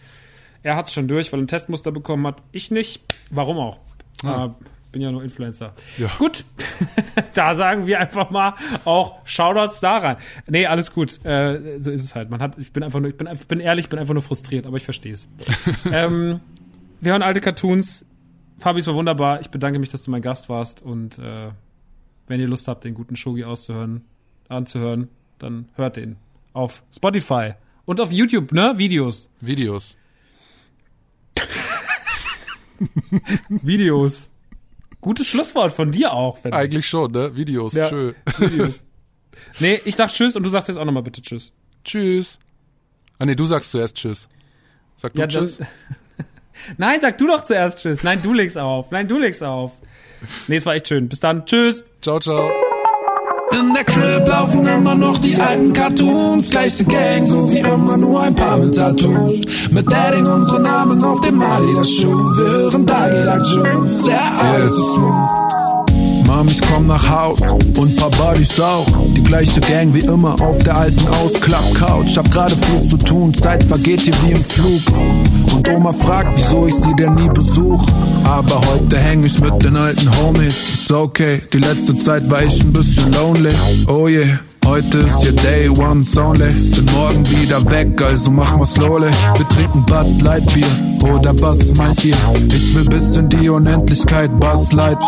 [0.62, 2.42] Er hat es schon durch, weil er ein Testmuster bekommen hat.
[2.52, 3.02] Ich nicht.
[3.30, 3.78] Warum auch?
[4.22, 4.46] Ah.
[4.46, 4.50] Äh,
[4.92, 5.74] bin ja nur Influencer.
[5.98, 6.08] Ja.
[6.18, 6.44] Gut,
[7.34, 8.54] da sagen wir einfach mal
[8.84, 10.16] auch Shoutouts daran.
[10.46, 11.24] Nee, alles gut.
[11.24, 12.30] Äh, so ist es halt.
[12.30, 14.66] Man hat, ich bin einfach nur, ich bin, bin ehrlich, ich bin einfach nur frustriert,
[14.66, 15.28] aber ich verstehe es.
[15.92, 16.40] ähm,
[17.00, 18.06] wir hören alte Cartoons.
[18.58, 19.40] Fabi, es war wunderbar.
[19.40, 21.50] Ich bedanke mich, dass du mein Gast warst und äh,
[22.26, 24.04] wenn ihr Lust habt, den guten Shogi auszuhören,
[24.48, 26.16] anzuhören, dann hört den
[26.52, 27.52] auf Spotify
[27.84, 28.74] und auf YouTube, ne?
[28.76, 29.28] Videos.
[29.40, 29.96] Videos.
[33.48, 34.30] Videos.
[35.00, 37.34] Gutes Schlusswort von dir auch, wenn Eigentlich schon, ne?
[37.36, 37.72] Videos.
[37.74, 37.88] Ja.
[37.88, 38.12] Tschö.
[38.38, 38.84] Videos.
[39.60, 41.52] Nee, ich sag Tschüss und du sagst jetzt auch nochmal bitte Tschüss.
[41.84, 42.40] Tschüss.
[43.20, 44.28] Ah nee, du sagst zuerst Tschüss.
[44.96, 45.60] Sag du Ja, Tschüss.
[46.76, 48.02] Nein, sag du doch zuerst Tschüss.
[48.02, 48.90] Nein, du legst auf.
[48.90, 49.72] Nein, du legst auf.
[50.48, 51.08] Nee, es war echt schön.
[51.08, 51.46] Bis dann.
[51.46, 51.84] Tschüss.
[52.02, 52.50] Ciao, ciao.
[53.52, 56.50] In der Crib laufen immer noch die alten Cartoons.
[56.50, 59.70] Gleiche Gang, so wie immer, nur ein paar mit Tattoos.
[59.70, 62.36] Mit Dadding unsere Namen auf dem Adidas Schuh.
[62.36, 63.22] Wir hören Dagi.
[63.22, 65.67] Der ist smooth.
[66.28, 68.86] Mom, ich komm nach Haus und paar Buddies auch.
[69.16, 72.18] Die gleiche Gang wie immer auf der alten Ausklapp-Couch.
[72.18, 74.82] Hab gerade viel zu tun, Zeit vergeht hier wie im Flug.
[75.54, 77.82] Und Oma fragt, wieso ich sie denn nie besuch.
[78.24, 80.74] Aber heute häng ich mit den alten Homies.
[80.74, 83.54] Ist okay, die letzte Zeit war ich ein bisschen lonely.
[83.88, 84.38] Oh yeah.
[84.68, 86.52] Heute ist ja Day One only.
[86.52, 89.08] Bin morgen wieder weg, also mach mal slowly.
[89.36, 92.14] Wir trinken Bud Light Bier, oder was meint ihr?
[92.54, 94.98] Ich will bis in die Unendlichkeit, Buzz Light.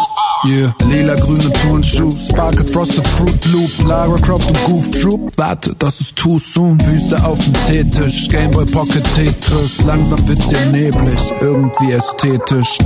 [0.42, 5.30] Yeah, lila grüne Turnschuh, Sparkle Frosted Fruit Loop, Lara Croft und Goof Troop.
[5.36, 6.80] Warte, das ist too soon.
[6.80, 9.84] Füße auf dem Teetisch, Gameboy Pocket Tetris.
[9.84, 12.78] Langsam wird's hier neblig, irgendwie ästhetisch.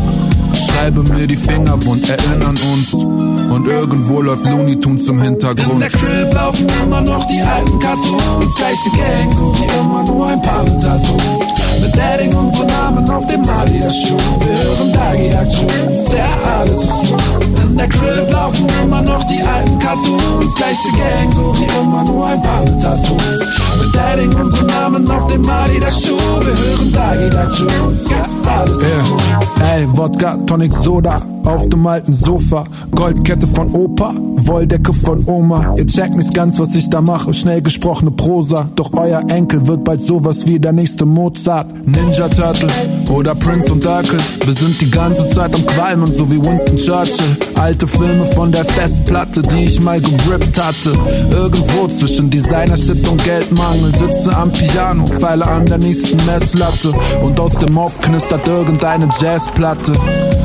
[0.52, 2.92] Schreibe mir die Finger wund, erinnern uns.
[2.92, 5.74] Und irgendwo läuft Looney Tunes im Hintergrund.
[5.74, 8.54] In der Crib laufen immer noch die alten Cartoons.
[8.56, 11.43] Gleiche Gang, so wie immer, nur ein paar Tattoos.
[11.84, 14.16] Mit Dadding unsere Namen auf dem Adidas Schuh.
[14.40, 17.62] Wir hören Dagi Like Shoes, der alles ist.
[17.62, 20.54] In der Crib laufen immer noch die alten Cartoons.
[20.54, 23.38] Gleiche Gang, so wie immer, nur ein paar Tattoos.
[23.82, 26.16] Mit Dadding unsere Namen auf dem Adidas Schuh.
[26.40, 29.62] Wir hören Dagi Like Shoes, ja, alles ist smooth.
[29.62, 32.64] Ey, Wodka, Tonic, Soda auf dem alten Sofa.
[32.92, 35.74] Goldkette von Opa, Wolldecke von Oma.
[35.76, 37.34] Ihr checkt nicht ganz, was ich da mache.
[37.34, 38.68] Schnell gesprochene Prosa.
[38.76, 41.66] Doch euer Enkel wird bald sowas wie der nächste Mozart.
[41.84, 42.68] Ninja Turtle
[43.10, 44.18] oder Prince und Urkel.
[44.44, 47.36] Wir sind die ganze Zeit am Qualmen, so wie Winston Churchill.
[47.54, 50.92] Alte Filme von der Festplatte, die ich mal gegrippt hatte.
[51.30, 53.92] Irgendwo zwischen Designer-Shit und Geldmangel.
[53.98, 56.92] Sitze am Piano, feile an der nächsten Messlatte.
[57.22, 59.92] Und aus dem Off knistert irgendeine Jazzplatte.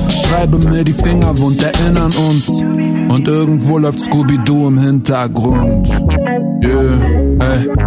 [0.10, 2.50] Schreibe mir die Finger wund, erinnern uns.
[2.50, 5.90] Und irgendwo läuft Scooby-Doo im Hintergrund.
[6.62, 7.00] Yeah,
[7.40, 7.79] ey.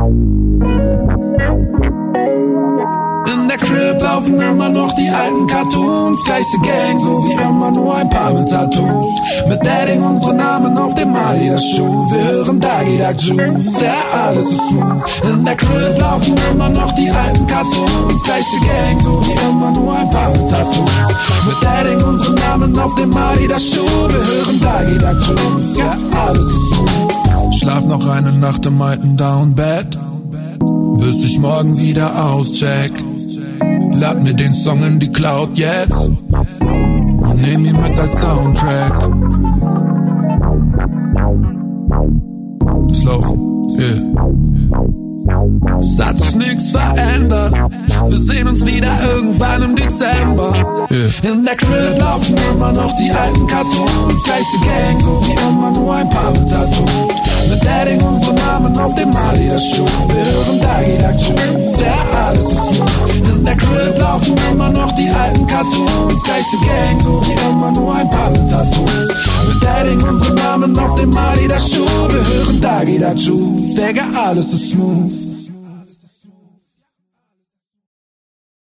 [4.13, 6.23] Laufen immer noch die alten Cartoons.
[6.25, 9.09] Gleiche Gang, so wie immer, nur ein paar mit Tattoos.
[9.49, 12.11] Mit Dadding unsere Namen auf dem Adidas-Schuh.
[12.11, 15.33] Wir hören Dagi Dag Juice, ja, alles ist smooth.
[15.33, 18.23] In der Crib laufen immer noch die alten Cartoons.
[18.25, 20.91] Gleiche Gang, so wie immer, nur ein paar mit Tattoos.
[21.47, 24.09] Mit Dadding unsere Namen auf dem Adidas-Schuh.
[24.09, 27.55] Wir hören Dagi Dag Juice, ja, alles ist smooth.
[27.55, 29.99] Schlaf noch eine Nacht im alten Downbed.
[30.99, 32.93] Bis ich morgen wieder auscheck.
[33.95, 39.09] Lad mir den Song in die Cloud jetzt und nehm ihn mit als Soundtrack.
[42.89, 43.39] Das Laufen,
[43.79, 44.13] yeah.
[45.81, 47.55] Es hat sich nix verändert.
[48.09, 50.53] Wir sehen uns wieder irgendwann im Dezember.
[50.91, 51.33] Yeah.
[51.33, 54.23] In der Crib laufen immer noch die alten Cartoons.
[54.25, 57.15] Gleiche Gang, so wie immer, nur ein paar mit Tattoos.
[57.49, 59.87] Mit Dadding unsere Namen auf dem Adidas-Schuh.
[60.09, 61.95] Wir hören Dagi Dag Juice, ja,
[62.27, 62.72] alles ist.
[63.43, 66.23] In der Crib laufen immer noch die alten Cartoons.
[66.23, 69.09] Gleiche Gang, so wie immer, nur ein paar Tattoos.
[69.49, 72.09] Mit Dadding unsere Namen auf dem Adidas-Schuh.
[72.09, 75.32] Wir hören Dagi Dag Juice, Digga, alles ist smooth.